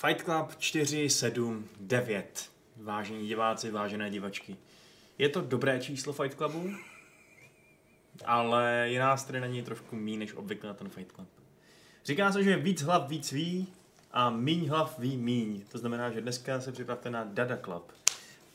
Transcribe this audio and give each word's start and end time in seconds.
Fight 0.00 0.22
Club 0.22 0.54
479. 0.58 2.50
Vážení 2.76 3.26
diváci, 3.26 3.70
vážené 3.70 4.10
divačky. 4.10 4.56
Je 5.18 5.28
to 5.28 5.40
dobré 5.40 5.80
číslo 5.80 6.12
Fight 6.12 6.36
Clubu, 6.36 6.70
ale 8.24 8.86
je 8.88 9.00
nás 9.00 9.24
tady 9.24 9.40
na 9.40 9.46
něj 9.46 9.62
trošku 9.62 9.96
mí 9.96 10.16
než 10.16 10.34
obvykle 10.34 10.68
na 10.68 10.74
ten 10.74 10.88
Fight 10.88 11.12
Club. 11.12 11.28
Říká 12.04 12.32
se, 12.32 12.44
že 12.44 12.56
víc 12.56 12.82
hlav 12.82 13.08
víc 13.08 13.32
ví 13.32 13.66
a 14.12 14.30
míň 14.30 14.68
hlav 14.68 14.98
ví 14.98 15.16
míň. 15.16 15.62
To 15.72 15.78
znamená, 15.78 16.10
že 16.10 16.20
dneska 16.20 16.60
se 16.60 16.72
připravte 16.72 17.10
na 17.10 17.24
Dada 17.24 17.56
Club. 17.56 17.92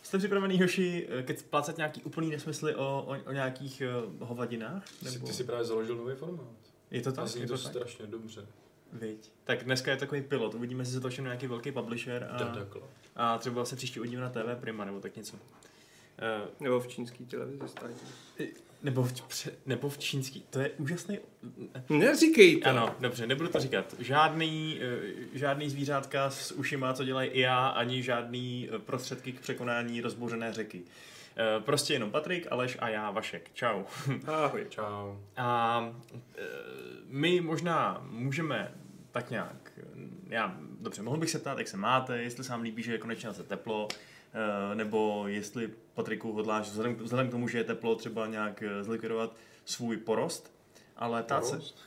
Jste 0.04 0.18
připravený, 0.18 0.62
Hoši, 0.62 1.08
keď 1.24 1.40
splácat 1.40 1.78
nějaký 1.78 2.04
úplný 2.04 2.30
nesmysly 2.30 2.76
o, 2.76 3.06
o, 3.08 3.30
o 3.30 3.32
nějakých 3.32 3.84
uh, 4.20 4.28
hovadinách? 4.28 4.84
Nebo... 5.02 5.28
Ty 5.28 5.34
jsi 5.34 5.44
právě 5.44 5.66
založil 5.66 5.96
nový 5.96 6.16
formát. 6.16 6.48
Je 6.92 7.02
to 7.02 7.12
tak? 7.12 7.26
A 7.26 7.28
zní 7.28 7.42
to, 7.42 7.48
to 7.48 7.58
strašně 7.58 8.08
dobře. 8.08 8.48
Viď. 8.94 9.32
Tak 9.44 9.64
dneska 9.64 9.92
je 9.92 9.98
takový 9.98 10.22
pilot, 10.22 10.54
uvidíme, 10.54 10.82
jestli 10.82 10.94
se 10.94 11.02
to 11.02 11.10
všimne 11.10 11.28
nějaký 11.28 11.48
velký 11.48 11.72
publisher 11.72 12.28
a, 12.32 12.56
a 13.16 13.38
třeba 13.38 13.66
se 13.66 13.76
příště 13.76 14.00
uvidíme 14.00 14.22
na 14.22 14.30
TV 14.30 14.60
Prima 14.60 14.86
nebo 14.86 15.00
tak 15.00 15.16
něco. 15.16 15.34
Uh, 15.36 15.40
Nebo 16.60 16.80
v 16.80 16.88
čínský 16.88 17.26
televizi 17.26 17.60
státní. 17.68 17.96
nebo, 18.84 19.04
v, 19.04 19.22
pře- 19.22 19.52
nebo 19.66 19.90
v 19.90 19.98
čínský, 19.98 20.46
to 20.50 20.60
je 20.60 20.70
úžasný... 20.70 21.20
Neříkej 21.90 22.62
to. 22.62 22.70
Ano, 22.70 22.96
dobře, 23.00 23.28
nebudu 23.28 23.50
to 23.50 23.60
říkat. 23.60 23.96
Žádný, 24.00 24.80
uh, 24.80 25.20
žádný 25.34 25.70
zvířátka 25.70 26.30
s 26.30 26.52
ušima, 26.52 26.94
co 26.94 27.04
dělají 27.04 27.30
i 27.30 27.40
já, 27.40 27.68
ani 27.68 28.04
žádný 28.04 28.70
eh, 28.72 28.80
prostředky 28.80 29.32
k 29.32 29.40
překonání 29.40 30.02
rozbouřené 30.02 30.54
řeky. 30.54 30.82
Prostě 31.60 31.94
jenom 31.94 32.12
Patrik, 32.12 32.48
Aleš 32.52 32.78
a 32.80 32.90
já, 32.90 33.12
Vašek. 33.12 33.50
Čau. 33.54 33.84
Ahoj. 34.28 34.66
Čau. 34.70 35.16
A 35.38 35.94
my 37.08 37.42
možná 37.42 38.06
můžeme 38.10 38.72
tak 39.14 39.30
nějak, 39.30 39.72
já, 40.28 40.58
dobře, 40.80 41.02
mohl 41.02 41.18
bych 41.18 41.30
se 41.30 41.40
ptát, 41.40 41.58
jak 41.58 41.68
se 41.68 41.78
máte, 41.78 42.18
jestli 42.22 42.44
se 42.44 42.52
vám 42.52 42.62
líbí, 42.62 42.84
že 42.84 42.92
je 42.92 42.98
konečně 42.98 43.30
zase 43.30 43.44
teplo, 43.44 43.88
e, 44.72 44.76
nebo 44.76 45.24
jestli, 45.28 45.70
Patriku, 45.94 46.32
hodláš 46.32 46.70
vzhledem, 46.70 46.96
vzhledem 46.96 47.28
k 47.28 47.32
tomu, 47.32 47.48
že 47.48 47.58
je 47.58 47.64
teplo, 47.64 47.96
třeba 47.96 48.28
nějak 48.28 48.64
e, 48.64 48.84
zlikvidovat 48.84 49.36
svůj 49.66 49.98
porost, 49.98 50.54
ale 50.96 51.24
ptát 51.24 51.46
se, 51.46 51.52
Porost? 51.52 51.78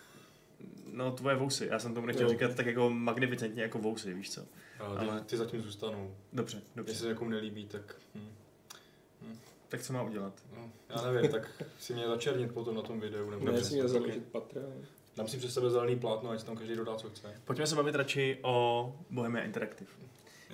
no 0.92 1.12
tvoje 1.12 1.36
vousy, 1.36 1.66
já 1.70 1.78
jsem 1.78 1.94
tomu 1.94 2.06
nechtěl 2.06 2.26
Jo. 2.26 2.32
říkat 2.32 2.54
tak 2.54 2.66
jako 2.66 2.90
magnificentně 2.90 3.62
jako 3.62 3.78
vousy, 3.78 4.14
víš 4.14 4.30
co. 4.30 4.40
Ale 4.80 4.98
Ale- 4.98 5.20
ty, 5.20 5.26
ty 5.26 5.36
zatím 5.36 5.60
zůstanou. 5.62 6.14
Dobře, 6.32 6.56
Jestli 6.56 6.70
dobře, 6.76 6.94
se 6.94 7.06
někomu 7.06 7.30
nelíbí, 7.30 7.66
tak... 7.66 7.96
Hm. 8.14 9.38
tak 9.68 9.82
co 9.82 9.92
má 9.92 10.02
udělat? 10.02 10.32
No, 10.56 10.70
já 10.88 11.12
nevím, 11.12 11.30
tak 11.30 11.62
si 11.78 11.94
mě 11.94 12.06
začernit 12.08 12.52
potom 12.52 12.74
na 12.74 12.82
tom 12.82 13.00
videu. 13.00 13.30
Nebo 13.30 13.46
Ne, 13.46 13.64
si 13.64 13.82
ok. 13.82 13.88
založit 13.88 14.24
Patra. 14.32 14.60
Dám 15.16 15.28
si 15.28 15.36
přes 15.36 15.54
sebe 15.54 15.70
zelený 15.70 15.96
plátno, 15.96 16.30
ať 16.30 16.42
tam 16.42 16.56
každý 16.56 16.76
dodá, 16.76 16.94
co 16.94 17.10
chce. 17.10 17.40
Pojďme 17.44 17.66
se 17.66 17.76
bavit 17.76 17.94
radši 17.94 18.38
o 18.42 18.96
Bohemia 19.10 19.44
Interactive. 19.44 19.90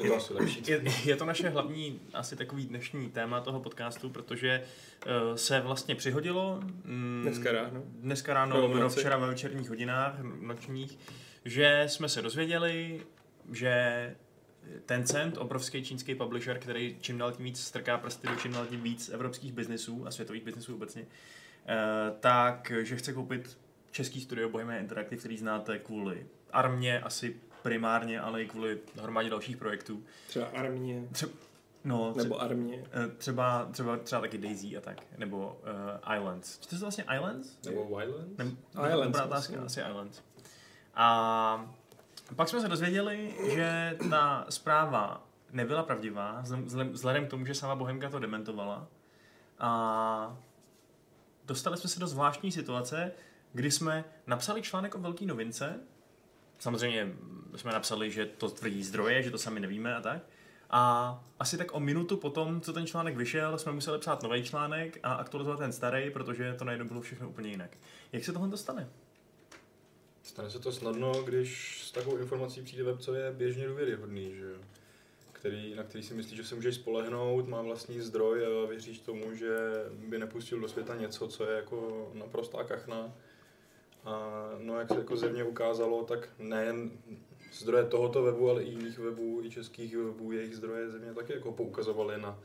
Je 0.02 0.08
to 0.08 0.16
asi 0.16 0.34
lepší. 0.34 0.62
Je, 0.66 0.82
je 1.04 1.16
to 1.16 1.24
naše 1.24 1.48
hlavní, 1.48 2.00
asi 2.12 2.36
takový 2.36 2.66
dnešní 2.66 3.10
téma 3.10 3.40
toho 3.40 3.60
podcastu, 3.60 4.10
protože 4.10 4.62
uh, 5.06 5.36
se 5.36 5.60
vlastně 5.60 5.94
přihodilo 5.94 6.60
mm, 6.84 7.20
Dneska 7.22 7.52
ráno. 7.52 7.82
dneska 7.86 8.34
ráno, 8.34 8.68
no, 8.68 8.88
včera 8.88 9.16
ve 9.16 9.26
večerních 9.26 9.68
hodinách, 9.68 10.14
nočních, 10.40 10.98
že 11.44 11.84
jsme 11.88 12.08
se 12.08 12.22
dozvěděli, 12.22 13.02
že 13.52 14.14
Tencent, 14.86 15.38
obrovský 15.38 15.84
čínský 15.84 16.14
publisher, 16.14 16.58
který 16.58 16.96
čím 17.00 17.18
dál 17.18 17.32
tím 17.32 17.44
víc 17.44 17.60
strká 17.60 17.98
prsty 17.98 18.28
do 18.28 18.36
čím 18.36 18.52
dál 18.52 18.66
tím 18.66 18.80
víc 18.80 19.08
evropských 19.08 19.52
biznesů 19.52 20.06
a 20.06 20.10
světových 20.10 20.44
biznesů 20.44 20.74
obecně, 20.74 21.06
eh, 21.66 21.76
tak, 22.20 22.72
že 22.82 22.96
chce 22.96 23.12
koupit 23.12 23.58
český 23.92 24.20
studio 24.20 24.48
Bohemia 24.48 24.78
Interactive, 24.78 25.18
který 25.18 25.38
znáte 25.38 25.78
kvůli 25.78 26.26
armě, 26.52 27.00
asi 27.00 27.36
primárně, 27.62 28.20
ale 28.20 28.42
i 28.42 28.46
kvůli 28.48 28.78
hromadě 29.02 29.30
dalších 29.30 29.56
projektů. 29.56 30.02
Třeba 30.28 30.46
armě. 30.46 31.08
Třeba, 31.12 31.32
no, 31.84 32.12
tře- 32.12 32.22
Nebo 32.22 32.40
armě. 32.40 32.84
eh, 32.92 33.08
třeba, 33.08 33.68
třeba, 33.72 33.96
třeba 33.96 34.20
taky 34.20 34.38
Daisy 34.38 34.76
a 34.76 34.80
tak, 34.80 35.02
nebo 35.18 35.60
uh, 36.06 36.14
Islands. 36.16 36.58
Čte 36.58 36.74
se 36.74 36.80
to 36.80 36.84
vlastně 36.84 37.04
Islands? 37.16 37.58
Nebo 37.64 37.84
Wildlands? 37.96 38.38
Nem, 38.38 38.56
Islands, 38.88 39.04
dobrá 39.04 39.24
otázka, 39.24 39.62
asi 39.64 39.80
Islands. 39.80 40.22
A 40.94 41.70
pak 42.36 42.48
jsme 42.48 42.60
se 42.60 42.68
dozvěděli, 42.68 43.34
že 43.54 43.96
ta 44.10 44.46
zpráva 44.48 45.26
nebyla 45.52 45.82
pravdivá, 45.82 46.42
vzhledem 46.90 47.26
k 47.26 47.30
tomu, 47.30 47.46
že 47.46 47.54
sama 47.54 47.74
Bohemka 47.74 48.10
to 48.10 48.18
dementovala. 48.18 48.86
A 49.58 50.36
dostali 51.44 51.76
jsme 51.76 51.90
se 51.90 52.00
do 52.00 52.06
zvláštní 52.06 52.52
situace, 52.52 53.12
kdy 53.52 53.70
jsme 53.70 54.04
napsali 54.26 54.62
článek 54.62 54.94
o 54.94 54.98
velký 54.98 55.26
novince. 55.26 55.80
Samozřejmě 56.58 57.12
jsme 57.56 57.72
napsali, 57.72 58.10
že 58.10 58.26
to 58.26 58.50
tvrdí 58.50 58.84
zdroje, 58.84 59.22
že 59.22 59.30
to 59.30 59.38
sami 59.38 59.60
nevíme 59.60 59.94
a 59.94 60.00
tak. 60.00 60.22
A 60.70 61.24
asi 61.38 61.58
tak 61.58 61.74
o 61.74 61.80
minutu 61.80 62.16
potom, 62.16 62.60
co 62.60 62.72
ten 62.72 62.86
článek 62.86 63.16
vyšel, 63.16 63.58
jsme 63.58 63.72
museli 63.72 63.98
psát 63.98 64.22
nový 64.22 64.42
článek 64.42 64.98
a 65.02 65.14
aktualizovat 65.14 65.58
ten 65.58 65.72
starý, 65.72 66.10
protože 66.10 66.54
to 66.58 66.64
najednou 66.64 66.86
bylo 66.86 67.00
všechno 67.00 67.28
úplně 67.28 67.50
jinak. 67.50 67.76
Jak 68.12 68.24
se 68.24 68.32
tohle 68.32 68.48
dostane? 68.48 68.88
Stane 70.22 70.50
se 70.50 70.58
to 70.58 70.72
snadno, 70.72 71.22
když 71.22 71.80
s 71.84 71.92
takovou 71.92 72.16
informací 72.16 72.62
přijde 72.62 72.84
web, 72.84 73.00
co 73.00 73.14
je 73.14 73.32
běžně 73.32 73.68
důvěryhodný, 73.68 74.34
že 74.34 74.44
jo? 74.44 74.58
Který, 75.32 75.74
na 75.74 75.82
který 75.82 76.04
si 76.04 76.14
myslíš, 76.14 76.36
že 76.36 76.44
se 76.44 76.54
můžeš 76.54 76.74
spolehnout, 76.74 77.48
má 77.48 77.62
vlastní 77.62 78.00
zdroj 78.00 78.46
a 78.46 78.66
věříš 78.66 78.98
tomu, 78.98 79.34
že 79.34 79.56
by 80.08 80.18
nepustil 80.18 80.60
do 80.60 80.68
světa 80.68 80.94
něco, 80.94 81.28
co 81.28 81.50
je 81.50 81.56
jako 81.56 82.10
naprostá 82.14 82.64
kachna. 82.64 83.12
A 84.04 84.48
no, 84.58 84.78
jak 84.78 84.88
se 84.88 84.98
jako 84.98 85.16
zevně 85.16 85.44
ukázalo, 85.44 86.04
tak 86.04 86.28
nejen 86.38 86.90
zdroje 87.52 87.84
tohoto 87.84 88.22
webu, 88.22 88.50
ale 88.50 88.62
i 88.62 88.70
jiných 88.70 88.98
webů, 88.98 89.40
i 89.44 89.50
českých 89.50 89.96
webů, 89.96 90.32
jejich 90.32 90.56
zdroje 90.56 90.90
země 90.90 91.14
taky 91.14 91.32
jako 91.32 91.52
poukazovaly 91.52 92.20
na 92.20 92.38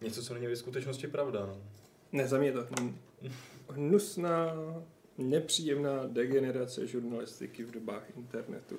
něco, 0.00 0.22
co 0.22 0.34
není 0.34 0.46
ve 0.46 0.56
skutečnosti 0.56 1.06
pravda. 1.06 1.46
No. 1.46 1.62
Ne, 2.12 2.28
za 2.28 2.38
mě 2.38 2.52
to 2.52 2.66
hnusná, 3.68 4.54
nepříjemná 5.18 6.06
degenerace 6.06 6.86
žurnalistiky 6.86 7.64
v 7.64 7.70
dobách 7.70 8.16
internetu. 8.16 8.76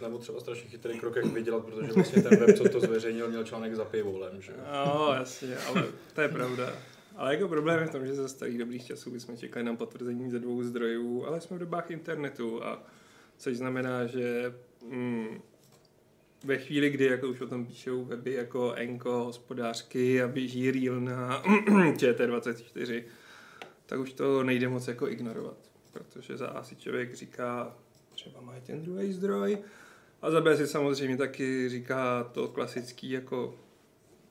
Nebo 0.00 0.18
třeba 0.18 0.40
strašně 0.40 0.70
chytrý 0.70 1.00
krok, 1.00 1.16
jak 1.16 1.24
vydělat, 1.24 1.64
protože 1.64 1.92
vlastně 1.92 2.22
ten 2.22 2.38
web, 2.38 2.56
co 2.56 2.68
to 2.68 2.80
zveřejnil, 2.80 3.28
měl 3.28 3.44
článek 3.44 3.74
za 3.74 3.84
pivolem, 3.84 4.42
že. 4.42 4.52
No, 4.72 5.14
jasně, 5.14 5.56
ale 5.56 5.84
to 6.14 6.20
je 6.20 6.28
pravda. 6.28 6.72
Ale 7.16 7.34
jako 7.34 7.48
problém 7.48 7.80
je 7.80 7.86
v 7.86 7.90
tom, 7.90 8.06
že 8.06 8.14
ze 8.14 8.28
starých 8.28 8.58
dobrých 8.58 8.86
časů 8.86 9.10
bychom 9.10 9.36
čekali 9.36 9.64
na 9.64 9.76
potvrzení 9.76 10.30
ze 10.30 10.38
dvou 10.38 10.62
zdrojů, 10.62 11.26
ale 11.26 11.40
jsme 11.40 11.56
v 11.56 11.60
dobách 11.60 11.90
internetu, 11.90 12.64
a 12.64 12.82
což 13.36 13.56
znamená, 13.56 14.06
že 14.06 14.54
mm, 14.88 15.40
ve 16.44 16.58
chvíli, 16.58 16.90
kdy 16.90 17.04
jako 17.04 17.28
už 17.28 17.40
o 17.40 17.46
tom 17.46 17.66
píšou 17.66 18.04
weby 18.04 18.32
jako 18.32 18.72
Enko, 18.72 19.24
hospodářky 19.24 20.22
a 20.22 20.28
běží 20.28 20.70
reel 20.70 21.00
na 21.00 21.42
ČT24, 21.72 23.04
tak 23.86 24.00
už 24.00 24.12
to 24.12 24.42
nejde 24.42 24.68
moc 24.68 24.88
jako 24.88 25.08
ignorovat, 25.08 25.56
protože 25.92 26.36
za 26.36 26.46
A 26.46 26.62
si 26.62 26.76
člověk 26.76 27.14
říká, 27.14 27.76
třeba 28.14 28.40
mají 28.40 28.60
ten 28.60 28.82
druhý 28.82 29.12
zdroj, 29.12 29.58
a 30.22 30.30
za 30.30 30.40
B 30.40 30.56
si 30.56 30.66
samozřejmě 30.66 31.16
taky 31.16 31.68
říká 31.68 32.24
to 32.24 32.48
klasický 32.48 33.10
jako 33.10 33.58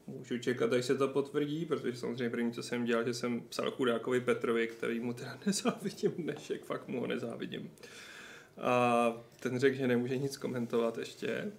Můžu 0.08 0.38
čekat, 0.38 0.74
až 0.74 0.86
se 0.86 0.98
to 0.98 1.08
potvrdí, 1.08 1.66
protože 1.66 1.98
samozřejmě 1.98 2.30
první, 2.30 2.52
co 2.52 2.64
jsem 2.64 2.86
dělal, 2.86 3.06
že 3.06 3.14
jsem 3.14 3.42
psal 3.42 3.72
chudákovi 3.72 4.22
Petrovi, 4.22 4.68
který 4.68 5.00
mu 5.00 5.14
teda 5.14 5.38
nezávidím 5.46 6.12
dnešek, 6.12 6.66
fakt 6.66 6.88
mu 6.88 7.00
ho 7.00 7.08
nezávidím. 7.08 7.72
A 8.62 9.14
ten 9.40 9.60
řekl, 9.60 9.78
že 9.78 9.88
nemůže 9.88 10.18
nic 10.18 10.38
komentovat 10.38 10.98
ještě. 10.98 11.52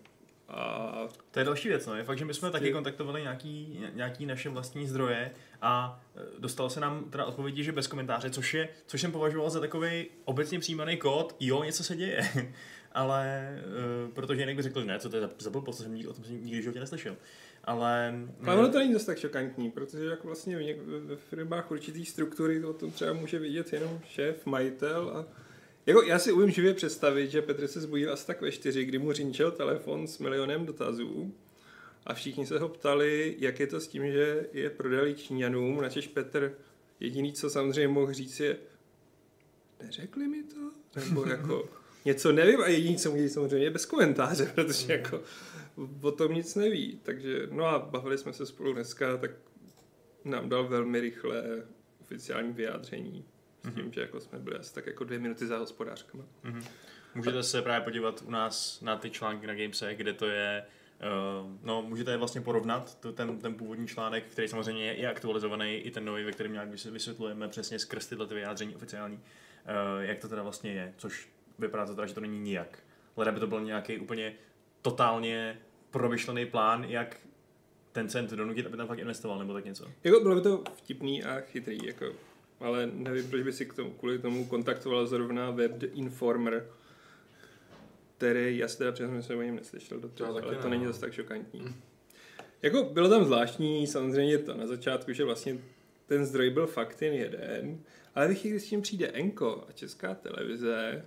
A 0.49 1.09
To 1.31 1.39
je 1.39 1.45
další 1.45 1.69
věc, 1.69 1.87
no. 1.87 1.97
Je 1.97 2.05
fakt, 2.05 2.19
že 2.19 2.25
my 2.25 2.35
jsme 2.35 2.51
taky 2.51 2.73
kontaktovali 2.73 3.23
nějaký, 3.23 3.79
nějaký 3.95 4.27
naše 4.27 4.49
vlastní 4.49 4.89
zdroje 4.89 5.31
a 5.63 6.03
e, 6.17 6.41
dostalo 6.41 6.71
se 6.71 6.81
nám 6.81 7.05
teda 7.11 7.25
odpovědi, 7.25 7.65
že 7.65 7.73
bez 7.73 7.87
komentáře, 7.87 8.31
což, 8.31 8.55
je, 8.55 8.69
což 8.87 9.01
jsem 9.01 9.13
považoval 9.13 9.51
za 9.51 9.61
takový 9.61 10.07
obecně 10.25 10.59
přijímaný 10.59 10.97
kód, 10.97 11.37
jo, 11.41 11.65
něco 11.65 11.85
se 11.85 11.97
děje. 11.97 12.21
Ale, 12.95 13.51
uh, 14.07 14.15
protože 14.15 14.41
jinak 14.41 14.57
by 14.57 14.63
řekl, 14.63 14.85
ne, 14.85 14.99
co 14.99 15.09
to 15.09 15.17
je 15.17 15.23
za, 15.23 15.31
za 15.39 15.51
blbost, 15.51 15.79
jsem 15.79 15.95
nikdy, 15.95 16.09
o 16.09 16.13
tom 16.13 16.25
jsem 16.25 16.45
nikdy 16.45 16.63
životě 16.63 16.81
neslyšel. 16.81 17.17
Ale, 17.65 18.15
Ale 18.47 18.59
ono 18.59 18.69
to 18.69 18.79
není 18.79 18.93
zase 18.93 19.07
tak 19.07 19.19
šokantní, 19.19 19.71
protože 19.71 20.05
jak 20.05 20.25
vlastně 20.25 20.57
v 20.57 20.61
něk- 20.61 21.07
ve 21.07 21.17
firmách 21.17 21.71
určitý 21.71 22.05
struktury 22.05 22.61
to 22.61 22.71
o 22.71 22.73
tom 22.73 22.91
třeba 22.91 23.13
může 23.13 23.39
vidět 23.39 23.73
jenom 23.73 24.01
šéf, 24.05 24.47
majitel 24.47 25.11
a 25.15 25.27
jako 25.87 26.03
já 26.03 26.19
si 26.19 26.33
umím 26.33 26.51
živě 26.51 26.75
představit, 26.75 27.31
že 27.31 27.43
Petr 27.43 27.67
se 27.67 27.81
zbudil 27.81 28.13
asi 28.13 28.27
tak 28.27 28.41
ve 28.41 28.53
čtyři, 28.53 28.85
kdy 28.85 28.99
mu 28.99 29.13
řinčel 29.13 29.51
telefon 29.51 30.07
s 30.07 30.19
milionem 30.19 30.67
dotazů 30.67 31.35
a 32.07 32.15
všichni 32.15 32.47
se 32.47 32.59
ho 32.59 32.69
ptali, 32.69 33.37
jak 33.39 33.61
je 33.61 33.67
to 33.67 33.81
s 33.81 33.89
tím, 33.89 34.13
že 34.13 34.47
je 34.53 34.71
prodali 34.71 35.15
Číňanům, 35.15 35.81
načež 35.81 36.09
Petr 36.09 36.55
jediný, 37.01 37.33
co 37.33 37.51
samozřejmě 37.51 37.89
mohl 37.89 38.13
říct 38.13 38.41
je 38.41 38.57
neřekli 39.83 40.29
mi 40.29 40.43
to? 40.43 40.71
Nebo 41.01 41.25
jako 41.25 41.69
něco 42.05 42.33
nevím 42.33 42.61
a 42.61 42.69
jediný, 42.69 42.97
co 42.97 43.11
může 43.11 43.23
říct 43.23 43.35
samozřejmě 43.35 43.67
je 43.67 43.71
bez 43.71 43.87
komentáře, 43.87 44.53
protože 44.55 44.93
jako 44.93 45.21
o 46.03 46.13
tom 46.13 46.35
nic 46.35 46.55
neví. 46.55 47.01
Takže, 47.03 47.49
no 47.51 47.67
a 47.67 47.79
bavili 47.79 48.19
jsme 48.19 48.33
se 48.33 48.47
spolu 48.47 48.73
dneska, 48.73 49.17
tak 49.17 49.31
nám 50.25 50.49
dal 50.49 50.69
velmi 50.69 51.01
rychle 51.01 51.45
oficiální 52.01 52.53
vyjádření 52.53 53.25
S 53.71 53.75
tím, 53.75 53.93
že 53.93 54.01
jako 54.01 54.21
jsme 54.21 54.39
byli 54.39 54.57
asi 54.57 54.75
tak 54.75 54.87
jako 54.87 55.05
dvě 55.05 55.19
minuty 55.19 55.47
za 55.47 55.59
hospodářkama. 55.59 56.25
Mhm. 56.43 56.65
Můžete 57.15 57.43
se 57.43 57.63
právě 57.63 57.85
podívat 57.85 58.23
u 58.27 58.31
nás 58.31 58.81
na 58.81 58.97
ty 58.97 59.11
články 59.11 59.47
na 59.47 59.55
Gamese, 59.55 59.95
kde 59.95 60.13
to 60.13 60.27
je 60.27 60.65
Uh, 60.95 61.51
no, 61.63 61.83
můžete 61.83 62.11
je 62.11 62.17
vlastně 62.17 62.41
porovnat, 62.41 63.01
to, 63.01 63.13
ten, 63.13 63.39
ten 63.39 63.55
původní 63.55 63.87
článek, 63.87 64.25
který 64.25 64.49
samozřejmě 64.49 64.85
je 64.85 64.95
i 64.95 65.07
aktualizovaný, 65.07 65.75
i 65.75 65.91
ten 65.91 66.05
nový, 66.05 66.25
ve 66.25 66.33
kterém 66.33 66.53
nějak 66.53 66.69
vysvětlujeme 66.69 67.49
přesně 67.49 67.79
skrz 67.79 68.07
tyhle 68.07 68.27
ty 68.27 68.35
vyjádření 68.35 68.77
oficiální, 68.77 69.17
uh, 69.17 69.21
jak 70.01 70.19
to 70.19 70.29
teda 70.29 70.43
vlastně 70.43 70.73
je, 70.73 70.95
což 70.97 71.29
vypadá 71.59 71.87
to 71.87 71.95
teda, 71.95 72.07
že 72.07 72.15
to 72.15 72.21
není 72.21 72.41
nijak. 72.41 72.79
Leda 73.17 73.33
by 73.33 73.41
to 73.41 73.47
byl 73.47 73.61
nějaký 73.61 73.99
úplně 73.99 74.35
totálně 74.85 75.59
promyšlený 75.91 76.47
plán, 76.47 76.85
jak 76.85 77.21
ten 77.93 78.09
cent 78.09 78.31
donutit, 78.31 78.67
aby 78.67 78.77
tam 78.77 78.87
fakt 78.87 78.99
investoval, 78.99 79.39
nebo 79.39 79.55
tak 79.55 79.65
něco. 79.65 79.87
Jako 80.05 80.21
bylo 80.21 80.35
by 80.35 80.41
to 80.41 80.63
vtipný 80.77 81.25
a 81.25 81.41
chytrý, 81.41 81.79
jako, 81.87 82.13
ale 82.61 82.91
nevím, 82.93 83.31
proč 83.31 83.43
by 83.43 83.53
si 83.53 83.67
k 83.67 83.75
tomu, 83.75 83.91
kvůli 83.91 84.19
tomu 84.19 84.45
kontaktoval 84.47 85.07
zrovna 85.07 85.51
web 85.51 85.73
The 85.73 85.87
Informer, 85.87 86.67
který, 88.17 88.59
já 88.59 88.69
si 88.69 88.79
teda 88.79 88.93
přiznám, 88.93 89.17
že 89.17 89.23
jsem 89.23 89.39
o 89.39 89.43
něm 89.43 89.57
neslyšel 89.57 90.01
do 90.01 90.09
toho, 90.09 90.31
ale 90.31 90.57
to 90.57 90.69
není 90.69 90.85
no. 90.85 90.93
zase 90.93 91.01
tak 91.01 91.13
šokantní. 91.13 91.61
Hmm. 91.61 91.75
Jako 92.63 92.83
bylo 92.83 93.09
tam 93.09 93.25
zvláštní, 93.25 93.87
samozřejmě 93.87 94.39
to 94.39 94.55
na 94.55 94.67
začátku, 94.67 95.13
že 95.13 95.25
vlastně 95.25 95.59
ten 96.07 96.27
zdroj 96.27 96.51
byl 96.51 96.67
fakt 96.67 97.03
jen 97.03 97.15
jeden, 97.15 97.81
ale 98.15 98.27
když 98.27 98.43
když 98.43 98.63
s 98.63 98.67
tím 98.67 98.83
přijde 98.83 99.07
Enko 99.07 99.65
a 99.69 99.73
česká 99.73 100.15
televize, 100.15 101.05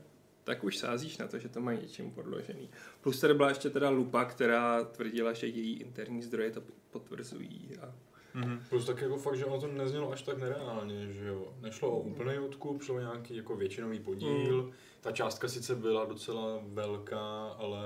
tak 0.48 0.64
už 0.64 0.78
sázíš 0.78 1.18
na 1.18 1.28
to, 1.28 1.40
že 1.40 1.50
to 1.50 1.62
má 1.62 1.74
něčím 1.74 2.12
podložený. 2.12 2.70
Plus 3.02 3.20
tady 3.20 3.34
byla 3.34 3.50
ještě 3.50 3.70
teda 3.70 3.90
Lupa, 3.90 4.26
která 4.26 4.84
tvrdila, 4.84 5.34
že 5.34 5.48
její 5.48 5.80
interní 5.80 6.22
zdroje 6.24 6.52
to 6.52 6.62
potvrzují. 6.92 7.72
A... 7.82 7.94
Mm-hmm. 8.36 8.60
Plus 8.70 8.86
tak 8.86 9.02
jako 9.02 9.18
fakt, 9.18 9.38
že 9.38 9.46
ono 9.46 9.62
to 9.62 9.68
neznělo 9.68 10.12
až 10.12 10.22
tak 10.22 10.38
nereálně, 10.38 11.14
že 11.14 11.28
jo. 11.28 11.54
Nešlo 11.62 11.92
o 11.92 12.00
úplný 12.00 12.40
odkup, 12.40 12.84
šlo 12.84 12.96
o 12.96 13.00
nějaký 13.00 13.36
jako 13.36 13.56
většinový 13.56 14.00
podíl. 14.00 14.64
Mm. 14.64 14.72
Ta 15.02 15.12
částka 15.12 15.48
sice 15.48 15.76
byla 15.76 16.06
docela 16.06 16.60
velká, 16.64 17.48
ale 17.48 17.82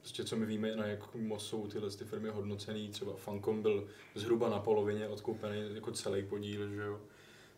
prostě 0.00 0.24
co 0.24 0.36
my 0.36 0.46
víme, 0.46 0.76
na 0.76 0.86
jak 0.86 1.14
moc 1.14 1.46
jsou 1.46 1.66
tyhle 1.66 1.90
ty 1.90 2.04
firmy 2.04 2.28
hodnocený, 2.28 2.88
třeba 2.88 3.12
Funcom 3.16 3.62
byl 3.62 3.88
zhruba 4.14 4.48
na 4.48 4.58
polovině 4.58 5.08
odkoupený 5.08 5.74
jako 5.74 5.92
celý 5.92 6.22
podíl, 6.22 6.68
že 6.68 6.82
jo. 6.82 7.00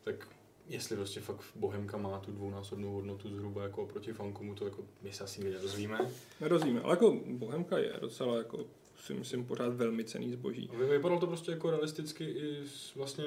Tak 0.05 0.29
jestli 0.69 0.96
prostě 0.96 1.20
fakt 1.20 1.40
Bohemka 1.55 1.96
má 1.96 2.19
tu 2.19 2.32
dvounásobnou 2.32 2.93
hodnotu 2.93 3.28
zhruba 3.28 3.62
jako 3.62 3.82
oproti 3.82 4.12
Fankomu, 4.12 4.55
to 4.55 4.64
jako 4.64 4.84
my 5.02 5.12
se 5.12 5.25
asi 5.25 5.44
nedozvíme. 5.44 6.11
Nedozvíme, 6.40 6.81
ale 6.81 6.93
jako 6.93 7.16
Bohemka 7.26 7.78
je 7.78 7.93
docela 8.00 8.38
jako 8.38 8.66
si 9.05 9.14
myslím 9.14 9.44
pořád 9.44 9.75
velmi 9.75 10.05
cený 10.05 10.32
zboží. 10.32 10.70
A 10.75 10.76
vypadalo 10.76 11.20
to 11.20 11.26
prostě 11.26 11.50
jako 11.50 11.70
realisticky 11.70 12.25
i 12.25 12.69
s, 12.69 12.94
vlastně 12.94 13.25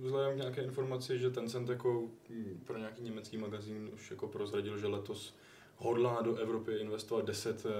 vzhledem 0.00 0.34
k 0.34 0.40
nějaké 0.40 0.62
informaci, 0.62 1.18
že 1.18 1.30
ten 1.30 1.48
cent 1.48 1.68
jako 1.68 2.08
hm, 2.30 2.60
pro 2.64 2.78
nějaký 2.78 3.02
německý 3.02 3.36
magazín 3.36 3.90
už 3.94 4.10
jako 4.10 4.28
prozradil, 4.28 4.78
že 4.78 4.86
letos 4.86 5.34
hodlá 5.76 6.22
do 6.22 6.36
Evropy 6.36 6.72
investovat 6.72 7.24
10 7.24 7.64
uh, 7.64 7.70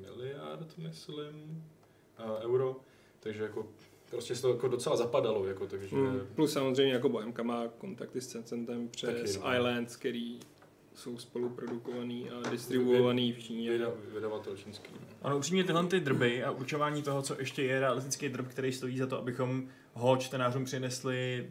miliard, 0.00 0.78
myslím, 0.78 1.64
uh, 2.18 2.44
euro. 2.44 2.76
Takže 3.20 3.42
jako 3.42 3.68
prostě 4.10 4.36
se 4.36 4.42
to 4.42 4.50
jako 4.50 4.68
docela 4.68 4.96
zapadalo. 4.96 5.46
Jako, 5.46 5.66
takže... 5.66 5.96
Hmm. 5.96 6.20
Plus 6.34 6.52
samozřejmě 6.52 6.92
jako 6.92 7.08
Bohemka 7.08 7.42
má 7.42 7.68
kontakty 7.68 8.20
s 8.20 8.26
Tencentem 8.26 8.88
přes 8.88 9.36
Taky, 9.36 9.56
Islands, 9.56 9.96
který 9.96 10.38
jsou 10.94 11.18
spoluprodukovaný 11.18 12.30
a 12.30 12.50
distribuovaný 12.50 13.32
v 13.32 13.38
Číně. 13.38 13.70
Vyda, 13.70 13.92
vydavatel 14.14 14.56
čínský. 14.56 14.90
No. 15.00 15.06
Ano, 15.22 15.36
upřímně 15.36 15.64
tyhle 15.64 15.86
ty 15.86 16.00
drby 16.00 16.44
a 16.44 16.50
určování 16.50 17.02
toho, 17.02 17.22
co 17.22 17.36
ještě 17.38 17.62
je 17.62 17.80
realistický 17.80 18.28
drb, 18.28 18.48
který 18.48 18.72
stojí 18.72 18.98
za 18.98 19.06
to, 19.06 19.18
abychom 19.18 19.68
ho 19.92 20.16
čtenářům 20.16 20.64
přinesli 20.64 21.50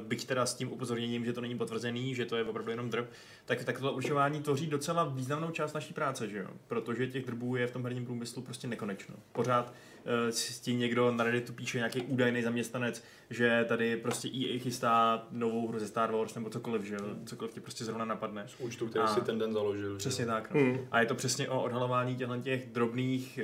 byť 0.00 0.26
teda 0.26 0.46
s 0.46 0.54
tím 0.54 0.72
upozorněním, 0.72 1.24
že 1.24 1.32
to 1.32 1.40
není 1.40 1.58
potvrzený, 1.58 2.14
že 2.14 2.26
to 2.26 2.36
je 2.36 2.44
opravdu 2.44 2.70
jenom 2.70 2.90
drb, 2.90 3.06
tak, 3.44 3.64
tak 3.64 3.76
tohle 3.76 3.92
určování 3.92 4.42
tvoří 4.42 4.66
docela 4.66 5.04
významnou 5.04 5.50
část 5.50 5.72
naší 5.72 5.94
práce, 5.94 6.28
že 6.28 6.38
jo? 6.38 6.48
Protože 6.68 7.06
těch 7.06 7.26
drbů 7.26 7.56
je 7.56 7.66
v 7.66 7.70
tom 7.70 7.84
herním 7.84 8.04
průmyslu 8.04 8.42
prostě 8.42 8.68
nekonečno. 8.68 9.14
Pořád 9.32 9.72
uh, 10.04 10.30
si 10.30 10.62
tím 10.62 10.78
někdo 10.78 11.10
na 11.10 11.24
Redditu 11.24 11.52
píše 11.52 11.78
nějaký 11.78 12.02
údajný 12.02 12.42
zaměstnanec, 12.42 13.04
že 13.30 13.64
tady 13.68 13.96
prostě 13.96 14.28
EA 14.28 14.58
chystá 14.58 15.26
novou 15.30 15.68
hru 15.68 15.78
ze 15.78 15.86
Star 15.86 16.12
Wars 16.12 16.34
nebo 16.34 16.50
cokoliv, 16.50 16.82
že 16.82 16.94
jo? 16.94 17.00
Cokoliv 17.26 17.54
ti 17.54 17.60
prostě 17.60 17.84
zrovna 17.84 18.04
napadne. 18.04 18.44
Z 18.48 18.60
účtu, 18.60 18.86
který 18.86 19.04
a, 19.04 19.14
si 19.14 19.20
ten 19.20 19.38
den 19.38 19.52
založil. 19.52 19.96
Přesně 19.96 20.24
že? 20.24 20.30
tak. 20.30 20.54
No. 20.54 20.60
Hmm. 20.60 20.78
A 20.90 21.00
je 21.00 21.06
to 21.06 21.14
přesně 21.14 21.48
o 21.48 21.62
odhalování 21.62 22.16
těchto 22.16 22.36
těch 22.36 22.66
drobných, 22.66 23.40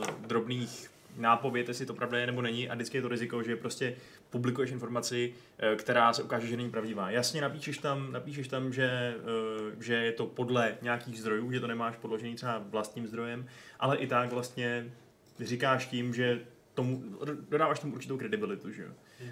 uh, 0.00 0.26
drobných 0.26 0.91
nápověd, 1.16 1.68
jestli 1.68 1.86
to 1.86 1.94
pravda 1.94 2.18
je 2.18 2.26
nebo 2.26 2.42
není 2.42 2.68
a 2.68 2.74
vždycky 2.74 2.98
je 2.98 3.02
to 3.02 3.08
riziko, 3.08 3.42
že 3.42 3.56
prostě 3.56 3.94
publikuješ 4.30 4.70
informaci, 4.70 5.34
eh, 5.58 5.76
která 5.76 6.12
se 6.12 6.22
ukáže, 6.22 6.46
že 6.46 6.56
není 6.56 6.70
pravdivá. 6.70 7.10
Jasně 7.10 7.40
napíšeš 7.40 7.78
tam, 7.78 8.12
napíšeš 8.12 8.48
tam 8.48 8.72
že, 8.72 9.14
eh, 9.16 9.76
že 9.80 9.94
je 9.94 10.12
to 10.12 10.26
podle 10.26 10.74
nějakých 10.82 11.20
zdrojů, 11.20 11.52
že 11.52 11.60
to 11.60 11.66
nemáš 11.66 11.96
podložený 11.96 12.34
třeba 12.34 12.58
vlastním 12.58 13.06
zdrojem, 13.06 13.46
ale 13.80 13.96
i 13.96 14.06
tak 14.06 14.32
vlastně 14.32 14.92
říkáš 15.40 15.86
tím, 15.86 16.14
že 16.14 16.40
tomu, 16.74 17.04
dodáváš 17.48 17.80
tomu 17.80 17.94
určitou 17.94 18.18
kredibilitu, 18.18 18.70
že 18.70 18.82
jo. 18.82 18.90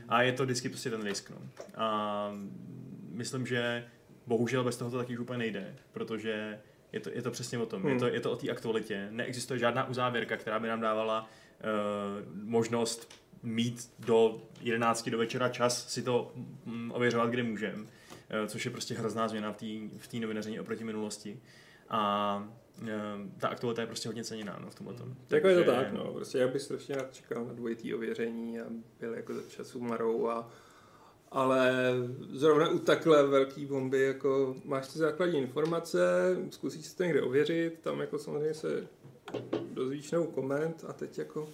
A 0.09 0.23
je 0.23 0.33
to 0.33 0.45
vždycky 0.45 0.69
prostě 0.69 0.91
ten 0.91 1.03
risk, 1.03 1.31
no. 1.31 1.37
A 1.75 2.31
myslím, 3.13 3.47
že 3.47 3.85
bohužel 4.27 4.65
bez 4.65 4.77
toho 4.77 4.91
to 4.91 4.99
taky 4.99 5.13
už 5.13 5.19
úplně 5.19 5.39
nejde, 5.39 5.77
protože 5.93 6.61
je 6.93 7.01
to, 7.01 7.11
je 7.11 7.23
to 7.23 7.31
přesně 7.31 7.59
o 7.59 7.67
tom, 7.67 7.83
hmm. 7.83 7.93
je, 7.93 7.99
to, 7.99 8.07
je 8.07 8.21
to 8.21 8.33
o 8.33 8.37
té 8.37 8.51
aktualitě. 8.51 9.09
Neexistuje 9.11 9.59
žádná 9.59 9.89
uzávěrka, 9.89 10.37
která 10.37 10.59
by 10.59 10.69
nám 10.69 10.81
dávala 10.81 11.31
možnost 12.33 13.09
mít 13.43 13.91
do 13.99 14.43
11 14.61 15.09
do 15.09 15.19
večera 15.19 15.49
čas 15.49 15.89
si 15.89 16.03
to 16.03 16.33
mm, 16.65 16.93
ověřovat, 16.93 17.31
kde 17.31 17.43
můžeme, 17.43 17.85
eh, 18.31 18.47
což 18.49 18.65
je 18.65 18.71
prostě 18.71 18.95
hrozná 18.95 19.29
změna 19.29 19.57
v 19.97 20.09
té 20.09 20.17
novinaření 20.17 20.61
oproti 20.61 20.85
minulosti. 20.85 21.41
A 21.89 22.49
eh, 22.83 22.89
ta 23.39 23.49
aktualita 23.49 23.83
je 23.83 23.87
prostě 23.87 24.09
hodně 24.09 24.25
ceněná 24.25 24.59
no, 24.63 24.71
v 24.71 24.75
tomhle 24.75 24.95
tom. 24.95 25.15
Jako 25.31 25.49
je 25.49 25.65
to 25.65 25.73
tak, 25.73 25.93
no. 25.93 26.13
Prostě 26.13 26.39
já 26.39 26.49
bych 26.49 26.63
strašně 26.63 26.95
rád 26.95 27.15
čekal 27.15 27.45
na 27.45 27.53
dvojitý 27.53 27.95
ověření 27.95 28.61
a 28.61 28.65
byl 29.01 29.15
jako 29.15 29.35
za 29.35 29.43
času 29.49 29.81
marou 29.81 30.29
a 30.29 30.51
ale 31.33 31.93
zrovna 32.31 32.69
u 32.69 32.79
takhle 32.79 33.27
velký 33.27 33.67
bomby, 33.67 34.01
jako 34.01 34.57
máš 34.65 34.89
ty 34.89 34.99
základní 34.99 35.39
informace, 35.39 35.99
zkusíš 36.51 36.87
si 36.87 36.97
to 36.97 37.03
někde 37.03 37.23
ověřit, 37.23 37.79
tam 37.81 38.01
jako 38.01 38.19
samozřejmě 38.19 38.55
se 38.55 38.87
dozvíš 39.73 40.11
nebo 40.11 40.27
koment 40.27 40.85
a 40.89 40.93
teď 40.93 41.19
jako 41.19 41.49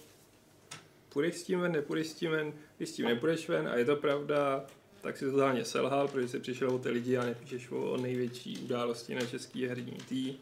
půjdeš 1.09 1.35
s 1.35 1.43
tím 1.43 1.59
ven, 1.59 1.71
nepůjdeš 1.71 2.07
s 2.07 2.13
tím 2.13 2.31
ven, 2.31 2.53
když 2.77 2.89
s 2.89 2.93
tím 2.93 3.05
nepůjdeš 3.05 3.49
ven 3.49 3.67
a 3.67 3.75
je 3.75 3.85
to 3.85 3.95
pravda, 3.95 4.65
tak 5.01 5.17
si 5.17 5.25
to 5.25 5.31
totálně 5.31 5.65
selhal, 5.65 6.07
protože 6.07 6.27
jsi 6.27 6.39
přišel 6.39 6.69
o 6.69 6.79
ty 6.79 6.89
lidi 6.89 7.17
a 7.17 7.25
nepíšeš 7.25 7.71
o 7.71 7.97
největší 7.97 8.57
události 8.57 9.15
na 9.15 9.25
český 9.25 9.67
herní 9.67 9.97
tý. 10.09 10.37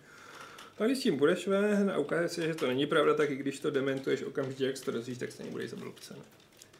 A 0.78 0.86
když 0.86 0.98
s 0.98 1.02
tím 1.02 1.18
budeš 1.18 1.48
ven 1.48 1.92
a 1.92 1.98
ukáže 1.98 2.30
se, 2.30 2.48
že 2.48 2.56
to 2.56 2.68
není 2.68 2.86
pravda, 2.86 3.14
tak 3.14 3.30
i 3.30 3.36
když 3.36 3.60
to 3.60 3.72
dementuješ 3.72 4.24
okamžitě, 4.24 4.66
jak 4.66 4.80
to 4.80 4.92
dozvíš, 4.92 5.18
tak 5.18 5.32
stejně 5.32 5.52
budeš 5.52 5.70
za 5.70 5.78
blbce. 5.78 6.16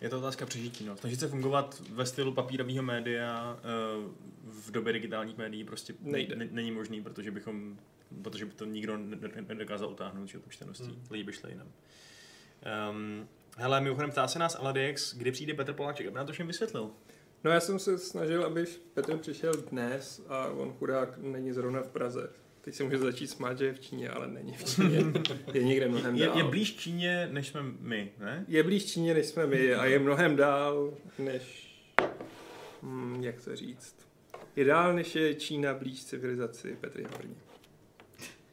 Je 0.02 0.10
to 0.10 0.18
otázka 0.18 0.46
přežití. 0.46 0.86
No. 0.86 0.98
Snažit 0.98 1.20
se 1.20 1.28
fungovat 1.28 1.82
ve 1.90 2.06
stylu 2.06 2.34
papírového 2.34 2.84
média 2.84 3.58
eh, 3.60 3.64
v 4.44 4.72
době 4.72 4.94
digitálních 4.94 5.38
médií 5.38 5.64
prostě 5.64 5.94
Nejde. 6.02 6.36
N- 6.36 6.50
není 6.52 6.72
možný, 6.72 7.04
protože 7.04 7.32
bychom 7.32 7.78
protože 8.22 8.46
by 8.46 8.52
to 8.52 8.66
nikdo 8.66 8.98
nedokázal 9.48 9.90
utáhnout, 9.90 10.28
že 10.28 10.40
tu 10.40 10.50
čteností. 10.50 10.84
Hmm. 10.84 11.04
Lidi 11.12 11.24
by 11.24 11.34
šli 11.34 11.52
jinam. 11.52 11.68
Um, 12.92 13.28
Hele, 13.58 13.82
mimochodem 13.82 14.12
ptá 14.12 14.28
se 14.28 14.40
nás 14.40 14.56
Aladex, 14.56 15.16
kdy 15.16 15.32
přijde 15.32 15.54
Petr 15.54 15.74
Poláček, 15.74 16.08
aby 16.08 16.16
nám 16.16 16.26
to 16.28 16.34
všem 16.34 16.48
vysvětlil. 16.48 16.92
No 17.44 17.52
já 17.52 17.60
jsem 17.60 17.80
se 17.80 17.98
snažil, 17.98 18.46
aby 18.46 18.66
Petr 18.94 19.18
přišel 19.18 19.54
dnes 19.54 20.22
a 20.28 20.48
on 20.48 20.74
chudák 20.74 21.18
není 21.18 21.52
zrovna 21.52 21.82
v 21.82 21.88
Praze. 21.90 22.30
Teď 22.66 22.76
se 22.76 22.84
může 22.84 22.98
začít 22.98 23.28
smát, 23.28 23.58
že 23.58 23.66
je 23.66 23.74
v 23.74 23.80
Číně, 23.80 24.10
ale 24.10 24.28
není 24.28 24.54
v 24.54 24.64
Číně. 24.64 25.04
Je 25.54 25.64
někde 25.64 25.88
mnohem 25.88 26.16
je, 26.16 26.26
dál. 26.26 26.38
Je 26.38 26.44
blíž 26.44 26.76
Číně, 26.76 27.30
než 27.32 27.48
jsme 27.48 27.62
my, 27.80 28.12
ne? 28.20 28.46
Je 28.48 28.64
blíž 28.64 28.86
Číně, 28.86 29.14
než 29.14 29.26
jsme 29.26 29.48
my 29.48 29.74
a 29.74 29.86
je 29.86 30.00
mnohem 30.00 30.36
dál, 30.36 30.94
než... 31.20 31.72
Hmm, 32.82 33.24
jak 33.24 33.42
to 33.42 33.56
říct? 33.56 33.96
Je 34.56 34.66
dál, 34.66 34.94
než 34.94 35.16
je 35.16 35.36
Čína 35.36 35.74
blíž 35.74 36.06
civilizaci 36.06 36.78
Petry 36.82 37.04
Horní. 37.04 37.36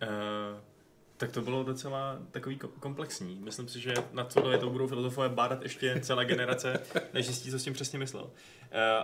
Uh, 0.03 0.61
tak 1.23 1.33
to 1.33 1.43
bylo 1.43 1.65
docela 1.65 2.19
takový 2.31 2.59
komplexní. 2.59 3.41
Myslím 3.45 3.69
si, 3.69 3.81
že 3.81 3.95
na 4.13 4.25
to 4.25 4.59
to 4.59 4.71
budou 4.71 4.87
filozofové 4.87 5.29
bádat 5.29 5.63
ještě 5.63 6.01
celé 6.01 6.25
generace, 6.25 6.81
než 7.15 7.27
zjistí, 7.27 7.51
co 7.51 7.59
s 7.59 7.65
tím 7.65 7.73
přesně 7.73 7.99
myslel. 7.99 8.23
Uh, 8.25 8.31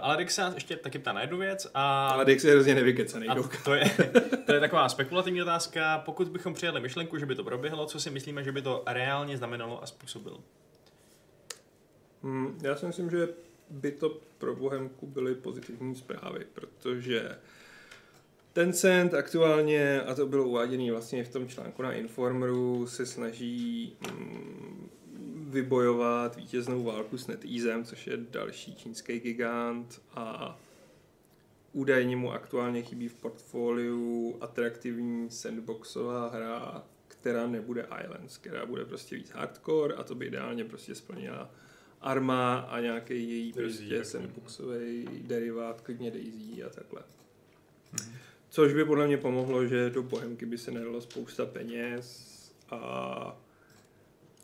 ale 0.00 0.16
Dix 0.16 0.34
se 0.34 0.42
nás 0.42 0.54
ještě 0.54 0.76
taky 0.76 0.98
ptá 0.98 1.12
na 1.12 1.20
jednu 1.20 1.38
věc. 1.38 1.70
A... 1.74 2.08
Ale 2.08 2.24
Dix 2.24 2.44
je 2.44 2.52
hrozně 2.52 2.74
nevykecený. 2.74 3.26
To 3.64 3.74
je, 3.74 3.84
to 4.46 4.52
je 4.52 4.60
taková 4.60 4.88
spekulativní 4.88 5.42
otázka. 5.42 5.98
Pokud 5.98 6.28
bychom 6.28 6.54
přijali 6.54 6.80
myšlenku, 6.80 7.18
že 7.18 7.26
by 7.26 7.34
to 7.34 7.44
proběhlo, 7.44 7.86
co 7.86 8.00
si 8.00 8.10
myslíme, 8.10 8.44
že 8.44 8.52
by 8.52 8.62
to 8.62 8.82
reálně 8.86 9.36
znamenalo 9.36 9.82
a 9.82 9.86
způsobilo? 9.86 10.40
Hmm, 12.22 12.58
já 12.62 12.76
si 12.76 12.86
myslím, 12.86 13.10
že 13.10 13.28
by 13.70 13.92
to 13.92 14.20
pro 14.38 14.56
Bohemku 14.56 15.06
byly 15.06 15.34
pozitivní 15.34 15.94
zprávy, 15.94 16.46
protože 16.52 17.38
Tencent 18.52 19.14
aktuálně, 19.14 20.02
a 20.02 20.14
to 20.14 20.26
bylo 20.26 20.48
uváděné 20.48 20.92
vlastně 20.92 21.24
v 21.24 21.28
tom 21.28 21.48
článku 21.48 21.82
na 21.82 21.92
Informeru, 21.92 22.86
se 22.86 23.06
snaží 23.06 23.96
mm, 24.12 24.88
vybojovat 25.50 26.36
vítěznou 26.36 26.84
válku 26.84 27.18
s 27.18 27.26
NetEasem, 27.26 27.84
což 27.84 28.06
je 28.06 28.16
další 28.16 28.74
čínský 28.74 29.20
gigant 29.20 30.02
a 30.14 30.58
údajně 31.72 32.16
mu 32.16 32.32
aktuálně 32.32 32.82
chybí 32.82 33.08
v 33.08 33.14
portfoliu 33.14 34.38
atraktivní 34.40 35.30
sandboxová 35.30 36.28
hra, 36.28 36.84
která 37.08 37.46
nebude 37.46 37.86
Islands, 38.04 38.38
která 38.38 38.66
bude 38.66 38.84
prostě 38.84 39.16
víc 39.16 39.30
hardcore 39.30 39.94
a 39.94 40.02
to 40.02 40.14
by 40.14 40.26
ideálně 40.26 40.64
prostě 40.64 40.94
splnila 40.94 41.50
Arma 42.00 42.58
a 42.58 42.80
nějaký 42.80 43.14
její 43.14 43.52
Daisy, 43.52 43.78
prostě 43.78 43.94
jako. 43.94 44.04
sandboxový 44.04 45.08
derivát, 45.22 45.80
klidně 45.80 46.10
Daisy 46.10 46.64
a 46.64 46.68
takhle. 46.68 47.02
Což 48.50 48.72
by 48.72 48.84
podle 48.84 49.06
mě 49.06 49.16
pomohlo, 49.16 49.66
že 49.66 49.90
do 49.90 50.02
Bohemky 50.02 50.46
by 50.46 50.58
se 50.58 50.70
nedalo 50.70 51.00
spousta 51.00 51.46
peněz 51.46 52.28
a 52.70 53.40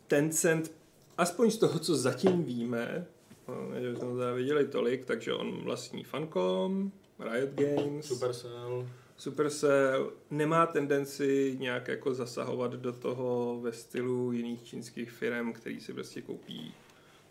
Tencent, 0.07 0.71
aspoň 1.17 1.51
z 1.51 1.57
toho, 1.57 1.79
co 1.79 1.95
zatím 1.95 2.43
víme, 2.43 3.05
no, 3.47 3.81
že 3.81 3.91
jsme 3.91 3.99
to 3.99 4.35
viděli 4.35 4.67
tolik, 4.67 5.05
takže 5.05 5.33
on 5.33 5.61
vlastní 5.63 6.03
Funcom, 6.03 6.91
Riot 7.19 7.49
Games, 7.49 8.05
Supercell. 8.05 8.87
Supercell 9.17 10.11
nemá 10.31 10.65
tendenci 10.65 11.57
nějak 11.59 11.87
jako 11.87 12.13
zasahovat 12.13 12.71
do 12.71 12.93
toho 12.93 13.59
ve 13.61 13.71
stylu 13.71 14.31
jiných 14.31 14.63
čínských 14.63 15.11
firm, 15.11 15.53
který 15.53 15.81
si 15.81 15.93
prostě 15.93 16.21
koupí 16.21 16.73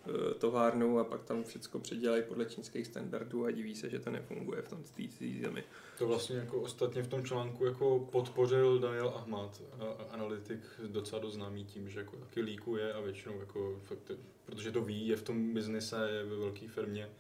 eh, 0.07 0.35
továrnu 0.35 0.99
a 0.99 1.05
pak 1.05 1.25
tam 1.25 1.45
všechno 1.45 1.81
předělají 1.81 2.23
podle 2.29 2.45
čínských 2.45 2.87
standardů 2.87 3.45
a 3.45 3.51
diví 3.51 3.75
se, 3.75 3.91
že 3.91 3.99
to 3.99 4.11
nefunguje 4.11 4.63
v 4.63 4.69
tom 4.69 4.83
té 4.83 5.03
zemi. 5.43 5.65
To 5.99 6.07
vlastně 6.07 6.37
jako 6.37 6.61
ostatně 6.61 7.03
v 7.03 7.09
tom 7.09 7.25
článku 7.25 7.65
jako 7.65 8.09
podpořil 8.13 8.79
Daniel 8.79 9.09
Ahmad, 9.09 9.63
analytik 10.11 10.61
docela 10.87 11.23
dost 11.23 11.35
známý 11.35 11.65
tím, 11.65 11.89
že 11.89 11.99
jako 11.99 12.17
taky 12.17 12.41
líkuje 12.41 12.93
a 12.93 13.01
většinou 13.01 13.41
jako 13.41 13.79
fakt, 13.83 14.11
protože 14.47 14.73
to 14.73 14.83
ví, 14.83 15.09
je 15.09 15.17
v 15.17 15.23
tom 15.23 15.55
biznise, 15.55 16.11
je 16.11 16.25
ve 16.25 16.37
velké 16.37 16.69
firmě 16.69 17.11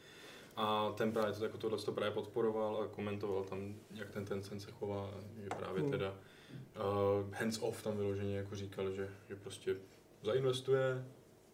a 0.57 0.93
ten 0.93 1.12
právě 1.12 1.33
to, 1.33 1.45
jako 1.45 1.59
tohle 1.59 1.79
to 1.79 1.93
právě 1.93 2.11
podporoval 2.11 2.83
a 2.83 2.88
komentoval 2.88 3.45
tam, 3.45 3.75
jak 3.91 4.11
ten 4.11 4.25
Tencent 4.25 4.62
se 4.62 4.71
chová, 4.71 5.11
že 5.43 5.49
právě 5.49 5.83
Hmm. 5.83 5.91
teda 5.91 6.11
uh, 6.11 7.35
hands 7.35 7.59
off 7.62 7.83
tam 7.83 7.97
vyloženě 7.97 8.37
jako 8.37 8.57
říkal, 8.57 8.91
že, 8.91 9.09
že 9.29 9.37
prostě 9.37 9.76
zainvestuje, 10.23 11.05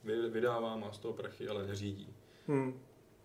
vydává, 0.05 0.77
má 0.77 0.93
z 0.93 0.99
toho 0.99 1.15
prachy, 1.15 1.49
ale 1.49 1.67
neřídí 1.67 2.15
Hmm. 2.49 2.81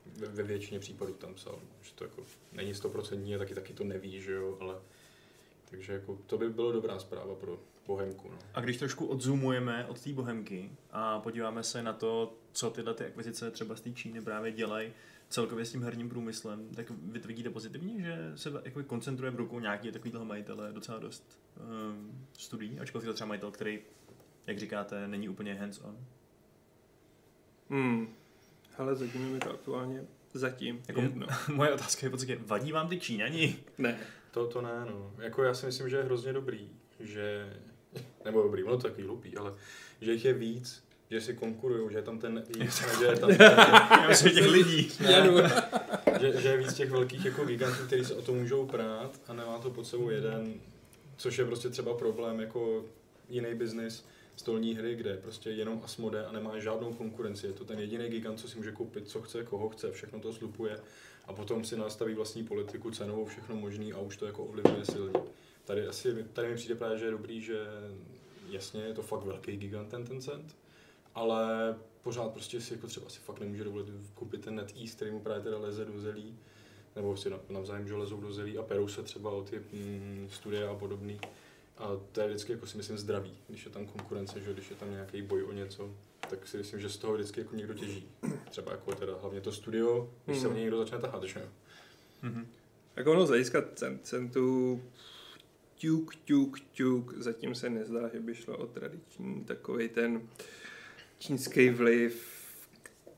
ve, 0.06 0.28
ve 0.28 0.44
většině 0.44 0.80
případů 0.80 1.14
tam 1.14 1.34
psal, 1.34 1.60
že 1.82 1.94
to 1.96 2.04
jako 2.04 2.24
není 2.52 2.74
stoprocentní 2.74 3.36
a 3.36 3.38
taky, 3.38 3.56
taky 3.56 3.74
to 3.74 3.84
neví, 3.84 4.22
že 4.22 4.32
jo, 4.32 4.58
ale 4.60 4.76
takže 5.70 5.94
jako 5.94 6.20
to 6.26 6.38
by 6.38 6.50
bylo 6.50 6.72
dobrá 6.72 7.00
zpráva 7.00 7.36
pro 7.36 7.60
Bohemku, 7.88 8.30
no. 8.30 8.38
A 8.54 8.62
když 8.62 8.78
trošku 8.78 9.06
odzoomujeme 9.06 9.86
od 9.86 10.02
té 10.02 10.14
bohemky 10.14 10.72
a 10.92 11.20
podíváme 11.20 11.64
se 11.64 11.84
na 11.84 11.94
to, 11.94 12.38
co 12.52 12.70
tyhle 12.70 12.94
ty 12.94 13.06
akvizice 13.06 13.52
třeba 13.52 13.76
z 13.76 13.82
té 13.82 13.92
Číny 13.92 14.22
právě 14.22 14.52
dělají 14.52 14.94
celkově 15.30 15.66
s 15.66 15.72
tím 15.72 15.84
herním 15.84 16.10
průmyslem, 16.10 16.70
tak 16.76 16.92
vy 16.92 17.20
to 17.20 17.28
vidíte 17.28 17.50
pozitivně, 17.50 18.04
že 18.04 18.32
se 18.36 18.52
jako 18.66 18.84
koncentruje 18.84 19.32
v 19.32 19.36
rukou 19.36 19.60
nějaký 19.60 19.92
takovýhle 19.92 20.26
majitele 20.26 20.74
docela 20.74 21.00
dost 21.00 21.40
um, 21.90 22.28
studií, 22.34 22.80
ačkoliv 22.80 23.06
je 23.06 23.08
to 23.08 23.14
třeba 23.14 23.28
majitel, 23.28 23.52
který, 23.52 23.80
jak 24.48 24.60
říkáte, 24.60 25.08
není 25.08 25.30
úplně 25.30 25.54
hands-on. 25.54 25.98
Hmm. 27.70 28.08
Ale 28.78 28.96
zatím 28.96 29.22
je 29.22 29.28
mi 29.34 29.40
to 29.40 29.50
aktuálně 29.54 30.04
zatím 30.34 30.82
Jako- 30.88 31.02
jedno. 31.02 31.28
Moje 31.54 31.74
otázka 31.74 32.00
je 32.06 32.10
v 32.10 32.12
podstatě, 32.12 32.38
vadí 32.46 32.72
vám 32.72 32.88
ty 32.90 33.00
Číňani? 33.00 33.58
Ne. 33.78 34.00
To, 34.32 34.48
to 34.48 34.62
ne, 34.62 34.86
no. 34.90 35.12
Jako 35.18 35.44
já 35.44 35.54
si 35.54 35.66
myslím, 35.66 35.90
že 35.90 35.98
je 35.98 36.04
hrozně 36.04 36.34
dobrý, 36.34 36.70
že, 37.00 37.54
nebo 38.26 38.44
dobrý, 38.44 38.64
ono 38.64 38.78
to 38.78 38.88
taky 38.90 39.02
hlupý, 39.04 39.38
ale 39.38 39.54
že 40.02 40.12
jich 40.14 40.26
je 40.26 40.34
víc, 40.34 40.84
že 41.12 41.22
si 41.22 41.34
konkurují, 41.34 41.92
že 41.92 41.98
je 41.98 42.02
tam 42.02 42.20
ten, 42.20 42.44
že 43.00 43.06
je 43.06 43.16
tam 43.20 43.30
ten, 43.30 43.42
Já 43.92 44.06
myslím, 44.08 44.34
že 44.34 44.42
těch 44.42 44.50
lidí. 44.52 44.90
že, 46.20 46.42
že 46.42 46.48
je 46.50 46.58
víc 46.58 46.74
těch 46.74 46.92
velkých 46.92 47.26
jako 47.26 47.46
gigantů, 47.46 47.84
kteří 47.88 48.06
se 48.06 48.14
o 48.14 48.22
to 48.22 48.34
můžou 48.34 48.66
prát 48.66 49.22
a 49.28 49.34
nemá 49.34 49.60
to 49.60 49.70
pod 49.72 49.88
sebou 49.88 50.10
jeden, 50.10 50.54
což 51.18 51.38
je 51.38 51.46
prostě 51.46 51.70
třeba 51.70 51.94
problém 51.94 52.40
jako 52.40 52.86
jiný 53.30 53.56
biznis, 53.56 54.06
stolní 54.36 54.76
hry, 54.76 54.96
kde 54.96 55.18
prostě 55.18 55.50
jenom 55.50 55.82
Asmode 55.84 56.26
a 56.26 56.32
nemá 56.32 56.60
žádnou 56.60 56.94
konkurenci. 56.94 57.48
Je 57.48 57.54
to 57.54 57.66
ten 57.66 57.80
jediný 57.80 58.10
gigant, 58.10 58.40
co 58.40 58.48
si 58.48 58.58
může 58.58 58.72
koupit, 58.72 59.10
co 59.10 59.22
chce, 59.22 59.44
koho 59.44 59.70
chce, 59.70 59.92
všechno 59.92 60.20
to 60.20 60.34
slupuje 60.34 60.80
a 61.26 61.34
potom 61.34 61.64
si 61.66 61.78
nastaví 61.78 62.14
vlastní 62.14 62.44
politiku, 62.44 62.92
cenovou, 62.92 63.26
všechno 63.26 63.56
možný 63.56 63.94
a 63.94 64.00
už 64.00 64.18
to 64.18 64.26
jako 64.26 64.44
ovlivňuje 64.44 64.86
silně. 64.86 65.20
Tady, 65.66 65.88
asi, 65.88 66.26
tady 66.34 66.48
mi 66.48 66.56
přijde 66.56 66.76
právě, 66.76 66.98
že 66.98 67.06
je 67.06 67.12
dobrý, 67.12 67.42
že 67.42 67.66
jasně 68.50 68.82
je 68.82 68.94
to 68.94 69.02
fakt 69.02 69.24
velký 69.24 69.58
gigant 69.58 69.90
ten 69.90 70.06
Tencent, 70.06 70.56
ale 71.16 71.76
pořád 72.04 72.32
prostě 72.32 72.62
si 72.62 72.74
jako 72.74 72.88
třeba 72.88 73.10
si 73.10 73.20
fakt 73.20 73.40
nemůže 73.40 73.64
dovolit 73.64 73.88
koupit 74.14 74.42
ten 74.42 74.56
NetEase, 74.56 74.96
který 74.96 75.12
mu 75.12 75.20
právě 75.20 75.44
teda 75.44 75.58
leze 75.58 75.86
do 75.86 76.00
zelí, 76.00 76.38
nebo 76.96 77.18
si 77.18 77.30
na- 77.30 77.40
navzájem 77.50 77.88
že 77.88 77.96
lezou 77.96 78.22
do 78.22 78.34
zelí 78.34 78.58
a 78.58 78.64
perou 78.64 78.88
se 78.88 79.04
třeba 79.04 79.32
o 79.32 79.44
ty 79.44 79.60
mm, 79.60 80.28
studie 80.32 80.68
a 80.68 80.76
podobný. 80.76 81.20
A 81.78 81.92
to 82.12 82.22
je 82.22 82.28
vždycky 82.28 82.52
jako 82.52 82.68
si 82.68 82.78
myslím 82.78 82.98
zdravý, 82.98 83.38
když 83.48 83.66
je 83.66 83.72
tam 83.72 83.86
konkurence, 83.86 84.42
že 84.42 84.54
když 84.54 84.70
je 84.70 84.76
tam 84.76 84.92
nějaký 84.92 85.22
boj 85.22 85.44
o 85.44 85.52
něco, 85.52 85.96
tak 86.30 86.48
si 86.48 86.58
myslím, 86.58 86.80
že 86.82 86.90
z 86.90 86.98
toho 86.98 87.14
vždycky 87.14 87.40
jako 87.42 87.56
někdo 87.56 87.74
těží. 87.74 88.08
Třeba 88.50 88.72
jako 88.72 88.96
teda 88.96 89.14
hlavně 89.22 89.42
to 89.42 89.52
studio, 89.52 90.14
když 90.26 90.40
se 90.40 90.46
o 90.48 90.50
Mhm. 90.50 90.56
něj 90.56 90.64
někdo 90.64 90.78
začne 90.78 91.00
tahat, 91.00 91.24
že 91.24 91.40
jo. 91.40 91.46
Mhm. 92.22 92.48
Tak 92.94 93.08
ono 93.08 93.26
z 93.26 93.30
hlediska 93.30 93.62
Tencentu 93.62 94.82
tuk, 95.82 96.16
tuk, 96.16 96.60
tuk, 96.78 97.14
zatím 97.18 97.56
se 97.56 97.70
nezdá, 97.70 98.08
že 98.14 98.20
by 98.20 98.36
šlo 98.36 98.58
o 98.58 98.66
tradiční 98.68 99.44
takový 99.46 99.90
ten 99.90 100.30
čínský 101.20 101.70
vliv, 101.70 102.28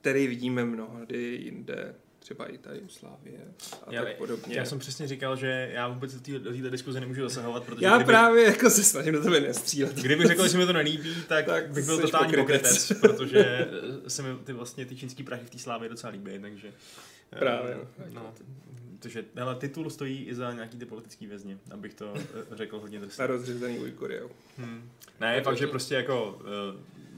který 0.01 0.27
vidíme 0.27 0.65
mnohdy 0.65 1.17
jinde, 1.23 1.95
třeba 2.27 2.45
i 2.45 2.57
ta 2.57 2.73
Jugoslávie 2.73 3.37
a 3.87 3.93
Já- 3.93 4.03
tak 4.03 4.15
podobně. 4.17 4.55
Já 4.55 4.65
jsem 4.65 4.79
přesně 4.79 5.07
říkal, 5.07 5.35
že 5.35 5.69
já 5.73 5.87
vůbec 5.87 6.13
do 6.13 6.19
té- 6.19 6.39
do 6.39 6.51
této 6.53 6.69
diskuze 6.69 6.99
nemůžu 6.99 7.21
zasahovat, 7.23 7.63
protože 7.63 7.85
Já 7.85 7.95
kdyby, 7.95 8.07
právě 8.07 8.45
jako 8.45 8.69
se 8.69 8.83
snažím 8.83 9.13
do 9.13 9.23
tebe 9.23 9.39
nestřílet. 9.39 9.95
kdybych 9.95 10.27
řekl, 10.27 10.43
že 10.43 10.49
se 10.49 10.57
mi 10.57 10.65
to 10.65 10.73
nelíbí, 10.73 11.15
tak, 11.27 11.45
Tak 11.45 11.69
bych 11.69 11.85
byl 11.85 12.01
totální 12.01 12.33
pokrytec. 12.33 12.91
protože 13.01 13.39
eh, 14.05 14.09
se 14.09 14.23
mi 14.23 14.29
ty 14.43 14.53
vlastně 14.53 14.85
ty 14.85 14.95
čínský 14.95 15.23
prachy 15.23 15.45
v 15.45 15.49
té 15.49 15.57
slávě 15.59 15.89
docela 15.89 16.11
líbí, 16.13 16.31
takže... 16.41 16.67
eh, 17.33 17.39
Právě, 17.39 17.75
No, 17.75 17.85
no. 18.13 18.33
takže, 18.99 19.25
ale 19.41 19.55
titul 19.55 19.89
stojí 19.89 20.23
i 20.25 20.35
za 20.35 20.53
nějaký 20.53 20.77
ty 20.77 20.85
politický 20.85 21.27
vězni, 21.27 21.57
abych 21.71 21.93
to 21.93 22.13
eh, 22.15 22.55
řekl 22.55 22.79
hodně 22.79 22.99
drsně. 22.99 23.23
A 23.23 23.27
rozřezaný 23.27 23.79
Ujkury, 23.79 24.15
jo. 24.15 24.29
Hmm. 24.57 24.89
Ne, 25.19 25.35
je 25.35 25.41
fakt, 25.41 25.57
že 25.57 25.67
prostě 25.67 25.95
jako 25.95 26.41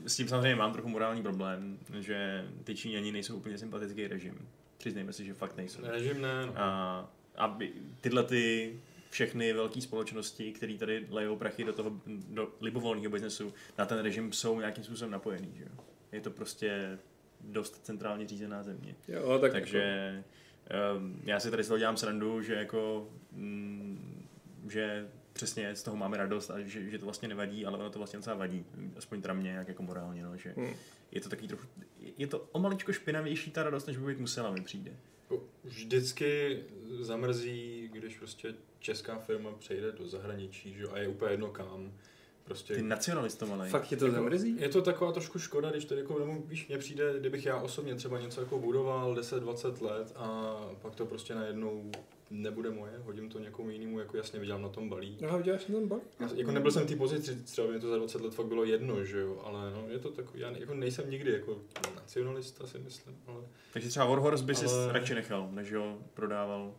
s 0.06 0.16
tím 0.16 0.28
samozřejmě 0.28 0.56
mám 0.56 0.74
trochu 0.74 0.90
morální 0.90 1.22
problém, 1.24 1.78
že 2.00 2.46
ty 2.64 2.76
Číňani 2.76 3.12
nejsou 3.12 3.36
úplně 3.36 3.58
sympatický 3.58 4.08
režim. 4.08 4.48
Přiznejme 4.80 5.14
si, 5.14 5.26
že 5.26 5.34
fakt 5.34 5.58
nejsou. 5.58 5.82
Režim 5.84 6.22
ne, 6.22 6.46
no. 6.46 6.54
A 6.56 7.12
aby 7.36 7.74
tyhle 8.02 8.24
ty 8.24 8.74
všechny 9.10 9.54
velké 9.54 9.82
společnosti, 9.82 10.52
které 10.52 10.78
tady 10.78 11.06
lejou 11.10 11.36
prachy 11.36 11.64
do 11.64 11.74
toho 11.74 12.02
do 12.08 12.54
libovolného 12.62 13.12
biznesu, 13.12 13.54
na 13.78 13.86
ten 13.86 14.00
režim 14.00 14.34
jsou 14.34 14.60
nějakým 14.60 14.84
způsobem 14.84 15.12
napojený. 15.12 15.52
Že? 15.58 15.64
jo. 15.64 15.84
Je 16.12 16.22
to 16.22 16.32
prostě 16.32 17.00
dost 17.42 17.86
centrálně 17.86 18.28
řízená 18.28 18.64
země. 18.64 18.96
Jo, 19.08 19.40
tak 19.40 19.52
Takže 19.52 20.24
um, 20.98 21.22
já 21.26 21.40
si 21.40 21.52
tady 21.52 21.64
z 21.64 21.68
toho 21.68 21.78
dělám 21.78 21.98
srandu, 21.98 22.42
že 22.42 22.54
jako 22.54 23.10
mm, 23.32 24.28
že 24.70 25.10
přesně 25.34 25.76
z 25.76 25.84
toho 25.84 25.98
máme 25.98 26.18
radost 26.18 26.52
a 26.52 26.60
že, 26.62 26.90
že 26.90 26.98
to 27.00 27.06
vlastně 27.06 27.28
nevadí, 27.28 27.66
ale 27.66 27.78
ono 27.78 27.90
to 27.90 28.00
vlastně 28.00 28.18
docela 28.18 28.36
vadí, 28.36 28.66
aspoň 28.98 29.22
teda 29.22 29.34
mě, 29.34 29.52
jak 29.52 29.68
jako 29.68 29.84
morálně, 29.84 30.24
no, 30.24 30.38
že 30.38 30.54
Hmm. 30.58 30.74
Je 31.12 31.22
to 31.22 31.30
takový 31.30 31.48
trochu, 31.48 31.68
je 32.18 32.28
to 32.28 32.40
o 32.40 32.60
maličko 32.60 32.94
špinavější 32.94 33.52
ta 33.52 33.64
radost, 33.64 33.86
než 33.88 33.98
by 33.98 34.06
být 34.06 34.20
musela, 34.20 34.52
mi 34.52 34.62
přijde. 34.62 34.92
Vždycky 35.64 36.60
zamrzí, 37.00 37.90
když 37.94 38.18
prostě 38.18 38.54
česká 38.80 39.20
firma 39.20 39.52
přejde 39.52 39.92
do 39.92 40.08
zahraničí, 40.08 40.74
že 40.74 40.88
a 40.88 40.98
je 40.98 41.08
úplně 41.08 41.32
jedno 41.32 41.48
kam. 41.48 41.94
Prostě 42.50 42.76
Ty 42.76 42.82
nacionalista 42.82 43.46
malej. 43.46 43.70
Fakt 43.70 43.88
tě 43.88 43.98
to 43.98 44.12
zamrzí? 44.12 44.56
Je 44.60 44.70
to 44.70 44.82
taková 44.82 45.12
trošku 45.12 45.40
škoda, 45.40 45.72
když 45.72 45.86
to 45.86 45.94
jako, 45.96 46.20
nebo 46.20 46.38
víš, 46.46 46.68
mně 46.68 46.78
přijde, 46.78 47.14
kdybych 47.20 47.46
já 47.46 47.58
osobně 47.58 47.96
třeba 47.96 48.20
něco 48.20 48.42
jako 48.42 48.60
budoval 48.60 49.16
10-20 49.16 49.82
let 49.86 50.14
a 50.16 50.56
pak 50.82 50.96
to 50.96 51.06
prostě 51.06 51.36
najednou 51.36 51.92
nebude 52.32 52.70
moje, 52.70 52.92
hodím 53.04 53.30
to 53.30 53.40
někomu 53.40 53.70
jinému, 53.70 54.00
jako 54.00 54.18
jasně 54.18 54.40
vydělám 54.40 54.62
na 54.62 54.70
tom 54.70 54.90
balí. 54.90 55.18
No 55.22 55.30
a 55.32 55.38
uděláš 55.38 55.68
na 55.68 55.76
ten 55.80 55.88
balík? 55.88 56.04
Já, 56.20 56.30
jako 56.36 56.52
nebyl 56.52 56.72
jsem 56.72 56.84
v 56.84 56.90
té 56.90 56.96
pozici, 56.96 57.36
třeba 57.36 57.68
mě 57.68 57.80
to 57.80 57.90
za 57.90 57.98
20 57.98 58.22
let 58.22 58.34
fakt 58.34 58.46
bylo 58.46 58.64
jedno, 58.64 59.06
že 59.06 59.20
jo, 59.20 59.42
ale 59.46 59.72
no, 59.72 59.84
je 59.90 60.00
to 60.00 60.10
takový, 60.12 60.40
já 60.40 60.52
ne- 60.52 60.60
jako 60.60 60.74
nejsem 60.74 61.10
nikdy 61.10 61.32
jako 61.32 61.58
nacionalista 61.96 62.68
si 62.68 62.80
myslím, 62.80 63.18
ale 63.28 63.42
Takže 63.74 63.90
třeba 63.90 64.06
Warhorse 64.06 64.44
by 64.44 64.56
si 64.56 64.66
Ale- 64.66 64.94
radši 64.94 65.16
nechal, 65.16 65.50
než 65.52 65.74
ho 65.74 65.98
prodával. 66.14 66.74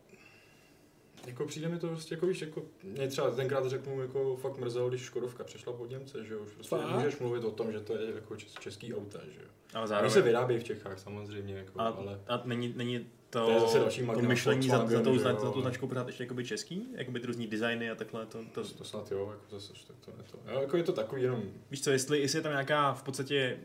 Jako 1.27 1.47
přijde 1.47 1.69
mi 1.69 1.79
to 1.79 1.89
prostě 1.89 2.15
jako 2.15 2.27
víš, 2.27 2.41
jako 2.41 2.63
mě 2.83 3.09
třeba 3.09 3.31
tenkrát 3.31 3.67
řeknu, 3.67 4.01
jako 4.01 4.37
fakt 4.37 4.59
mrzelo, 4.59 4.89
když 4.89 5.01
Škodovka 5.01 5.45
přešla 5.45 5.73
pod 5.73 5.91
Němce, 5.91 6.25
že 6.25 6.35
jo, 6.35 6.41
už 6.41 6.53
prostě 6.53 6.77
Fakt? 6.77 6.91
můžeš 6.91 7.19
mluvit 7.19 7.45
o 7.45 7.51
tom, 7.51 7.73
že 7.73 7.81
to 7.81 7.97
je 7.97 8.15
jako 8.15 8.37
čes, 8.37 8.55
český 8.61 8.95
auta, 8.95 9.19
že 9.25 9.41
jo. 9.41 9.49
Ale 9.75 9.83
Oni 9.83 9.89
zároveň... 9.89 10.11
se 10.11 10.23
vyrábějí 10.23 10.61
v 10.61 10.65
Čechách 10.65 10.99
samozřejmě, 10.99 11.55
jako, 11.55 11.81
a, 11.81 11.89
ale 11.89 12.21
a 12.29 12.43
není, 12.45 12.73
není 12.77 13.07
to, 13.31 13.45
To 13.45 13.51
je 13.51 13.61
zase 13.61 13.79
další 13.79 14.07
to 14.07 14.23
myšlení 14.23 14.69
za, 14.69 14.87
za, 14.87 15.01
tou, 15.01 15.15
že 15.15 15.21
za, 15.21 15.35
za 15.35 15.51
tu 15.51 15.61
značkou 15.61 15.87
pořád 15.87 16.07
ještě 16.07 16.23
jakoby 16.23 16.45
český? 16.45 16.89
Jakoby 16.95 17.21
ty 17.21 17.27
různý 17.27 17.47
designy 17.47 17.91
a 17.91 17.95
takhle 17.95 18.27
to, 18.27 18.39
to, 18.55 18.65
to, 18.65 18.75
to 18.75 18.85
snad 18.85 19.11
jo, 19.11 19.29
jako 19.31 19.45
zase, 19.51 19.73
tak 19.87 19.97
to 20.01 20.11
je 20.11 20.23
to. 20.31 20.39
Jo, 20.53 20.61
jako 20.61 20.77
je 20.77 20.83
to 20.83 20.93
takový 20.93 21.23
jenom, 21.23 21.43
Víš 21.71 21.83
co, 21.83 21.91
jestli, 21.91 22.21
jestli 22.21 22.39
je 22.39 22.43
tam 22.43 22.53
nějaká 22.53 22.95
v 22.95 23.03
podstatě 23.03 23.59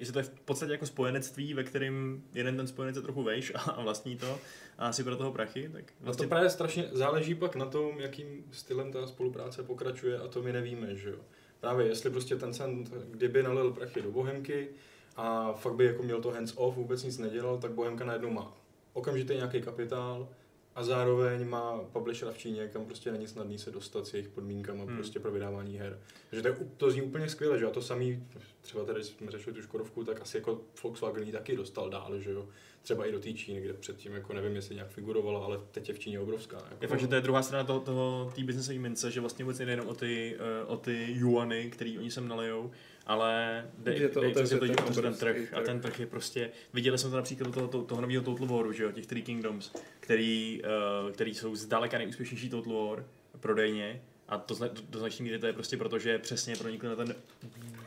jestli 0.00 0.12
to 0.12 0.18
je 0.18 0.22
v 0.22 0.30
podstatě 0.30 0.72
jako 0.72 0.86
spojenectví, 0.86 1.54
ve 1.54 1.64
kterém 1.64 2.22
jeden 2.34 2.56
ten 2.56 2.66
spojenec 2.66 2.96
je 2.96 3.02
trochu 3.02 3.22
vejš 3.22 3.52
a 3.54 3.82
vlastní 3.82 4.16
to 4.16 4.38
a 4.78 4.92
si 4.92 5.04
pro 5.04 5.16
toho 5.16 5.32
prachy, 5.32 5.62
tak 5.62 5.72
Vlastně... 5.72 5.96
vlastně 6.00 6.26
to 6.26 6.28
právě 6.28 6.50
strašně 6.50 6.88
záleží 6.92 7.34
pak 7.34 7.56
na 7.56 7.66
tom, 7.66 8.00
jakým 8.00 8.44
stylem 8.52 8.92
ta 8.92 9.06
spolupráce 9.06 9.62
pokračuje 9.62 10.18
a 10.18 10.28
to 10.28 10.42
my 10.42 10.52
nevíme, 10.52 10.96
že 10.96 11.10
jo. 11.10 11.18
Právě 11.60 11.86
jestli 11.86 12.10
prostě 12.10 12.36
ten 12.36 12.52
cent, 12.52 12.92
kdyby 13.10 13.42
nalil 13.42 13.72
prachy 13.72 14.02
do 14.02 14.10
Bohemky 14.10 14.68
a 15.16 15.52
fakt 15.52 15.74
by 15.74 15.84
jako 15.84 16.02
měl 16.02 16.20
to 16.20 16.30
hands 16.30 16.52
off, 16.56 16.76
vůbec 16.76 17.04
nic 17.04 17.18
nedělal, 17.18 17.58
tak 17.58 17.72
Bohemka 17.72 18.04
najednou 18.04 18.30
má 18.30 18.56
okamžitě 18.92 19.34
nějaký 19.34 19.62
kapitál 19.62 20.28
a 20.74 20.84
zároveň 20.84 21.48
má 21.48 21.78
publishera 21.92 22.32
v 22.32 22.38
Číně, 22.38 22.68
kam 22.68 22.84
prostě 22.86 23.12
není 23.12 23.26
snadný 23.26 23.58
se 23.58 23.70
dostat 23.70 24.06
s 24.06 24.14
jejich 24.14 24.28
podmínkama 24.28 24.84
Hmm. 24.84 24.96
prostě 24.96 25.20
pro 25.20 25.30
vydávání 25.30 25.78
her. 25.78 25.98
Takže 26.30 26.42
to, 26.42 26.48
je, 26.48 26.54
to 26.76 26.90
zní 26.90 27.02
úplně 27.02 27.28
skvěle, 27.28 27.58
že 27.58 27.66
a 27.66 27.70
to 27.70 27.82
samý, 27.82 28.26
třeba 28.60 28.84
tady 28.84 29.04
jsme 29.04 29.30
řešili 29.30 29.56
tu 29.56 29.62
Škodovku, 29.62 30.04
tak 30.04 30.20
asi 30.20 30.36
jako 30.36 30.60
Volkswagen 30.82 31.26
ji 31.26 31.32
taky 31.32 31.56
dostal 31.56 31.90
dál, 31.90 32.18
že 32.18 32.30
jo. 32.30 32.48
Třeba 32.82 33.06
i 33.06 33.12
do 33.12 33.20
té 33.20 33.32
Číny, 33.32 33.60
kde 33.60 33.72
předtím 33.72 34.12
jako 34.12 34.32
nevím, 34.32 34.56
jestli 34.56 34.74
nějak 34.74 34.90
figurovala, 34.90 35.44
ale 35.44 35.60
teď 35.70 35.88
je 35.88 35.94
v 35.94 35.98
Číně 35.98 36.20
obrovská. 36.20 36.56
Jako. 36.56 36.76
Je 36.80 36.88
fakt, 36.88 37.00
že 37.00 37.06
to 37.06 37.14
je 37.14 37.20
druhá 37.20 37.42
strana 37.42 37.64
toho, 37.64 37.80
toho 37.80 38.32
té 38.34 38.44
biznesové 38.44 38.78
mince, 38.78 39.10
že 39.10 39.20
vlastně 39.20 39.44
vůbec 39.44 39.58
nejde 39.58 39.72
jenom 39.72 39.86
o 39.88 39.94
ty, 39.94 40.36
eh, 40.38 40.64
o 40.64 40.76
ty 40.76 41.06
juany, 41.12 41.70
který 41.70 41.98
oni 41.98 42.10
sem 42.10 42.28
nalijou, 42.28 42.70
ale 43.10 43.64
jde, 43.78 43.96
Že 43.96 44.08
to 44.08 44.20
jde 44.20 44.28
otevře 44.28 44.58
to, 44.58 44.66
ten 44.66 44.76
to, 44.76 44.82
ten 44.84 44.88
obrovský 44.88 45.20
trh. 45.20 45.54
A 45.54 45.60
ten 45.60 45.80
trh 45.80 46.00
je 46.00 46.06
prostě, 46.06 46.50
viděli 46.74 46.98
jsme 46.98 47.10
to 47.10 47.16
například 47.16 47.48
u 47.48 47.52
toho, 47.52 47.68
toho, 47.68 47.84
toho 47.84 48.00
nového 48.00 48.22
Total 48.22 48.46
Waru, 48.46 48.72
že 48.72 48.82
jo, 48.82 48.92
těch 48.92 49.06
Three 49.06 49.22
Kingdoms, 49.22 49.72
který, 50.00 50.62
uh, 51.04 51.10
který 51.12 51.34
jsou 51.34 51.56
zdaleka 51.56 51.98
nejúspěšnější 51.98 52.50
Total 52.50 52.72
War 52.72 53.04
prodejně. 53.40 54.02
A 54.28 54.38
to 54.38 54.54
zna- 54.54 54.68
do, 54.68 54.82
do 54.90 54.98
značné 54.98 55.24
míry 55.24 55.38
to 55.38 55.46
je 55.46 55.52
prostě 55.52 55.76
proto, 55.76 55.98
že 55.98 56.18
přesně 56.18 56.56
pronikli 56.56 56.88
na 56.88 56.96
ten 56.96 57.14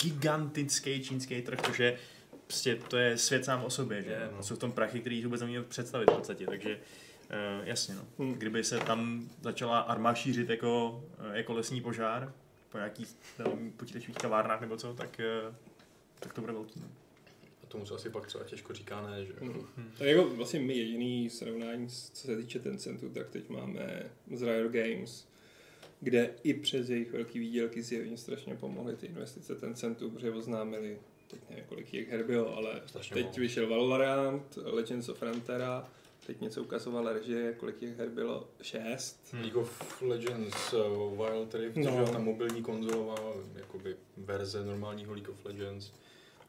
gigantický 0.02 1.04
čínský 1.04 1.42
trh, 1.42 1.60
což 1.66 1.80
je 1.80 1.98
prostě 2.48 2.76
to 2.76 2.98
je 2.98 3.18
svět 3.18 3.46
sám 3.46 3.64
o 3.64 3.70
sobě, 3.70 4.02
že? 4.02 4.10
Je, 4.10 4.30
no. 4.32 4.40
A 4.40 4.44
jsou 4.44 4.56
v 4.56 4.60
tom 4.60 4.72
prachy, 4.72 5.00
který 5.00 5.24
vůbec 5.24 5.42
nemůžeme 5.42 5.66
představit 5.66 6.10
v 6.10 6.16
podstatě, 6.16 6.46
takže 6.46 6.80
Uh, 7.24 7.68
jasně, 7.68 7.96
no. 7.96 8.02
Hmm. 8.20 8.34
Kdyby 8.34 8.64
se 8.64 8.80
tam 8.80 9.30
začala 9.42 9.80
arma 9.80 10.14
šířit 10.14 10.50
jako, 10.50 11.04
eh, 11.20 11.38
jako 11.38 11.54
lesní 11.54 11.82
požár 11.82 12.34
po 12.74 12.78
nějakých 12.78 13.16
nevím, 13.40 13.72
počítačových 13.72 14.18
kavárnách 14.18 14.62
nebo 14.62 14.78
co, 14.78 14.94
tak, 14.94 15.20
eh, 15.20 15.56
tak 16.20 16.34
to 16.34 16.42
bude 16.42 16.54
velký. 16.54 16.80
No. 16.80 16.88
A 17.64 17.66
tomu 17.66 17.86
se 17.86 17.94
asi 17.94 18.10
pak 18.10 18.28
třeba 18.28 18.44
těžko 18.44 18.74
říká 18.74 19.08
ne, 19.10 19.26
že 19.26 19.34
jo. 19.42 19.54
Mm. 19.54 19.92
Tak 19.98 20.08
jako 20.08 20.30
vlastně 20.30 20.60
my 20.60 20.78
jediný 20.78 21.30
srovnání, 21.30 21.88
co 21.90 22.28
se 22.28 22.38
týče 22.38 22.60
Tencentu, 22.60 23.10
tak 23.10 23.30
teď 23.30 23.50
máme 23.50 24.04
z 24.34 24.42
Riot 24.42 24.72
Games, 24.72 25.28
kde 26.02 26.30
i 26.44 26.54
přes 26.54 26.90
jejich 26.90 27.12
velký 27.12 27.40
výdělky 27.40 27.82
zjevně 27.82 28.18
strašně 28.18 28.56
pomohly 28.56 28.96
ty 28.96 29.06
investice 29.06 29.56
Tencentu, 29.56 30.10
protože 30.12 30.32
oznámili, 30.32 31.00
teď 31.28 31.40
nevím, 31.50 31.66
kolik 31.66 31.94
jich 31.94 32.10
her 32.10 32.24
bylo, 32.24 32.58
ale 32.58 32.82
Strašně 32.86 33.14
teď 33.14 33.26
moc. 33.26 33.38
vyšel 33.38 33.70
Valorant, 33.70 34.58
Legends 34.64 35.10
of 35.10 35.18
Frontera, 35.20 35.90
teď 36.28 36.42
něco 36.42 36.62
ukazovala 36.62 37.14
režie, 37.14 37.54
kolik 37.54 37.78
těch 37.78 37.98
her 37.98 38.10
bylo, 38.10 38.50
šest. 38.62 39.28
Hmm. 39.34 39.42
League 39.42 39.58
of 39.58 40.02
Legends 40.02 40.74
uh, 40.74 41.26
Wild 41.26 41.56
Rift, 41.56 41.76
No. 41.78 42.08
ta 42.12 42.20
mobilní 42.20 42.62
konzolová 42.64 43.16
jakoby 43.56 43.96
verze 44.18 44.66
normálního 44.66 45.14
League 45.14 45.30
of 45.30 45.46
Legends 45.46 45.92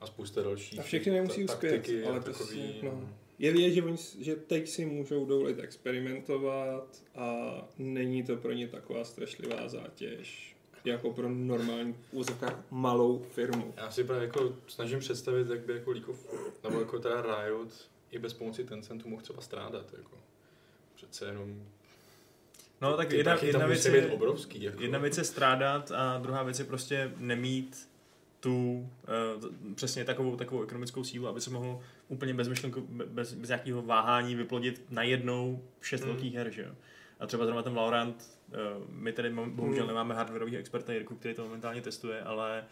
a 0.00 0.06
spousta 0.06 0.42
dalších 0.42 0.80
A 0.80 0.82
všechny 0.82 1.12
nemusí 1.12 1.46
ta- 1.46 1.52
uspět, 1.52 1.88
ale 2.06 2.20
takový, 2.20 2.34
prostě, 2.34 2.72
no. 2.82 3.08
Je 3.38 3.52
vidět, 3.52 3.70
že, 3.70 3.82
oni, 3.82 3.96
že 4.20 4.36
teď 4.36 4.68
si 4.68 4.86
můžou 4.86 5.26
dovolit 5.26 5.58
experimentovat 5.58 7.02
a 7.14 7.54
není 7.78 8.22
to 8.22 8.36
pro 8.36 8.52
ně 8.52 8.68
taková 8.68 9.04
strašlivá 9.04 9.68
zátěž, 9.68 10.56
jako 10.84 11.12
pro 11.12 11.28
normální 11.28 11.96
úzovkách 12.12 12.64
malou 12.70 13.18
firmu. 13.18 13.74
Já 13.76 13.90
si 13.90 14.04
právě 14.04 14.24
jako 14.26 14.56
snažím 14.66 14.98
představit, 14.98 15.50
jak 15.50 15.60
by 15.60 15.72
jako 15.72 15.90
League 15.90 16.08
of, 16.08 16.34
nebo 16.64 16.80
jako 16.80 16.98
teda 16.98 17.22
Riot 17.22 17.88
i 18.14 18.18
bez 18.18 18.32
pomoci 18.32 18.64
Tencentu 18.64 19.08
mohl 19.08 19.22
třeba 19.22 19.40
strádat. 19.42 19.94
Jako. 19.96 20.16
Přece 20.94 21.26
jenom 21.26 21.62
No 22.80 22.96
tak 22.96 23.08
ty 23.08 23.16
jedna, 23.16 23.36
jedna, 23.42 23.66
věc 23.66 23.84
je, 23.84 24.06
obrovský. 24.06 24.62
Jako. 24.62 24.82
jedna 24.82 24.98
věc 24.98 25.18
je 25.18 25.24
strádat 25.24 25.90
a 25.90 26.18
druhá 26.18 26.42
věc 26.42 26.58
je 26.58 26.64
prostě 26.64 27.12
nemít 27.16 27.88
tu 28.40 28.88
uh, 29.38 29.74
přesně 29.74 30.04
takovou, 30.04 30.36
takovou 30.36 30.62
ekonomickou 30.62 31.04
sílu, 31.04 31.26
aby 31.28 31.40
se 31.40 31.50
mohl 31.50 31.80
úplně 32.08 32.34
bez, 32.34 32.48
myšlenku, 32.48 32.80
bez, 32.90 33.34
bez 33.34 33.48
nějakého 33.48 33.82
váhání 33.82 34.34
vyplodit 34.34 34.82
najednou 34.90 35.62
šest 35.80 36.00
Hmm. 36.00 36.10
velkých 36.12 36.34
her, 36.34 36.50
že 36.50 36.62
jo. 36.62 36.74
A 37.20 37.26
třeba 37.26 37.44
zrovna 37.44 37.62
ten 37.62 37.74
Valorant, 37.74 38.24
uh, 38.48 38.54
my 38.88 39.12
tady 39.12 39.30
mám- 39.30 39.50
bohužel 39.50 39.82
Hmm. 39.82 39.88
nemáme 39.88 40.14
hardwareového 40.14 40.58
experta 40.60 40.92
Jirku, 40.92 41.14
který 41.16 41.34
to 41.34 41.42
momentálně 41.44 41.80
testuje, 41.80 42.22
ale, 42.22 42.64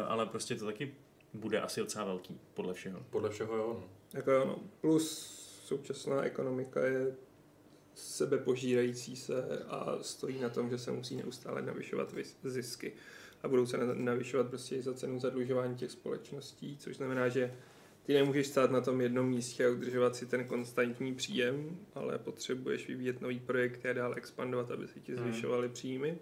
uh, 0.00 0.12
ale 0.12 0.26
prostě 0.26 0.54
to 0.54 0.64
taky 0.64 0.94
bude 1.34 1.60
asi 1.60 1.80
docela 1.80 2.04
velký, 2.04 2.40
podle 2.54 2.74
všeho. 2.74 3.06
Podle 3.10 3.30
všeho 3.30 3.56
jo. 3.56 3.76
No. 3.80 3.88
Jako 4.14 4.30
jo, 4.30 4.44
no. 4.46 4.58
Plus 4.80 5.10
současná 5.64 6.22
ekonomika 6.22 6.80
je 6.86 7.14
sebepožírající 7.94 9.16
se 9.16 9.44
a 9.68 9.98
stojí 10.02 10.40
na 10.40 10.48
tom, 10.48 10.70
že 10.70 10.78
se 10.78 10.92
musí 10.92 11.16
neustále 11.16 11.62
navyšovat 11.62 12.14
zisky 12.42 12.92
a 13.42 13.48
budou 13.48 13.66
se 13.66 13.76
na- 13.78 13.94
navyšovat 13.94 14.48
prostě 14.48 14.76
i 14.76 14.82
za 14.82 14.94
cenu 14.94 15.20
zadlužování 15.20 15.76
těch 15.76 15.90
společností, 15.90 16.76
což 16.78 16.96
znamená, 16.96 17.28
že 17.28 17.54
ty 18.02 18.14
nemůžeš 18.14 18.46
stát 18.46 18.70
na 18.70 18.80
tom 18.80 19.00
jednom 19.00 19.28
místě 19.28 19.66
a 19.66 19.70
udržovat 19.70 20.16
si 20.16 20.26
ten 20.26 20.44
konstantní 20.44 21.14
příjem, 21.14 21.78
ale 21.94 22.18
potřebuješ 22.18 22.88
vyvíjet 22.88 23.20
nový 23.20 23.40
projekt 23.40 23.86
a 23.86 23.92
dál 23.92 24.14
expandovat, 24.16 24.70
aby 24.70 24.88
se 24.88 25.00
ti 25.00 25.14
Hmm. 25.16 25.22
zvyšovaly 25.32 25.68
příjmy. 25.68 26.18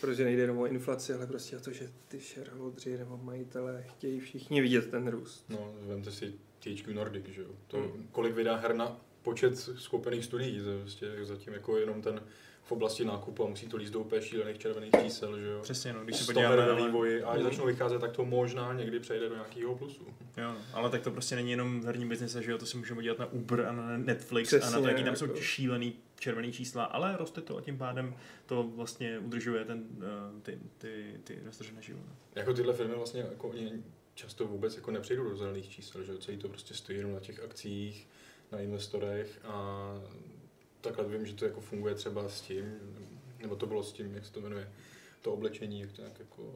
Protože 0.00 0.24
nejde 0.24 0.42
jenom 0.42 0.58
o 0.58 0.66
inflaci, 0.66 1.14
ale 1.14 1.26
prostě 1.26 1.56
o 1.56 1.60
to, 1.60 1.70
že 1.72 1.90
ty 2.08 2.20
shareholdři 2.20 2.98
nebo 2.98 3.16
majitelé 3.16 3.84
chtějí 3.88 4.20
všichni 4.20 4.60
vidět 4.60 4.90
ten 4.90 5.08
růst. 5.08 5.44
no, 5.48 5.72
vemte 5.80 6.10
si 6.12 6.34
THQ 6.58 6.94
Nordic, 6.94 7.26
že 7.26 7.40
jo. 7.42 7.48
To, 7.66 7.76
Hmm. 7.78 8.08
kolik 8.12 8.34
vydá 8.34 8.56
her 8.56 8.74
na 8.74 8.96
počet 9.22 9.56
skoupených 9.58 10.24
studií, 10.24 10.60
to 10.60 10.70
je 10.70 10.80
prostě 10.80 11.06
zatím 11.22 11.52
jako 11.52 11.76
jenom 11.78 12.02
ten 12.02 12.20
v 12.66 12.72
oblasti 12.72 13.04
nákupu 13.04 13.44
a 13.44 13.48
musí 13.48 13.66
to 13.66 13.76
líst 13.76 13.92
do 13.92 14.00
úplně 14.00 14.22
šílených 14.22 14.58
červených 14.58 14.90
čísel, 15.02 15.38
že 15.40 15.46
jo. 15.46 15.60
Přesně, 15.62 15.92
no, 15.92 16.04
když 16.04 16.16
se 16.16 16.24
100 16.24 16.32
podíváme, 16.32 16.62
ale- 16.62 16.86
vývoji 16.86 17.22
a 17.22 17.28
až 17.30 17.36
Mhm. 17.40 17.44
začnou 17.48 17.66
vycházet, 17.66 17.98
tak 18.00 18.12
to 18.12 18.24
možná 18.24 18.72
někdy 18.72 19.00
přejde 19.00 19.28
do 19.28 19.34
nějakého 19.34 19.74
plusu. 19.74 20.06
Jo, 20.36 20.52
no, 20.52 20.56
ale 20.72 20.90
tak 20.90 21.02
to 21.02 21.10
prostě 21.10 21.36
není 21.36 21.50
jenom 21.50 21.80
v 21.80 21.84
herním 21.84 22.08
biznise, 22.08 22.42
že 22.42 22.50
jo, 22.50 22.58
to 22.58 22.66
si 22.66 22.76
můžeme 22.76 23.02
dělat 23.02 23.18
na 23.18 23.26
Uber 23.32 23.60
a 23.66 23.72
na 23.72 23.96
Netflix 23.98 24.46
Přesně, 24.48 24.68
a 24.68 24.70
na 24.70 24.80
to, 24.80 24.88
jaký 24.88 25.04
tam 25.04 25.16
jsou 25.16 25.24
jako. 25.26 25.40
šílený 25.40 25.96
červený 26.18 26.52
čísla, 26.52 26.84
ale 26.84 27.16
roste 27.16 27.40
to 27.40 27.56
a 27.56 27.60
tím 27.60 27.78
pádem 27.78 28.16
to 28.46 28.62
vlastně 28.62 29.18
udržuje 29.18 29.64
ten, 29.64 29.78
uh, 29.96 30.40
ty, 30.42 30.58
ty, 30.78 31.20
ty 31.24 31.32
investoři 31.34 31.74
naživu. 31.74 32.02
Jako 32.34 32.54
tyhle 32.54 32.74
firmy 32.74 32.94
vlastně 32.94 33.20
jako 33.20 33.52
často 34.14 34.46
vůbec 34.46 34.76
jako 34.76 34.90
nepřejdou 34.90 35.28
do 35.28 35.36
zelených 35.36 35.68
čísel, 35.68 36.02
že 36.02 36.18
celý 36.18 36.36
to 36.36 36.48
prostě 36.48 36.74
stojí 36.74 36.98
jenom 36.98 37.14
na 37.14 37.20
těch 37.20 37.40
akcích, 37.44 38.08
na 38.52 38.60
investorech 38.60 39.40
a 39.44 39.86
takhle 40.80 41.08
vím, 41.08 41.26
že 41.26 41.34
to 41.34 41.44
jako 41.44 41.60
funguje 41.60 41.94
třeba 41.94 42.28
s 42.28 42.40
tím, 42.40 42.64
nebo 43.40 43.56
to 43.56 43.66
bylo 43.66 43.82
s 43.82 43.92
tím, 43.92 44.14
jak 44.14 44.24
se 44.24 44.32
to 44.32 44.40
jmenuje, 44.40 44.72
to 45.22 45.32
oblečení, 45.32 45.80
jak 45.80 45.92
to 45.92 46.02
nějak 46.02 46.18
jako, 46.18 46.54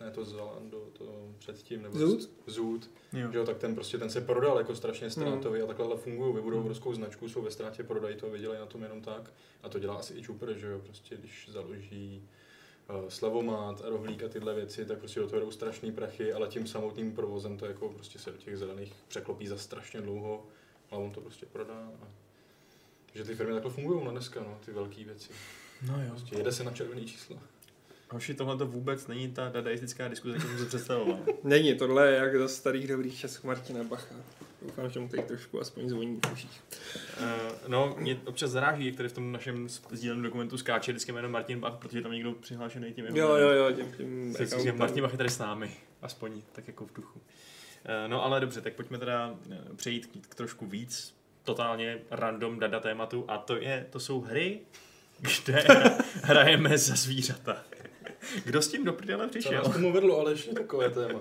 ne, 0.00 0.10
to 0.10 0.24
Zalando, 0.24 0.88
to 0.92 1.32
předtím, 1.38 1.82
nebo 1.82 1.98
Zoot? 1.98 2.30
Zoot, 2.46 2.90
Jo. 3.12 3.32
že 3.32 3.38
jo, 3.38 3.44
tak 3.44 3.58
ten 3.58 3.74
prostě 3.74 3.98
ten 3.98 4.10
se 4.10 4.20
prodal 4.20 4.58
jako 4.58 4.74
strašně 4.74 5.10
ztrátový 5.10 5.60
a 5.60 5.66
takhle 5.66 5.96
fungují, 5.96 6.34
vybudou 6.34 6.60
obrovskou 6.60 6.94
značku, 6.94 7.28
jsou 7.28 7.42
ve 7.42 7.50
ztrátě, 7.50 7.82
prodají 7.82 8.16
to, 8.16 8.30
vydělají 8.30 8.60
na 8.60 8.66
tom 8.66 8.82
jenom 8.82 9.00
tak 9.00 9.32
a 9.62 9.68
to 9.68 9.78
dělá 9.78 9.94
asi 9.94 10.14
i 10.14 10.22
Čupr, 10.22 10.52
že 10.52 10.66
jo, 10.66 10.78
prostě 10.78 11.16
když 11.16 11.48
založí 11.52 12.28
uh, 13.02 13.08
Slavomát, 13.08 13.82
Rohlík 13.84 14.22
a 14.22 14.28
tyhle 14.28 14.54
věci, 14.54 14.84
tak 14.84 14.98
prostě 14.98 15.20
do 15.20 15.28
toho 15.28 15.40
jdou 15.40 15.50
strašný 15.50 15.92
prachy, 15.92 16.32
ale 16.32 16.48
tím 16.48 16.66
samotným 16.66 17.12
provozem 17.12 17.58
to 17.58 17.66
jako 17.66 17.88
prostě 17.88 18.18
se 18.18 18.30
do 18.30 18.36
těch 18.36 18.58
zelených 18.58 18.94
překlopí 19.08 19.46
za 19.46 19.58
strašně 19.58 20.00
dlouho, 20.00 20.46
ale 20.90 21.04
on 21.04 21.10
to 21.10 21.20
prostě 21.20 21.46
prodá. 21.46 21.90
A... 22.02 22.08
Že 23.14 23.24
ty 23.24 23.34
firmy 23.34 23.52
takhle 23.52 23.70
fungují 23.70 24.04
na 24.04 24.10
dneska, 24.10 24.40
no, 24.40 24.58
ty 24.64 24.72
velké 24.72 25.04
věci. 25.04 25.32
No 25.86 26.02
jo. 26.02 26.10
Prostě 26.10 26.36
jede 26.36 26.52
se 26.52 26.64
na 26.64 26.70
červený 26.70 27.06
číslo. 27.06 27.38
Hoši, 28.10 28.34
tohle 28.34 28.56
to 28.58 28.66
vůbec 28.66 29.06
není 29.06 29.32
ta 29.32 29.48
dadaistická 29.48 30.08
diskuze, 30.08 30.38
kterou 30.38 30.50
jsem 30.50 30.58
si 30.58 30.66
představoval. 30.66 31.18
Není, 31.44 31.74
tohle 31.74 32.08
je 32.10 32.16
jak 32.16 32.38
za 32.38 32.48
starých 32.48 32.88
dobrých 32.88 33.18
časů 33.18 33.46
Martina 33.46 33.84
Bacha. 33.84 34.14
Doufám, 34.62 34.90
že 34.90 35.00
mu 35.00 35.08
teď 35.08 35.24
trošku 35.24 35.60
aspoň 35.60 35.88
zvoní 35.88 36.20
v 36.26 36.32
uších. 36.32 36.62
Uh, 37.20 37.26
no, 37.68 37.96
mě 37.98 38.20
občas 38.24 38.50
zaráží, 38.50 38.86
jak 38.86 38.96
tady 38.96 39.08
v 39.08 39.12
tom 39.12 39.32
našem 39.32 39.68
sdíleném 39.68 40.22
dokumentu 40.22 40.58
skáče 40.58 40.92
vždycky 40.92 41.12
jméno 41.12 41.28
Martin 41.28 41.60
Bach, 41.60 41.76
protože 41.78 42.02
tam 42.02 42.12
někdo 42.12 42.32
přihlášený 42.32 42.92
tím 42.92 43.06
Jo, 43.06 43.34
jo, 43.36 43.50
jo, 43.50 43.72
tím, 43.72 43.92
tím 43.96 44.34
chci 44.34 44.46
říct, 44.46 44.74
Martin 44.74 45.02
Bach 45.02 45.12
je 45.12 45.18
tady 45.18 45.30
s 45.30 45.38
námi, 45.38 45.70
aspoň 46.02 46.42
tak 46.52 46.66
jako 46.66 46.86
v 46.86 46.92
duchu. 46.92 47.20
Eh, 47.84 48.08
No 48.08 48.24
ale 48.24 48.40
dobře, 48.40 48.60
tak 48.60 48.72
pojďme 48.72 48.98
teda 48.98 49.34
eh, 49.50 49.58
přejít 49.76 50.06
k, 50.06 50.26
k 50.26 50.34
trošku 50.34 50.66
víc 50.66 51.14
totálně 51.44 51.98
random 52.10 52.58
dada 52.58 52.80
tématu 52.80 53.24
a 53.28 53.38
to, 53.38 53.56
je, 53.56 53.86
to 53.90 54.00
jsou 54.00 54.20
hry, 54.20 54.60
kde 55.20 55.64
hrajeme 56.22 56.78
za 56.78 56.94
zvířata. 56.94 57.64
Kdo 58.44 58.62
s 58.62 58.68
tím 58.68 58.84
do 58.84 58.92
prdele 58.92 59.24
Co 59.24 59.30
přišel? 59.30 59.52
nás 59.52 59.72
tomu 59.72 59.92
vedlo, 59.92 60.20
ale 60.20 60.32
ještě 60.32 60.50
takové 60.54 60.90
téma. 60.90 61.20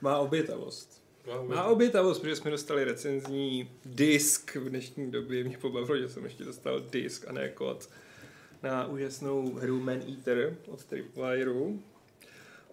Má 0.00 0.18
obětavost. 0.18 1.02
Má 1.46 1.64
obětavost, 1.64 2.20
protože 2.20 2.36
jsme 2.36 2.50
dostali 2.50 2.84
recenzní 2.84 3.70
disk 3.84 4.56
v 4.56 4.68
dnešní 4.68 5.10
době. 5.10 5.44
Mě 5.44 5.58
pobavilo, 5.58 5.98
že 5.98 6.08
jsem 6.08 6.24
ještě 6.24 6.44
dostal 6.44 6.80
disk 6.80 7.28
a 7.28 7.32
ne 7.32 7.48
kód 7.48 7.88
na 8.62 8.86
úžasnou 8.86 9.54
hru 9.54 9.80
Man 9.80 10.02
Eater 10.16 10.56
od 10.66 10.84
Tripwire'u. 10.84 11.82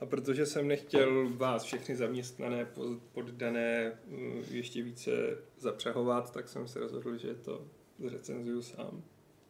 A 0.01 0.05
protože 0.05 0.45
jsem 0.45 0.67
nechtěl 0.67 1.29
vás 1.29 1.63
všechny 1.63 1.95
zaměstnané, 1.95 2.65
po- 2.65 2.95
poddané 3.13 3.91
mm, 4.07 4.43
ještě 4.51 4.83
více 4.83 5.11
zapřahovat, 5.59 6.33
tak 6.33 6.49
jsem 6.49 6.67
se 6.67 6.79
rozhodl, 6.79 7.17
že 7.17 7.35
to 7.35 7.65
zrecenzuju 7.99 8.61
sám. 8.61 9.03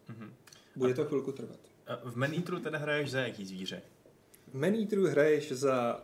Mhm. 0.09 0.33
Bude 0.75 0.93
to 0.93 1.05
chvilku 1.05 1.31
trvat. 1.31 1.59
A 1.87 2.09
V 2.09 2.15
Man 2.15 2.33
Eateru 2.33 2.59
teda 2.59 2.77
hraješ 2.77 3.11
za 3.11 3.19
jaký 3.19 3.45
zvíře? 3.45 3.81
V 4.47 4.53
Man 4.53 4.73
Eateru 4.73 5.07
hraješ 5.07 5.51
za 5.51 6.03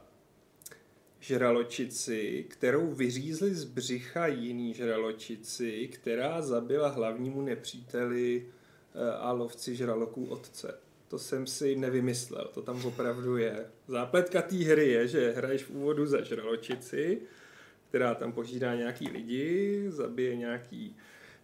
žraločici, 1.20 2.46
kterou 2.50 2.94
vyřízli 2.94 3.56
z 3.56 3.64
břicha 3.64 4.28
jiný 4.28 4.74
žraločici, 4.74 5.88
která 5.88 6.42
zabila 6.42 6.88
hlavnímu 6.88 7.42
nepříteli 7.42 8.46
eh, 8.96 9.14
a 9.14 9.32
lovci 9.32 9.76
žraloků 9.76 10.26
otce. 10.26 10.80
To 11.08 11.20
jsem 11.20 11.48
si 11.48 11.76
nevymyslel, 11.76 12.50
to 12.54 12.62
tam 12.62 12.86
opravdu 12.86 13.38
je. 13.38 13.66
Zápletka 13.88 14.42
té 14.42 14.56
hry 14.56 14.88
je, 14.88 15.08
že 15.08 15.32
hraješ 15.32 15.64
v 15.64 15.70
úvodu 15.70 16.06
za 16.06 16.22
žraločici, 16.22 17.22
která 17.90 18.16
tam 18.16 18.32
požírá 18.32 18.76
nějaký 18.76 19.10
lidi, 19.10 19.86
zabije 19.88 20.36
nějaký 20.36 20.96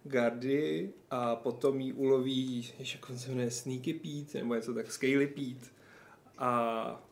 gardy 0.04 0.92
a 1.10 1.36
potom 1.36 1.80
jí 1.80 1.92
uloví, 1.92 2.72
jak 2.78 3.10
on 3.10 3.18
se 3.18 3.28
jmenuje, 3.28 3.50
Sneaky 3.50 3.94
Pete, 3.94 4.38
nebo 4.38 4.54
něco 4.54 4.74
tak, 4.74 4.92
Scaly 4.92 5.26
Pete. 5.26 5.66
A 6.38 7.02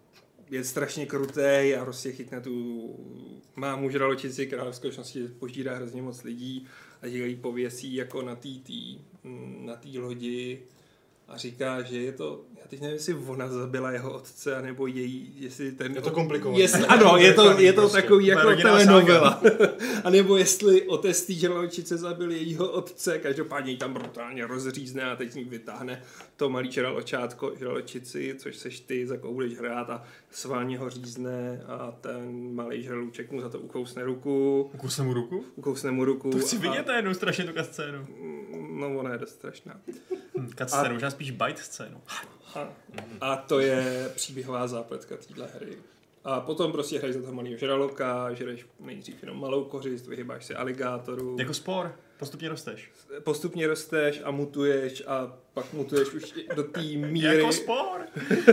je 0.51 0.64
strašně 0.64 1.07
krutý 1.07 1.74
a 1.74 1.85
prostě 1.85 2.12
chytne 2.12 2.40
tu 2.40 2.96
mámu 3.57 3.90
žraločici, 3.90 4.46
která 4.46 4.70
v 4.70 4.77
skutečnosti 4.77 5.29
požírá 5.29 5.77
hrozně 5.77 6.03
moc 6.03 6.22
lidí 6.22 6.66
a 7.03 7.09
že 7.09 7.27
jí 7.27 7.37
pověsí 7.37 7.94
jako 7.94 8.22
na 8.22 8.37
té 8.37 8.48
na 9.64 9.77
tý 9.77 9.98
lodi 9.98 10.62
a 11.28 11.36
říká, 11.36 11.82
že 11.82 12.02
je 12.02 12.12
to, 12.12 12.44
já 12.60 12.66
teď 12.68 12.80
nevím, 12.80 12.94
jestli 12.96 13.14
ona 13.14 13.48
zabila 13.48 13.90
jeho 13.90 14.12
otce, 14.12 14.56
anebo 14.56 14.86
její, 14.86 15.32
jestli 15.36 15.72
ten... 15.72 15.94
Je 15.94 16.00
to 16.00 16.10
komplikované. 16.10 16.60
Jestli, 16.60 16.86
ano, 16.86 17.16
je 17.18 17.34
to, 17.34 17.60
je 17.60 17.72
to 17.72 17.80
Prostě. 17.80 18.02
takový 18.02 18.26
jako 18.26 18.56
telenovela. 18.56 19.42
a 20.04 20.10
nebo 20.10 20.36
jestli 20.36 20.82
otec 20.82 21.22
té 21.26 21.32
žraločice 21.32 21.96
zabil 21.96 22.30
jejího 22.30 22.70
otce, 22.70 23.18
každopádně 23.18 23.72
ji 23.72 23.76
tam 23.78 23.94
brutálně 23.94 24.46
rozřízne 24.46 25.02
a 25.02 25.16
teď 25.16 25.32
z 25.32 25.34
ní 25.34 25.44
vytáhne 25.44 26.02
to 26.36 26.48
malý 26.48 26.72
žraločátko, 26.72 27.52
žraločici, 27.58 28.34
což 28.38 28.56
seš 28.56 28.80
ty, 28.80 29.06
za 29.06 29.16
koho 29.16 29.32
budeš 29.34 29.58
hrát 29.58 29.90
a 29.90 30.04
sválně 30.30 30.78
ho 30.78 30.90
řízne 30.90 31.62
a 31.66 31.92
ten 32.00 32.54
malý 32.54 32.82
žralůček 32.82 33.32
mu 33.32 33.40
za 33.40 33.48
to 33.48 33.60
ukousne 33.60 34.04
ruku, 34.04 34.70
Ukusne 34.74 35.04
mu 35.04 35.14
ruku? 35.14 35.44
ukousne 35.56 35.90
mu 35.90 36.04
ruku. 36.04 36.30
To 36.30 36.38
chci 36.38 36.56
a, 36.56 36.60
vidět 36.60 36.86
jednu 36.96 37.14
strašně 37.14 37.44
tu 37.44 37.52
scénu. 37.64 38.06
No, 38.70 38.98
ona 38.98 39.12
je 39.12 39.18
dost 39.18 39.30
strašná. 39.30 39.80
Hm, 40.38 40.50
možná 40.92 41.10
spíš 41.18 41.31
bite 41.31 41.62
scénu. 41.62 42.00
A, 42.54 42.68
a 43.20 43.37
to 43.37 43.61
je 43.61 44.11
příběhová 44.14 44.66
zápletka 44.66 45.16
téhle 45.16 45.48
hry. 45.54 45.76
A 46.24 46.40
potom 46.40 46.72
prostě 46.72 46.98
hraješ 46.98 47.16
za 47.16 47.22
toho 47.22 47.33
malého 47.35 47.57
žraloka, 47.57 48.35
žereš 48.35 48.66
nejdřív 48.81 49.22
jenom 49.22 49.40
malou 49.40 49.64
kořist, 49.64 50.07
vyhybáš 50.07 50.44
se 50.46 50.54
aligátoru, 50.54 51.37
Jako 51.38 51.54
spor, 51.54 51.92
postupně 52.18 52.48
rosteš. 52.48 52.90
postupně 53.24 53.66
rosteš 53.66 54.20
a 54.24 54.31
mutuješ 54.31 55.02
a 55.07 55.37
pak 55.54 55.72
mutuješ 55.72 56.09
už 56.14 56.35
do 56.57 56.62
té 56.62 56.81
míry. 56.96 57.37
Jako 57.38 57.52
spor! 57.52 58.00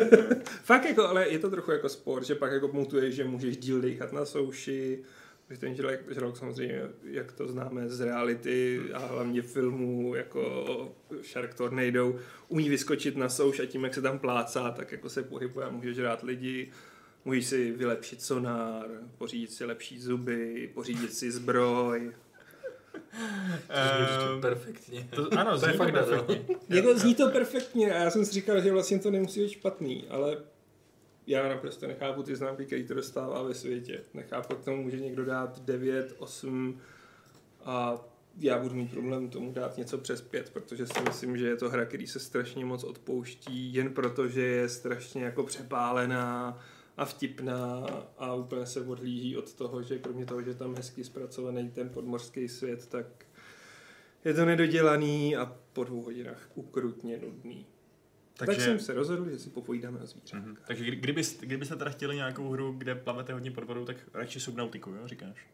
Fakt 0.64 0.86
jako, 0.86 1.08
ale 1.08 1.30
je 1.30 1.40
to 1.40 1.50
trochu 1.50 1.72
jako 1.72 1.90
sport, 1.90 2.24
že 2.26 2.36
pak 2.36 2.52
jako 2.52 2.68
mutuješ, 2.68 3.16
že 3.16 3.24
můžeš 3.24 3.58
díl 3.58 3.82
dýchat 3.82 4.14
na 4.14 4.26
souši, 4.26 5.04
že 5.50 5.58
ten 5.58 5.76
žralok, 5.76 6.00
žralok 6.12 6.38
samozřejmě, 6.38 6.82
jak 7.04 7.32
to 7.32 7.48
známe 7.48 7.90
z 7.90 8.02
reality 8.02 8.82
a 8.94 9.00
hlavně 9.00 9.42
filmů 9.42 10.16
jako 10.16 10.96
Shark 11.24 11.54
Tornado, 11.54 12.16
umí 12.48 12.70
vyskočit 12.70 13.18
na 13.18 13.30
souš 13.30 13.60
a 13.60 13.66
tím, 13.66 13.84
jak 13.84 13.94
se 13.94 14.02
tam 14.02 14.20
plácá, 14.20 14.72
tak 14.72 14.92
jako 14.92 15.10
se 15.10 15.24
pohybuje 15.24 15.66
a 15.66 15.70
může 15.70 15.94
žrát 15.94 16.24
lidi. 16.24 16.72
Můžeš 17.26 17.46
si 17.46 17.72
vylepšit 17.72 18.22
sonár, 18.22 18.88
pořídit 19.18 19.52
si 19.52 19.66
lepší 19.66 20.00
zuby, 20.00 20.72
pořídit 20.74 21.14
si 21.14 21.32
zbroj. 21.32 22.12
Ehm, 23.70 24.42
perfektně. 24.42 25.08
to, 25.16 25.40
ano, 25.40 25.52
To 25.52 25.58
zní 25.58 25.68
je 25.68 25.74
to 25.74 25.78
fakt 25.78 25.94
perfektně. 25.94 26.56
Jako 26.70 27.00
zní 27.00 27.16
to 27.16 27.30
perfektně 27.30 27.94
a 27.94 28.04
já 28.04 28.12
jsem 28.12 28.26
si 28.26 28.32
říkal, 28.32 28.62
že 28.62 28.72
vlastně 28.72 29.00
to 29.00 29.12
nemusí 29.12 29.40
být 29.40 29.50
špatný, 29.50 30.08
ale 30.10 30.38
já 31.28 31.50
naprosto 31.50 31.88
nechápu 31.88 32.24
ty 32.24 32.36
známky, 32.36 32.66
které 32.66 32.84
to 32.84 32.94
dostává 32.94 33.44
ve 33.44 33.54
světě. 33.54 34.04
Nechápu, 34.14 34.56
k 34.56 34.64
tomu 34.64 34.84
může 34.84 35.00
někdo 35.00 35.26
dát 35.26 35.60
9, 35.60 36.16
8 36.18 36.80
a 37.66 38.06
já 38.40 38.60
budu 38.60 38.76
mít 38.76 38.92
problém 38.92 39.30
tomu 39.30 39.52
dát 39.52 39.78
něco 39.78 39.98
přes 39.98 40.22
5, 40.22 40.50
protože 40.50 40.88
si 40.88 41.02
myslím, 41.08 41.38
že 41.38 41.48
je 41.48 41.56
to 41.56 41.70
hra, 41.70 41.86
který 41.86 42.08
se 42.08 42.20
strašně 42.20 42.66
moc 42.66 42.84
odpouští, 42.84 43.74
jen 43.74 43.94
proto, 43.94 44.28
že 44.28 44.42
je 44.42 44.70
strašně 44.70 45.24
jako 45.24 45.44
přepálená 45.44 46.60
a 46.98 47.06
vtipná 47.06 47.86
a 48.18 48.34
úplně 48.34 48.66
se 48.66 48.82
odhlíží 48.82 49.38
od 49.38 49.54
toho, 49.54 49.84
že 49.84 50.00
kromě 50.00 50.26
toho, 50.26 50.42
že 50.42 50.54
tam 50.54 50.76
hezky 50.76 51.04
zpracovaný 51.04 51.70
ten 51.70 51.90
podmořský 51.90 52.48
svět, 52.48 52.88
tak 52.88 53.06
je 54.26 54.34
to 54.34 54.46
nedodělaný 54.46 55.36
a 55.36 55.58
po 55.74 55.84
dvou 55.84 56.02
hodinách 56.02 56.50
ukrutně 56.56 57.18
nudný. 57.18 57.66
Takže... 58.38 58.56
Tak 58.56 58.66
jsem 58.66 58.80
se 58.80 58.94
rozhodl, 58.94 59.30
že 59.30 59.40
si 59.40 59.50
popojídáme 59.50 60.00
o 60.00 60.06
zvířátka. 60.06 60.38
Mhm. 60.48 60.58
Takže 60.68 60.84
kdy- 60.84 60.96
kdybys, 60.96 61.40
kdybyste 61.40 61.76
teda 61.76 61.92
chtěli 61.92 62.16
nějakou 62.16 62.50
hru, 62.50 62.72
kde 62.78 62.96
plavete 62.96 63.34
hodně 63.34 63.52
pod 63.52 63.64
vodou, 63.64 63.86
tak 63.86 63.98
radši 64.14 64.40
Subnautiku, 64.40 64.90
jo, 64.90 65.08
říkáš? 65.08 65.48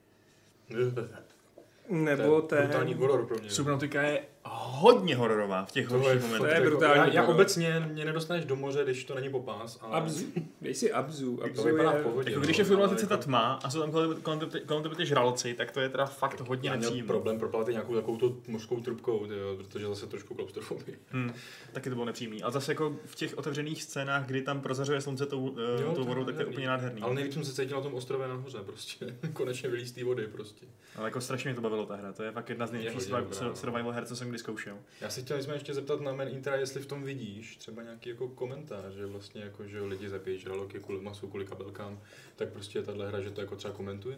Nebo 1.90 2.42
to 2.50 2.56
je 2.56 2.62
brutální 2.62 2.94
ten... 2.94 3.02
horor 3.02 3.26
pro 3.28 3.40
mě. 3.40 3.50
Subnautika 3.50 4.02
je 4.02 4.24
hodně 4.44 5.16
hororová 5.16 5.66
v 5.66 5.72
těch 5.72 5.88
horších 5.88 6.22
momentech. 6.22 6.50
To 6.50 6.64
je 6.64 6.70
brutální 6.70 7.16
Já, 7.16 7.22
já 7.22 7.28
obecně 7.28 7.90
mě 7.92 8.06
nedostaneš 8.06 8.46
do 8.46 8.56
moře, 8.56 8.84
když 8.84 9.04
to 9.04 9.16
není 9.16 9.30
popás. 9.30 9.80
Ale... 9.82 9.98
Abzu. 9.98 10.26
Dej 10.62 10.76
si 10.76 10.92
Abzu. 10.92 11.38
To 11.38 11.44
Abzu 11.44 11.64
vypadá 11.64 11.92
v 11.92 11.96
je... 11.96 12.04
pohodě. 12.04 12.30
Jako 12.32 12.40
no, 12.40 12.46
když 12.46 12.58
je 12.58 12.64
v 12.64 12.68
Subnautice 12.68 13.08
ta 13.08 13.18
tma 13.18 13.60
a 13.64 13.70
jsou 13.70 13.80
tam 13.80 13.92
kolem, 13.92 14.22
kolem, 14.66 14.84
tebe, 14.84 14.96
ty 14.96 15.06
žraloci, 15.06 15.54
tak 15.54 15.72
to 15.72 15.80
je 15.80 15.90
teda 15.90 16.06
fakt 16.06 16.40
hodně 16.40 16.70
Já 16.70 16.76
měl 16.76 16.90
nepříjemné. 16.90 17.08
problém 17.08 17.40
proplatit 17.40 17.72
nějakou 17.72 17.96
takovou 17.96 18.18
tu 18.18 18.42
mořskou 18.48 18.80
trubkou, 18.80 19.28
tyjo, 19.28 19.56
protože 19.58 19.88
zase 19.88 20.08
trošku 20.08 20.34
klaustrofobii. 20.34 20.98
Hmm, 21.10 21.34
taky 21.72 21.90
to 21.90 21.96
bylo 21.96 22.06
nepříjemný. 22.06 22.44
Ale 22.44 22.52
zase 22.52 22.72
jako 22.72 22.96
v 23.06 23.16
těch 23.16 23.38
otevřených 23.38 23.84
scénách, 23.84 24.26
kdy 24.26 24.42
tam 24.42 24.62
prozařuje 24.62 25.02
slunce 25.02 25.26
tou, 25.26 25.50
uh, 25.50 25.60
Jo, 25.82 25.88
tou 25.88 25.96
to 25.96 26.04
vodou, 26.04 26.26
tak 26.26 26.36
to 26.36 26.42
je 26.42 26.48
úplně 26.48 26.68
nádherný. 26.68 27.02
Ale 27.02 27.14
nejvíc 27.14 27.34
jsem 27.34 27.46
se 27.46 27.54
cítil 27.54 27.78
na 27.78 27.84
tom 27.84 27.94
ostrově 27.94 28.28
nahoře 28.28 28.60
prostě. 28.66 29.18
Konečně 29.34 29.70
vylít 29.70 29.88
z 29.88 29.92
té 29.92 30.04
vody 30.04 30.28
prostě. 30.28 30.66
Ale 30.96 31.08
jako 31.08 31.22
strašně 31.22 31.50
mě 31.50 31.56
to 31.56 31.62
bavilo 31.62 31.86
ta 31.86 31.96
hra. 31.96 32.14
To 32.14 32.24
je 32.24 32.32
fakt 32.32 32.50
jedna 32.50 32.68
z 32.68 32.72
nejlepších 32.72 33.12
no. 33.42 33.56
survival 33.56 33.92
her, 33.92 34.06
co 34.06 34.16
jsem 34.16 34.31
kdy 34.32 34.40
zkoušel. 34.40 34.78
Já 35.02 35.10
si 35.10 35.22
chtěl 35.22 35.44
jsme 35.44 35.54
ještě 35.54 35.74
zeptat 35.74 36.02
na 36.02 36.12
Man 36.14 36.28
Intera, 36.28 36.56
jestli 36.56 36.82
v 36.82 36.86
tom 36.86 37.04
vidíš 37.04 37.58
třeba 37.58 37.84
nějaký 37.84 38.10
jako 38.10 38.28
komentář, 38.28 38.94
že 38.94 39.06
vlastně 39.06 39.42
jako, 39.42 39.68
že 39.68 39.82
lidi 39.82 40.10
zabíjí 40.10 40.40
žraloky 40.40 40.80
kvůli 40.80 41.02
masu, 41.02 41.28
kvůli 41.28 41.46
kabelkám, 41.46 42.02
tak 42.36 42.50
prostě 42.50 42.80
je 42.80 42.84
tahle 42.84 43.08
hra, 43.08 43.22
že 43.22 43.32
to 43.32 43.42
jako 43.42 43.56
třeba 43.56 43.74
komentuje? 43.74 44.18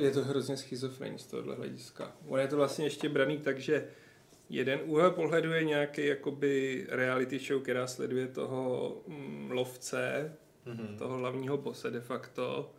Je 0.00 0.10
to 0.10 0.24
hrozně 0.24 0.56
schizofrenní 0.56 1.18
z 1.18 1.26
tohohle 1.26 1.54
hlediska. 1.56 2.12
On 2.28 2.40
je 2.40 2.48
to 2.48 2.56
vlastně 2.56 2.86
ještě 2.86 3.08
braný 3.08 3.38
tak, 3.38 3.58
že 3.58 3.88
jeden 4.50 4.80
úhel 4.84 5.10
pohledu 5.10 5.52
je 5.52 5.64
nějaký 5.64 6.06
jakoby 6.06 6.86
reality 6.88 7.38
show, 7.38 7.62
která 7.62 7.86
sleduje 7.86 8.26
toho 8.28 8.96
mm, 9.06 9.50
lovce, 9.50 10.32
Mhm. 10.66 10.96
toho 10.98 11.18
hlavního 11.18 11.56
bose 11.56 11.90
de 11.90 12.00
facto. 12.00 12.72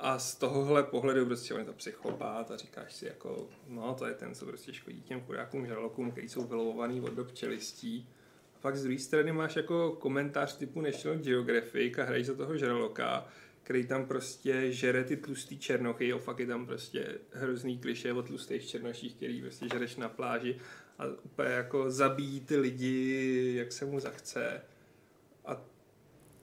A 0.00 0.18
z 0.18 0.34
tohohle 0.36 0.82
pohledu 0.82 1.26
prostě 1.26 1.54
on 1.54 1.60
je 1.60 1.66
to 1.66 1.72
psychopát 1.72 2.50
a 2.50 2.56
říkáš 2.56 2.94
si 2.94 3.06
jako, 3.06 3.48
no 3.68 3.94
to 3.94 4.06
je 4.06 4.14
ten, 4.14 4.34
co 4.34 4.46
prostě 4.46 4.72
škodí 4.72 5.02
těm 5.02 5.20
chudákům 5.20 5.66
žralokům, 5.66 6.10
který 6.10 6.28
jsou 6.28 6.44
vylovovaný 6.44 7.00
od 7.00 7.12
dob 7.12 7.32
čelistí. 7.32 8.08
A 8.54 8.58
pak 8.60 8.76
z 8.76 8.82
druhé 8.82 8.98
strany 8.98 9.32
máš 9.32 9.56
jako 9.56 9.90
komentář 9.90 10.56
typu 10.56 10.80
National 10.80 11.18
Geographic 11.18 11.98
a 11.98 12.04
hrají 12.04 12.24
za 12.24 12.34
toho 12.34 12.56
žraloka, 12.56 13.26
který 13.62 13.86
tam 13.86 14.06
prostě 14.06 14.72
žere 14.72 15.04
ty 15.04 15.16
tlustý 15.16 15.58
černochy, 15.58 16.08
jo, 16.08 16.18
fakt 16.18 16.38
je 16.38 16.46
tam 16.46 16.66
prostě 16.66 17.18
hrozný 17.32 17.78
kliše 17.78 18.12
o 18.12 18.22
tlustých 18.22 18.66
černoších, 18.66 19.14
který 19.14 19.40
prostě 19.40 19.68
žereš 19.72 19.96
na 19.96 20.08
pláži 20.08 20.58
a 20.98 21.06
úplně 21.06 21.48
jako 21.48 21.90
zabíjí 21.90 22.40
ty 22.40 22.56
lidi, 22.56 23.54
jak 23.56 23.72
se 23.72 23.84
mu 23.84 24.00
zachce. 24.00 24.62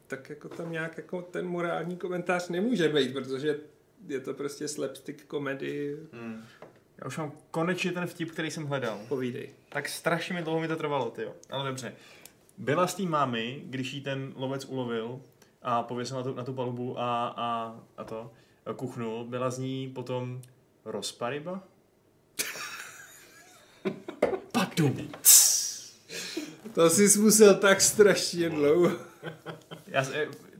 Tak 0.07 0.29
jako 0.29 0.49
tam 0.49 0.71
nějak 0.71 0.97
jako 0.97 1.21
ten 1.21 1.47
morální 1.47 1.97
komentář 1.97 2.49
nemůže 2.49 2.89
být, 2.89 3.13
protože 3.13 3.59
je 4.07 4.19
to 4.19 4.33
prostě 4.33 4.67
slapstick 4.67 5.25
komedy, 5.25 5.97
Hmm. 6.13 6.43
Já 7.01 7.07
už 7.07 7.17
mám 7.17 7.31
konečně 7.51 7.91
ten 7.91 8.07
vtip, 8.07 8.31
který 8.31 8.51
jsem 8.51 8.65
hledal. 8.65 8.99
povídej. 9.07 9.49
Tak 9.69 9.89
strašně 9.89 10.35
mi 10.35 10.41
dlouho 10.41 10.59
mi 10.59 10.67
to 10.67 10.75
trvalo, 10.75 11.09
ty 11.09 11.27
Ale 11.49 11.69
dobře. 11.69 11.95
Byla 12.57 12.87
s 12.87 12.95
tím 12.95 13.09
mámy, 13.09 13.61
když 13.65 13.93
jí 13.93 14.01
ten 14.01 14.33
lovec 14.35 14.65
ulovil 14.65 15.21
a 15.61 15.83
pověsil 15.83 16.17
na 16.17 16.23
tu, 16.23 16.33
na 16.33 16.43
tu 16.43 16.53
palubu 16.53 16.99
a, 16.99 17.27
a, 17.27 17.79
a 17.97 18.03
to, 18.03 18.31
a 18.65 18.73
kuchnul, 18.73 19.25
byla 19.25 19.49
z 19.51 19.57
ní 19.59 19.91
potom 19.95 20.41
rozparyba? 20.85 21.63
Padum. 24.51 25.09
To 26.73 26.89
jsi 26.89 27.19
musel 27.19 27.55
tak 27.55 27.81
strašně 27.81 28.49
dlouho. 28.49 28.91
Já, 29.87 30.05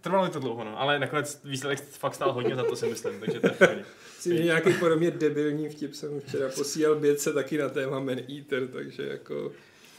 trvalo 0.01 0.25
mi 0.25 0.31
to 0.31 0.39
dlouho, 0.39 0.63
no, 0.63 0.79
ale 0.79 0.99
nakonec 0.99 1.41
výsledek 1.43 1.79
fakt 1.79 2.15
stál 2.15 2.33
hodně 2.33 2.55
za 2.55 2.63
to, 2.63 2.75
si 2.75 2.87
myslím, 2.87 3.19
takže 3.19 3.39
to 3.39 3.47
je. 3.63 3.85
Myslím, 4.15 4.37
že 4.37 4.43
nějaký 4.43 4.73
podobně 4.73 5.11
debilní 5.11 5.69
vtip 5.69 5.93
jsem 5.93 6.19
včera 6.19 6.49
posílal 6.49 6.95
bědce 6.95 7.33
taky 7.33 7.57
na 7.57 7.69
téma 7.69 7.99
Man 7.99 8.19
Eater, 8.37 8.67
takže 8.67 9.03
jako... 9.03 9.51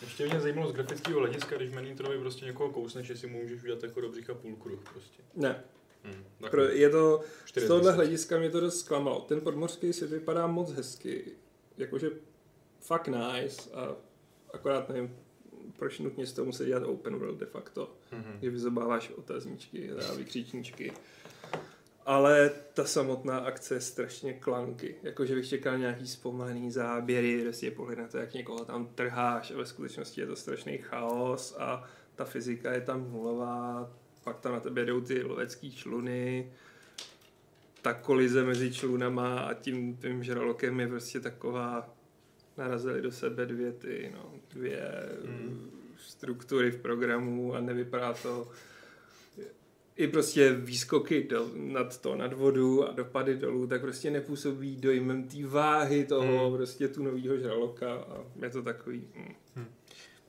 Ještě 0.03 0.27
mě 0.27 0.41
zajímalo 0.41 0.69
z 0.69 0.73
grafického 0.73 1.21
hlediska, 1.21 1.57
když 1.57 1.71
Man 1.73 1.87
Interovi 1.87 2.19
prostě 2.19 2.45
někoho 2.45 2.71
kousneš, 2.71 3.09
jestli 3.09 3.29
mu 3.29 3.43
můžeš 3.43 3.63
udělat 3.63 3.83
jako 3.83 4.01
do 4.01 4.09
břicha 4.09 4.35
půl 4.35 4.57
kruh 4.57 4.81
prostě. 4.93 5.23
Ne, 5.35 5.65
Hmm, 6.07 6.51
Pro, 6.51 6.63
je 6.63 6.91
to, 6.91 7.21
z 7.57 7.67
tohohle 7.67 7.93
hlediska 7.93 8.39
mě 8.39 8.51
to 8.51 8.61
dost 8.61 8.81
zklamalo. 8.81 9.21
Ten 9.21 9.41
podmořský 9.41 9.93
svět 9.93 10.11
vypadá 10.11 10.47
moc 10.47 10.73
hezky. 10.73 11.25
Jakože 11.79 12.11
fakt 12.81 13.09
nice 13.09 13.71
a 13.75 13.97
akorát 14.55 14.89
nevím, 14.89 15.17
proč 15.79 15.99
nutně 15.99 16.27
z 16.27 16.33
toho 16.33 16.47
musí 16.47 16.65
dělat 16.65 16.83
open 16.83 17.17
world 17.17 17.39
de 17.39 17.47
facto. 17.47 17.93
Mhm. 18.13 18.39
Kdy 18.39 18.51
vyzobáváš 18.51 19.11
otazníčky 19.11 19.91
a 19.91 20.15
vykřičníčky. 20.15 20.93
Ale 22.07 22.51
ta 22.75 22.85
samotná 22.85 23.39
akce 23.39 23.75
je 23.75 23.81
strašně 23.81 24.33
klanky. 24.33 24.95
Jakože 25.03 25.35
bych 25.35 25.49
čekal 25.49 25.79
nějaký 25.79 26.07
zpomalený 26.07 26.71
záběry, 26.71 27.43
prostě 27.43 27.71
pohled 27.71 27.99
na 27.99 28.09
to, 28.09 28.19
jak 28.19 28.35
někoho 28.35 28.65
tam 28.65 28.87
trháš 28.95 29.51
a 29.51 29.57
ve 29.57 29.67
skutečnosti 29.67 30.21
je 30.21 30.27
to 30.27 30.37
strašný 30.37 30.79
chaos 30.79 31.57
a 31.59 31.85
ta 32.15 32.25
fyzika 32.25 32.73
je 32.73 32.81
tam 32.81 33.13
nulová, 33.13 33.91
pak 34.25 34.41
tam 34.41 34.53
na 34.53 34.61
tebe 34.61 34.85
jdou 34.85 35.01
ty 35.01 35.23
lovecký 35.23 35.73
čluny, 35.73 36.53
ta 37.83 37.95
kolize 37.95 38.45
mezi 38.45 38.75
člunama 38.75 39.39
a 39.39 39.55
tím 39.55 39.97
tím 39.97 40.25
žralokem 40.25 40.81
je 40.81 40.89
prostě 40.89 41.21
taková, 41.21 41.96
narazily 42.59 43.03
do 43.03 43.13
sebe 43.13 43.47
dvě 43.47 43.73
ty, 43.73 44.13
no, 44.15 44.33
dvě 44.51 44.81
Hmm. 45.27 45.71
struktury 45.97 46.71
v 46.71 46.79
programu 46.81 47.55
a 47.55 47.61
nevypadá 47.61 48.13
to 48.15 48.49
i 49.97 50.07
prostě 50.09 50.53
výskoky 50.53 51.27
do, 51.31 51.49
nad 51.55 52.01
to, 52.01 52.17
nad 52.17 52.33
vodu 52.33 52.89
a 52.89 52.93
dopady 52.93 53.37
dolů, 53.37 53.67
tak 53.67 53.81
prostě 53.81 54.11
nepůsobí 54.11 54.77
dojmem 54.77 55.29
té 55.29 55.47
váhy 55.47 56.05
toho, 56.05 56.49
Hmm. 56.49 56.57
prostě 56.57 56.89
tu 56.89 57.03
novýho 57.03 57.39
žraloka 57.39 57.95
a 57.95 58.25
je 58.43 58.51
to 58.51 58.63
takový, 58.63 59.09
mm. 59.17 59.35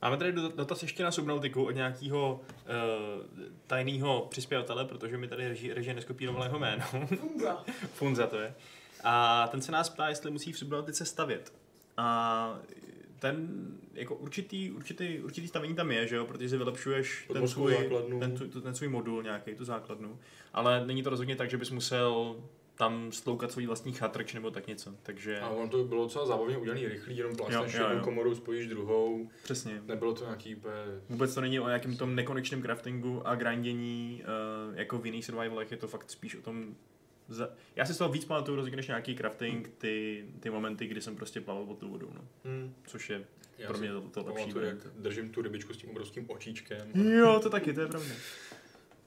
Máme 0.02 0.16
tady 0.16 0.32
dot- 0.32 0.54
dotaz 0.56 0.82
ještě 0.82 1.02
na 1.02 1.10
Subnautiku 1.10 1.64
od 1.64 1.70
nějakého 1.70 2.40
uh, 2.40 3.24
tajného 3.66 4.26
přispěvatele, 4.30 4.84
protože 4.84 5.16
mi 5.16 5.28
tady 5.28 5.48
režie, 5.48 5.74
režie 5.74 5.94
neskopírovala 5.94 6.44
jeho 6.44 6.58
jméno. 6.58 6.84
Funza. 7.16 7.64
Funza 7.94 8.26
to 8.26 8.38
je. 8.38 8.54
A 9.04 9.48
ten 9.50 9.62
se 9.62 9.72
nás 9.72 9.88
ptá, 9.90 10.08
jestli 10.08 10.30
musí 10.30 10.52
v 10.52 10.58
Subnautice 10.58 11.04
stavět. 11.04 11.52
A 11.98 12.60
ten, 13.18 13.48
jako 13.94 14.14
určitý, 14.14 14.70
určitý, 14.70 15.20
určitý 15.20 15.48
stavení 15.48 15.74
tam 15.74 15.90
je, 15.90 16.06
že 16.06 16.16
jo, 16.16 16.24
protože 16.24 16.48
si 16.48 16.56
vylepšuješ 16.56 17.28
ten 17.32 17.48
svůj, 17.48 17.72
základnu. 17.72 18.20
ten, 18.20 18.36
tu- 18.36 18.60
ten 18.60 18.74
svůj 18.74 18.88
modul 18.88 19.22
nějaký, 19.22 19.54
tu 19.54 19.64
základnu. 19.64 20.18
Ale 20.52 20.86
není 20.86 21.02
to 21.02 21.10
rozhodně 21.10 21.36
tak, 21.36 21.50
že 21.50 21.56
bys 21.56 21.70
musel 21.70 22.36
tam 22.74 23.12
stloukat 23.12 23.52
svůj 23.52 23.66
vlastní 23.66 23.92
chatrč 23.92 24.34
nebo 24.34 24.50
tak 24.50 24.66
něco. 24.66 24.94
Takže 25.02 25.40
A 25.40 25.48
on 25.48 25.68
to 25.68 25.84
bylo 25.84 26.04
docela 26.04 26.26
zábavně 26.26 26.58
udělaný, 26.58 26.88
rychlý, 26.88 27.16
jenom 27.16 27.36
jednou 27.48 27.96
jo. 27.96 28.00
komorou, 28.04 28.34
spojíš 28.34 28.66
druhou. 28.66 29.30
přesně. 29.44 29.82
Nebylo 29.86 30.14
to 30.14 30.24
nějaký 30.24 30.56
úplně... 30.56 30.74
Vůbec 31.08 31.34
to 31.34 31.40
není 31.40 31.60
o 31.60 31.66
nějakém 31.66 31.96
tom 31.96 32.14
nekonečném 32.14 32.62
craftingu 32.62 33.28
a 33.28 33.34
grindění, 33.34 34.22
uh, 34.70 34.78
jako 34.78 34.98
v 34.98 35.06
jiných 35.06 35.24
survivalech, 35.24 35.70
je 35.70 35.76
to 35.76 35.88
fakt 35.88 36.10
spíš 36.10 36.36
o 36.36 36.42
tom... 36.42 36.74
Za... 37.28 37.48
Já 37.76 37.84
si 37.86 37.94
z 37.94 37.98
toho 37.98 38.12
víc 38.12 38.24
pamatuju 38.24 38.56
rozhodně 38.56 38.76
než 38.76 38.86
nějaký 38.88 39.16
crafting, 39.16 39.68
ty, 39.78 40.24
ty 40.40 40.50
momenty, 40.50 40.86
kdy 40.86 41.00
jsem 41.00 41.16
prostě 41.16 41.40
plaval 41.40 41.66
pod 41.66 41.78
tou 41.78 41.88
vodou, 41.90 42.10
no. 42.14 42.24
Hmm. 42.44 42.74
Což 42.86 43.10
je 43.10 43.24
Já 43.58 43.68
pro 43.68 43.78
mě 43.78 43.88
to, 43.88 44.00
to 44.00 44.20
lepší 44.24 44.42
pamatuju, 44.42 44.64
jak 44.66 44.78
držím 44.96 45.30
tu 45.30 45.42
rybičku 45.42 45.72
s 45.74 45.76
tím 45.76 45.90
obrovským 45.90 46.30
očíčkem. 46.30 46.90
Jo, 46.94 47.40
to 47.42 47.50
taky, 47.50 47.72
to 47.72 47.80
je 47.80 47.86
pravda. 47.86 48.14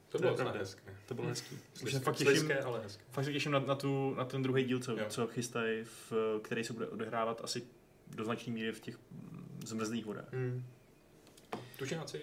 To 0.09 0.17
To 0.17 0.21
bylo 0.21 0.35
pravda. 0.35 0.59
hezké. 0.59 0.95
To 1.05 1.13
bylo 1.13 1.27
hezký. 1.27 1.59
Už 1.83 1.91
se 1.93 1.99
fakt 1.99 2.15
těším, 2.15 2.33
slizké, 2.35 2.59
ale 2.59 2.79
hezké. 2.83 3.03
fakt 3.11 3.25
se 3.25 3.33
těším 3.33 3.51
na, 3.51 3.59
na, 3.59 3.75
tu, 3.75 4.15
na 4.17 4.25
ten 4.25 4.43
druhý 4.43 4.63
díl, 4.63 4.79
co, 4.79 4.91
Jo. 4.91 5.05
co 5.09 5.27
chystají, 5.27 5.83
v, 5.83 6.13
který 6.41 6.63
se 6.63 6.73
bude 6.73 6.87
odehrávat 6.87 7.41
asi 7.43 7.63
do 8.07 8.23
značné 8.25 8.53
míry 8.53 8.71
v 8.71 8.79
těch 8.79 8.97
zmrzlých 9.65 10.05
vodách. 10.05 10.33
Hmm. 10.33 10.63
Tučňáci, 11.77 12.21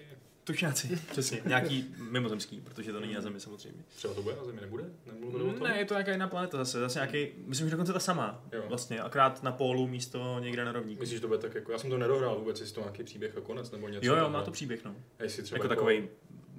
Tučňáci, 0.52 0.96
přesně. 1.10 1.40
Nějaký 1.46 1.94
mimozemský, 2.10 2.60
protože 2.60 2.92
to 2.92 3.00
není 3.00 3.14
na 3.14 3.20
zemi 3.20 3.40
samozřejmě. 3.40 3.84
třeba 3.96 4.14
to 4.14 4.22
bude 4.22 4.36
na 4.36 4.44
zemi, 4.44 4.60
nebude? 4.60 4.84
Nemluvili 5.06 5.44
o 5.44 5.52
tom? 5.52 5.62
Ne, 5.68 5.78
je 5.78 5.84
to 5.84 5.94
nějaká 5.94 6.12
jiná 6.12 6.28
planeta 6.28 6.56
zase, 6.58 6.80
zase 6.80 6.98
nějaký, 6.98 7.32
myslím, 7.46 7.66
že 7.68 7.70
dokonce 7.70 7.92
ta 7.92 7.98
sama, 8.00 8.44
Jo. 8.52 8.62
vlastně, 8.68 9.00
akrát 9.00 9.42
na 9.42 9.52
pólu 9.52 9.86
místo 9.86 10.38
někde 10.40 10.64
na 10.64 10.72
rovníku. 10.72 11.00
Myslíš, 11.00 11.16
že 11.16 11.20
to 11.20 11.26
bude 11.26 11.38
tak 11.38 11.54
jako, 11.54 11.72
já 11.72 11.78
jsem 11.78 11.90
to 11.90 11.98
nedohrál 11.98 12.38
vůbec, 12.38 12.60
jestli 12.60 12.74
to 12.74 12.80
nějaký 12.80 13.02
příběh 13.02 13.36
a 13.36 13.40
konec 13.40 13.70
nebo 13.70 13.88
něco. 13.88 14.06
Jo, 14.06 14.16
jo, 14.16 14.28
má 14.30 14.42
to 14.42 14.50
příběh, 14.50 14.84
no. 14.84 14.94
A 15.18 15.22
jestli 15.22 15.42
třeba 15.42 15.56
Jako 15.56 15.68
takový 15.68 16.08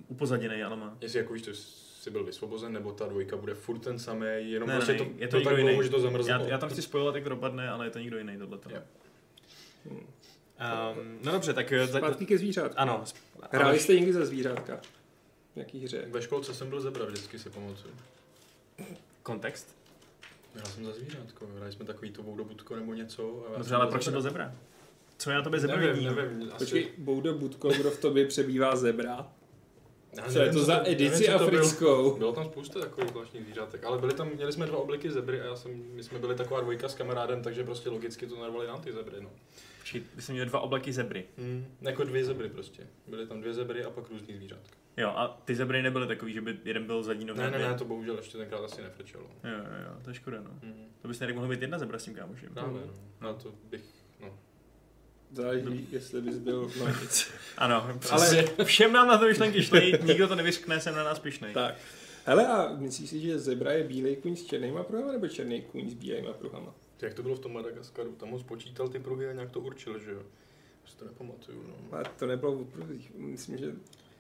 upozaděný, 0.08 0.64
ale 0.64 0.76
má. 0.76 0.98
Jestli 1.02 1.20
jako 1.20 1.34
víš, 1.34 1.42
to 1.42 1.52
jsi 1.54 2.10
byl 2.10 2.24
vysvobozen, 2.24 2.74
nebo 2.74 2.92
ta 2.92 3.06
dvojka 3.08 3.38
bude 3.38 3.54
furt 3.54 3.80
ten 3.80 4.00
samý, 4.00 4.26
jenom 4.42 4.70
Ne, 4.70 4.76
prostě 4.76 4.92
ne, 4.94 4.98
to, 5.00 5.04
je 5.18 5.28
to 5.28 5.32
to 5.32 5.38
někdo 5.38 5.50
tak 5.50 5.56
dlouho, 5.60 5.70
jiný. 5.72 5.84
že 5.84 5.90
to 5.90 6.00
zamrzlo. 6.02 6.30
Já, 6.34 6.42
já 6.42 6.58
to 6.58 6.66
nechci 6.66 6.82
spojovat, 6.82 7.16
jak 7.16 7.24
to 7.24 7.30
dopadne, 7.30 7.70
ale 7.70 7.86
je 7.86 7.90
to 7.90 8.00
někdo 8.00 8.18
jiný 8.18 8.38
tohleto. 8.38 8.70
Jo. 8.70 8.82
Um, 10.60 11.20
no 11.24 11.32
dobře, 11.32 11.54
tak... 11.54 11.72
eh, 11.72 11.88
Zpátky 11.88 12.26
ke 12.26 12.38
zvířátku. 12.38 12.80
Ano. 12.80 13.04
Hráli 13.52 13.70
ale- 13.70 13.80
jste 13.80 13.94
někdy 13.94 14.14
za 14.14 14.26
zvířátka? 14.26 14.80
V 15.56 15.58
jaký 15.60 15.84
hře? 15.84 16.06
Ve 16.10 16.22
školce 16.22 16.54
jsem 16.54 16.70
byl 16.70 16.82
zebra, 16.82 17.06
vždycky 17.06 17.40
si 17.40 17.50
pamatuju. 17.50 17.94
Kontext? 19.24 19.76
Hrál 20.56 20.66
jsem 20.68 20.86
za 20.86 20.92
zvířátko, 20.92 21.48
hráli 21.56 21.72
jsme 21.72 21.86
takový 21.86 22.12
to 22.12 22.24
voudobudko 22.24 22.76
nebo 22.76 22.94
něco. 22.94 23.46
A 23.54 23.58
Dobře, 23.58 23.76
ale 23.76 23.88
proč 23.88 24.04
jsi 24.04 24.12
byl 24.12 24.22
zebra? 24.22 24.56
Co 25.18 25.30
je 25.30 25.36
na 25.36 25.42
tobě 25.42 25.60
zebra 25.60 25.78
Nevím, 25.78 26.16
nevím. 26.16 26.50
Asi... 26.54 26.66
Počkej, 26.66 26.88
Boudo 26.98 27.34
Budko, 27.34 27.70
kdo 27.70 27.92
v 27.92 28.00
tobě 28.00 28.26
přebývá 28.28 28.76
zebra? 28.76 29.28
Já 30.18 30.24
Co 30.24 30.40
je 30.40 30.46
nevím, 30.46 30.54
to 30.60 30.66
za 30.66 30.74
nevím, 30.78 30.92
edici 30.94 31.24
co 31.26 31.32
to 31.32 31.38
bylo. 31.38 31.46
africkou? 31.48 32.18
Bylo 32.18 32.34
tam 32.34 32.46
spousta 32.46 32.80
takových 32.80 33.10
zvláštních 33.10 33.44
zvířátek, 33.44 33.84
ale 33.84 33.98
byly 33.98 34.14
tam, 34.14 34.30
měli 34.36 34.52
jsme 34.54 34.66
dva 34.66 34.78
obliky 34.78 35.12
zebry 35.12 35.42
a 35.42 35.46
já 35.46 35.56
jsem, 35.56 35.84
my 35.94 36.04
jsme 36.04 36.20
byli 36.20 36.36
taková 36.36 36.62
dvojka 36.62 36.90
s 36.90 36.96
kamarádem, 36.96 37.44
takže 37.44 37.64
prostě 37.64 37.90
logicky 37.90 38.28
to 38.28 38.40
narvali 38.42 38.68
nám 38.68 38.82
ty 38.82 38.94
zebry, 38.94 39.16
no. 39.22 39.30
Počkej, 39.92 40.02
ty 40.16 40.22
jsi 40.22 40.32
měl 40.32 40.46
dva 40.46 40.60
obleky 40.60 40.94
zebry. 40.94 41.26
Hmm. 41.38 41.66
Jako 41.82 42.04
dvě 42.04 42.26
zebry 42.26 42.50
prostě. 42.50 42.88
Byly 43.08 43.28
tam 43.28 43.42
dvě 43.42 43.54
zebry 43.54 43.84
a 43.84 43.90
pak 43.90 44.10
různý 44.10 44.36
zvířátka. 44.36 44.78
Jo, 44.98 45.10
a 45.10 45.42
ty 45.46 45.56
zebry 45.56 45.82
nebyly 45.82 46.08
takový, 46.08 46.34
že 46.34 46.42
by 46.42 46.58
jeden 46.66 46.86
byl 46.86 47.04
zadní 47.04 47.26
nohy. 47.26 47.40
Ne, 47.40 47.52
ne, 47.52 47.60
ne, 47.60 47.74
to 47.74 47.86
bohužel 47.86 48.18
ještě 48.18 48.38
tenkrát 48.38 48.64
asi 48.64 48.82
nefrčelo. 48.82 49.24
Jo, 49.24 49.50
jo, 49.52 49.86
jo, 49.86 50.02
to 50.04 50.10
je 50.10 50.14
škoda, 50.14 50.42
no. 50.42 50.52
Hmm. 50.64 50.86
To 51.02 51.08
bys 51.08 51.20
nejde 51.20 51.34
mohl 51.34 51.48
být 51.48 51.62
jedna 51.62 51.80
zebra 51.80 52.00
s 52.00 52.04
tím 52.04 52.14
kámošem. 52.14 52.54
Právě, 52.54 52.82
no. 52.88 52.94
no. 53.22 53.34
to 53.34 53.54
bych, 53.70 53.82
no. 54.22 54.40
Záleží, 55.32 55.88
jestli 55.92 56.22
bys 56.22 56.38
byl, 56.38 56.72
no 56.80 56.88
nic. 56.88 57.32
Ano, 57.58 58.00
ale 58.12 58.46
všem 58.64 58.94
nám 58.94 59.08
na 59.08 59.18
to 59.18 59.26
myšlenky 59.26 59.64
šly, 59.64 60.00
nikdo 60.04 60.28
to 60.28 60.36
nevyřkne, 60.36 60.82
jsem 60.82 60.96
na 60.96 61.04
nás 61.04 61.20
pišnej. 61.20 61.54
tak. 61.54 61.76
Hele, 62.26 62.48
a 62.48 62.76
myslíš 62.76 63.10
si, 63.10 63.20
že 63.20 63.40
zebra 63.40 63.72
je 63.72 63.84
bílej 63.84 64.16
kůň 64.16 64.36
s 64.36 64.46
černýma 64.46 64.84
pruhama, 64.84 65.12
nebo 65.12 65.28
černý 65.28 65.62
kůň 65.62 65.90
s 65.90 65.94
bílejma 65.94 66.34
pruhama? 66.34 66.76
Jak 67.02 67.14
to 67.14 67.24
bylo 67.24 67.36
v 67.36 67.40
tom 67.40 67.54
Madagaskaru? 67.54 68.12
Tam 68.16 68.30
ho 68.30 68.40
spočítal 68.40 68.88
ty 68.90 69.00
pruhy 69.00 69.28
a 69.30 69.34
nějak 69.34 69.52
to 69.52 69.60
určil, 69.60 70.00
že 70.00 70.12
jo? 70.12 70.22
Já 70.84 70.90
si 70.92 70.98
to 70.98 71.06
nepamatuju, 71.06 71.64
no. 71.68 71.76
Ale 71.98 72.04
to 72.20 72.26
nebylo 72.26 72.52
v 72.56 72.66
průzích. 72.66 73.12
Myslím, 73.16 73.58
že 73.58 73.72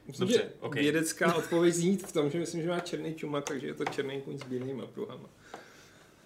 Myslím, 0.07 0.27
Dobře, 0.27 0.43
že 0.43 0.51
ok. 0.59 0.75
vědecká 0.75 1.33
odpověď 1.35 1.73
zní 1.75 1.97
v 1.97 2.11
tom, 2.11 2.29
že 2.29 2.39
myslím, 2.39 2.61
že 2.61 2.69
má 2.69 2.79
černý 2.79 3.15
čumak, 3.15 3.43
takže 3.43 3.67
je 3.67 3.73
to 3.73 3.85
černý 3.85 4.21
kůň 4.21 4.39
s 4.39 4.43
bílýma 4.43 4.85
pruhama. 4.85 5.29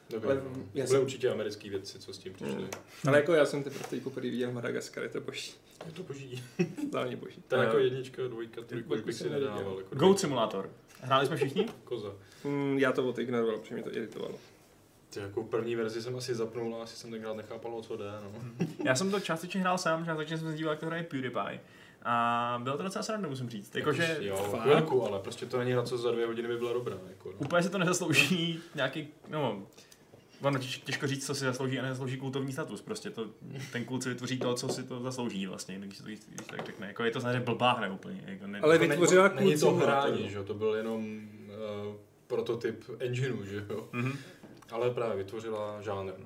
Dobře, 0.10 0.28
Ale 0.28 0.36
no. 0.44 0.64
já 0.74 0.88
jsem- 0.88 1.02
určitě 1.02 1.30
americký 1.30 1.70
vědci, 1.70 2.00
co 2.00 2.14
s 2.14 2.18
tím 2.18 2.34
přišli. 2.34 2.54
Hmm. 2.54 2.70
Ale 3.08 3.18
jako 3.18 3.34
já 3.34 3.46
jsem 3.46 3.64
teprve 3.64 3.86
teď 3.90 4.04
poprvé 4.04 4.30
viděl 4.30 4.52
Madagaskar, 4.52 5.04
je 5.04 5.10
to 5.10 5.22
boží. 5.22 5.54
Je 5.86 5.92
to 5.92 6.04
boží. 6.04 6.44
Hlavně 6.94 7.16
boží. 7.16 7.44
Eh, 7.52 7.58
jako 7.58 7.78
jednička, 7.78 8.28
dvojka, 8.28 8.62
trojka, 8.62 8.96
bych 8.96 9.16
si 9.16 9.30
nedával. 9.30 9.58
Jako 9.78 9.96
Goat 9.96 9.98
dvojka. 10.00 10.20
Simulator. 10.20 10.70
Hráli 11.02 11.28
jsme 11.28 11.36
všichni? 11.38 11.66
Koza. 11.84 12.14
Hmm, 12.44 12.80
já 12.80 12.92
to 12.92 13.10
odignoroval, 13.10 13.58
protože 13.60 13.74
mě 13.76 13.84
to 13.84 13.96
iritovalo. 13.96 14.36
Ty 15.14 15.20
jako 15.20 15.44
první 15.44 15.76
verzi 15.76 16.02
jsem 16.02 16.16
asi 16.16 16.36
zapnul 16.36 16.76
a 16.76 16.84
asi 16.84 16.96
jsem 16.96 17.12
tenkrát 17.12 17.34
nechápal, 17.34 17.76
o 17.76 17.82
co 17.82 17.98
jde, 17.98 18.06
no. 18.24 18.66
Já 18.86 18.96
jsem 18.96 19.12
to 19.12 19.20
částečně 19.20 19.62
hrál 19.62 19.78
sám, 19.78 20.06
částečně 20.06 20.38
jsem 20.38 20.52
se 20.52 20.58
díval, 20.58 20.72
jak 20.74 20.80
to 20.80 20.86
hraje 20.86 21.04
PewDiePie. 21.04 21.60
A 22.06 22.60
bylo 22.64 22.78
to 22.78 22.84
docela 22.84 23.04
sranda, 23.04 23.30
musím 23.30 23.50
říct. 23.50 23.76
Jakože 23.76 24.18
jo, 24.20 24.48
fakt? 24.52 24.62
chvilku, 24.62 25.08
ale 25.08 25.20
prostě 25.20 25.46
to 25.46 25.58
není 25.60 25.72
hra, 25.72 25.84
co 25.84 25.98
za 25.98 26.12
dvě 26.12 26.26
hodiny 26.26 26.48
by 26.48 26.58
byla 26.58 26.74
dobrá. 26.74 26.98
Jako, 27.10 27.30
no. 27.30 27.36
úplně 27.40 27.64
si 27.64 27.70
to 27.70 27.78
nezaslouží 27.78 28.60
nějaký, 28.76 29.08
no, 29.30 29.64
Ono 30.42 30.60
těž- 30.60 30.82
těžko 30.84 31.08
říct, 31.08 31.26
co 31.26 31.36
si 31.36 31.46
zaslouží 31.46 31.80
a 31.80 31.82
nezaslouží 31.82 32.18
kultovní 32.18 32.54
status. 32.54 32.82
Prostě 32.82 33.10
to, 33.10 33.26
ten 33.72 33.86
kult 33.86 34.04
si 34.04 34.10
vytvoří 34.10 34.40
to, 34.40 34.54
co 34.54 34.70
si 34.70 34.84
to 34.84 35.00
zaslouží 35.00 35.48
vlastně, 35.48 35.80
když 35.80 35.98
se 35.98 36.04
to 36.04 36.10
když 36.10 36.20
tak 36.50 36.66
řekne. 36.66 36.88
Jako 36.88 37.04
je 37.04 37.12
to 37.12 37.22
samozřejmě 37.22 37.40
blbá 37.40 37.74
hra 37.74 37.94
úplně. 37.94 38.24
Jako 38.26 38.48
ne, 38.48 38.60
Ale 38.60 38.76
Jako 38.76 38.88
vytvořila 38.88 39.28
není, 39.28 39.50
není 39.50 39.60
to 39.60 39.70
kult 39.70 39.84
hraní, 39.84 40.30
že 40.30 40.38
jo, 40.38 40.44
to 40.44 40.54
byl 40.54 40.74
jenom 40.76 41.22
uh, 41.86 41.96
prototyp 42.28 42.84
engineu, 43.00 43.44
že 43.46 43.66
jo. 43.70 43.90
Mhm. 43.92 44.18
Ale 44.72 44.92
právě 44.92 45.18
vytvořila 45.18 45.82
žánr, 45.82 46.12
no. 46.18 46.26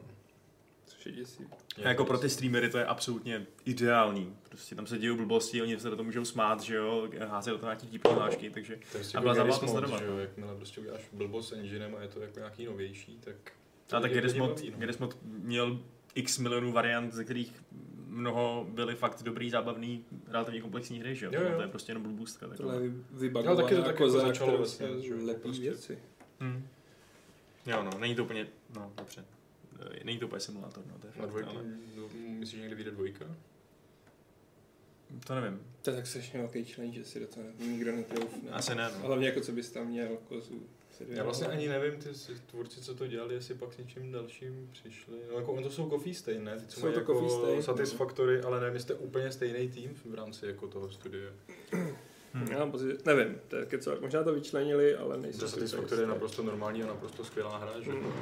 Což 0.86 1.06
je 1.06 1.12
děsivý. 1.12 1.50
A 1.84 1.88
jako 1.90 2.06
pro 2.06 2.18
ty 2.18 2.30
streamery 2.30 2.70
to 2.70 2.78
je 2.78 2.86
absolutně 2.86 3.46
ideální. 3.66 4.36
Prostě 4.50 4.76
tam 4.76 4.88
se 4.88 4.98
dějí 4.98 5.16
blbosti, 5.18 5.62
oni 5.62 5.80
se 5.80 5.90
do 5.90 5.96
toho 5.96 6.04
můžou 6.06 6.26
smát, 6.26 6.62
že 6.62 6.76
jo, 6.76 7.10
házet 7.28 7.52
do 7.52 7.58
toho 7.58 7.68
nějaký 7.70 7.88
típní 7.88 8.14
hlášky, 8.14 8.50
takže 8.50 8.76
To 8.76 8.80
je 8.82 8.88
prostě 8.92 9.18
A 9.18 9.20
jako 9.20 9.22
byla 9.24 9.34
zábava 9.36 9.60
to 9.60 9.68
sledovat. 9.68 10.00
že 10.00 10.06
jo, 10.06 10.18
jakmile 10.18 10.56
prostě 10.56 10.82
uděláš 10.82 11.02
blbost 11.14 11.50
s 11.50 11.52
enginem 11.52 11.96
a 11.96 12.02
je 12.02 12.08
to 12.08 12.20
jako 12.22 12.40
nějaký 12.40 12.66
novější, 12.66 13.20
tak... 13.24 13.36
A 13.92 14.00
tak 14.00 14.12
je 14.12 14.16
Garry's 14.16 14.34
lidi 14.34 14.40
Mod, 14.40 14.50
baví, 14.50 14.72
no. 14.72 15.18
Měl 15.24 15.80
x 16.16 16.38
milionů 16.40 16.72
variant, 16.72 17.14
ze 17.14 17.24
kterých 17.24 17.64
mnoho 18.08 18.68
byly 18.70 18.96
fakt 18.96 19.24
dobrý, 19.24 19.50
zábavný, 19.50 20.06
relativně 20.28 20.62
komplexní 20.62 21.00
hry, 21.00 21.16
že 21.16 21.26
jo? 21.26 21.32
Jo, 21.36 21.42
jo. 21.42 21.56
To 21.56 21.62
je 21.62 21.68
prostě 21.68 21.90
jenom 21.92 22.04
blbůstka. 22.04 22.48
Tohle 22.58 22.76
je 22.76 22.80
Ale 22.80 22.90
vybagovaná 23.12 23.62
taky 23.62 23.76
to 23.76 23.82
tak 23.82 23.88
jako 23.92 24.04
koza, 24.04 24.20
začalo 24.20 24.34
která 24.34 24.58
vlastně, 24.58 24.88
se 24.88 25.02
že 25.02 25.10
jo, 25.10 25.18
lepí 25.26 25.42
prostě. 25.42 25.62
věci. 25.62 26.00
Hmm. 26.40 26.68
Jo, 27.68 27.84
no, 27.84 28.00
není 28.00 28.16
to 28.16 28.24
úplně, 28.24 28.48
no, 28.76 28.94
dobře. 28.98 29.26
Eh, 29.80 30.04
Není 30.04 30.20
to 30.20 30.26
úplně 30.26 30.40
simulátor, 30.40 30.84
no, 30.88 31.00
to 31.00 31.08
je 31.08 31.14
Na 31.16 31.22
fakt, 31.22 31.30
dvojku, 31.30 31.50
ale 31.50 31.64
no, 31.96 32.10
myslíš, 32.16 32.56
že 32.56 32.62
někdy 32.62 32.76
vyjde 32.76 32.92
dvojka? 32.92 33.26
to 35.28 35.36
nevím. 35.36 35.62
To 35.82 35.90
je 35.90 35.96
tak 35.96 36.08
strašně 36.08 36.40
velký 36.40 36.66
challenge, 36.66 37.00
že 37.00 37.06
si 37.06 37.20
do 37.20 37.28
toho 37.28 37.46
nikdo 37.60 37.96
netroufne. 37.96 38.52
Asi 38.52 38.76
ne, 38.76 38.90
no. 38.94 39.08
hlavně 39.08 39.28
jako 39.28 39.42
co 39.42 39.52
bys 39.52 39.72
tam 39.72 39.88
měl 39.88 40.18
kozu 40.28 40.64
Já 41.10 41.24
vlastně 41.24 41.48
ani 41.48 41.68
nevím, 41.68 42.00
ty 42.00 42.10
tvůrci, 42.46 42.82
co 42.82 42.96
to 42.96 43.08
dělali, 43.08 43.34
jestli 43.34 43.56
pak 43.56 43.74
s 43.74 43.78
něčím 43.78 44.12
dalším 44.12 44.70
přišli. 44.72 45.18
No, 45.32 45.40
jako, 45.40 45.54
on 45.54 45.64
to 45.64 45.70
jsou 45.70 45.90
Coffee 45.90 46.14
Stain, 46.14 46.44
ne? 46.44 46.60
Ty, 46.60 46.66
co 46.68 46.80
Jsou 46.80 46.86
mají 46.86 46.94
to 46.94 47.00
jako 47.00 47.14
Coffee 47.14 47.30
Stain. 47.30 47.64
Satisfactory, 47.64 48.42
ale 48.42 48.60
nevím, 48.60 48.74
jestli 48.74 48.84
jste 48.84 48.94
úplně 48.94 49.32
stejný 49.32 49.70
tým 49.70 49.96
v 50.06 50.14
rámci 50.16 50.46
jako 50.46 50.68
toho 50.68 50.92
studia. 50.92 51.32
Hmm. 52.38 52.52
Já 52.52 52.60
mám 52.60 52.72
pocit, 52.72 53.06
nevím, 53.06 53.38
to 53.48 53.56
je 53.56 53.66
kecel. 53.66 53.98
možná 54.02 54.24
to 54.24 54.34
vyčlenili, 54.34 54.96
ale 54.96 55.18
nejsem 55.18 55.40
To 55.40 55.48
si 55.48 55.54
Satisfactory 55.54 56.02
je 56.02 56.08
naprosto 56.08 56.44
normální 56.44 56.84
a 56.84 56.88
naprosto 56.88 57.26
skvělá 57.26 57.58
hra, 57.58 57.82
že? 57.82 57.92
Mm. 57.92 58.14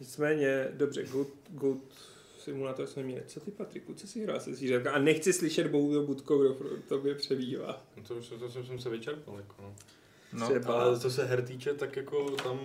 Nicméně, 0.00 0.68
dobře, 0.72 1.02
Good, 1.02 1.28
good 1.48 1.94
Simulator 2.38 2.86
jsme 2.86 3.02
měli. 3.02 3.22
Co 3.26 3.40
ty, 3.40 3.50
Patriku, 3.50 3.94
co 3.94 4.06
jsi 4.06 4.22
hrál 4.22 4.40
se 4.40 4.54
zvířatka? 4.54 4.92
A 4.92 4.98
nechci 4.98 5.32
slyšet 5.32 5.66
Boudo 5.66 6.02
Budko, 6.02 6.38
kdo 6.38 6.54
pro 6.54 6.68
tobě 6.88 7.14
přebývá. 7.14 7.82
No 7.96 8.02
to, 8.02 8.14
to, 8.14 8.38
to, 8.38 8.48
to 8.48 8.64
jsem 8.64 8.78
se 8.78 8.90
vyčerpal, 8.90 9.36
jako 9.36 9.54
no. 9.62 9.74
No, 10.32 10.46
Třeba- 10.46 10.82
Ale 10.82 11.00
co 11.00 11.10
se 11.10 11.24
her 11.24 11.42
týče, 11.44 11.74
tak 11.74 11.96
jako 11.96 12.30
tam 12.30 12.60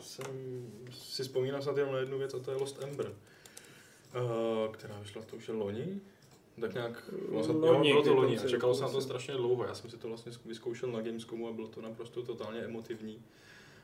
jsem 0.00 0.26
si 0.90 1.22
vzpomínal 1.22 1.62
snad 1.62 1.76
jenom 1.76 1.92
na 1.92 1.98
jednu 2.00 2.18
věc 2.18 2.34
a 2.34 2.38
to 2.38 2.50
je 2.50 2.56
Lost 2.56 2.82
Ember. 2.82 3.06
Uh, 3.06 4.72
která 4.74 4.98
vyšla, 4.98 5.22
to 5.22 5.36
už 5.36 5.48
je 5.48 5.54
loni? 5.54 6.00
Tak 6.60 6.74
nějak, 6.74 7.10
no, 7.32 7.44
snad, 7.44 7.54
jo, 7.54 7.72
Loni, 7.72 7.90
bylo 7.90 8.02
to 8.02 8.14
loni 8.14 8.38
a 8.38 8.48
čekalo 8.48 8.74
se 8.74 8.82
na 8.82 8.88
to 8.88 9.00
strašně 9.00 9.34
dlouho. 9.34 9.64
Já 9.64 9.74
jsem 9.74 9.90
si 9.90 9.98
to 9.98 10.08
vlastně 10.08 10.32
vyzkoušel 10.44 10.92
na 10.92 11.00
Gamescomu 11.00 11.48
a 11.48 11.52
bylo 11.52 11.68
to 11.68 11.80
naprosto 11.80 12.22
totálně 12.22 12.60
emotivní. 12.60 13.22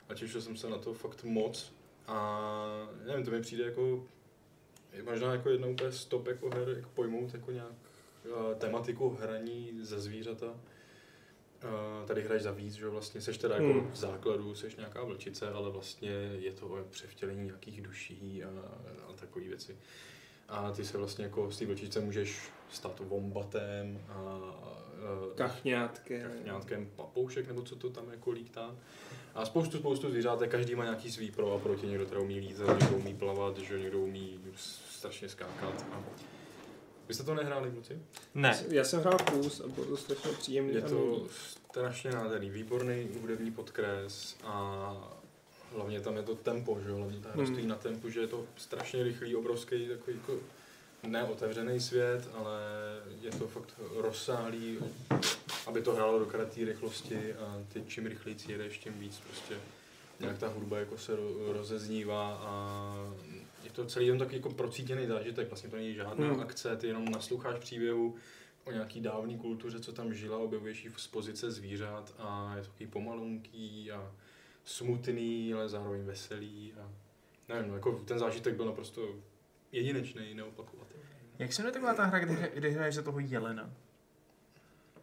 A 0.08 0.14
těšil 0.14 0.40
jsem 0.40 0.56
se 0.56 0.68
na 0.70 0.78
to 0.78 0.94
fakt 0.94 1.24
moc. 1.24 1.72
A 2.06 2.88
nevím, 3.06 3.24
to 3.24 3.30
mi 3.30 3.40
přijde 3.40 3.64
jako 3.64 4.06
je 4.92 5.02
možná 5.02 5.32
jako 5.32 5.50
jedna 5.50 5.66
úplně 5.66 5.92
stop 5.92 6.26
jako 6.26 6.50
her, 6.50 6.68
jak 6.68 6.86
pojmout 6.88 7.34
jako 7.34 7.50
nějak 7.50 7.72
uh, 8.24 8.54
tematiku 8.58 9.16
hraní 9.20 9.78
ze 9.82 10.00
zvířata. 10.00 10.46
Uh, 10.46 12.06
tady 12.06 12.22
hraješ 12.22 12.42
za 12.42 12.50
víc, 12.52 12.74
že 12.74 12.84
jo, 12.84 12.90
vlastně 12.90 13.20
seš 13.20 13.38
teda 13.38 13.54
jako 13.54 13.66
Hmm. 13.66 13.90
v 13.90 13.96
základu, 13.96 14.54
seš 14.54 14.76
nějaká 14.76 15.04
vlčice, 15.04 15.48
ale 15.48 15.70
vlastně 15.70 16.10
je 16.38 16.52
to 16.52 16.66
o 16.66 16.84
převtělení 16.90 17.44
nějakých 17.44 17.82
duší 17.82 18.44
a, 18.44 18.48
a 19.08 19.12
takové 19.12 19.44
věci. 19.44 19.76
A 20.48 20.70
ty 20.72 20.84
se 20.84 20.98
vlastně 20.98 21.24
jako 21.24 21.50
z 21.50 21.58
té 21.58 21.66
vlčice 21.66 22.00
můžeš 22.00 22.50
stát 22.72 23.00
vombatem 23.00 24.00
a, 24.08 24.12
a 24.62 24.72
Kachňátkem. 25.34 26.30
nějakém 26.44 26.90
papoušek, 26.96 27.46
nebo 27.48 27.62
co 27.62 27.76
to 27.76 27.90
tam 27.90 28.10
jako 28.10 28.30
lítá. 28.30 28.74
A 29.34 29.44
spoustu, 29.44 29.78
spoustu 29.78 30.10
zvířátek, 30.10 30.50
každý 30.50 30.74
má 30.74 30.84
nějaký 30.84 31.10
svý 31.10 31.30
pro 31.30 31.54
a 31.54 31.58
proti, 31.58 31.86
někdo 31.86 32.06
teda 32.06 32.20
umí 32.20 32.38
lítat, 32.38 32.80
někdo 32.80 32.96
umí 32.96 33.14
plavat, 33.14 33.58
že 33.58 33.78
někdo 33.78 33.98
umí 33.98 34.40
strašně 34.56 35.28
skákat. 35.28 35.86
A... 35.92 36.02
Vy 37.08 37.14
jste 37.14 37.24
to 37.24 37.34
nehráli, 37.34 37.70
kluci? 37.70 37.98
Ne. 38.34 38.64
Já 38.68 38.84
jsem 38.84 39.00
hrál 39.00 39.18
kus 39.18 39.60
a 39.60 39.68
bylo 39.68 39.86
to 39.86 39.96
strašně 39.96 40.30
příjemný. 40.32 40.74
Je 40.74 40.82
to 40.82 41.26
strašně 41.70 42.10
nádherný, 42.10 42.50
výborný 42.50 43.08
hudební 43.20 43.50
podkres 43.50 44.36
a 44.44 45.21
hlavně 45.74 46.00
tam 46.00 46.16
je 46.16 46.22
to 46.22 46.34
tempo, 46.34 46.80
že 46.80 46.88
jo, 46.90 46.96
hlavně 46.96 47.18
ta 47.20 47.28
hra 47.28 47.44
Hmm. 47.44 47.54
stojí 47.54 47.66
na 47.66 47.76
tempu, 47.76 48.10
že 48.10 48.20
je 48.20 48.26
to 48.26 48.44
strašně 48.56 49.02
rychlý, 49.02 49.36
obrovský, 49.36 49.88
takový 49.88 50.16
jako 50.16 50.38
neotevřený 51.02 51.80
svět, 51.80 52.28
ale 52.34 52.60
je 53.22 53.30
to 53.30 53.46
fakt 53.48 53.74
rozsáhlý, 53.96 54.78
aby 55.66 55.82
to 55.82 55.94
hrálo 55.94 56.18
do 56.18 56.24
té 56.26 56.64
rychlosti 56.64 57.34
a 57.34 57.58
ty 57.72 57.82
čím 57.88 58.06
rychleji 58.06 58.36
jedeš, 58.48 58.78
tím 58.78 58.92
víc 58.98 59.20
prostě 59.20 59.54
nějak 60.20 60.38
ta 60.38 60.48
hudba 60.48 60.78
jako 60.78 60.98
se 60.98 61.16
ro- 61.16 61.52
rozeznívá 61.52 62.34
a 62.42 62.94
je 63.64 63.70
to 63.70 63.84
celý 63.86 64.06
jen 64.06 64.18
takový 64.18 64.36
jako 64.36 64.50
procítěný 64.50 65.06
zážitek, 65.06 65.48
vlastně 65.48 65.70
to 65.70 65.76
není 65.76 65.94
žádná 65.94 66.26
Hmm. 66.28 66.40
akce, 66.40 66.76
ty 66.76 66.86
jenom 66.86 67.04
nasloucháš 67.04 67.58
příběhu 67.58 68.14
o 68.64 68.72
nějaký 68.72 69.00
dávný 69.00 69.38
kultuře, 69.38 69.80
co 69.80 69.92
tam 69.92 70.14
žila, 70.14 70.38
objevuješ 70.38 70.84
ji 70.84 70.92
z 70.96 71.06
pozice 71.06 71.50
zvířat 71.50 72.14
a 72.18 72.54
je 72.56 72.62
to 72.62 72.68
takový 72.68 72.86
pomalunký 72.86 73.90
a 73.92 74.12
smutný, 74.64 75.54
ale 75.54 75.68
zároveň 75.68 76.02
veselý 76.02 76.72
a 76.80 76.90
nevím, 77.48 77.68
no, 77.68 77.74
jako 77.74 77.92
ten 77.92 78.18
zážitek 78.18 78.54
byl 78.54 78.66
naprosto 78.66 79.08
jedinečný, 79.72 80.34
neopakovatelný. 80.34 81.02
Jak 81.38 81.52
se 81.52 81.62
jmenuje 81.62 81.72
taková 81.72 81.94
ta 81.94 82.04
hra, 82.04 82.18
kdy, 82.18 82.50
kdy 82.54 82.70
hraješ 82.70 82.94
za 82.94 83.02
toho 83.02 83.18
jelena? 83.18 83.70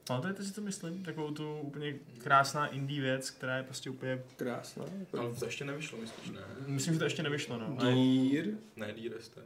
Pamatujete 0.07 0.43
si 0.43 0.53
to 0.53 0.61
myslím? 0.61 1.03
Takovou 1.03 1.31
tu 1.31 1.59
úplně 1.59 1.95
krásná 2.17 2.67
indie 2.67 3.01
věc, 3.01 3.29
která 3.29 3.57
je 3.57 3.63
prostě 3.63 3.89
úplně... 3.89 4.23
Krásná. 4.35 4.85
Ale 5.19 5.33
to 5.33 5.45
ještě 5.45 5.65
nevyšlo, 5.65 5.97
myslíš, 5.97 6.29
ne? 6.29 6.41
Myslím, 6.65 6.93
že 6.93 6.99
to 6.99 7.05
ještě 7.05 7.23
nevyšlo, 7.23 7.57
no. 7.57 7.93
Dír? 7.93 8.57
Ne, 8.75 8.93
DRST. 8.93 9.39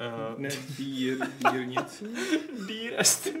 Uh, 0.00 0.38
Ne, 0.40 0.48
dír, 0.76 1.18
dír 1.52 1.66
něco? 1.66 2.04
Dear 2.66 3.00
Esther. 3.00 3.34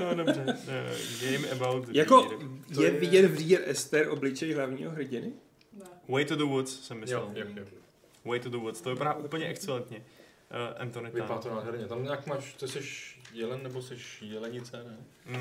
no 0.00 0.14
dobře. 0.14 0.44
Uh, 0.44 1.30
game 1.32 1.50
about 1.50 1.88
Jako 1.88 2.20
deer. 2.22 2.40
To 2.74 2.82
je 2.82 2.92
je- 2.92 3.00
vidět 3.00 3.26
v 3.26 3.48
Dear 3.48 3.62
Esther 3.66 4.08
obličej 4.08 4.52
hlavního 4.52 4.90
hrdiny? 4.90 5.32
Ne. 5.78 5.84
Way 6.08 6.24
to 6.24 6.36
the 6.36 6.44
Woods 6.44 6.80
jsem 6.86 7.00
myslel. 7.00 7.30
Jo, 7.34 7.44
jo, 7.46 7.54
jo. 7.56 7.64
Way 8.24 8.40
to 8.40 8.50
the 8.50 8.56
Woods. 8.56 8.80
To 8.80 8.90
vypadá 8.90 9.14
úplně 9.14 9.46
excelentně. 9.46 9.96
Uh, 9.98 10.80
Anthony 10.82 11.10
Vypadá 11.10 11.28
Tan. 11.28 11.38
to 11.42 11.54
nádherně. 11.54 11.86
Tam 11.86 12.02
nějak 12.04 12.26
máš, 12.26 12.54
to 12.54 12.68
jsi 12.68 12.80
jelen 13.32 13.62
nebo 13.62 13.82
jsi 13.82 13.94
jelenice, 14.20 14.84
ne? 14.84 14.96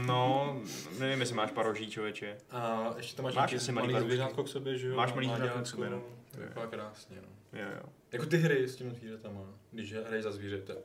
No, 0.06 0.62
nevím, 1.00 1.20
jestli 1.20 1.36
máš 1.36 1.52
paroží, 1.52 1.90
člověče. 1.92 2.38
A 2.52 2.94
ještě 2.98 3.16
tam 3.16 3.24
máš, 3.24 3.36
Máš 3.36 3.52
nějaký 3.52 3.72
malý 3.72 4.00
zvířátko 4.08 4.44
k 4.44 4.48
sobě, 4.48 4.78
že 4.78 4.88
jo? 4.88 4.96
Máš 4.96 5.14
malý 5.14 5.28
zvířátko 5.30 5.60
k 5.62 5.68
sobě, 5.68 5.90
no. 5.90 6.04
To 6.32 6.42
vypadá 6.42 6.68
krásně, 6.68 7.16
no. 7.22 7.28
Jo, 7.54 7.66
jo. 7.76 7.90
Jako 8.12 8.26
ty 8.26 8.38
hry 8.38 8.68
s 8.68 8.76
těmi 8.76 8.92
zvířatama, 8.96 9.60
když 9.72 9.94
hraješ 9.94 10.24
za 10.24 10.32
zvířete, 10.32 10.76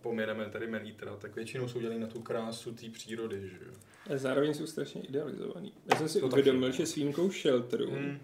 poměreme 0.00 0.50
tady 0.50 0.66
Melítra, 0.66 1.16
tak 1.16 1.36
většinou 1.36 1.68
jsou 1.68 1.80
dělaný 1.80 2.00
na 2.00 2.06
tu 2.06 2.22
krásu 2.22 2.74
té 2.74 2.88
přírody, 2.90 3.40
že 3.48 3.56
jo. 3.66 3.72
A 4.14 4.16
zároveň 4.18 4.54
jsou 4.54 4.66
strašně 4.66 5.00
idealizovaný. 5.02 5.72
Já 5.92 5.96
jsem 5.98 6.08
si 6.08 6.20
To 6.20 6.28
taky. 6.28 6.40
uvědomil, 6.42 6.72
že 6.72 6.86
s 6.86 6.94
výjimkou 6.94 7.30
Shelteru, 7.30 7.90
Hmm. 7.90 8.18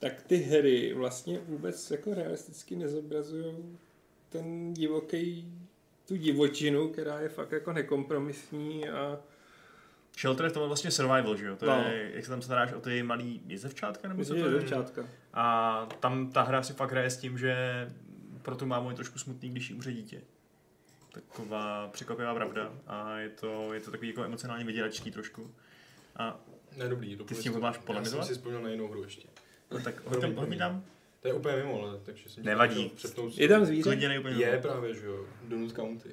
tak 0.00 0.22
ty 0.22 0.36
hry 0.36 0.94
vlastně 0.94 1.38
vůbec 1.38 1.90
jako 1.90 2.14
realisticky 2.14 2.76
nezobrazují 2.76 3.78
ten 4.28 4.74
divoký, 4.74 5.52
tu 6.08 6.16
divočinu, 6.16 6.88
která 6.88 7.20
je 7.20 7.28
fakt 7.28 7.52
jako 7.52 7.72
nekompromisní 7.72 8.88
a 8.88 9.20
Shelter 10.18 10.46
je 10.46 10.50
to 10.52 10.66
vlastně 10.66 10.90
survival, 10.90 11.36
že 11.36 11.46
jo? 11.46 11.56
To 11.56 11.66
No. 11.66 11.82
je, 11.88 12.10
jak 12.14 12.24
se 12.24 12.30
tam 12.30 12.42
staráš 12.42 12.72
o 12.72 12.80
ty 12.80 13.02
malý 13.02 13.40
jezevčátka, 13.46 14.08
nebo 14.08 14.24
co 14.24 14.30
to 14.34 14.36
je? 14.36 14.50
devčátka. 14.50 15.04
A 15.34 15.86
tam 16.00 16.30
ta 16.32 16.42
hra 16.42 16.62
si 16.62 16.72
fakt 16.72 16.90
hraje 16.90 17.10
s 17.10 17.16
tím, 17.16 17.38
že 17.38 17.54
pro 18.42 18.56
tu 18.56 18.66
mámu 18.66 18.90
je 18.90 18.96
trošku 18.96 19.18
smutný, 19.18 19.50
když 19.50 19.70
jí 19.70 19.74
umře 19.74 19.92
dítě. 19.92 20.20
Taková 21.12 21.88
překvapivá 21.88 22.34
pravda. 22.34 22.72
A 22.86 23.18
je 23.18 23.28
to, 23.28 23.74
je 23.74 23.80
to 23.80 23.90
takový 23.90 24.08
jako 24.08 24.24
emocionálně 24.24 24.64
vyděračský 24.64 25.10
trošku. 25.10 25.54
A 26.16 26.40
Ne, 26.76 26.88
dobrý, 26.88 27.16
Ty 27.16 27.34
s 27.34 27.40
tím 27.40 27.60
máš 27.60 27.76
Já 27.76 27.82
polemizovat? 27.82 28.26
jsem 28.26 28.34
si 28.34 28.38
vzpomněl 28.40 28.62
na 28.62 28.68
jinou 28.68 28.88
hru 28.88 29.02
ještě. 29.02 29.28
no, 29.70 29.80
tak 29.80 29.94
hoď 30.04 30.20
tam, 30.20 30.34
hoď 30.34 30.48
mi 30.48 30.56
tam. 30.56 30.84
To 31.20 31.28
je 31.28 31.34
úplně 31.34 31.56
mimo, 31.56 31.82
ale 31.82 31.98
takže 32.04 32.28
jsem 32.30 32.44
Nevadí. 32.44 32.92
Je 33.36 33.48
tam 33.48 33.64
zvíře? 33.64 33.94
Je 34.36 34.58
právě, 34.62 34.94
že 34.94 35.06
jo, 35.06 35.24
Donut 35.48 35.72
County. 35.72 36.08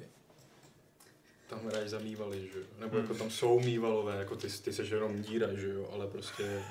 Tam 1.50 1.60
hraješ 1.68 1.90
za 1.90 2.00
mývaly, 2.00 2.50
že 2.54 2.60
jo. 2.60 2.66
Nebo 2.80 2.98
jako 2.98 3.14
tam 3.14 3.30
jsou 3.30 3.60
mývalové, 3.60 4.18
jako 4.18 4.36
ty, 4.36 4.48
ty 4.50 4.74
seš 4.74 4.90
jenom 4.90 5.22
díra, 5.22 5.48
že 5.54 5.70
jo, 5.70 5.90
ale 5.94 6.08
prostě... 6.08 6.62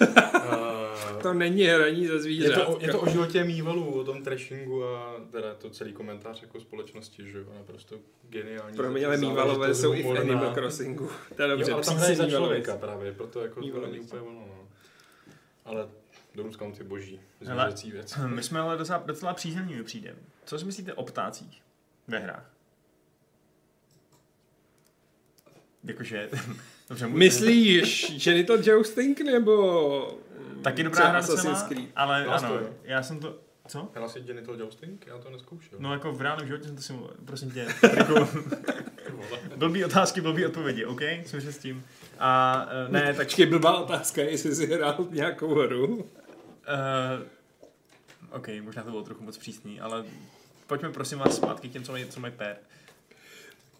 uh, 0.00 1.20
To 1.22 1.34
není 1.34 1.62
hraní 1.64 2.06
ze 2.06 2.12
je, 2.14 2.20
zvířat. 2.20 2.54
to, 2.54 2.68
o- 2.68 2.78
je 2.80 2.88
to 2.92 3.00
o 3.00 3.08
životě 3.08 3.44
mývalů, 3.44 4.00
o 4.00 4.04
tom 4.04 4.22
trashingu 4.22 4.84
a 4.84 5.16
teda 5.30 5.54
to 5.54 5.70
celý 5.70 5.92
komentář 5.92 6.42
jako 6.42 6.60
společnosti, 6.60 7.26
že 7.30 7.38
jo, 7.38 7.44
naprosto 7.58 7.96
geniální. 8.28 8.76
Pro 8.76 8.90
mě 8.90 9.06
ale 9.06 9.16
mývalové 9.16 9.74
jsou 9.74 9.92
i 9.94 10.02
v 10.02 10.18
Animal 10.20 10.54
Crossingu. 10.54 11.10
To 11.36 11.42
je 11.42 11.48
dobře, 11.48 11.70
jo, 11.70 11.76
ale 11.76 11.84
tam 11.84 11.96
hraje 11.96 12.16
za 12.16 12.28
člověka 12.30 12.76
právě, 12.76 13.12
proto 13.12 13.40
jako 13.40 13.60
to 13.60 13.80
není 13.80 14.00
úplně 14.00 14.22
ono, 14.22 14.40
no. 14.40 14.68
Ale 15.64 15.88
Donut 16.34 16.56
County 16.56 16.80
je 16.80 16.84
boží, 16.84 17.20
zvířecí 17.40 17.90
věc. 17.92 18.18
My 18.26 18.42
jsme 18.42 18.60
ale 18.60 18.76
docela, 18.78 19.02
docela 19.06 19.34
přízemní 19.34 19.74
mi 19.74 19.84
přijde. 19.84 20.14
Co 20.44 20.58
si 20.58 20.64
myslíte 20.64 20.94
o 20.94 21.02
ptácích 21.04 21.62
ve 22.08 22.18
hrách? 22.18 22.53
Jakože, 25.84 26.28
dobře, 26.88 27.06
můj- 27.06 27.18
Myslíš 27.18 28.24
genital 28.24 28.58
jousting 28.62 29.20
nebo... 29.20 30.18
Taky 30.62 30.82
dobrá 30.82 31.08
hra 31.08 31.18
Assassin's 31.18 31.62
Creed? 31.62 31.88
ale 31.96 32.26
Last 32.26 32.44
ano, 32.44 32.54
Us. 32.54 32.66
já 32.84 33.02
jsem 33.02 33.18
to, 33.20 33.38
co? 33.68 33.88
Hrál 33.94 34.08
jsi 34.08 34.20
Genital 34.20 34.60
Jousting? 34.60 35.06
Já 35.06 35.18
to 35.18 35.30
neskoušel. 35.30 35.78
No 35.78 35.92
jako 35.92 36.12
v 36.12 36.20
reálném 36.20 36.46
životě 36.46 36.64
jsem 36.64 36.76
to 36.76 36.82
simuloval, 36.82 37.16
prosím 37.24 37.50
tě, 37.50 37.66
Patriku. 37.80 38.14
blbý 39.56 39.84
otázky, 39.84 40.20
blbý 40.20 40.46
odpovědi, 40.46 40.84
OK? 40.84 41.00
Smířím 41.26 41.52
s 41.52 41.58
tím. 41.58 41.84
A 42.18 42.62
uh, 42.86 42.92
ne, 42.92 43.14
tak 43.14 43.26
Počkej, 43.26 43.46
blbá 43.46 43.76
otázka, 43.78 44.22
jestli 44.22 44.54
jsi 44.54 44.66
hrál 44.66 45.06
nějakou 45.10 45.54
hru. 45.54 45.86
Uh, 45.96 46.04
OK, 48.30 48.48
možná 48.60 48.82
to 48.82 48.90
bylo 48.90 49.02
trochu 49.02 49.24
moc 49.24 49.38
přísný, 49.38 49.80
ale 49.80 50.04
pojďme 50.66 50.92
prosím 50.92 51.18
vás 51.18 51.36
zpátky 51.36 51.68
k 51.68 51.72
těm, 51.72 51.82
co 51.82 51.92
mají, 51.92 52.06
co 52.06 52.20
mají 52.20 52.34
pér. 52.36 52.56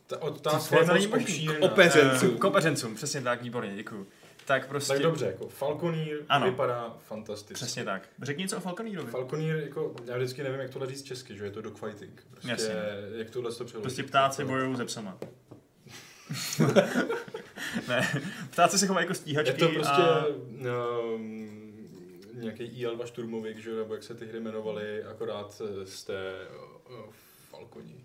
Ta 0.07 0.17
To 0.17 0.27
otázka 0.27 0.77
je 0.77 0.83
je 0.83 0.87
není 0.87 1.07
moc 1.07 1.21
možný. 1.21 1.35
obšírná. 1.35 1.67
Opeřencům. 1.67 2.31
Uh, 2.31 2.39
k 2.39 2.45
opeřencům, 2.45 2.95
přesně 2.95 3.21
tak, 3.21 3.43
výborně, 3.43 3.77
děkuju. 3.77 4.07
Tak 4.47 4.69
prostě... 4.69 4.93
Tak 4.93 5.03
dobře, 5.03 5.27
jako 5.27 5.49
Falconeer 5.49 6.19
Ano. 6.29 6.47
vypadá 6.47 6.97
fantasticky. 7.07 7.55
Přesně 7.55 7.85
tak. 7.85 8.09
Řekni 8.23 8.43
něco 8.43 8.57
o 8.57 8.61
Falconeerovi. 8.61 9.11
Falconeer, 9.11 9.57
jako, 9.59 9.95
já 10.05 10.17
vždycky 10.17 10.43
nevím, 10.43 10.61
jak 10.61 10.71
tohle 10.71 10.89
říct 10.89 11.03
česky, 11.03 11.37
že 11.37 11.45
je 11.45 11.51
to 11.51 11.63
dogfighting. 11.63 12.27
Prostě, 12.31 12.51
Jasně. 12.51 12.75
jak 13.17 13.31
tohle 13.31 13.53
to 13.53 13.65
přeložit. 13.65 13.83
Prostě 13.83 14.03
ptáci 14.03 14.45
bojují 14.45 14.77
se 14.77 14.85
psama. 14.85 15.19
ne, 17.89 18.23
ptáci 18.51 18.79
se 18.79 18.87
chovají 18.87 19.05
jako 19.05 19.15
stíhačky 19.15 19.65
Je 19.65 19.69
to 19.69 19.75
prostě 19.75 20.03
a... 20.03 20.27
um, 21.15 21.55
nějaký 22.35 22.65
IL-2 22.85 23.07
šturmovik, 23.07 23.59
že, 23.59 23.71
jo, 23.71 23.77
nebo 23.77 23.95
jak 23.95 24.03
se 24.03 24.15
ty 24.15 24.27
hry 24.27 24.41
jmenovaly, 24.41 25.05
akorát 25.05 25.63
eh, 25.83 25.87
z 25.87 26.05
té 26.05 26.35
uh, 26.91 27.13
Falconi. 27.51 28.05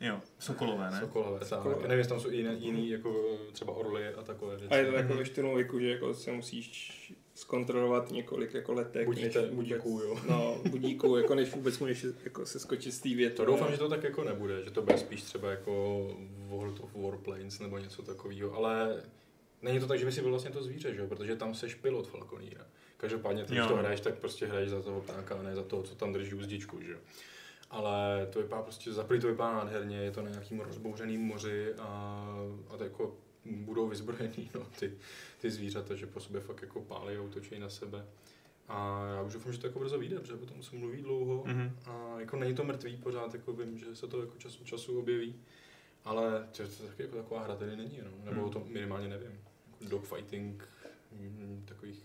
Jo, 0.00 0.20
Sokolové, 0.38 0.90
ne? 0.90 1.00
Sokolové. 1.00 1.44
Sokolové. 1.44 1.82
Nevím, 1.82 1.98
jestli 1.98 2.08
tam 2.08 2.20
jsou 2.20 2.30
i 2.30 2.36
jiný, 2.36 2.56
jiný 2.64 2.90
jako 2.90 3.38
třeba 3.52 3.72
orly 3.72 4.08
a 4.08 4.22
takové 4.22 4.56
věci. 4.56 4.74
A 4.74 4.76
je 4.76 4.86
to 4.86 4.96
jako 4.96 5.14
ve 5.14 5.24
šturmoviku, 5.24 5.80
že 5.80 5.90
jako 5.90 6.14
se 6.14 6.32
musíš 6.32 6.92
zkontrolovat 7.34 8.10
několik 8.10 8.54
jako 8.54 8.72
letek, 8.72 9.06
Budíte- 9.06 9.42
než 9.42 9.50
budíků, 9.50 9.90
vůbec, 9.90 10.06
jo. 10.08 10.20
No, 10.28 10.58
budíků, 10.70 11.16
jako 11.16 11.34
než 11.34 11.54
vůbec 11.54 11.78
můžeš 11.78 12.06
jako 12.24 12.46
se 12.46 12.58
skočit 12.58 12.92
z 12.94 13.00
té 13.00 13.08
větve. 13.08 13.36
To 13.36 13.44
doufám, 13.44 13.72
že 13.72 13.78
to 13.78 13.88
tak 13.88 14.02
jako 14.04 14.24
nebude, 14.24 14.62
že 14.64 14.70
to 14.70 14.82
bude 14.82 14.98
spíš 14.98 15.22
třeba 15.22 15.50
jako 15.50 16.06
World 16.48 16.80
of 16.80 16.94
Warplanes 16.94 17.60
nebo 17.60 17.78
něco 17.78 18.02
takového, 18.02 18.54
ale 18.54 19.02
není 19.62 19.80
to 19.80 19.86
tak, 19.86 19.98
že 19.98 20.04
by 20.04 20.12
si 20.12 20.20
byl 20.20 20.30
vlastně 20.30 20.50
to 20.50 20.62
zvíře, 20.62 20.94
že 20.94 21.00
jo? 21.00 21.06
protože 21.06 21.36
tam 21.36 21.54
seš 21.54 21.74
pilot 21.74 22.06
Falconíra. 22.08 22.66
Každopádně, 22.96 23.44
ty, 23.44 23.54
když 23.54 23.66
to 23.66 23.76
hraješ, 23.76 24.00
tak 24.00 24.14
prostě 24.18 24.46
hraješ 24.46 24.70
za 24.70 24.82
toho 24.82 25.00
ptáka, 25.00 25.34
a 25.34 25.42
ne 25.42 25.54
za 25.54 25.62
toho, 25.62 25.82
co 25.82 25.94
tam 25.94 26.12
drží 26.12 26.34
uzdičku, 26.34 26.80
že 26.82 26.92
jo. 26.92 26.98
Ale 27.74 28.28
to 28.32 28.42
vypadá 28.42 28.62
prostě, 28.62 28.92
za 28.92 29.02
to 29.04 29.14
vypadá 29.14 29.52
nádherně, 29.52 29.96
je 29.96 30.10
to 30.10 30.22
na 30.22 30.30
nějakým 30.30 30.60
rozbouřeným 30.60 31.20
moři 31.20 31.74
a, 31.74 32.26
a 32.68 32.76
to 32.76 32.84
jako 32.84 33.16
budou 33.44 33.88
vyzbrojení, 33.88 34.50
no, 34.54 34.66
ty, 34.78 34.92
ty 35.40 35.50
zvířata, 35.50 35.94
že 35.94 36.06
po 36.06 36.20
sobě 36.20 36.40
fakt 36.40 36.62
jako 36.62 36.80
pálí 36.80 37.16
a 37.16 37.22
útočí 37.22 37.58
na 37.58 37.68
sebe. 37.68 38.06
A 38.68 39.06
já 39.14 39.22
už 39.22 39.32
doufám, 39.32 39.52
že 39.52 39.58
to 39.58 39.66
jako 39.66 39.78
brzo 39.78 39.98
vyjde, 39.98 40.20
protože 40.20 40.34
o 40.34 40.46
tom 40.46 40.62
se 40.62 40.76
mluví 40.76 41.02
dlouho. 41.02 41.44
Mhm. 41.46 41.76
A 41.86 42.20
jako 42.20 42.36
není 42.36 42.54
to 42.54 42.64
mrtvý 42.64 42.96
pořád, 42.96 43.34
jako 43.34 43.52
vím, 43.52 43.78
že 43.78 43.96
se 43.96 44.06
to 44.06 44.20
jako 44.20 44.36
čas 44.38 44.60
od 44.60 44.66
času 44.66 44.98
objeví. 44.98 45.34
Ale 46.04 46.48
to, 46.56 46.62
to 46.62 46.86
taky 46.86 47.02
jako 47.02 47.16
taková 47.16 47.42
hra 47.44 47.56
tady 47.56 47.76
není, 47.76 47.98
no. 48.04 48.10
nebo 48.24 48.36
Hmm. 48.36 48.44
o 48.44 48.50
tom 48.50 48.62
minimálně 48.66 49.08
nevím. 49.08 49.32
Jako 49.32 49.84
dogfighting, 49.90 50.68
mm, 51.12 51.62
takových, 51.64 52.02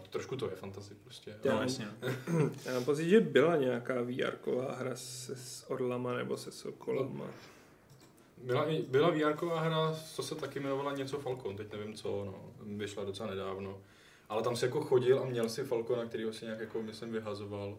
trošku 0.00 0.36
to 0.36 0.50
je 0.50 0.56
fantasy 0.56 0.94
prostě. 0.94 1.30
No, 1.44 1.50
Já- 1.50 1.62
jasně. 1.62 1.88
no. 2.32 2.50
Já 2.64 2.72
mám 2.74 2.84
pocit, 2.84 3.08
že 3.08 3.20
byla 3.20 3.56
nějaká 3.56 4.02
vr 4.02 4.36
hra 4.70 4.96
se 4.96 5.36
s 5.36 5.70
orlama 5.70 6.14
nebo 6.14 6.36
se 6.36 6.52
sokolama. 6.52 7.26
Byla, 8.44 8.70
i- 8.70 8.82
byla 8.82 9.10
VR 9.10 9.46
hra, 9.56 9.94
co 10.14 10.22
se 10.22 10.34
taky 10.34 10.58
jmenovala 10.58 10.96
něco 10.96 11.18
Falcon, 11.18 11.56
teď 11.56 11.72
nevím 11.72 11.94
co, 11.94 12.24
no. 12.24 12.52
vyšla 12.76 13.04
docela 13.04 13.30
nedávno. 13.30 13.80
Ale 14.28 14.42
tam 14.42 14.56
si 14.56 14.64
jako 14.64 14.80
chodil 14.80 15.18
a 15.20 15.24
měl 15.24 15.48
si 15.48 15.64
Falcona, 15.64 16.04
který 16.06 16.24
si 16.32 16.44
nějak 16.44 16.60
jako, 16.60 16.82
myslím, 16.82 17.12
vyhazoval. 17.12 17.78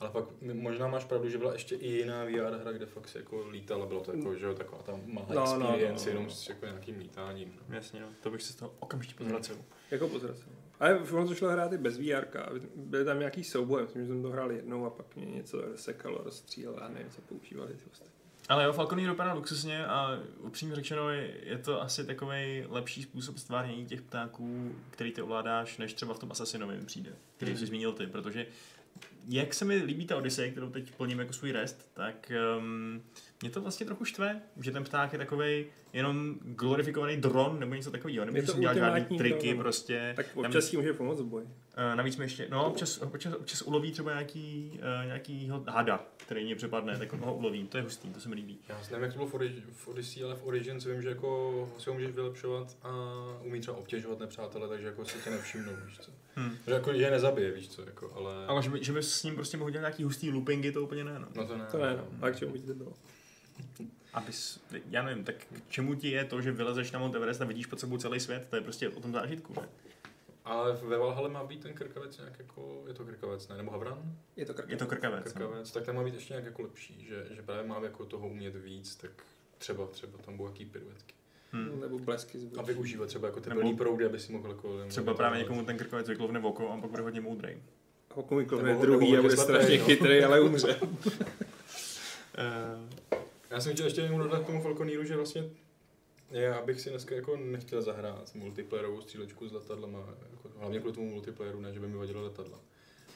Ale 0.00 0.10
pak 0.10 0.24
možná 0.40 0.88
máš 0.88 1.04
pravdu, 1.04 1.28
že 1.28 1.38
byla 1.38 1.52
ještě 1.52 1.74
i 1.74 1.86
jiná 1.88 2.24
VR 2.24 2.54
hra, 2.60 2.72
kde 2.72 2.86
fakt 2.86 3.08
si 3.08 3.18
jako 3.18 3.48
lítal 3.48 3.82
a 3.82 3.86
bylo 3.86 4.00
to 4.00 4.12
jako, 4.16 4.34
že 4.34 4.46
jo, 4.46 4.54
taková 4.54 4.82
ta 4.82 5.00
malá 5.06 5.26
No, 5.28 5.34
no, 5.34 5.58
no, 5.58 5.66
experience, 5.68 6.10
no. 6.10 6.16
jenom 6.16 6.30
s 6.30 6.48
jako 6.48 6.66
nějakým 6.66 6.98
lítáním. 6.98 7.52
No. 7.68 7.74
Jasně, 7.76 8.00
no. 8.00 8.06
To 8.22 8.30
bych 8.30 8.42
se 8.42 8.52
z 8.52 8.56
toho 8.56 8.74
okamžitě 8.78 9.14
pozvracel. 9.18 9.56
Jako 9.90 10.08
pozracel. 10.08 10.48
Ale 10.80 10.98
ono 10.98 11.26
to 11.28 11.34
šlo 11.34 11.48
hrát 11.50 11.72
i 11.72 11.78
bez 11.78 11.98
VR. 11.98 12.24
Byly 12.76 13.04
tam 13.04 13.18
nějaký 13.18 13.44
souboje, 13.44 13.84
myslím, 13.84 14.02
že 14.02 14.08
jsem 14.08 14.22
to 14.22 14.28
hrál 14.30 14.52
jednou 14.52 14.86
a 14.86 14.90
pak 14.90 15.16
mě 15.16 15.26
něco 15.26 15.62
sekalo, 15.76 16.20
rozstřílelo, 16.24 16.78
já 16.80 16.88
nevím, 16.88 17.10
co 17.10 17.20
používali 17.20 17.74
ty 17.74 17.84
ostatní. 17.92 18.12
Ale 18.48 18.64
jo, 18.64 18.72
Falconeer 18.72 19.10
vypadá 19.10 19.32
luxusně 19.32 19.86
a 19.86 20.18
upřímně 20.38 20.74
řečeno 20.74 21.10
je, 21.10 21.34
je 21.42 21.58
to 21.58 21.82
asi 21.82 22.04
takový 22.06 22.64
lepší 22.68 23.02
způsob 23.02 23.38
stvárnění 23.38 23.86
těch 23.86 24.02
ptáků, 24.02 24.72
který 24.90 25.12
ty 25.12 25.22
ovládáš, 25.22 25.78
než 25.78 25.94
třeba 25.94 26.14
v 26.14 26.18
tom 26.18 26.32
Assassinovi 26.32 26.76
mi 26.76 26.84
přijde, 26.86 27.10
který 27.36 27.50
Mhm. 27.52 27.58
jsi 27.60 27.66
zmínil 27.66 27.92
ty, 27.92 28.06
protože 28.06 28.46
jak 29.28 29.54
se 29.54 29.64
mi 29.64 29.76
líbí 29.76 30.06
ta 30.06 30.16
Odyssey, 30.16 30.50
kterou 30.50 30.70
teď 30.70 30.90
plním 30.96 31.18
jako 31.18 31.32
svůj 31.32 31.52
rest, 31.52 31.90
tak 31.94 32.32
um, 32.58 33.02
mě 33.42 33.50
to 33.50 33.60
vlastně 33.60 33.86
trochu 33.86 34.04
štve, 34.04 34.40
že 34.60 34.70
ten 34.70 34.84
pták 34.84 35.12
je 35.12 35.18
takový 35.18 35.66
jenom 35.92 36.34
glorifikovaný 36.42 37.16
dron 37.16 37.60
nebo 37.60 37.74
něco 37.74 37.90
takového, 37.90 38.24
nemůže 38.24 38.42
to 38.42 38.52
si 38.52 38.60
dělat 38.60 38.74
žádný 38.76 38.90
ultimátní 38.90 39.18
triky 39.18 39.48
dron. 39.48 39.58
prostě. 39.58 40.12
Tak 40.16 40.26
Tam- 40.34 40.44
občas 40.44 40.72
jí 40.72 40.78
může 40.78 40.92
pomoct 40.92 41.20
v 41.20 41.24
boji. 41.24 41.46
Eh, 41.76 41.96
navíc 41.96 42.16
mi 42.16 42.24
ještě, 42.24 42.46
no 42.50 42.66
občas, 42.66 42.98
občas, 42.98 43.34
občas 43.34 43.62
uloví 43.62 43.92
třeba 43.92 44.12
nějaký, 44.12 44.70
uh, 45.00 45.06
nějakýho 45.06 45.64
hada, 45.68 46.04
který 46.16 46.44
mě 46.44 46.56
přepadne, 46.56 46.98
tak 46.98 47.12
ho 47.12 47.36
ulovím, 47.36 47.66
to 47.66 47.76
je 47.76 47.82
hustý, 47.82 48.10
to 48.10 48.20
se 48.20 48.28
mi 48.28 48.34
líbí. 48.34 48.58
Já 48.68 48.80
nevím, 48.90 49.02
jak 49.02 49.12
to 49.12 49.18
bylo 49.18 49.28
v, 49.28 49.34
Origi- 49.34 49.62
v 49.72 49.88
Odyssey, 49.88 50.24
ale 50.24 50.34
v 50.34 50.46
Origins 50.46 50.84
vím, 50.84 51.02
že 51.02 51.08
jako 51.08 51.70
si 51.78 51.90
ho 51.90 51.94
můžeš 51.94 52.10
vylepšovat 52.10 52.76
a 52.82 52.90
umí 53.42 53.60
třeba 53.60 53.76
obtěžovat 53.76 54.18
nepřátele, 54.18 54.68
takže 54.68 54.86
jako 54.86 55.04
si 55.04 55.18
tě 55.24 55.30
nevšimnou, 55.30 55.72
víš 55.86 55.98
co. 56.00 56.10
Hmm. 56.34 56.56
Že 56.66 56.72
jako 56.72 56.92
že 56.92 57.02
je 57.02 57.10
nezabije, 57.10 57.50
víš 57.52 57.68
co, 57.68 57.82
jako, 57.82 58.12
ale... 58.14 58.46
Ale 58.46 58.62
že 58.62 58.70
by, 58.70 58.84
že 58.84 58.92
by 58.92 59.02
s 59.02 59.22
ním 59.22 59.34
prostě 59.34 59.56
mohl 59.56 59.70
dělat 59.70 59.80
nějaký 59.82 60.04
hustý 60.04 60.30
loopingy, 60.30 60.72
to 60.72 60.82
úplně 60.82 61.04
ne, 61.04 61.18
no. 61.18 61.26
No 61.36 61.46
to 61.46 61.56
ne. 61.56 61.66
To 61.70 61.78
ne, 61.78 61.96
no. 61.96 62.26
A 62.26 62.30
k 62.30 62.36
čemu 62.36 62.52
by 62.52 62.58
to 62.58 62.74
bylo? 62.74 62.92
Abys, 64.14 64.60
já 64.90 65.02
nevím, 65.02 65.24
tak 65.24 65.34
k 65.36 65.70
čemu 65.70 65.94
ti 65.94 66.10
je 66.10 66.24
to, 66.24 66.40
že 66.40 66.52
vylezeš 66.52 66.92
na 66.92 66.98
Mount 66.98 67.14
Everest 67.14 67.40
a 67.40 67.44
vidíš 67.44 67.66
pod 67.66 67.80
sebou 67.80 67.98
celý 67.98 68.20
svět, 68.20 68.46
to 68.50 68.56
je 68.56 68.62
prostě 68.62 68.88
o 68.88 69.00
tom 69.00 69.12
zážitku, 69.12 69.54
ne? 69.60 69.68
Ale 70.44 70.72
ve 70.72 70.98
Valhalle 70.98 71.28
má 71.28 71.44
být 71.44 71.60
ten 71.62 71.74
krkavec 71.74 72.18
nějak 72.18 72.38
jako, 72.38 72.82
je 72.88 72.94
to 72.94 73.04
krkavec, 73.04 73.48
ne? 73.48 73.56
Nebo 73.56 73.70
havran? 73.70 74.16
Je 74.36 74.46
to 74.46 74.54
krk. 74.54 74.68
Je 74.68 74.76
to 74.76 74.86
krkavec, 74.86 75.24
no. 75.24 75.32
Krkavec, 75.32 75.72
tak 75.72 75.84
ten 75.84 75.96
má 75.96 76.04
být 76.04 76.14
ještě 76.14 76.32
nějak 76.32 76.44
jako 76.44 76.62
lepší, 76.62 77.06
že, 77.08 77.26
že 77.34 77.42
právě 77.42 77.64
má 77.68 77.80
jako 77.82 78.04
toho 78.04 78.28
umět 78.28 78.56
víc, 78.56 78.96
tak 78.96 79.10
třeba, 79.58 79.86
třeba 79.86 80.18
tam 80.18 80.36
budou 80.36 80.48
jaký 80.50 80.64
piruetky. 80.64 81.14
Hmm. 81.52 81.80
Nebo 81.80 81.98
blesky 81.98 82.38
A 82.38 82.40
zboží. 82.40 82.66
využívat 82.72 83.06
třeba 83.06 83.28
jako 83.28 83.40
ty 83.40 83.48
Nebo- 83.48 83.60
plný 83.60 83.76
proudy, 83.76 84.04
aby 84.04 84.20
si 84.20 84.32
mohl 84.32 84.48
jako... 84.48 84.84
Třeba 84.88 85.14
právě 85.14 85.38
někomu 85.38 85.64
ten 85.64 85.78
krkovec 85.78 86.08
vyklovne 86.08 86.40
v 86.40 86.46
oko 86.46 86.68
a 86.70 86.80
pak 86.80 86.90
bude 86.90 87.02
hodně 87.02 87.20
moudrej. 87.20 87.62
A 88.10 88.14
pokud 88.14 88.44
klopne 88.46 88.68
Nebo- 88.68 88.80
druhý 88.82 89.06
a 89.06 89.10
bude 89.10 89.22
hodně 89.22 89.36
strašně 89.36 89.78
no. 89.78 89.84
chytrý, 89.84 90.24
ale 90.24 90.40
umře. 90.40 90.76
Já 93.50 93.60
jsem 93.60 93.72
chtěl 93.72 93.86
ještě 93.86 94.00
jenom 94.00 94.18
dodat 94.18 94.42
k 94.42 94.46
tomu 94.46 94.62
Falconíru, 94.62 95.04
že 95.04 95.16
vlastně 95.16 95.50
já 96.30 96.62
bych 96.62 96.80
si 96.80 96.90
dneska 96.90 97.14
jako 97.14 97.36
nechtěl 97.36 97.82
zahrát 97.82 98.34
multiplayerovou 98.34 99.00
střílečku 99.00 99.48
s 99.48 99.52
letadlama, 99.52 100.14
jako, 100.30 100.48
hlavně 100.58 100.78
kvůli 100.78 100.94
tomu 100.94 101.10
multiplayeru, 101.10 101.60
ne, 101.60 101.74
že 101.74 101.80
by 101.80 101.88
mi 101.88 101.96
vadilo 101.96 102.22
letadla. 102.22 102.60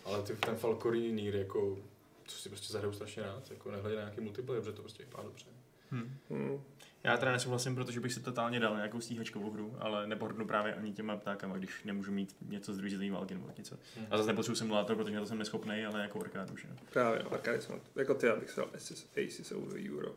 Ale 0.04 0.22
ty, 0.22 0.36
ten 0.36 0.56
Falconír 0.56 1.36
jako, 1.36 1.78
to 2.22 2.30
si 2.32 2.48
prostě 2.48 2.72
zahraju 2.72 2.92
strašně 2.92 3.22
rád, 3.22 3.50
jako 3.50 3.70
nehledě 3.70 3.96
na 3.96 4.02
nějaký 4.02 4.20
multiplayer, 4.20 4.62
protože 4.62 4.76
to 4.76 4.82
prostě 4.82 5.04
vypadá 5.04 5.22
dobře. 5.22 5.46
hmm. 5.90 6.16
Hmm. 6.30 6.62
Já 7.04 7.16
teda 7.16 7.32
nesouhlasím, 7.32 7.74
protože 7.74 8.00
bych 8.00 8.12
si 8.12 8.20
totálně 8.20 8.60
dal 8.60 8.76
nějakou 8.76 9.00
stíhačkovou 9.00 9.50
hru, 9.50 9.76
ale 9.78 10.06
nepohodnu 10.06 10.46
právě 10.46 10.74
ani 10.74 10.92
těma 10.92 11.16
ptákama, 11.16 11.56
když 11.58 11.84
nemůžu 11.84 12.12
mít 12.12 12.36
něco 12.48 12.72
z 12.74 12.76
druhé 12.76 12.90
světové 12.90 13.10
války 13.18 13.34
nebo 13.34 13.50
něco. 13.58 13.76
Hmm. 13.96 14.06
A 14.10 14.16
zase 14.16 14.26
nepotřebuji 14.28 14.56
simulátor, 14.56 14.96
protože 14.96 15.14
na 15.14 15.20
to 15.20 15.26
jsem 15.26 15.38
neschopný, 15.38 15.84
ale 15.84 16.00
jako 16.02 16.20
arkádu 16.20 16.54
už. 16.54 16.64
jo. 16.64 16.70
Právě, 16.92 17.20
no, 17.24 17.32
arkády 17.32 17.60
jsou, 17.62 17.74
jako 17.96 18.14
ty, 18.14 18.28
abych 18.28 18.50
se 18.50 18.62
Aces, 18.62 19.06
Aces 19.26 19.52
over 19.52 19.80
Europe. 19.90 20.16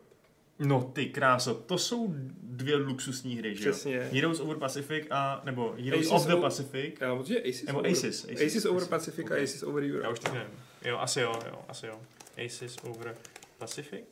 No 0.58 0.90
ty 0.94 1.06
kráso, 1.06 1.54
to 1.54 1.78
jsou 1.78 2.14
dvě 2.42 2.76
luxusní 2.76 3.36
hry, 3.36 3.54
že 3.56 3.68
jo? 3.68 3.72
Přesně. 3.72 3.98
Heroes 4.12 4.40
over 4.40 4.56
Pacific 4.56 5.06
a, 5.10 5.42
nebo 5.44 5.74
Heroes 5.78 6.06
Aces 6.06 6.12
of 6.12 6.26
the 6.26 6.34
o- 6.34 6.40
Pacific. 6.40 6.98
Já 7.00 7.08
mám 7.08 7.18
pocit, 7.18 7.32
že 7.32 7.40
Aces, 7.42 7.62
Nebo 7.66 7.78
over, 7.78 7.90
Aces, 7.90 8.24
Aces, 8.24 8.40
Aces, 8.46 8.64
over 8.64 8.76
Aces. 8.76 8.88
Pacific 8.88 9.30
a 9.30 9.34
Ok. 9.34 9.40
Aces 9.42 9.62
over 9.62 9.84
Europe. 9.84 10.04
Já 10.04 10.10
už 10.10 10.18
teď 10.18 10.32
nevím. 10.32 10.50
Jo, 10.84 10.98
asi 10.98 11.20
jo, 11.20 11.32
jo, 11.46 11.62
asi 11.68 11.86
jo. 11.86 12.00
Aces 12.46 12.76
over 12.82 13.16
Pacific? 13.58 14.04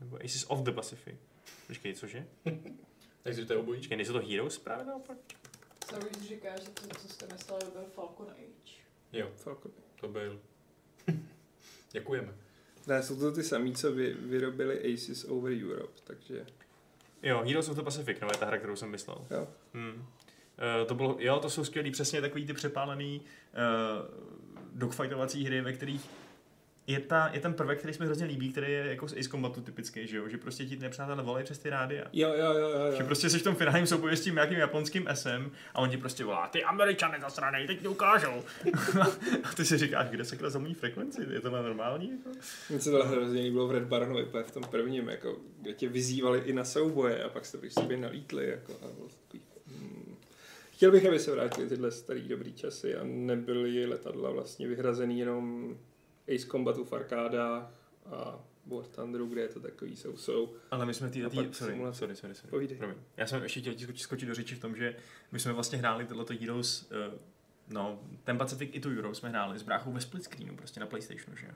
Nebo 0.00 0.16
Aces 0.24 0.44
of 0.48 0.60
the 0.62 0.70
Pacific? 0.72 1.14
Počkej, 1.68 1.94
cože? 1.94 2.26
Takže 3.22 3.44
to 3.44 3.52
je 3.52 3.58
obojí. 3.58 3.80
Počkej, 3.80 3.96
nejsou 3.96 4.12
to 4.12 4.18
Heroes 4.28 4.58
právě 4.58 4.84
naopak? 4.84 5.16
Navíc 5.92 6.22
říkáš, 6.22 6.60
že 6.60 6.70
to, 6.70 6.86
co 7.00 7.08
jste 7.08 7.26
mysleli, 7.32 7.64
byl 7.72 7.84
Falcon 7.94 8.26
Age. 8.30 8.72
Jo, 9.12 9.30
Falcon. 9.36 9.72
to 10.00 10.08
byl. 10.08 10.40
Děkujeme. 11.92 12.34
Ne, 12.86 13.02
jsou 13.02 13.18
to 13.18 13.32
ty 13.32 13.42
samý, 13.42 13.74
co 13.74 13.92
vy, 13.92 14.14
vyrobili 14.14 14.94
Aces 14.94 15.24
over 15.24 15.52
Europe, 15.52 16.00
takže 16.04 16.46
Jo, 17.22 17.42
Heroes 17.46 17.68
of 17.68 17.76
the 17.76 17.82
Pacific, 17.82 18.18
no 18.20 18.28
je 18.32 18.38
ta 18.38 18.46
hra, 18.46 18.58
kterou 18.58 18.76
jsem 18.76 18.90
myslel. 18.90 19.26
jo. 19.30 19.48
Hmm. 19.74 19.92
Uh, 19.92 20.86
to 20.88 20.94
bylo, 20.94 21.16
jo, 21.20 21.38
to 21.40 21.50
jsou 21.50 21.64
skvělý, 21.64 21.90
přesně 21.90 22.20
takový 22.20 22.46
ty 22.46 22.52
přepálený 22.52 23.20
uh, 23.20 23.26
dogfightovací 24.72 25.44
hry, 25.44 25.60
ve 25.60 25.72
kterých 25.72 26.10
je, 26.88 27.00
ta, 27.00 27.30
je 27.32 27.40
ten 27.40 27.54
prvek, 27.54 27.78
který 27.78 27.94
se 27.94 28.02
mi 28.02 28.06
hrozně 28.06 28.26
líbí, 28.26 28.52
který 28.52 28.72
je 28.72 28.86
jako 28.86 29.08
z 29.08 29.12
Ace 29.12 29.28
Combatu 29.28 29.60
typický, 29.60 30.06
že 30.06 30.16
jo? 30.16 30.28
Že 30.28 30.38
prostě 30.38 30.66
ti 30.66 30.76
nepřátelé 30.76 31.22
volají 31.22 31.44
přes 31.44 31.58
ty 31.58 31.70
rádia. 31.70 32.04
Jo, 32.12 32.34
jo, 32.38 32.52
jo, 32.52 32.68
jo, 32.68 32.96
Že 32.96 33.04
prostě 33.04 33.30
jsi 33.30 33.38
v 33.38 33.42
tom 33.42 33.54
finálním 33.54 33.86
souboji 33.86 34.16
s 34.16 34.20
tím 34.20 34.34
nějakým 34.34 34.58
japonským 34.58 35.08
SM 35.14 35.50
a 35.74 35.78
on 35.78 35.90
ti 35.90 35.96
prostě 35.96 36.24
volá, 36.24 36.48
ty 36.48 36.64
američany 36.64 37.20
zasranej, 37.20 37.66
teď 37.66 37.80
ti 37.80 37.88
ukážou. 37.88 38.42
a 39.44 39.54
ty 39.56 39.64
si 39.64 39.78
říkáš, 39.78 40.08
kde 40.08 40.24
se 40.24 40.36
kdo 40.36 40.50
zamluví 40.50 40.74
frekvenci, 40.74 41.26
je 41.30 41.40
to 41.40 41.50
normální? 41.50 42.10
Jako? 42.10 42.38
Mně 42.70 42.80
se 42.80 42.90
to 42.90 43.06
hrozně 43.06 43.42
líbilo 43.42 43.68
v 43.68 43.70
Red 43.70 43.84
úplně 44.28 44.44
v 44.44 44.50
tom 44.50 44.62
prvním, 44.62 45.08
jako, 45.08 45.36
kde 45.60 45.72
tě 45.72 45.88
vyzývali 45.88 46.42
i 46.44 46.52
na 46.52 46.64
souboje 46.64 47.24
a 47.24 47.28
pak 47.28 47.46
jste 47.46 47.58
bych 47.58 47.72
sobě 47.72 47.96
nalítli. 47.96 48.48
Jako, 48.48 48.72
a 48.72 48.86
bylo 48.94 49.08
to 49.08 49.14
takový, 49.24 49.42
hmm. 49.66 50.16
Chtěl 50.70 50.90
bych, 50.90 51.06
aby 51.06 51.18
se 51.18 51.30
vrátily 51.30 51.68
tyhle 51.68 51.90
starý 51.90 52.28
dobrý 52.28 52.52
časy 52.52 52.94
a 52.94 53.00
nebyly 53.04 53.86
letadla 53.86 54.30
vlastně 54.30 54.68
vyhrazený 54.68 55.18
jenom 55.18 55.76
Ace 56.34 56.46
Combatu 56.46 56.84
v 56.84 56.92
arkádách 56.92 57.70
a 58.06 58.38
War 58.66 58.84
Thunderu, 58.84 59.26
kde 59.26 59.40
je 59.42 59.48
to 59.48 59.60
takový 59.60 59.96
jsou-jsou. 59.96 60.54
Ale 60.70 60.86
my 60.86 60.94
jsme 60.94 61.06
A 61.06 61.10
tý, 61.10 61.20
sorry, 61.20 61.72
simulace. 61.72 61.98
sorry, 61.98 62.16
sorry, 62.16 62.34
sorry. 62.34 62.50
Povídej. 62.50 62.76
Promiň. 62.78 62.96
Já 63.16 63.26
jsem 63.26 63.42
ještě 63.42 63.60
chtěl 63.60 63.72
skočit, 63.78 64.00
skočit 64.00 64.28
do 64.28 64.34
řeči 64.34 64.54
v 64.54 64.60
tom, 64.60 64.76
že 64.76 64.96
my 65.32 65.40
jsme 65.40 65.52
vlastně 65.52 65.78
hráli 65.78 66.06
tohleto 66.06 66.34
Heroes, 66.40 66.90
uh, 66.90 67.18
no, 67.68 68.00
ten 68.24 68.38
Pacific 68.38 68.70
i 68.72 68.80
tu 68.80 68.88
Euro 68.90 69.14
jsme 69.14 69.28
hráli 69.28 69.58
s 69.58 69.62
bráchou 69.62 69.92
ve 69.92 70.00
split 70.00 70.24
screenu, 70.24 70.56
prostě 70.56 70.80
na 70.80 70.86
Playstationu, 70.86 71.36
že 71.36 71.46
jo. 71.46 71.52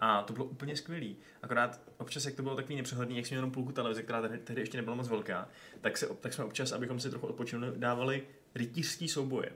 A 0.00 0.22
to 0.22 0.32
bylo 0.32 0.44
úplně 0.44 0.76
skvělý. 0.76 1.16
Akorát 1.42 1.80
občas, 1.98 2.24
jak 2.24 2.34
to 2.34 2.42
bylo 2.42 2.56
takový 2.56 2.76
nepřehledný, 2.76 3.16
jak 3.16 3.26
jsme 3.26 3.34
měli 3.34 3.38
jenom 3.38 3.50
půlku 3.50 3.72
televize, 3.72 4.02
která 4.02 4.22
tehdy, 4.22 4.38
tehdy 4.38 4.62
ještě 4.62 4.76
nebyla 4.76 4.96
moc 4.96 5.08
velká, 5.08 5.48
tak, 5.80 5.98
se, 5.98 6.06
tak 6.20 6.32
jsme 6.32 6.44
občas, 6.44 6.72
abychom 6.72 7.00
si 7.00 7.10
trochu 7.10 7.26
odpočinuli, 7.26 7.72
dávali 7.76 8.22
rytířský 8.54 9.08
souboje. 9.08 9.52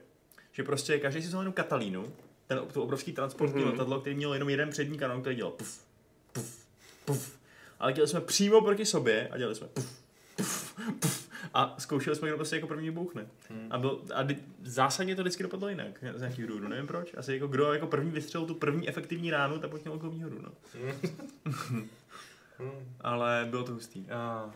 že 0.51 0.63
prostě 0.63 0.99
každý 0.99 1.21
si 1.21 1.27
vzal 1.27 1.41
jenom 1.41 1.53
Katalínu, 1.53 2.13
ten, 2.55 2.67
to 2.73 2.83
obrovský 2.83 3.11
transportní 3.13 3.55
Mhm. 3.59 3.67
mm-hmm. 3.67 3.71
letadlo, 3.71 4.01
který 4.01 4.15
mělo 4.15 4.33
jenom 4.33 4.49
jeden 4.49 4.69
přední 4.69 4.97
kanón, 4.97 5.21
který 5.21 5.35
dělal 5.35 5.51
puf, 5.51 5.81
puf, 6.33 6.65
puf. 7.05 7.37
Ale 7.79 7.93
dělali 7.93 8.07
jsme 8.09 8.21
přímo 8.21 8.61
proti 8.61 8.85
sobě 8.85 9.27
a 9.31 9.37
dělali 9.37 9.55
jsme 9.55 9.67
puf, 9.67 10.03
puf, 10.35 10.75
puf. 10.99 11.29
A 11.53 11.75
zkoušeli 11.79 12.15
jsme, 12.15 12.27
kdo 12.27 12.37
prostě 12.37 12.55
jako 12.55 12.67
první 12.67 12.91
bouchne. 12.91 13.27
Hmm. 13.49 13.67
A, 13.71 13.77
byl, 13.77 14.01
a 14.13 14.23
di, 14.23 14.37
zásadně 14.63 15.15
to 15.15 15.21
vždycky 15.21 15.43
dopadlo 15.43 15.69
jinak, 15.69 16.03
z 16.15 16.19
nějakých 16.19 16.47
důvodů, 16.47 16.67
nevím 16.67 16.87
proč. 16.87 17.13
Asi 17.17 17.33
jako 17.33 17.47
kdo 17.47 17.73
jako 17.73 17.87
první 17.87 18.11
vystřelil 18.11 18.47
tu 18.47 18.55
první 18.55 18.89
efektivní 18.89 19.31
ránu, 19.31 19.59
tak 19.59 19.71
pak 19.71 19.83
měl 19.83 19.93
jako 19.93 20.09
výhodu, 20.09 20.41
no. 20.41 20.51
Hmm. 20.73 21.87
Ale 23.01 23.47
bylo 23.49 23.63
to 23.63 23.71
hustý. 23.73 24.05
A 24.11 24.51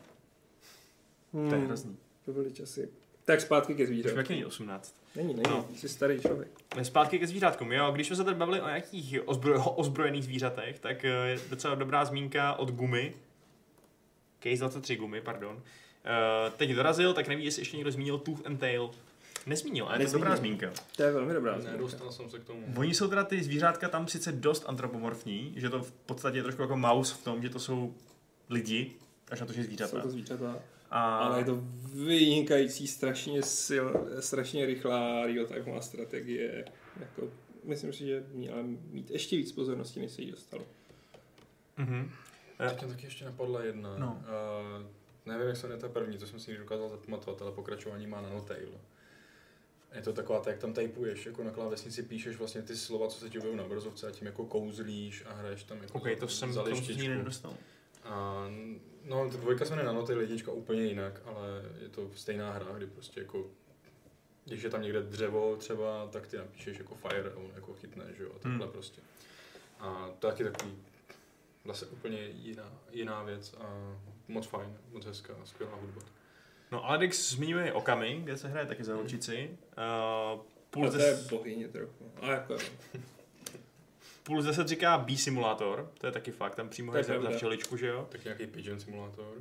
Hmm, 1.34 1.50
to 1.50 1.56
je 1.56 1.62
hrozný. 1.62 1.98
To 2.26 2.32
byly 2.32 2.52
časy. 2.52 2.90
Tak 3.26 3.42
zpátky 3.42 3.76
ke 3.76 3.88
zvířatům. 3.88 4.16
taky 4.16 4.34
není 4.34 4.46
18. 4.46 4.96
Není, 5.18 5.34
není, 5.34 5.44
No. 5.50 5.66
jsi 5.76 5.90
starý 5.90 6.20
člověk. 6.22 6.50
Zpátky 6.84 7.20
ke 7.20 7.28
zvířátkům. 7.28 7.72
Jo, 7.72 7.92
když 7.92 8.08
jsme 8.08 8.16
se 8.16 8.24
tady 8.24 8.38
bavili 8.38 8.62
o 8.62 8.68
nějakých 8.68 9.16
ozbroj, 9.26 9.60
ozbrojených 9.76 10.24
zvířatech, 10.24 10.80
tak 10.80 11.06
eh, 11.06 11.08
je 11.10 11.40
docela 11.50 11.76
dobrá 11.76 12.06
zmínka 12.06 12.54
od 12.54 12.72
gumy. 12.72 13.14
Case 14.44 14.56
23 14.58 14.96
gumy, 14.96 15.22
pardon. 15.22 15.56
Uh, 15.56 16.54
teď 16.58 16.70
dorazil, 16.72 17.14
tak 17.14 17.28
neví, 17.28 17.46
jestli 17.46 17.62
ještě 17.62 17.78
někdo 17.78 17.92
zmínil 17.92 18.18
Tooth 18.18 18.48
and 18.48 18.58
Tail. 18.58 18.92
Nezmínil, 19.46 19.86
ale 19.86 19.94
to 19.96 20.02
je 20.02 20.06
Nezmínil. 20.06 20.20
dobrá 20.26 20.36
zmínka. 20.38 20.72
To 20.96 21.04
je 21.04 21.12
velmi 21.12 21.34
dobrá 21.34 21.60
zmínka. 21.60 21.78
dostal 21.78 22.12
jsem 22.12 22.30
se 22.30 22.40
k 22.40 22.44
tomu. 22.44 22.64
Oni 22.78 22.94
jsou 22.94 23.08
teda 23.08 23.24
ty 23.24 23.44
zvířátka 23.44 23.90
tam 23.90 24.08
sice 24.08 24.32
dost 24.32 24.64
antropomorfní, 24.68 25.54
že 25.56 25.70
to 25.70 25.80
v 25.84 25.92
podstatě 25.92 26.38
je 26.38 26.44
trošku 26.44 26.62
jako 26.62 26.78
mouse 26.78 27.16
v 27.16 27.24
tom, 27.24 27.42
že 27.42 27.50
to 27.50 27.60
jsou 27.60 27.94
lidi, 28.50 28.92
až 29.32 29.40
na 29.40 29.46
to, 29.46 29.54
že 29.54 29.62
Jsou 29.62 29.68
zvířata. 29.68 30.02
to 30.02 30.10
zvířata. 30.10 30.56
A... 30.90 31.18
Ale 31.18 31.40
je 31.40 31.46
to 31.46 31.60
vynikající, 32.06 32.88
strašně, 32.88 33.44
sil, 33.66 33.86
strašně 34.20 34.66
rychlá 34.66 35.26
real-timeová 35.26 35.80
strategie. 35.80 36.66
Jako, 37.00 37.30
myslím 37.64 37.94
si, 37.94 38.06
že 38.06 38.24
měla 38.32 38.58
mít 38.92 39.12
ještě 39.12 39.38
víc 39.38 39.52
pozornosti, 39.52 40.00
než 40.00 40.12
se 40.12 40.22
jí 40.22 40.32
dostalo. 40.32 40.66
Mhm. 41.78 42.12
Teď 42.58 42.82
mě 42.82 42.94
taky 42.94 43.06
ještě 43.06 43.26
napadla 43.26 43.64
jedna. 43.64 43.98
No. 43.98 44.24
Uh, 44.80 44.88
nevím, 45.26 45.48
jak 45.48 45.58
se 45.58 45.68
jmenuje 45.68 45.82
ta 45.82 45.90
první, 45.90 46.18
to 46.18 46.28
jsem 46.28 46.40
si 46.40 46.52
nedokázal 46.54 46.90
zapamatovat, 46.90 47.42
ale 47.42 47.52
pokračování 47.52 48.08
má 48.08 48.22
Nanotail. 48.22 48.70
Je 49.96 50.02
to 50.02 50.14
taková, 50.14 50.40
tak 50.40 50.52
jak 50.52 50.60
tam 50.60 50.74
typuješ, 50.74 51.26
jako 51.26 51.44
na 51.44 51.52
klávesnici 51.52 52.04
píšeš 52.04 52.36
vlastně 52.36 52.62
ty 52.62 52.76
slova, 52.76 53.08
co 53.08 53.20
se 53.20 53.30
ti 53.30 53.38
objeví 53.38 53.58
na 53.58 53.64
obrazovce 53.64 54.08
a 54.08 54.12
tím 54.12 54.28
jako 54.28 54.46
kouzlíš 54.46 55.24
a 55.26 55.34
hraješ 55.34 55.64
tam 55.64 55.82
jako 55.82 55.98
OK, 55.98 56.04
za, 56.04 56.16
to 56.20 56.28
jsem, 56.28 56.54
za 56.54 56.64
to 56.64 56.70
lištičku. 56.70 57.12
A, 58.08 58.48
no, 59.04 59.30
ta 59.32 59.38
dvojka 59.38 59.66
se 59.66 59.70
jmenuje 59.70 59.86
Nanotail, 59.86 60.22
jednička 60.22 60.52
úplně 60.52 60.84
jinak, 60.84 61.22
ale 61.26 61.48
je 61.82 61.90
to 61.90 62.10
stejná 62.16 62.52
hra, 62.52 62.66
kdy 62.78 62.86
prostě 62.88 63.20
jako 63.20 63.46
když 64.46 64.64
je 64.64 64.70
tam 64.70 64.82
někde 64.82 65.02
dřevo 65.02 65.56
třeba, 65.56 66.08
tak 66.12 66.28
ty 66.28 66.38
napíšeš 66.38 66.78
jako 66.78 66.96
fire 66.96 67.32
a 67.32 67.38
on 67.38 67.52
jako 67.56 67.74
chytne, 67.74 68.06
že 68.18 68.24
jo, 68.24 68.30
a 68.36 68.40
takhle 68.40 68.66
Hmm. 68.66 68.72
prostě. 68.74 69.02
A 69.80 70.10
to 70.20 70.28
je 70.28 70.32
taky 70.32 70.44
takový 70.44 70.72
zase 71.66 71.86
úplně 71.86 72.26
jiná, 72.26 72.72
jiná 72.92 73.24
věc 73.24 73.56
a 73.60 73.96
moc 74.28 74.48
fajn, 74.48 74.78
moc 74.92 75.06
hezká, 75.06 75.34
skvělá 75.44 75.76
hudba. 75.76 76.02
No 76.72 76.86
Alex 76.90 77.30
zmiňuje 77.32 77.74
Okami, 77.74 78.20
kde 78.24 78.38
se 78.38 78.48
hraje 78.48 78.66
taky 78.68 78.84
za 78.84 78.96
holčici. 78.96 79.58
Uh, 79.78 79.84
A 79.84 80.38
Pulse, 80.70 80.98
to 80.98 81.04
je 81.04 81.18
bohyně 81.30 81.68
trochu. 81.68 82.12
A 82.22 82.32
jako, 82.32 82.58
Pulse 84.28 84.48
10 84.48 84.68
říká 84.68 84.98
B-simulátor, 84.98 85.92
to 85.98 86.06
je 86.06 86.12
taky 86.12 86.32
fakt, 86.32 86.56
tam 86.56 86.70
přímo 86.70 86.96
je 86.96 87.04
za, 87.04 87.14
včeličku, 87.30 87.78
že 87.78 87.88
jo? 87.88 88.08
Tak 88.10 88.24
nějaký 88.24 88.48
Pigeon 88.48 88.80
Simulator. 88.80 89.34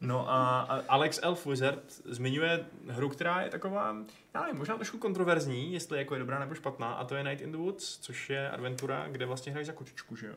No 0.00 0.30
a, 0.30 0.60
Alex 0.88 1.20
Elf 1.22 1.46
Wizard 1.46 1.82
zmiňuje 2.04 2.66
hru, 2.88 3.08
která 3.08 3.42
je 3.42 3.50
taková, 3.50 3.96
já 4.34 4.42
nevím, 4.42 4.58
možná 4.58 4.76
trošku 4.76 4.98
kontroverzní, 4.98 5.72
jestli 5.72 5.98
jako 5.98 6.14
je 6.14 6.18
dobrá 6.18 6.38
nebo 6.38 6.54
špatná, 6.54 6.92
a 6.92 7.04
to 7.04 7.14
je 7.14 7.24
Night 7.24 7.40
in 7.40 7.52
the 7.52 7.58
Woods, 7.58 7.98
což 7.98 8.30
je 8.30 8.50
adventura, 8.50 9.08
kde 9.08 9.26
vlastně 9.26 9.52
hraješ 9.52 9.66
za 9.66 9.72
kočičku, 9.72 10.16
že 10.16 10.26
jo? 10.26 10.34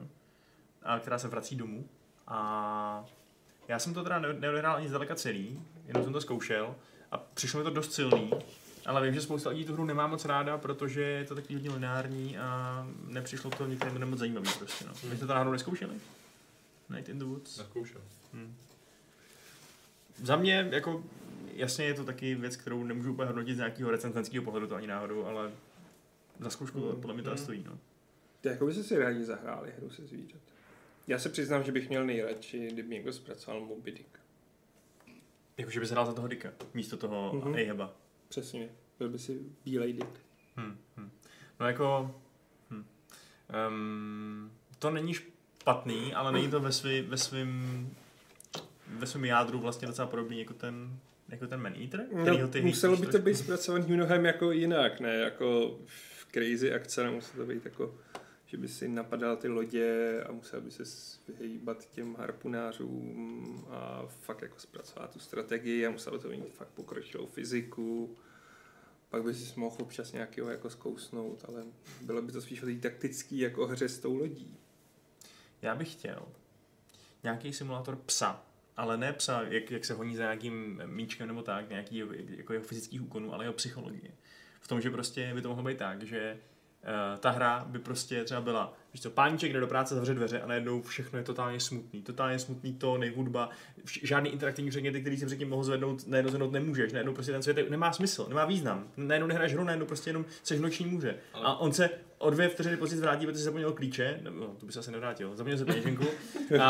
A 0.83 0.99
která 0.99 1.19
se 1.19 1.27
vrací 1.27 1.55
domů. 1.55 1.89
A 2.27 3.05
já 3.67 3.79
jsem 3.79 3.93
to 3.93 4.03
teda 4.03 4.19
ne- 4.19 4.33
neodehrál 4.33 4.75
ani 4.75 4.89
zdaleka 4.89 5.15
celý, 5.15 5.61
jenom 5.87 6.03
jsem 6.03 6.13
to 6.13 6.21
zkoušel 6.21 6.75
a 7.11 7.17
přišlo 7.17 7.57
mi 7.59 7.63
to 7.63 7.69
dost 7.69 7.93
silný, 7.93 8.31
ale 8.87 9.05
vím, 9.05 9.13
že 9.13 9.21
spousta 9.21 9.49
lidí 9.49 9.65
tu 9.65 9.73
hru 9.73 9.85
nemá 9.85 10.07
moc 10.07 10.25
ráda, 10.25 10.57
protože 10.57 11.01
je 11.01 11.23
to 11.25 11.35
takový 11.35 11.55
hodně 11.55 11.69
lineární 11.71 12.37
a 12.37 12.87
nepřišlo 13.07 13.51
to 13.51 13.67
některým 13.67 13.93
lidem 13.93 14.09
moc 14.09 14.19
zajímavý 14.19 14.49
prostě, 14.59 14.85
no. 14.85 14.93
Vy 15.09 15.17
jste 15.17 15.27
to 15.27 15.33
náhodou 15.33 15.51
neskoušeli? 15.51 15.93
Night 16.89 17.09
in 17.09 17.19
the 17.19 17.25
Woods? 17.25 17.57
Neskoušel. 17.57 18.01
Hmm. 18.33 18.55
Za 20.23 20.35
mě, 20.35 20.67
jako, 20.71 21.03
jasně 21.53 21.85
je 21.85 21.93
to 21.93 22.03
taky 22.03 22.35
věc, 22.35 22.55
kterou 22.55 22.83
nemůžu 22.83 23.11
úplně 23.13 23.27
hodnotit 23.27 23.53
z 23.53 23.57
nějakého 23.57 23.91
recenzenského 23.91 24.43
pohledu, 24.45 24.67
to 24.67 24.75
ani 24.75 24.87
náhodou, 24.87 25.25
ale 25.25 25.51
za 26.39 26.49
zkoušku 26.49 26.79
to 26.81 26.87
Hmm. 26.91 27.01
podle 27.01 27.13
mě 27.13 27.23
to 27.23 27.29
Hmm. 27.29 27.37
stojí, 27.37 27.63
no. 27.67 27.77
to 28.41 28.49
jako 28.49 28.65
by 28.65 28.73
se 28.73 28.83
si 28.83 28.97
rádi 28.97 29.23
zahráli 29.23 29.73
hru 29.77 29.89
se 29.89 30.05
zvířat. 30.07 30.41
Já 31.07 31.19
se 31.19 31.29
přiznám, 31.29 31.63
že 31.63 31.71
bych 31.71 31.89
měl 31.89 32.05
nejradši, 32.05 32.67
kdyby 32.67 32.95
někdo 32.95 33.13
zpracoval 33.13 33.59
Moby 33.61 33.91
Dick. 33.91 34.19
Jakože 35.57 35.79
by 35.79 35.87
se 35.87 35.95
dal 35.95 36.05
za 36.05 36.13
toho 36.13 36.27
Dicka, 36.27 36.49
místo 36.73 36.97
toho 36.97 37.33
Mhm. 37.33 37.41
mm-hmm. 37.53 37.65
Ahaba. 37.65 37.93
Přesně. 38.29 38.69
Byl 38.99 39.09
by 39.09 39.19
si 39.19 39.39
bílej 39.65 39.93
Dick. 39.93 40.19
Hmm. 40.55 40.77
Hmm. 40.97 41.11
No 41.59 41.67
jako, 41.67 42.15
hm. 42.69 42.85
um, 43.67 44.51
to 44.79 44.91
není 44.91 45.13
špatný, 45.13 46.13
ale 46.13 46.31
není 46.31 46.49
to 46.49 46.59
ve, 46.59 46.71
svý, 46.71 47.01
ve 47.01 47.17
svým 47.17 47.89
ve 48.89 49.07
svém 49.07 49.25
jádru 49.25 49.59
vlastně 49.59 49.87
docela 49.87 50.07
podobný 50.07 50.39
jako 50.39 50.53
ten, 50.53 50.99
jako 51.29 51.47
ten 51.47 51.61
Man 51.61 51.73
Eater, 51.81 52.05
kterýho 52.21 52.47
ty 52.47 52.61
No, 52.61 52.67
muselo 52.67 52.97
by 52.97 53.07
to 53.07 53.19
být 53.19 53.35
zpracovaný 53.35 53.85
mnohem 53.87 54.25
jako 54.25 54.51
jinak, 54.51 54.99
ne 54.99 55.15
jako 55.15 55.77
v 55.85 56.27
crazy 56.31 56.73
akce, 56.73 57.03
nemuselo 57.03 57.45
to 57.45 57.53
být 57.53 57.65
jako, 57.65 57.95
že 58.47 58.57
by 58.57 58.67
si 58.67 58.87
napadal 58.87 59.37
ty 59.37 59.47
lodě 59.47 60.21
a 60.23 60.31
musel 60.31 60.61
by 60.61 60.71
se 60.71 60.83
vyhýbat 61.39 61.89
těm 61.89 62.15
harpunářům 62.15 63.65
a 63.69 64.03
fakt 64.07 64.41
jako 64.41 64.59
zpracovat 64.59 65.13
tu 65.13 65.19
strategii 65.19 65.85
a 65.85 65.91
muselo 65.91 66.19
to 66.19 66.29
mít 66.29 66.53
fakt 66.53 66.69
pokročilou 66.69 67.25
fyziku. 67.25 68.17
Pak 69.09 69.23
by 69.23 69.33
si 69.33 69.59
mohl 69.59 69.75
občas 69.79 70.11
nějakého 70.11 70.49
jako 70.49 70.69
zkousnout, 70.69 71.45
ale 71.47 71.63
bylo 72.01 72.21
by 72.21 72.31
to 72.31 72.41
spíš 72.41 72.59
té 72.59 72.75
taktický 72.75 73.39
jako 73.39 73.67
hře 73.67 73.89
s 73.89 73.99
tou 73.99 74.15
lodí. 74.15 74.57
Já 75.61 75.75
bych 75.75 75.91
chtěl 75.91 76.27
nějaký 77.23 77.53
simulátor 77.53 77.95
psa, 77.95 78.45
ale 78.77 78.97
ne 78.97 79.13
psa, 79.13 79.41
jak, 79.41 79.71
jak 79.71 79.85
se 79.85 79.93
honí 79.93 80.15
za 80.15 80.23
nějakým 80.23 80.81
míčkem 80.85 81.27
nebo 81.27 81.41
tak, 81.41 81.69
nějaký 81.69 82.03
jako 82.29 82.53
jeho 82.53 82.65
fyzických 82.65 83.01
úkonů, 83.01 83.33
ale 83.33 83.45
jeho 83.45 83.53
psychologie. 83.53 84.11
V 84.59 84.67
tom, 84.67 84.81
že 84.81 84.89
prostě 84.89 85.33
by 85.33 85.41
to 85.41 85.49
mohlo 85.49 85.63
být 85.63 85.77
tak, 85.77 86.03
že 86.03 86.39
ta 87.19 87.29
hra 87.29 87.65
by 87.67 87.79
prostě 87.79 88.23
třeba 88.23 88.41
byla, 88.41 88.73
víš 88.97 89.01
co, 89.03 89.09
páníček 89.09 89.53
jde 89.53 89.59
do 89.59 89.67
práce, 89.67 89.95
zavře 89.95 90.13
dveře 90.13 90.41
a 90.41 90.47
najednou 90.47 90.81
všechno 90.81 91.19
je 91.19 91.23
totálně 91.25 91.59
smutný. 91.59 92.01
Totálně 92.01 92.39
smutný 92.39 92.73
tóny, 92.73 93.09
hudba, 93.15 93.49
vš- 93.85 93.99
žádný 94.03 94.29
interaktivní 94.29 94.69
předměty, 94.69 95.01
který 95.01 95.17
si 95.17 95.25
předtím 95.25 95.49
mohl 95.49 95.63
zvednout, 95.63 96.07
najednou 96.07 96.29
zvednout 96.29 96.51
nemůžeš, 96.51 96.91
najednou 96.93 97.13
prostě 97.13 97.31
ten 97.31 97.41
svět 97.43 97.69
nemá 97.69 97.93
smysl, 97.93 98.25
nemá 98.29 98.45
význam. 98.45 98.87
Najednou 98.97 99.27
nehraješ 99.27 99.53
hru, 99.53 99.63
najednou 99.63 99.85
prostě 99.85 100.09
jenom 100.09 100.25
seš 100.43 100.59
noční 100.59 100.85
může. 100.85 101.17
Ale- 101.33 101.45
A 101.45 101.55
on 101.55 101.73
se 101.73 101.89
o 102.17 102.29
dvě 102.29 102.49
vteřiny 102.49 102.77
později 102.77 103.01
vrátí, 103.01 103.25
protože 103.25 103.37
si 103.37 103.43
zapomněl 103.43 103.71
klíče, 103.73 104.19
no, 104.23 104.47
to 104.59 104.65
by 104.65 104.71
se 104.71 104.79
asi 104.79 104.91
nevrátil, 104.91 105.35
zapomněl 105.35 105.57
se 105.57 105.65
peněženku 105.65 106.05
a, 106.61 106.67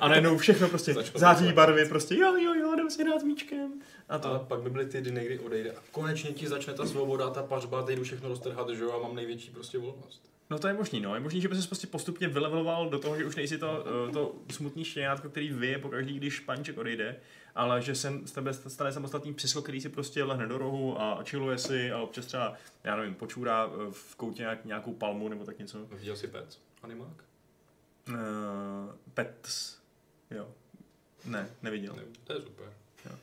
a 0.00 0.08
najednou 0.08 0.38
všechno 0.38 0.68
prostě 0.68 0.94
září 1.14 1.52
barvy, 1.52 1.88
prostě 1.88 2.14
jo, 2.14 2.36
jo, 2.36 2.54
jo, 2.54 2.76
jdeme 2.76 2.90
si 2.90 3.04
hrát 3.04 3.22
míčkem. 3.22 3.72
A 4.08 4.18
to. 4.18 4.28
Ale 4.28 4.38
pak 4.38 4.60
by 4.62 4.70
byly 4.70 4.86
ty 4.86 5.00
dny, 5.00 5.24
kdy 5.26 5.38
odejde 5.38 5.70
a 5.72 5.78
konečně 5.90 6.30
ti 6.30 6.48
začne 6.48 6.74
ta 6.74 6.86
svoboda, 6.86 7.30
ta 7.30 7.42
pařba, 7.42 7.82
teď 7.82 7.96
jdu 7.96 8.04
všechno 8.04 8.28
roztrhat, 8.28 8.68
že 8.70 8.82
jo, 8.82 8.92
a 8.92 9.02
mám 9.02 9.16
největší 9.16 9.50
prostě 9.50 9.78
volnost. 9.78 10.30
No 10.50 10.58
to 10.58 10.68
je 10.68 10.74
možný, 10.74 11.00
no. 11.00 11.14
Je 11.14 11.20
možný, 11.20 11.40
že 11.40 11.48
by 11.48 11.56
se 11.56 11.66
prostě 11.66 11.86
postupně 11.86 12.28
vyleveloval 12.28 12.90
do 12.90 12.98
toho, 12.98 13.18
že 13.18 13.24
už 13.24 13.36
nejsi 13.36 13.58
to, 13.58 13.84
eh, 14.08 14.12
to 14.12 14.34
smutný 14.50 14.84
štěňátko, 14.84 15.28
který 15.28 15.52
vyje 15.52 15.78
pokaždý, 15.78 16.16
když 16.16 16.40
paníček 16.40 16.78
odejde, 16.78 17.20
ale 17.54 17.82
že 17.82 17.94
se 17.94 18.12
z 18.24 18.32
tebe 18.32 18.54
stane 18.54 18.92
samostatný 18.92 19.34
psisko, 19.34 19.62
který 19.62 19.80
si 19.80 19.88
prostě 19.88 20.24
lehne 20.24 20.46
do 20.46 20.58
rohu 20.58 21.00
a 21.00 21.22
chilluje 21.24 21.58
si 21.58 21.92
a 21.92 21.98
občas 21.98 22.26
třeba, 22.26 22.54
já 22.84 22.96
nevím, 22.96 23.14
počůrá 23.14 23.66
eh, 23.66 23.92
v 23.92 24.16
koutě 24.16 24.42
nějak, 24.42 24.64
nějakou 24.64 24.94
palmu 24.94 25.28
nebo 25.28 25.44
tak 25.44 25.58
něco. 25.58 25.78
Viděl 25.86 26.16
jsi 26.16 26.26
Pets? 26.26 26.58
Animák? 26.82 27.24
Uh, 28.08 28.14
pets. 29.14 29.78
Jo. 30.30 30.48
Ne, 31.24 31.50
neviděl. 31.62 31.94
Ne, 31.96 32.02
to 32.24 32.32
je 32.32 32.40
super. 32.40 32.72
Jo, 33.06 33.16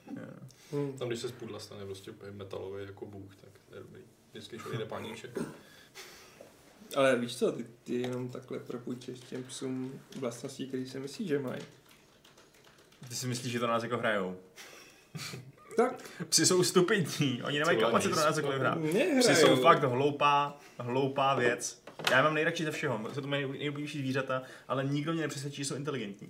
jo. 0.72 0.94
Tam, 1.00 1.08
když 1.08 1.20
se 1.20 1.28
z 1.28 1.32
pudla 1.32 1.60
stane 1.60 1.86
prostě 1.86 2.12
metalový 2.32 2.86
jako 2.86 3.06
bůh, 3.06 3.36
tak 3.36 3.50
to 3.70 3.76
je 3.76 3.82
dobrý. 3.82 4.02
Vždycky, 4.32 4.56
když 4.56 4.66
odejde 4.66 4.86
paníček. 4.86 5.40
Ale 6.96 7.16
víš 7.16 7.38
co, 7.38 7.52
ty, 7.52 7.66
ty 7.84 7.94
jenom 7.94 8.30
takhle 8.30 8.60
propůjčeš 8.60 9.20
těm 9.20 9.44
psům 9.44 10.00
vlastností, 10.20 10.68
které 10.68 10.86
si 10.86 11.00
myslíš, 11.00 11.28
že 11.28 11.40
mají. 11.40 11.62
Ty 13.10 13.16
si 13.16 13.28
myslíš, 13.28 13.52
že 13.52 13.60
to 13.60 13.68
na 13.68 13.74
nás 13.74 13.84
jako 13.84 13.98
hrajou? 13.98 14.38
Tak, 15.78 16.10
Psi 16.30 16.46
jsou 16.46 16.64
stupidní, 16.64 17.44
oni 17.44 17.60
nemají 17.60 17.80
kapacitu 17.80 18.16
na 18.16 18.26
nás 18.26 18.38
jakkoliv 18.38 18.60
hrát. 18.60 18.78
Psi 19.20 19.36
jsou 19.36 19.56
fakt 19.56 19.84
hloupá, 19.84 20.58
hloupá 20.80 21.36
věc. 21.36 21.82
Já 22.12 22.24
mám 22.24 22.34
nejradši 22.34 22.66
ze 22.66 22.72
všeho, 22.72 23.10
jsou 23.14 23.22
to 23.22 23.28
moje 23.28 23.48
nejoblíbenější 23.48 24.00
zvířata, 24.00 24.42
ale 24.68 24.86
nikdo 24.86 25.14
mě 25.14 25.22
nepřesvědčí, 25.22 25.58
že 25.58 25.66
jsou 25.66 25.76
inteligentní. 25.76 26.30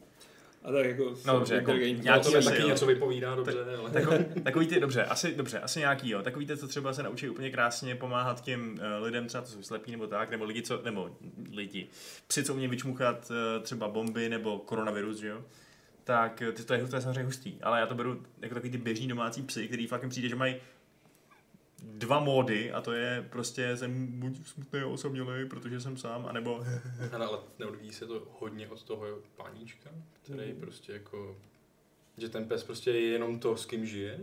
A 0.68 0.72
tak 0.72 0.86
jako... 0.86 1.13
No 1.26 1.34
dobře, 1.34 1.55
jako 1.55 1.72
nějaký 1.72 2.32
to 2.32 2.41
taky 2.41 2.61
jo. 2.61 2.68
něco 2.68 2.86
vypovídá 2.86 3.36
dobře, 3.36 3.57
ale... 3.80 3.91
Takový, 3.91 4.18
takový 4.43 4.68
ty, 4.68 4.80
dobře, 4.80 5.05
asi, 5.05 5.36
dobře, 5.36 5.59
asi 5.59 5.80
nějaký, 5.80 6.09
jo. 6.09 6.22
Takový 6.22 6.45
ty, 6.45 6.57
co 6.57 6.68
třeba 6.68 6.93
se 6.93 7.03
naučí 7.03 7.30
úplně 7.30 7.51
krásně 7.51 7.95
pomáhat 7.95 8.41
těm 8.41 8.80
uh, 8.99 9.05
lidem, 9.05 9.28
třeba 9.28 9.41
to 9.41 9.49
jsou 9.49 9.61
slepí 9.61 9.91
nebo 9.91 10.07
tak, 10.07 10.32
nebo 10.32 10.45
lidi, 10.45 10.61
co, 10.61 10.82
nebo 10.84 11.09
lidi, 11.51 11.88
psi, 12.28 12.43
co 12.43 12.53
umějí 12.53 12.70
vyčmuchat 12.70 13.32
uh, 13.32 13.63
třeba 13.63 13.88
bomby 13.88 14.30
nebo 14.30 14.59
koronavirus, 14.59 15.18
že 15.18 15.28
jo. 15.28 15.41
Tak 16.07 16.41
eh, 16.41 16.51
ty, 16.51 16.63
to, 16.63 16.74
je, 16.74 16.88
to 16.88 16.95
je 16.95 17.01
samozřejmě 17.01 17.24
hustý, 17.24 17.57
ale 17.63 17.80
já 17.80 17.86
to 17.86 17.95
beru 17.95 18.24
jako 18.41 18.53
takový 18.53 18.72
ty 18.72 18.78
běžní 18.78 19.07
domácí 19.07 19.41
psy, 19.41 19.68
který 19.68 19.88
fakt 19.88 20.09
přijde, 20.09 20.30
že 20.30 20.36
mají 20.36 20.55
dva 21.84 22.19
módy 22.19 22.71
a 22.71 22.82
to 22.82 22.93
je 22.93 23.28
prostě 23.30 23.78
jsem 23.78 24.19
buď 24.19 24.47
smutný 24.47 24.80
a 24.80 24.88
osamělý, 24.88 25.49
protože 25.49 25.82
jsem 25.82 25.97
sám, 25.97 26.25
anebo 26.25 26.65
Ano, 27.11 27.30
ale 27.30 27.39
neodvíjí 27.59 27.93
se 27.93 28.05
to 28.05 28.28
hodně 28.39 28.67
od 28.67 28.84
toho 28.84 29.05
páníčka, 29.36 29.89
který 30.23 30.51
Hmm. 30.51 30.61
prostě 30.61 30.91
jako... 30.93 31.38
Že 32.17 32.30
ten 32.30 32.45
pes 32.45 32.63
prostě 32.63 32.91
je 32.91 33.01
jenom 33.01 33.39
to, 33.39 33.57
s 33.57 33.65
kým 33.65 33.86
žije. 33.86 34.19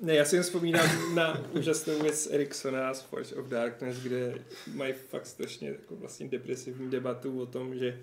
Ne, 0.00 0.14
já 0.14 0.24
si 0.24 0.36
jen 0.36 0.42
vzpomínám 0.42 1.14
na 1.14 1.44
úžasnou 1.52 2.02
věc 2.02 2.28
Ericssona 2.30 2.94
z 2.94 3.02
Forge 3.02 3.34
of 3.34 3.46
Darkness, 3.48 3.98
kde 3.98 4.44
mají 4.74 4.92
fakt 4.92 5.26
strašně 5.26 5.68
jako 5.68 5.96
vlastně 5.96 6.28
depresivní 6.28 6.90
debatu 6.90 7.40
o 7.40 7.46
tom, 7.46 7.78
že 7.78 8.00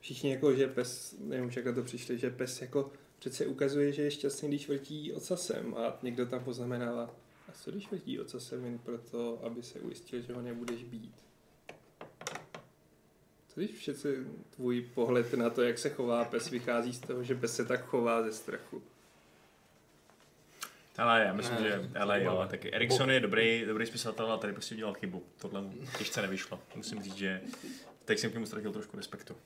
všichni 0.00 0.30
jako, 0.30 0.54
že 0.54 0.66
pes, 0.66 1.14
nevím 1.20 1.50
jak 1.56 1.64
na 1.64 1.72
to 1.72 1.82
přišli, 1.82 2.18
že 2.18 2.30
pes 2.30 2.60
jako 2.60 2.90
přece 3.18 3.46
ukazuje, 3.46 3.92
že 3.92 4.02
je 4.02 4.10
šťastný, 4.10 4.48
když 4.48 4.68
vrtí 4.68 5.12
ocasem 5.12 5.74
a 5.74 5.98
někdo 6.02 6.26
tam 6.26 6.44
poznamenává, 6.44 7.10
a 7.48 7.52
co 7.52 7.70
když 7.70 7.90
vrtí 7.90 8.20
ocasem 8.20 8.64
jen 8.64 8.78
proto, 8.78 9.40
aby 9.44 9.62
se 9.62 9.78
ujistil, 9.78 10.20
že 10.20 10.32
ho 10.32 10.42
nebudeš 10.42 10.84
bít. 10.84 11.14
Co 13.48 13.60
když 13.60 13.70
přece 13.70 14.08
tvůj 14.56 14.80
pohled 14.94 15.34
na 15.34 15.50
to, 15.50 15.62
jak 15.62 15.78
se 15.78 15.90
chová 15.90 16.24
pes, 16.24 16.50
vychází 16.50 16.92
z 16.92 17.00
toho, 17.00 17.24
že 17.24 17.34
pes 17.34 17.56
se 17.56 17.64
tak 17.64 17.84
chová 17.84 18.22
ze 18.22 18.32
strachu. 18.32 18.82
Ale 20.98 21.24
já 21.24 21.32
myslím, 21.32 21.62
Ne, 21.62 21.68
že, 21.68 21.90
ale 21.98 22.24
jo, 22.24 22.46
tak 22.50 22.64
Erikson 22.64 23.10
je 23.10 23.20
dobrý, 23.20 23.64
dobrý 23.66 23.86
spisatel 23.86 24.32
a 24.32 24.36
tady 24.36 24.52
prostě 24.52 24.74
udělal 24.74 24.94
chybu. 24.94 25.22
Tohle 25.38 25.60
mu 25.60 25.74
těžce 25.98 26.22
nevyšlo. 26.22 26.60
Musím 26.74 27.02
říct, 27.02 27.16
že 27.16 27.40
teď 28.04 28.18
jsem 28.18 28.30
k 28.30 28.34
němu 28.34 28.46
ztratil 28.46 28.72
trošku 28.72 28.96
respektu. 28.96 29.36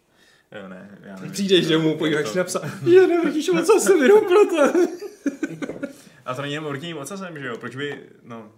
Jo, 0.61 0.69
ne, 0.69 0.99
já 1.05 1.15
nevím. 1.17 1.33
Přijdeš 1.33 1.67
domů, 1.67 1.99
podíváš 1.99 2.31
to- 2.33 2.39
na 2.39 2.45
psa, 2.45 2.61
že 2.91 3.07
nevidíš 3.07 3.49
moc 3.49 3.83
se 3.83 3.93
jenom 3.93 4.25
proto. 4.25 4.73
A 6.25 6.35
to 6.35 6.43
není 6.43 6.55
jenom 6.55 6.71
vrtěním 6.71 6.97
ocasem, 6.99 7.39
že 7.39 7.47
jo? 7.47 7.57
Proč 7.59 7.77
by, 7.77 7.99
no... 8.23 8.53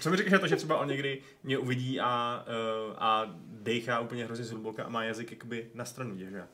Co 0.00 0.10
mi 0.10 0.16
říkáš 0.16 0.32
na 0.32 0.38
to, 0.38 0.46
že 0.46 0.56
třeba 0.56 0.78
on 0.78 0.88
někdy 0.88 1.22
mě 1.44 1.58
uvidí 1.58 2.00
a, 2.00 2.44
uh, 2.88 2.94
a 2.98 3.34
dejchá 3.46 4.00
úplně 4.00 4.24
hrozně 4.24 4.44
zhluboka 4.44 4.84
a 4.84 4.88
má 4.88 5.04
jazyk 5.04 5.30
jakoby 5.30 5.66
na 5.74 5.84
stranu, 5.84 6.18
že 6.18 6.24
jo? 6.24 6.44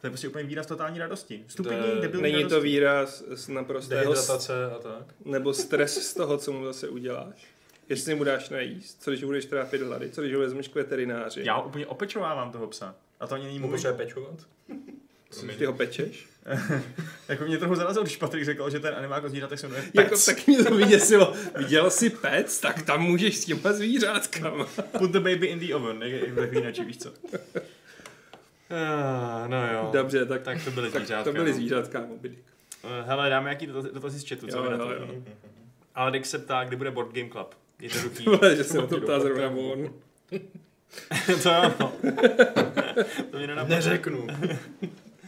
To 0.00 0.06
je 0.06 0.10
prostě 0.10 0.28
úplně 0.28 0.44
výraz 0.44 0.66
totální 0.66 0.98
radosti. 0.98 1.44
Stupidní, 1.48 1.78
To 1.80 1.86
je- 1.86 2.00
debilní 2.00 2.22
Není 2.22 2.34
radosti. 2.34 2.54
to 2.54 2.60
výraz 2.60 3.24
z 3.30 3.48
naprostého 3.48 4.00
Dehydratace 4.14 4.66
a 4.66 4.78
tak. 4.78 5.06
nebo 5.24 5.54
stres 5.54 6.10
z 6.10 6.14
toho, 6.14 6.38
co 6.38 6.52
mu 6.52 6.64
zase 6.64 6.88
uděláš. 6.88 7.46
Jestli 7.88 8.14
mu 8.14 8.24
dáš 8.24 8.48
najíst, 8.48 9.02
co 9.02 9.10
když 9.10 9.24
budeš 9.24 9.44
trápit 9.44 9.82
hlady, 9.82 10.10
co 10.10 10.20
když 10.22 10.34
ho 10.34 10.40
vezmeš 10.40 10.68
k 10.68 10.74
veterináři, 10.74 11.40
Já 11.44 11.54
ho 11.56 11.66
úplně 11.66 11.86
opečovávám 11.86 12.52
toho 12.52 12.66
psa. 12.66 12.94
A 13.20 13.26
to 13.26 13.34
ani 13.34 13.44
není 13.44 13.58
můj. 13.58 13.70
potřebuje 13.70 14.06
pečovat? 14.06 14.34
ty 15.58 15.64
ho 15.64 15.72
pečeš. 15.72 16.26
Jako 17.28 17.44
mě 17.44 17.58
trochu 17.58 17.74
zarazilo, 17.74 18.04
když 18.04 18.16
Patrik 18.16 18.44
řekl, 18.44 18.70
že 18.70 18.80
ten 18.80 18.94
animák 18.94 19.24
o 19.24 19.28
zvířatech 19.28 19.60
se 19.60 19.66
jmenuje 19.68 19.84
Jako, 19.94 20.10
Pets. 20.10 20.24
tak 20.26 20.46
mě 20.46 20.64
to 20.64 20.74
vyděsilo. 20.74 21.34
Viděl 21.58 21.90
jsi 21.90 22.10
pec, 22.10 22.60
tak 22.60 22.82
tam 22.82 23.02
můžeš 23.02 23.36
s 23.36 23.44
těma 23.44 23.72
zvířátkama. 23.72 24.64
Put 24.98 25.10
the 25.10 25.18
baby 25.20 25.46
in 25.46 25.58
the 25.58 25.74
oven, 25.74 26.02
jak, 26.02 26.22
jak 26.22 26.34
takový 26.34 26.60
načí, 26.62 26.84
víš 26.84 26.98
co? 26.98 27.10
Uh, 27.10 27.16
no 29.48 29.72
jo. 29.72 29.90
Dobře, 29.92 30.26
tak, 30.26 30.42
Tak 30.42 30.64
to 30.64 30.70
byly 30.70 30.90
tak 30.90 31.00
zvířátka. 31.02 31.24
to 31.24 31.32
byly 31.32 31.50
no. 31.50 31.56
zvířátka, 31.56 32.00
Moby 32.00 32.28
Dick. 32.28 32.42
Eh, 32.84 33.02
Hele, 33.06 33.30
dáme 33.30 33.44
nějaký 33.44 33.66
dotazy, 33.66 34.18
z 34.18 34.28
chatu, 34.28 34.46
co 34.46 34.56
Jo, 34.56 34.64
na 34.64 34.70
jo, 34.70 34.78
to? 34.78 34.92
jo. 34.92 35.08
Ale 35.94 36.10
Dick 36.10 36.26
se 36.26 36.38
ptá, 36.38 36.64
kdy 36.64 36.76
bude 36.76 36.90
Board 36.90 37.12
Game 37.14 37.28
Club. 37.30 37.54
Jednoduchý. 37.80 38.24
Vole, 38.26 38.56
že 38.56 38.64
se 38.64 38.78
na 38.78 38.86
to 38.86 39.00
ptá 39.00 39.20
zrovna 39.20 39.48
on. 39.50 39.90
to 41.42 41.48
jo. 41.48 41.74
no. 41.80 41.92
to 43.30 43.38
mě 43.38 43.46
nenapadlo. 43.46 43.76
Neřeknu. 43.76 44.26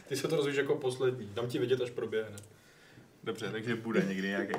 Ty 0.08 0.16
se 0.16 0.28
to 0.28 0.36
rozvíš 0.36 0.56
jako 0.56 0.74
poslední. 0.74 1.30
Dám 1.34 1.48
ti 1.48 1.58
vidět, 1.58 1.80
až 1.80 1.90
proběhne. 1.90 2.36
Dobře, 3.24 3.50
takže 3.50 3.76
bude 3.76 4.04
někdy 4.08 4.28
nějaký. 4.28 4.52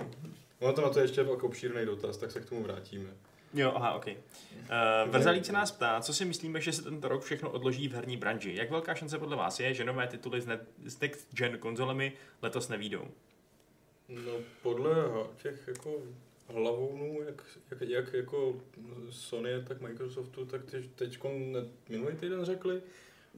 Ono 0.59 0.73
to 0.73 0.81
na 0.81 0.89
to 0.89 0.99
ještě 0.99 1.21
jako 1.21 1.47
obšírný 1.47 1.85
dotaz, 1.85 2.17
tak 2.17 2.31
se 2.31 2.39
k 2.39 2.49
tomu 2.49 2.63
vrátíme. 2.63 3.09
Jo, 3.53 3.73
aha, 3.75 3.93
ok. 3.93 4.07
Uh, 4.07 5.11
Vrzalík 5.11 5.45
se 5.45 5.53
nás 5.53 5.71
ptá, 5.71 6.01
co 6.01 6.13
si 6.13 6.25
myslíme, 6.25 6.61
že 6.61 6.73
se 6.73 6.81
tento 6.81 7.07
rok 7.07 7.23
všechno 7.23 7.49
odloží 7.49 7.87
v 7.87 7.93
herní 7.93 8.17
branži. 8.17 8.55
Jak 8.55 8.71
velká 8.71 8.95
šance 8.95 9.19
podle 9.19 9.35
vás 9.35 9.59
je, 9.59 9.73
že 9.73 9.85
nové 9.85 10.07
tituly 10.07 10.41
s, 10.41 10.45
net, 10.45 10.67
s 10.85 10.99
next 10.99 11.27
gen 11.33 11.57
konzolemi 11.57 12.13
letos 12.41 12.69
nevídou? 12.69 13.07
No 14.09 14.31
podle 14.61 14.95
těch 15.41 15.67
jako 15.67 15.91
hlavounů, 16.47 17.19
jak, 17.25 17.43
jak, 17.71 17.81
jak 17.89 18.13
jako 18.13 18.55
Sony, 19.09 19.49
tak 19.67 19.81
Microsoftu, 19.81 20.45
tak 20.45 20.65
ty 20.65 20.89
teď 20.95 21.19
minulý 21.89 22.15
týden 22.15 22.45
řekli, 22.45 22.81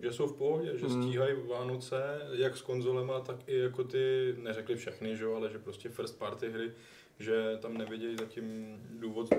že 0.02 0.12
jsou 0.14 0.28
v 0.28 0.38
pohodě, 0.38 0.78
že 0.78 0.86
Hmm. 0.88 1.04
stíhají 1.04 1.36
Vánoce, 1.48 1.98
jak 2.32 2.58
s 2.58 2.62
konzolema, 2.62 3.20
tak 3.20 3.36
i 3.48 3.58
jako 3.60 3.84
ty, 3.84 4.36
neřekli 4.38 4.76
všechny, 4.76 5.18
že 5.18 5.24
jo, 5.24 5.36
ale 5.36 5.50
že 5.52 5.60
prostě 5.60 5.90
first 5.90 6.20
party 6.20 6.50
hry, 6.52 6.72
že 7.20 7.58
tam 7.62 7.78
nevidějí 7.78 8.18
zatím 8.20 8.78
důvod 9.00 9.30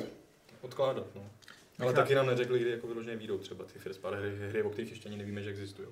odkládat, 0.60 1.06
no. 1.14 1.20
Ale 1.20 1.30
Nechápu. 1.78 1.94
taky 1.94 2.14
nám 2.14 2.26
neřekli, 2.26 2.58
kdy 2.58 2.70
jako 2.70 2.86
vyloženě 2.86 3.16
výjdou 3.16 3.38
třeba 3.38 3.64
ty 3.64 3.78
first 3.78 4.00
party 4.00 4.20
hry, 4.30 4.48
hry, 4.48 4.62
o 4.62 4.70
kterých 4.70 4.90
ještě 4.90 5.08
ani 5.08 5.18
nevíme, 5.18 5.42
že 5.42 5.50
existují. 5.50 5.88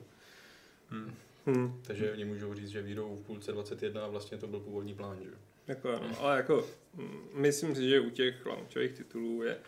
Hmm. 0.88 1.14
Hm, 1.46 1.80
Takže 1.86 2.12
oni 2.12 2.24
můžou 2.24 2.54
říct, 2.54 2.68
že 2.68 2.82
výjdou 2.82 3.16
v 3.16 3.26
půlce 3.26 3.52
21 3.52 4.04
a 4.04 4.08
vlastně 4.08 4.38
to 4.38 4.46
byl 4.46 4.60
původní 4.60 4.94
plán, 4.94 5.18
že 5.22 5.28
jo. 5.28 5.36
Jako 5.66 5.88
ano, 5.96 6.20
ale 6.20 6.36
jako 6.36 6.66
hm, 6.94 7.28
myslím 7.32 7.74
si, 7.74 7.88
že 7.88 8.00
u 8.00 8.10
těch 8.10 8.46
launchových 8.46 8.92
titulů 8.92 9.42
je 9.42 9.58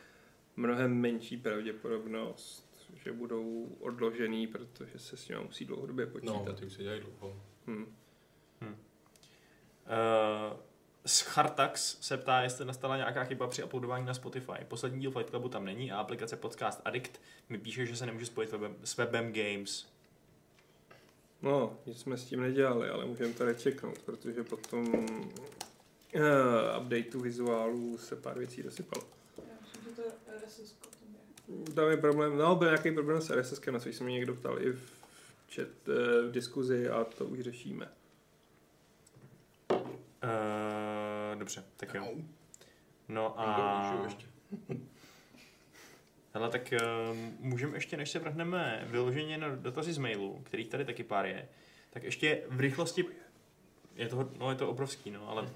mnohem 0.57 0.95
menší 0.95 1.37
pravděpodobnost, 1.37 2.67
že 3.05 3.13
budou 3.13 3.77
odložený, 3.81 4.47
protože 4.47 4.99
se 4.99 5.17
s 5.17 5.29
nimi 5.29 5.41
musí 5.45 5.65
dlouhodobě 5.65 6.07
No, 6.07 6.13
počítat. 6.13 6.59
ty 6.59 6.67
už 6.67 6.73
se 6.73 6.83
dělají 6.83 7.01
dlouho. 7.01 7.37
Hm. 7.67 7.87
Uh, 8.63 10.57
Schartax 11.07 11.97
se 12.01 12.17
ptá, 12.17 12.43
jestli 12.43 12.65
nastala 12.65 12.97
nějaká 12.97 13.25
chyba 13.25 13.47
při 13.47 13.63
uploadování 13.65 14.07
na 14.07 14.15
Spotify. 14.15 14.53
Poslední 14.69 15.01
díl 15.01 15.11
Fight 15.11 15.31
Clubu 15.31 15.49
tam 15.49 15.65
není 15.65 15.93
a 15.93 15.99
aplikace 15.99 16.37
Podcast 16.37 16.81
Addict 16.85 17.21
mi 17.49 17.59
píše, 17.59 17.87
že 17.87 17.97
se 17.97 18.07
nemůže 18.07 18.27
spojit 18.27 18.53
webem, 18.53 18.77
s 18.85 18.97
webem 18.97 19.33
Games. 19.33 19.87
No, 21.43 21.79
nic 21.87 22.01
jsme 22.01 22.17
s 22.17 22.25
tím 22.25 22.41
nedělali, 22.41 22.89
ale 22.89 23.05
můžeme 23.05 23.33
to 23.33 23.45
rečeknout, 23.45 23.99
protože 23.99 24.43
potom 24.45 25.07
uh, 26.15 26.83
updateu 26.83 27.21
vizuálu 27.21 27.99
se 27.99 28.17
pár 28.17 28.39
věcí 28.39 28.63
dosypalo. 28.63 29.05
Já 29.39 29.55
myslím, 29.61 29.85
že 29.85 29.91
to 29.91 30.03
RSS 30.47 30.73
tam 31.75 31.91
je. 31.91 31.97
Problém, 31.97 32.39
no 32.39 32.57
byl 32.57 32.69
nějaký 32.69 32.93
problém 32.93 33.21
s 33.21 33.31
RSS, 33.31 33.61
na 33.71 33.79
což 33.79 33.97
se 33.97 34.05
mě 34.05 34.13
někdo 34.13 34.35
ptal 34.35 34.63
i 34.63 34.73
v, 34.73 34.91
chat, 35.55 35.69
eh, 35.89 36.23
v 36.29 36.31
diskuzi 36.33 36.89
a 36.89 37.05
to 37.05 37.25
už 37.25 37.41
řešíme. 37.41 37.89
Uh, 39.71 41.39
dobře, 41.39 41.65
tak 41.77 41.95
jo. 41.95 42.09
No 43.09 43.41
A... 43.41 43.45
a... 43.45 44.05
ještě. 44.05 44.27
Hele, 46.35 46.51
tak 46.51 46.75
uh, 46.83 47.17
můžeme 47.41 47.77
ještě, 47.77 47.97
než 47.97 48.11
se 48.11 48.19
vrhneme 48.19 48.85
vyloženě 48.91 49.39
na 49.39 49.55
dotazy 49.55 49.93
z 49.93 49.99
mailu, 49.99 50.43
kterých 50.45 50.69
tady 50.69 50.85
taky 50.85 51.05
pár 51.05 51.27
je, 51.27 51.49
tak 51.91 52.03
ještě 52.03 52.43
v 52.49 52.61
rychlosti, 52.61 53.05
je 53.97 54.09
to, 54.09 54.29
no 54.39 54.51
je 54.51 54.57
to 54.57 54.69
obrovský, 54.71 55.11
no, 55.11 55.29
ale 55.29 55.43
uh, 55.43 55.49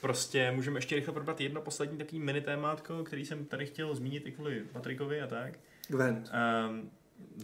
prostě 0.00 0.50
můžeme 0.50 0.78
ještě 0.78 0.94
rychle 0.96 1.14
probrat 1.14 1.40
jedno 1.40 1.60
poslední 1.60 1.98
takový 1.98 2.20
mini 2.20 2.40
témátko, 2.40 3.04
který 3.04 3.24
jsem 3.26 3.44
tady 3.44 3.66
chtěl 3.66 3.94
zmínit 3.94 4.26
i 4.26 4.32
kvůli 4.32 4.60
Patrikovi 4.72 5.22
a 5.22 5.26
tak. 5.26 5.58
Gwent. 5.88 6.30
Um, 6.68 6.90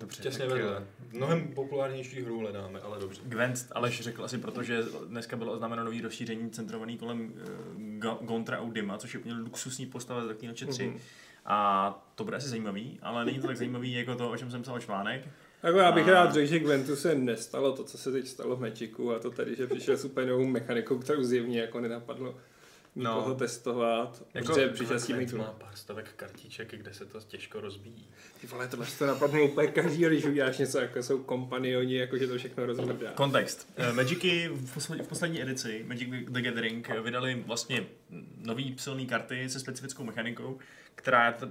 dobře. 0.01 0.23
Těsně 0.23 0.47
vedle. 0.47 0.77
eh, 0.79 1.17
Mnohem 1.17 1.49
populárnější 1.49 2.23
hru 2.23 2.39
hledáme, 2.39 2.81
ale 2.81 2.99
dobře. 3.01 3.21
Gwent 3.25 3.67
Aleš 3.73 4.01
řekl 4.01 4.25
asi 4.25 4.39
proto, 4.39 4.63
že 4.63 4.83
dneska 5.09 5.37
bylo 5.37 5.53
oznámeno 5.53 5.85
nový 5.85 6.01
rozšíření 6.01 6.51
centrovaný 6.51 6.99
kolem 6.99 7.33
uh, 7.97 8.27
Gontra 8.27 8.59
Audima, 8.59 8.99
což 8.99 9.15
je 9.15 9.21
úplně 9.21 9.35
luxusní 9.35 9.87
postava 9.87 10.23
z 10.23 10.27
Dark 10.27 10.39
3. 10.69 10.87
Mhm. 10.87 10.99
A 11.45 12.13
to 12.15 12.25
bude 12.25 12.37
asi 12.37 12.49
zajímavý, 12.49 12.99
ale 13.03 13.25
není 13.25 13.39
to 13.41 13.47
tak 13.47 13.57
zajímavý 13.57 13.93
jako 13.93 14.15
to, 14.15 14.31
o 14.31 14.37
čem 14.37 14.51
jsem 14.51 14.63
psal 14.63 14.81
článek. 14.81 15.29
Jako 15.63 15.79
já 15.79 15.93
bych 15.93 16.09
A- 16.09 16.11
rád 16.11 16.33
řekl, 16.33 16.47
že 16.47 16.59
Gwentu 16.59 16.97
se 16.97 17.15
nestalo 17.15 17.73
to, 17.73 17.85
co 17.85 17.99
se 17.99 18.13
teď 18.13 18.27
stalo 18.29 18.57
v 18.57 18.61
Magicu 18.61 19.13
a 19.13 19.19
to 19.19 19.31
tady, 19.31 19.57
že 19.57 19.67
přišel 19.67 19.97
s 19.97 20.05
úplně 20.05 20.27
novou 20.27 20.45
mechanikou, 20.47 20.99
kterou 20.99 21.23
zjevně 21.23 21.61
jako 21.61 21.81
nenapadlo 21.81 22.37
No. 22.95 23.35
testovat, 23.35 24.23
Jako- 24.35 24.47
protože 24.47 24.69
přišel 24.69 25.01
s 25.01 25.07
tím 25.07 25.17
mít 25.17 25.33
má 25.33 25.45
pár 25.45 25.77
stovek 25.77 26.13
kartiček, 26.17 26.75
kde 26.75 26.95
se 26.95 27.07
to 27.07 27.21
těžko 27.21 27.61
rozbíjí. 27.61 28.09
Ty 28.41 28.47
vole, 28.47 28.69
tohle 28.69 28.87
to 28.99 29.07
napadlo 29.07 29.45
úplně 29.45 29.69
každý, 29.69 30.05
když 30.05 30.25
uděláš 30.25 30.59
něco, 30.59 30.79
jako 30.79 31.03
jsou 31.03 31.23
kompanioni, 31.23 31.95
jako 31.95 32.19
že 32.19 32.27
to 32.27 32.39
všechno 32.39 32.67
rozmrdá. 32.67 33.11
Kontext. 33.11 33.73
Eh, 33.77 33.93
Magicy 33.93 34.49
v 34.49 34.75
poslední, 34.75 35.05
v 35.05 35.09
poslední 35.09 35.43
edici 35.43 35.85
Magic 35.87 36.09
the 36.29 36.41
Gathering 36.41 36.91
eh, 36.91 37.01
vydali 37.01 37.43
vlastně 37.47 37.87
nový 38.37 38.77
silný 38.79 39.07
karty 39.07 39.49
se 39.49 39.61
specifickou 39.61 40.05
mechanikou, 40.05 40.59
která 40.95 41.33
to, 41.33 41.49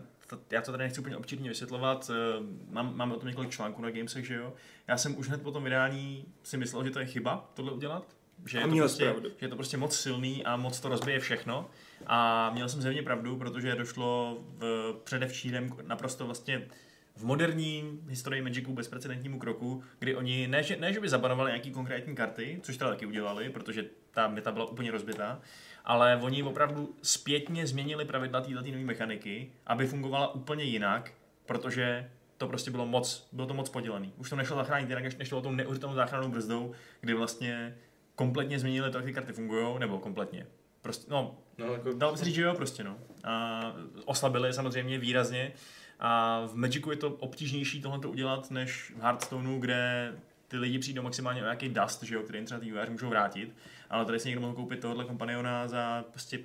já 0.52 0.62
to 0.62 0.72
tady 0.72 0.84
nechci 0.84 1.00
úplně 1.00 1.18
občírně 1.18 1.50
vysvětlovat, 1.50 2.12
eh, 2.14 2.44
mám, 2.70 2.98
máme 2.98 3.16
o 3.16 3.20
tom 3.20 3.30
několik 3.30 3.50
článků 3.50 3.82
na 3.82 3.92
Gamesech, 3.92 4.26
že 4.26 4.36
jo. 4.36 4.54
Já 4.88 4.98
jsem 4.98 5.18
už 5.18 5.28
hned 5.28 5.42
po 5.42 5.52
tom 5.52 5.64
vydání 5.64 6.26
si 6.44 6.58
myslel, 6.58 6.84
že 6.84 6.92
to 6.92 7.00
je 7.00 7.06
chyba 7.06 7.52
tohle 7.54 7.72
udělat, 7.72 8.16
že 8.46 8.58
je, 8.58 8.68
to 8.68 8.76
prostě, 8.76 9.04
pravdu. 9.04 9.30
že 9.30 9.46
je 9.46 9.50
to 9.50 9.56
prostě 9.56 9.78
moc 9.78 10.00
silný 10.00 10.46
a 10.46 10.56
moc 10.56 10.80
to 10.80 10.90
rozbije 10.90 11.20
všechno. 11.20 11.70
A 12.08 12.50
měl 12.54 12.70
jsem 12.70 12.82
zjevně 12.82 13.04
pravdu, 13.04 13.38
protože 13.38 13.76
došlo 13.76 14.38
v 14.58 14.94
předevčírem 15.04 15.70
naprosto 15.88 16.26
vlastně 16.26 16.68
v 17.16 17.26
moderní 17.26 18.00
historii 18.08 18.42
Magicu 18.42 18.74
bezprecedentnímu 18.74 19.40
kroku, 19.40 19.84
kdy 20.00 20.16
oni, 20.16 20.48
ne 20.48 20.64
že, 20.64 20.78
ne, 20.78 20.94
že 20.94 21.00
by 21.00 21.10
zabanovali 21.10 21.52
nějaký 21.52 21.72
konkrétní 21.72 22.16
karty, 22.16 22.60
což 22.64 22.78
teda 22.78 22.90
taky 22.90 23.06
udělali, 23.06 23.50
protože 23.50 23.86
ta 24.12 24.28
meta 24.28 24.52
byla 24.52 24.66
úplně 24.66 24.92
rozbitá, 24.92 25.42
ale 25.86 26.20
oni 26.22 26.44
opravdu 26.44 26.96
zpětně 27.02 27.68
změnili 27.68 28.06
pravidla 28.06 28.42
této 28.42 28.54
nové 28.54 28.84
mechaniky, 28.84 29.52
aby 29.68 29.88
fungovala 29.88 30.36
úplně 30.36 30.64
jinak, 30.64 31.12
protože 31.46 32.10
to 32.38 32.48
prostě 32.48 32.72
bylo 32.72 32.86
moc, 32.86 33.28
bylo 33.32 33.48
to 33.48 33.54
moc 33.54 33.70
podělený. 33.70 34.14
Už 34.18 34.30
to 34.30 34.36
nešlo 34.36 34.56
zachránit 34.56 34.90
jinak, 34.90 35.04
než 35.04 35.16
nešlo 35.16 35.42
tou 35.42 35.52
neuvěřitelnou 35.52 35.96
záchrannou 35.96 36.30
brzdou, 36.30 36.72
kdy 37.02 37.14
vlastně 37.14 37.78
kompletně 38.16 38.60
změnili 38.60 38.92
to, 38.92 38.98
jak 38.98 39.06
ty 39.06 39.14
karty 39.14 39.34
fungují, 39.34 39.80
nebo 39.80 40.00
kompletně. 40.00 40.48
Prostě, 40.82 41.12
no, 41.12 41.38
No, 41.58 41.74
jako, 41.74 41.94
Dalo 41.94 42.14
by 42.14 42.18
se 42.20 42.26
říct, 42.26 42.36
že 42.36 42.42
jo, 42.42 42.54
prostě, 42.54 42.84
no. 42.84 42.98
A 43.24 43.62
oslabili 44.06 44.54
samozřejmě 44.54 45.00
výrazně. 45.00 45.54
A 46.00 46.42
v 46.46 46.56
Magicu 46.56 46.92
je 46.92 46.98
to 46.98 47.10
obtížnější 47.10 47.82
tohle 47.82 48.00
to 48.00 48.10
udělat, 48.10 48.52
než 48.52 48.94
v 48.98 49.02
Hearthstoneu, 49.02 49.60
kde 49.60 50.14
ty 50.48 50.58
lidi 50.58 50.80
přijdou 50.80 51.02
maximálně 51.02 51.42
o 51.42 51.44
nějaký 51.44 51.70
dust, 51.70 52.04
že 52.04 52.16
jo, 52.16 52.24
který 52.24 52.38
jim 52.38 52.46
třeba 52.46 52.60
ty 52.60 52.92
můžou 52.92 53.10
vrátit. 53.10 53.56
Ale 53.90 54.06
tady 54.06 54.20
si 54.20 54.28
někdo 54.28 54.42
mohl 54.42 54.54
koupit 54.54 54.80
tohohle 54.80 55.06
kompaniona 55.06 55.68
za 55.68 56.06
prostě 56.10 56.40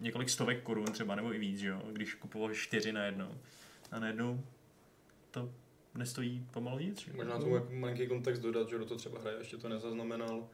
několik 0.00 0.30
stovek 0.30 0.62
korun 0.62 0.86
třeba, 0.86 1.14
nebo 1.14 1.34
i 1.34 1.38
víc, 1.38 1.58
že 1.58 1.68
jo, 1.68 1.82
když 1.92 2.14
kupoval 2.14 2.54
čtyři 2.54 2.92
na 2.92 3.04
jednou. 3.04 3.28
A 3.90 3.98
najednou 3.98 4.44
to 5.30 5.50
nestojí 5.94 6.46
pomalu 6.50 6.78
nic, 6.78 7.00
že. 7.00 7.12
Možná 7.12 7.38
tomu 7.38 7.54
jako 7.54 7.68
malinký 7.72 8.06
kontext 8.06 8.42
dodat, 8.42 8.68
že 8.68 8.78
do 8.78 8.84
to 8.84 8.96
třeba 8.96 9.20
hraje, 9.20 9.36
ještě 9.38 9.56
to 9.56 9.68
nezaznamenal. 9.68 10.48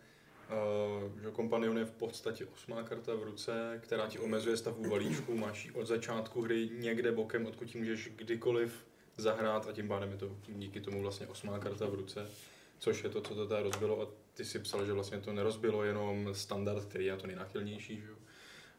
Že 1.23 1.33
Companion 1.33 1.79
je 1.79 1.85
v 1.85 1.91
podstatě 1.91 2.47
osmá 2.47 2.83
karta 2.83 3.15
v 3.15 3.23
ruce, 3.23 3.81
která 3.83 4.07
ti 4.07 4.19
omezuje 4.19 4.57
stavu 4.57 4.91
balíčku, 4.91 5.37
máš 5.37 5.65
ji 5.65 5.71
od 5.71 5.87
začátku 5.87 6.43
hry 6.43 6.71
někde 6.73 7.13
bokem, 7.13 7.47
odkud 7.47 7.75
ji 7.75 7.81
můžeš 7.81 8.11
kdykoliv 8.17 8.87
zahrát 9.17 9.67
a 9.69 9.73
tím 9.73 9.89
pádem 9.89 10.11
je 10.11 10.17
to 10.17 10.37
díky 10.49 10.81
tomu 10.81 11.03
vlastně 11.03 11.27
osmá 11.27 11.59
karta 11.59 11.87
v 11.87 11.95
ruce, 11.95 12.31
což 12.79 13.05
je 13.05 13.11
to, 13.11 13.21
co 13.21 13.35
to 13.35 13.47
tady 13.47 13.63
rozbilo 13.63 14.03
a 14.03 14.07
ty 14.35 14.45
si 14.45 14.59
psal, 14.59 14.87
že 14.87 14.93
vlastně 14.93 15.21
to 15.21 15.33
nerozbilo 15.33 15.85
jenom 15.85 16.29
standard, 16.33 16.85
který 16.85 17.05
je 17.05 17.17
to 17.17 17.27
nejnáchylnější, 17.27 18.01
že 18.01 18.07
jo? 18.09 18.15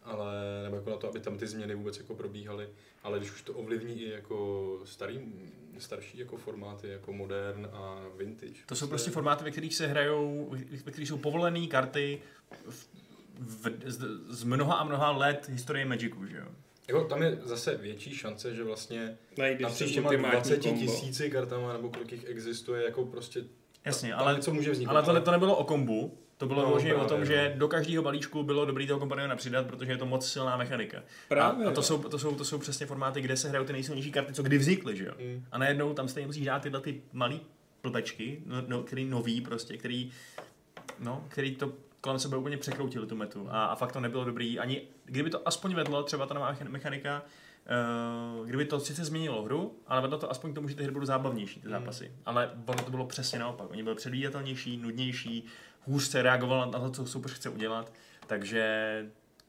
Ale 0.04 0.34
nebo 0.64 0.76
jako 0.76 0.90
na 0.90 0.98
to, 0.98 1.10
aby 1.10 1.20
tam 1.20 1.38
ty 1.38 1.48
změny 1.48 1.76
vůbec 1.76 1.98
jako 1.98 2.16
probíhaly, 2.16 2.70
ale 3.04 3.18
když 3.20 3.32
už 3.32 3.42
to 3.42 3.54
ovlivní 3.54 4.02
i 4.02 4.10
jako 4.10 4.80
starý, 4.86 5.20
starší 5.80 6.18
jako 6.18 6.38
formáty, 6.38 6.88
jako 6.88 7.14
modern 7.14 7.70
a 7.74 8.00
vintage. 8.18 8.60
To 8.66 8.76
jsou 8.76 8.88
prostě 8.88 9.12
formáty, 9.12 9.44
ve 9.44 9.52
kterých 9.52 9.76
se 9.76 9.88
hrajou, 9.88 10.56
ve 10.86 10.92
kterých 10.92 11.10
jsou 11.10 11.18
povolené 11.18 11.68
karty 11.68 12.22
v, 12.70 12.88
v, 13.40 13.68
z, 13.92 14.00
z 14.30 14.44
mnoha 14.44 14.76
a 14.76 14.84
mnoha 14.84 15.12
let 15.12 15.50
historie 15.50 15.86
Magicu, 15.86 16.26
že 16.26 16.38
jo. 16.38 16.46
Jako 16.88 17.04
tam 17.04 17.22
je 17.22 17.40
zase 17.44 17.76
větší 17.78 18.16
šance, 18.16 18.56
že 18.56 18.64
vlastně 18.64 19.18
Najdeš 19.38 19.62
napříč 19.62 19.92
těma 19.92 20.10
ultimátní 20.10 20.40
20 20.40 20.62
kombo. 20.62 20.80
tisíci 20.82 21.30
kartama, 21.30 21.74
nebo 21.74 21.90
kolik 21.90 22.12
jich 22.12 22.26
existuje, 22.26 22.84
jako 22.84 23.06
prostě 23.06 23.44
Jasně, 23.86 24.14
ale, 24.14 24.36
něco 24.36 24.54
může 24.54 24.72
vzniknout. 24.72 24.96
ale 24.96 25.06
tohle 25.06 25.22
to 25.22 25.32
nebylo 25.32 25.56
o 25.58 25.64
kombu, 25.64 26.18
to 26.42 26.48
bylo 26.48 26.62
No, 26.62 26.68
vyloženě 26.68 26.94
o 26.94 26.98
právě, 26.98 27.10
tom, 27.10 27.20
no. 27.20 27.26
že 27.26 27.54
do 27.58 27.68
každého 27.68 28.04
balíčku 28.04 28.44
bylo 28.44 28.66
dobrý 28.66 28.88
toho 28.88 29.00
kompaniona 29.00 29.36
přidat, 29.36 29.68
protože 29.68 29.92
je 29.92 29.98
to 29.98 30.06
moc 30.06 30.28
silná 30.32 30.58
mechanika. 30.58 31.04
Právě. 31.28 31.66
A, 31.66 31.70
a 31.70 31.74
to, 31.74 31.82
jsou, 31.84 31.98
to, 32.04 32.20
jsou, 32.20 32.36
to 32.36 32.46
jsou 32.46 32.58
přesně 32.58 32.86
formáty, 32.86 33.22
kde 33.22 33.38
se 33.38 33.50
hrajou 33.50 33.66
ty 33.66 33.74
nejsilnější 33.74 34.12
karty, 34.12 34.34
co 34.34 34.44
kdy 34.44 34.58
vznikly, 34.58 34.98
že 34.98 35.06
jo. 35.06 35.14
Mm. 35.20 35.46
A 35.52 35.58
najednou 35.58 35.94
tam 35.94 36.08
stejně 36.08 36.28
musíš 36.28 36.46
dát 36.46 36.62
tyhle 36.62 36.82
ty 36.82 37.02
malý 37.14 37.42
blbečky, 37.84 38.42
no, 38.46 38.56
no, 38.68 38.84
který 38.84 39.06
nový 39.06 39.42
prostě, 39.42 39.78
který, 39.78 40.12
no, 41.00 41.26
který 41.30 41.56
to 41.56 41.74
kolem 42.02 42.20
sebe 42.20 42.38
úplně 42.38 42.58
překroutili 42.58 43.08
tu 43.08 43.16
metu 43.16 43.48
a, 43.50 43.66
a 43.66 43.76
fakt 43.76 43.92
to 43.92 44.00
nebylo 44.00 44.24
dobrý. 44.26 44.60
Ani 44.60 44.82
kdyby 45.06 45.30
to 45.30 45.48
aspoň 45.48 45.74
vedlo, 45.76 46.04
třeba 46.04 46.26
ta 46.26 46.34
nová 46.34 46.54
mecha- 46.54 46.70
mechanika, 46.70 47.24
uh, 48.40 48.48
kdyby 48.48 48.66
to 48.66 48.80
sice 48.80 49.06
změnilo 49.06 49.44
hru, 49.44 49.76
ale 49.88 50.02
vedlo 50.02 50.18
to 50.18 50.32
aspoň 50.32 50.52
k 50.52 50.56
tomu, 50.56 50.68
že 50.68 50.76
ty 50.76 50.84
hry 50.84 50.92
budou 50.92 51.06
zábavnější, 51.06 51.60
ty 51.62 51.68
Mm. 51.68 51.72
zápasy. 51.72 52.12
Ale 52.26 52.52
ono 52.66 52.84
to 52.84 52.92
bylo 52.92 53.06
přesně 53.06 53.40
naopak. 53.40 53.72
Oni 53.72 53.84
byli 53.84 53.96
předvídatelnější, 53.96 54.78
nudnější, 54.78 55.46
hůř 55.86 56.04
se 56.04 56.22
reagoval 56.22 56.72
na 56.72 56.80
to, 56.80 56.90
co 56.92 57.06
soupeř 57.06 57.34
chce 57.34 57.50
udělat, 57.50 57.94
takže 58.28 58.66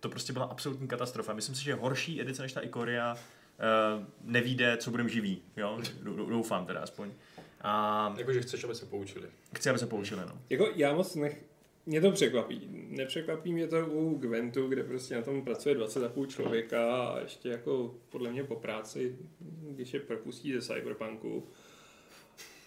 to 0.01 0.09
prostě 0.09 0.33
byla 0.33 0.45
absolutní 0.45 0.89
katastrofa. 0.89 1.33
Myslím 1.33 1.55
si, 1.57 1.64
že 1.64 1.74
horší 1.74 2.20
edice 2.20 2.43
než 2.43 2.53
ta 2.53 2.61
Ikoria 2.61 3.14
uh, 3.14 4.05
nevíde, 4.33 4.76
co 4.76 4.91
budeme 4.91 5.09
živí, 5.09 5.43
jo? 5.57 5.78
Dou- 6.03 6.16
dou- 6.16 6.30
Doufám 6.30 6.66
teda 6.66 6.80
aspoň. 6.80 7.11
A 7.61 8.14
Jakože 8.18 8.41
chceš, 8.43 8.64
aby 8.64 8.74
se 8.74 8.87
poučili. 8.87 9.28
chci, 9.57 9.70
aby 9.70 9.78
se 9.78 9.87
poučili, 9.87 10.20
no. 10.26 10.39
Jako 10.51 10.68
já 10.76 10.95
moc 10.95 11.14
nech... 11.14 11.45
Mě 11.87 12.01
to 12.01 12.12
překvapí. 12.12 12.68
Nepřekvapí 12.89 13.53
mě 13.53 13.66
to 13.68 13.87
u 13.87 14.18
Gwentu, 14.18 14.68
kde 14.68 14.85
prostě 14.85 15.14
na 15.16 15.22
tom 15.22 15.45
pracuje 15.45 15.74
20,5 15.74 16.26
člověka 16.26 16.97
a 17.07 17.20
ještě 17.20 17.49
jako 17.49 17.95
podle 18.09 18.30
mě 18.30 18.45
po 18.45 18.57
práci, 18.57 19.16
když 19.70 19.95
je 19.95 20.01
propustí 20.01 20.53
ze 20.53 20.62
Cyberpunku. 20.62 21.49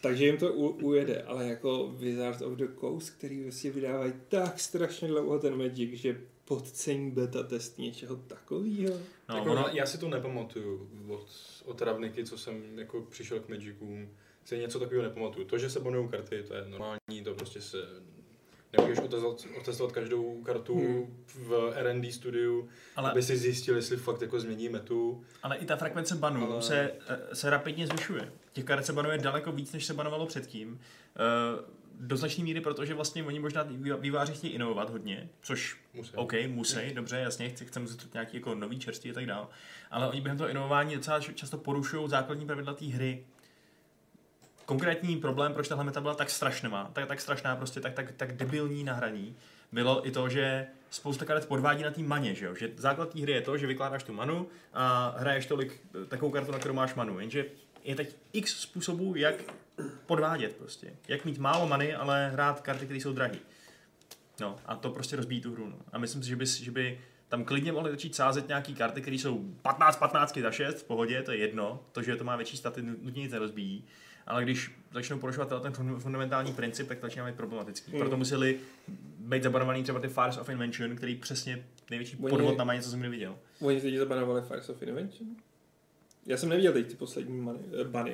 Takže 0.06 0.26
jim 0.26 0.38
to 0.38 0.54
u, 0.54 0.68
ujede, 0.68 1.22
ale 1.22 1.48
jako 1.48 1.88
Wizards 1.88 2.42
of 2.42 2.54
the 2.54 2.68
Coast, 2.80 3.10
který 3.10 3.44
prostě 3.44 3.72
vydávají 3.72 4.14
tak 4.28 4.60
strašně 4.60 5.08
dlouho 5.08 5.40
ten 5.40 5.58
Magic, 5.58 5.94
že 5.94 6.22
podcení 6.46 7.12
beta 7.12 7.44
test 7.44 7.78
něčeho 7.78 8.16
takového. 8.16 9.00
no 9.30 9.36
jako, 9.36 9.52
ono, 9.52 9.68
Já 9.74 9.86
si 9.86 9.98
to 9.98 10.10
nepamatuju 10.10 10.90
od, 11.10 11.28
od 11.66 11.82
Ravniky, 11.82 12.26
co 12.26 12.38
jsem 12.38 12.80
jako 12.80 13.02
přišel 13.02 13.40
k 13.40 13.50
Magicům. 13.50 14.10
Si 14.44 14.58
něco 14.58 14.80
takového 14.80 15.04
nepamatuju. 15.04 15.46
To, 15.46 15.58
že 15.58 15.70
se 15.70 15.80
banují 15.80 16.10
karty, 16.10 16.44
to 16.44 16.54
je 16.54 16.66
normální, 16.68 17.24
to 17.24 17.34
prostě 17.34 17.62
se 17.62 17.78
nemůžeš 18.78 19.00
otestovat, 19.00 19.38
otestovat 19.62 19.92
každou 19.92 20.42
kartu 20.44 20.76
Hmm. 20.76 21.24
v 21.28 21.72
R&D 21.76 22.12
studiu, 22.12 22.70
ale, 22.96 23.12
aby 23.12 23.24
si 23.24 23.38
zjistil, 23.38 23.76
jestli 23.76 23.98
fakt 23.98 24.22
jako 24.22 24.40
změní 24.40 24.70
metu. 24.70 25.24
ale 25.44 25.58
i 25.58 25.66
ta 25.66 25.76
frekvence 25.76 26.16
banů 26.16 26.52
Ale- 26.52 26.62
se, 26.62 26.92
eh, 27.08 27.36
se 27.36 27.50
rapidně 27.50 27.88
zvyšuje. 27.88 28.32
Těch 28.54 28.64
karet 28.66 28.86
se 28.86 28.94
banuje 28.94 29.18
daleko 29.18 29.52
víc, 29.52 29.74
než 29.74 29.86
se 29.86 29.94
banovalo 29.94 30.26
předtím. 30.26 30.80
Eh, 31.16 31.76
Do 32.00 32.18
značné 32.18 32.44
míry, 32.44 32.62
protože 32.62 32.94
vlastně 32.94 33.24
oni 33.24 33.40
možná 33.40 33.66
výváři 34.00 34.34
chtějí 34.34 34.54
inovovat 34.54 34.90
hodně, 34.90 35.30
což 35.42 35.78
Musím. 35.94 36.20
OK, 36.20 36.34
musí, 36.48 36.94
dobře, 36.94 37.18
jasně, 37.18 37.50
chci, 37.50 37.66
chceme 37.66 37.88
zjistit 37.88 38.14
nějaký 38.14 38.38
jako 38.38 38.56
nový 38.56 38.80
čerstvý 38.80 39.12
a 39.12 39.14
tak 39.14 39.26
dál. 39.26 39.50
Ale 39.92 40.08
oni 40.10 40.22
během 40.22 40.38
toho 40.38 40.50
inovování 40.50 40.96
docela 40.96 41.20
často 41.20 41.58
porušují 41.58 42.10
základní 42.10 42.46
pravidla 42.46 42.74
té 42.74 42.86
hry. 42.86 43.24
Konkrétní 44.66 45.18
problém, 45.18 45.54
proč 45.54 45.68
tahle 45.68 45.84
meta 45.84 46.02
byla 46.02 46.16
tak 46.16 46.30
strašná, 46.30 46.90
tak, 46.94 47.08
tak 47.08 47.22
strašná, 47.22 47.56
prostě 47.56 47.80
tak, 47.80 47.94
tak, 47.94 48.12
tak 48.12 48.36
debilní 48.36 48.84
na 48.84 48.94
hraní, 48.94 49.36
bylo 49.72 50.08
i 50.08 50.12
to, 50.12 50.30
že 50.30 50.68
spousta 50.90 51.26
karet 51.26 51.48
podvádí 51.48 51.84
na 51.84 51.92
té 51.92 52.02
maně, 52.02 52.36
že, 52.36 52.46
jo? 52.46 52.56
že 52.56 52.72
základ 52.78 53.14
té 53.14 53.22
hry 53.22 53.32
je 53.32 53.42
to, 53.42 53.58
že 53.58 53.68
vykládáš 53.68 54.04
tu 54.04 54.14
manu 54.14 54.48
a 54.74 55.16
hraješ 55.18 55.46
tolik 55.46 55.82
takovou 56.08 56.32
kartu, 56.32 56.52
na 56.52 56.60
kterou 56.60 56.74
máš 56.74 56.96
manu, 56.96 57.20
jenže 57.20 57.46
je 57.84 57.96
teď 57.96 58.16
x 58.34 58.60
způsobů, 58.60 59.16
jak 59.16 59.36
podvádět 60.06 60.56
prostě. 60.56 60.94
Jak 61.08 61.26
mít 61.26 61.38
málo 61.38 61.68
many, 61.68 61.96
ale 61.96 62.30
hrát 62.30 62.62
karty, 62.62 62.86
které 62.86 63.00
jsou 63.00 63.14
drahé. 63.14 63.38
No 64.40 64.56
a 64.66 64.76
to 64.76 64.90
prostě 64.90 65.16
rozbíjí 65.16 65.42
tu 65.42 65.54
hru. 65.54 65.70
No. 65.70 65.78
A 65.92 65.98
myslím 65.98 66.24
si, 66.24 66.30
že 66.30 66.36
by, 66.36 66.46
že 66.46 66.72
by 66.72 67.00
tam 67.30 67.44
klidně 67.44 67.72
mohli 67.72 67.92
začít 67.92 68.16
sázet 68.16 68.48
nějaký 68.48 68.76
karty, 68.76 69.02
které 69.02 69.16
jsou 69.16 69.46
15-15 69.64 70.42
za 70.42 70.52
6, 70.52 70.78
v 70.78 70.84
pohodě, 70.84 71.22
to 71.22 71.32
je 71.32 71.38
jedno. 71.38 71.84
To, 71.92 72.02
že 72.02 72.16
to 72.16 72.24
má 72.24 72.36
větší 72.36 72.58
staty, 72.58 72.82
nutně 72.82 73.24
nic 73.24 73.32
nerozbíjí. 73.32 73.84
Ale 74.28 74.44
když 74.44 74.72
začnou 74.94 75.20
porušovat 75.20 75.62
ten 75.62 75.72
fun- 75.74 76.00
fundamentální 76.00 76.54
princip, 76.54 76.88
tak 76.88 77.00
to 77.00 77.06
začíná 77.08 77.26
být 77.26 77.36
problematický. 77.36 77.92
Hmm. 77.92 78.00
Proto 78.00 78.18
museli 78.18 78.60
být 79.20 79.44
zabarovaný 79.44 79.84
třeba 79.84 80.00
ty 80.00 80.08
Fires 80.08 80.38
of 80.38 80.50
Invention, 80.50 80.96
který 80.96 81.16
přesně 81.16 81.66
největší 81.90 82.18
Oni- 82.18 82.30
podvod 82.30 82.58
na 82.58 82.64
maně, 82.64 82.82
co 82.82 82.90
jsem 82.90 83.00
kdy 83.00 83.10
viděl. 83.10 83.38
Oni 83.62 83.82
teď 83.82 83.96
zabanovali 83.98 84.42
Fires 84.42 84.70
of 84.70 84.82
Invention? 84.82 85.30
Já 86.26 86.38
jsem 86.38 86.50
neviděl 86.50 86.74
teď 86.74 86.88
ty 86.88 86.96
poslední 86.96 87.42
many, 87.42 87.60
eh, 87.82 87.84
bany. 87.84 88.14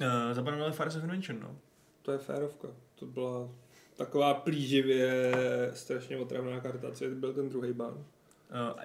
Uh, 0.00 0.06
zabarovali 0.32 0.72
Fires 0.72 0.96
of 0.96 1.02
Invention, 1.02 1.40
no. 1.40 1.56
To 2.02 2.12
je 2.12 2.18
férovka. 2.18 2.68
To 2.94 3.06
byla 3.06 3.48
taková 3.96 4.34
plíživě 4.34 5.32
strašně 5.74 6.16
otravná 6.16 6.60
karta, 6.60 6.90
co 6.92 7.04
je- 7.04 7.10
byl 7.10 7.32
ten 7.34 7.48
druhý 7.48 7.72
ban. 7.72 7.92
uh, 7.94 8.04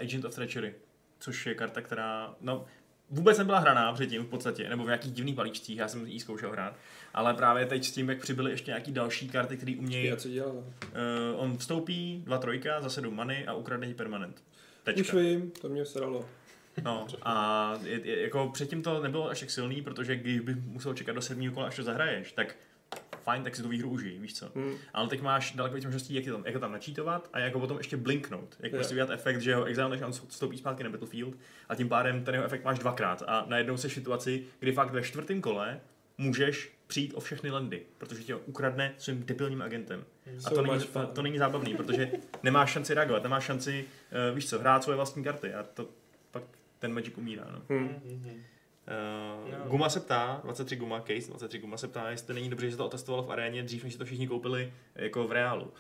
Agent 0.02 0.26
of 0.26 0.36
Treachery, 0.36 0.76
což 1.20 1.46
je 1.46 1.56
karta, 1.56 1.82
která 1.82 2.36
no, 2.42 2.66
vůbec 3.14 3.38
nebyla 3.38 3.60
hraná 3.60 3.94
předtím 3.94 4.24
v 4.24 4.28
podstatě, 4.28 4.70
nebo 4.70 4.84
v 4.84 4.86
nějakých 4.86 5.12
divných 5.12 5.36
balíčcích, 5.36 5.78
já 5.78 5.88
jsem 5.88 6.06
ji 6.06 6.20
zkoušel 6.20 6.52
hrát, 6.52 6.76
ale 7.14 7.34
právě 7.34 7.66
teď 7.66 7.84
s 7.86 7.92
tím, 7.92 8.10
jak 8.10 8.20
přibyly 8.22 8.52
ještě 8.52 8.72
nějaký 8.72 8.92
další 8.92 9.30
karty, 9.30 9.58
které 9.58 9.76
umějí, 9.80 10.08
Já 10.08 10.16
co 10.16 10.30
dělala? 10.30 10.54
uh, 10.54 10.64
on 11.36 11.58
vstoupí, 11.58 12.22
dva 12.26 12.38
trojka, 12.38 12.82
za 12.82 12.90
sedm 12.90 13.16
many 13.16 13.48
a 13.48 13.54
ukradne 13.54 13.88
ti 13.88 13.94
permanent. 13.94 14.36
Už 14.88 14.96
Tečka. 14.96 15.18
vím, 15.18 15.52
to 15.62 15.70
mě 15.70 15.86
sralo. 15.86 16.26
No, 16.84 17.08
a 17.22 17.74
je, 17.84 18.00
je, 18.04 18.22
jako 18.22 18.50
předtím 18.54 18.82
to 18.84 19.04
nebylo 19.04 19.30
až 19.30 19.40
tak 19.40 19.50
silný, 19.50 19.82
protože 19.82 20.16
když 20.16 20.40
by 20.40 20.56
musel 20.56 20.94
čekat 20.94 21.14
do 21.16 21.22
sedmého 21.22 21.54
kola, 21.54 21.68
až 21.68 21.76
to 21.76 21.84
zahraješ, 21.84 22.32
tak 22.32 22.56
fajn, 23.24 23.44
tak 23.44 23.56
si 23.56 23.62
tu 23.62 23.70
výhru 23.70 23.90
užij, 23.90 24.20
víš 24.20 24.34
co. 24.34 24.52
Hmm. 24.56 24.76
Ale 24.94 25.08
teď 25.08 25.22
máš 25.22 25.52
daleko 25.52 25.76
víc 25.76 25.86
možností, 25.86 26.14
jak, 26.14 26.26
je 26.26 26.32
tam, 26.32 26.44
jak 26.46 26.54
to 26.54 26.60
tam 26.60 26.72
načítovat 26.72 27.30
a 27.34 27.40
jako 27.40 27.60
potom 27.60 27.78
ještě 27.78 27.98
blinknout. 27.98 28.56
Jak 28.60 28.72
Jo. 28.72 28.78
prostě 28.78 28.94
udělat 28.94 29.10
efekt, 29.10 29.42
že 29.42 29.56
ho 29.56 29.64
exiluješ 29.64 30.02
a 30.02 30.06
on 30.06 30.12
vstoupí 30.12 30.58
zpátky 30.58 30.84
na 30.84 30.90
Battlefield 30.90 31.36
a 31.70 31.76
tím 31.76 31.90
pádem 31.90 32.24
ten 32.24 32.34
jeho 32.34 32.46
efekt 32.46 32.64
máš 32.64 32.80
dvakrát. 32.80 33.24
A 33.28 33.46
najednou 33.48 33.78
se 33.78 33.90
situaci, 33.90 34.44
kdy 34.60 34.72
fakt 34.72 34.92
ve 34.92 35.02
čtvrtém 35.02 35.42
kole 35.42 35.80
můžeš 36.18 36.74
přijít 36.88 37.14
o 37.14 37.20
všechny 37.20 37.50
landy, 37.52 37.82
protože 37.98 38.24
tě 38.24 38.34
ho 38.34 38.40
ukradne 38.40 38.94
svým 38.98 39.26
debilním 39.26 39.62
agentem. 39.62 40.04
A 40.46 40.50
to 40.50 40.62
není, 40.62 40.80
to, 40.80 41.08
to 41.08 41.22
není 41.22 41.38
zábavný, 41.38 41.76
protože 41.76 42.12
nemáš 42.44 42.72
šanci 42.72 42.94
reagovat, 42.94 43.24
nemáš 43.24 43.44
šanci, 43.44 43.86
uh, 44.30 44.36
víš 44.36 44.50
co, 44.50 44.60
hrát 44.60 44.84
svoje 44.84 44.96
vlastní 44.96 45.24
karty 45.24 45.54
a 45.54 45.64
to 45.64 45.90
pak 46.32 46.44
ten 46.80 46.94
Magic 46.94 47.14
umírá. 47.18 47.46
No. 47.52 47.62
Hmm. 47.70 48.44
Uh. 48.88 49.68
Guma 49.70 49.90
se 49.90 50.00
ptá, 50.00 50.42
23 50.44 50.76
Guma, 50.76 51.00
Case 51.00 51.28
23 51.28 51.60
Guma 51.60 51.78
se 51.78 51.88
ptá, 51.88 52.10
jestli 52.10 52.28
to 52.28 52.34
není 52.34 52.50
dobře, 52.50 52.66
že 52.66 52.72
se 52.72 52.78
to 52.78 52.86
otestovalo 52.86 53.24
v 53.24 53.32
aréně 53.32 53.64
dřív, 53.64 53.84
než 53.84 53.94
si 53.94 54.00
to 54.00 54.06
všichni 54.06 54.28
koupili 54.28 54.74
jako 54.96 55.28
v 55.28 55.32
reálu. 55.32 55.74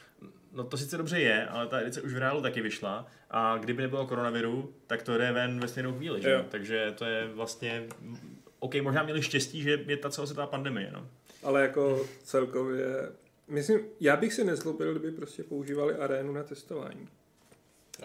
No 0.52 0.64
to 0.64 0.78
sice 0.78 0.98
dobře 0.98 1.20
je, 1.20 1.48
ale 1.48 1.68
ta 1.68 1.82
edice 1.82 2.02
už 2.02 2.14
v 2.14 2.18
reálu 2.18 2.42
taky 2.42 2.62
vyšla 2.62 3.08
a 3.30 3.58
kdyby 3.58 3.82
nebylo 3.82 4.08
koronaviru, 4.08 4.74
tak 4.88 5.04
to 5.04 5.18
jde 5.18 5.32
ven 5.32 5.60
ve 5.60 5.68
stejnou 5.68 5.94
chvíli, 5.94 6.22
že? 6.22 6.32
Jo. 6.32 6.46
Takže 6.50 6.94
to 6.98 7.06
je 7.06 7.28
vlastně, 7.28 7.84
OK, 8.60 8.76
možná 8.82 9.04
měli 9.04 9.22
štěstí, 9.22 9.62
že 9.62 9.84
je 9.88 9.98
ta 9.98 10.10
celosvětová 10.10 10.48
pandemie, 10.48 10.92
no. 10.94 11.08
Ale 11.44 11.62
jako 11.62 12.06
celkově, 12.24 12.86
myslím, 13.48 13.80
já 14.00 14.18
bych 14.18 14.34
se 14.34 14.44
nezlobil, 14.44 14.92
kdyby 14.92 15.12
prostě 15.12 15.44
používali 15.44 15.96
arénu 15.96 16.34
na 16.34 16.44
testování. 16.44 17.08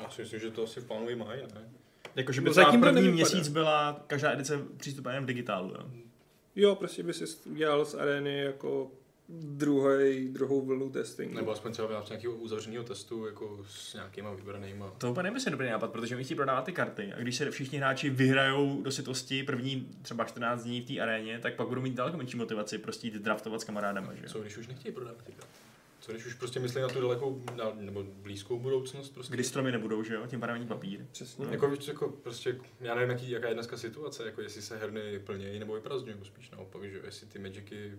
Já 0.03 0.11
si 0.11 0.23
myslím, 0.23 0.41
že 0.41 0.51
to 0.51 0.65
asi 0.65 0.81
v 0.81 0.87
plánu 0.87 1.09
i 1.09 1.17
mají, 1.17 1.43
ne? 1.43 1.69
Jakože 2.19 2.41
by 2.41 2.47
No 2.47 2.53
zatím 2.53 2.81
první 2.81 3.09
měsíc 3.09 3.49
byla 3.49 4.05
každá 4.07 4.33
edice 4.33 4.59
přístupná 4.77 5.13
jen 5.13 5.23
v 5.23 5.27
digitálu, 5.27 5.69
jo. 5.71 5.91
Jo, 6.57 6.75
prostě 6.75 7.03
by 7.03 7.15
si 7.15 7.25
udělal 7.51 7.85
z 7.85 7.95
arény 7.95 8.39
jako 8.39 8.91
druhý, 9.29 10.29
druhou 10.29 10.61
vlnu 10.67 10.91
testingu. 10.91 11.35
Nebo 11.35 11.51
aspoň 11.53 11.73
třeba 11.73 11.89
v 11.89 11.91
rámci 11.91 12.13
nějakého 12.13 12.35
uzavřeného 12.35 12.85
testu, 12.85 13.27
jako 13.27 13.65
s 13.69 13.95
nějakýma 13.95 14.35
vybranýma. 14.35 14.91
To 14.99 15.11
úplně 15.11 15.23
nemyslím 15.23 15.51
dobrý 15.51 15.69
nápad, 15.69 15.93
protože 15.93 16.15
oni 16.15 16.25
chtějí 16.25 16.37
prodávat 16.37 16.65
ty 16.65 16.73
karty 16.73 17.13
a 17.13 17.21
když 17.21 17.37
se 17.37 17.51
všichni 17.51 17.79
hráči 17.79 18.11
vyhrajou 18.11 18.83
do 18.83 18.91
sitosti 18.91 19.43
první 19.43 19.89
třeba 20.03 20.25
14 20.25 20.63
dní 20.63 20.81
v 20.81 20.87
té 20.87 21.01
aréně, 21.01 21.39
tak 21.39 21.55
pak 21.55 21.69
budou 21.69 21.81
mít 21.81 21.95
daleko 21.95 22.17
menší 22.17 22.37
motivaci 22.37 22.79
prostě 22.79 23.07
jít 23.07 23.15
draftovat 23.15 23.61
s 23.61 23.65
kamarádama, 23.65 24.15
že? 24.15 24.23
jo? 24.23 24.29
Co 24.29 24.41
když 24.41 24.57
už 24.57 24.69
nechtějí 24.69 24.95
prodávat 24.95 25.23
ty 25.23 25.33
karty? 25.33 25.68
Co 26.09 26.13
když 26.13 26.27
už 26.27 26.35
prostě 26.35 26.61
myslí 26.61 26.81
na 26.81 26.89
tu 26.89 27.01
dalekou 27.01 27.43
na, 27.57 27.65
nebo 27.75 28.03
blízkou 28.03 28.59
budoucnost 28.59 29.11
prostě? 29.11 29.35
Kdy 29.35 29.45
stromy 29.45 29.73
nebudou, 29.73 30.03
že 30.03 30.15
jo, 30.15 30.27
tím 30.27 30.41
pádem 30.41 30.55
ani 30.55 30.67
papír. 30.67 31.07
Přesně. 31.13 31.47
Jako, 31.51 31.71
víš, 31.71 31.89
jako 31.89 32.09
prostě, 32.09 32.59
já 32.81 32.95
nevím, 32.95 33.11
jaký, 33.11 33.31
jaká 33.31 33.49
je 33.49 33.55
dneska 33.55 33.77
situace, 33.77 34.27
jako 34.27 34.41
jestli 34.41 34.63
se 34.63 34.79
herny 34.79 35.19
plnějí 35.19 35.59
nebo 35.59 35.75
vyprazňují, 35.75 36.17
spíš 36.23 36.51
naopak, 36.51 36.85
že 36.91 37.01
jestli 37.05 37.27
ty 37.27 37.39
Magicy, 37.39 37.99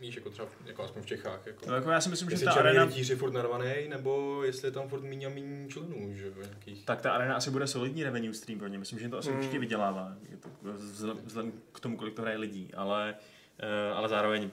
víš, 0.00 0.16
jako 0.16 0.30
třeba, 0.30 0.48
jako 0.66 0.82
aspoň 0.82 1.02
v 1.02 1.06
Čechách, 1.06 1.46
jako. 1.46 1.66
No, 1.68 1.74
jako 1.74 1.90
já 1.90 2.00
si 2.00 2.08
myslím, 2.08 2.28
že 2.30 2.34
jestli 2.34 2.44
ta 2.46 2.52
arena, 2.52 2.84
rytíř 2.84 3.10
je 3.10 3.16
furt 3.16 3.32
narvaný, 3.32 3.74
nebo 3.88 4.42
jestli 4.44 4.68
je 4.68 4.72
tam 4.72 4.88
furt 4.88 5.02
méně 5.02 5.26
a 5.26 5.30
méně 5.30 5.68
členů, 5.68 6.14
že 6.14 6.26
jo, 6.26 6.32
nějakých. 6.42 6.84
tak 6.86 7.00
ta 7.02 7.12
arena 7.12 7.36
asi 7.36 7.50
bude 7.50 7.66
solidní 7.66 8.04
revenue 8.04 8.34
stream 8.34 8.58
pro 8.58 8.68
ně. 8.68 8.78
Myslím, 8.78 8.98
že 8.98 9.08
to 9.08 9.18
asi 9.18 9.30
Mm. 9.30 9.36
určitě 9.38 9.58
vydělává, 9.58 10.16
je 10.30 10.36
to 10.36 10.48
vzhledem- 10.72 11.22
vzhledem 11.24 11.52
k 11.72 11.80
tomu, 11.80 11.96
kolik 11.96 12.14
to 12.14 12.22
hraje 12.22 12.36
lidí, 12.38 12.70
ale, 12.74 13.14
eh, 13.58 13.90
ale 13.92 14.08
zároveň 14.08 14.50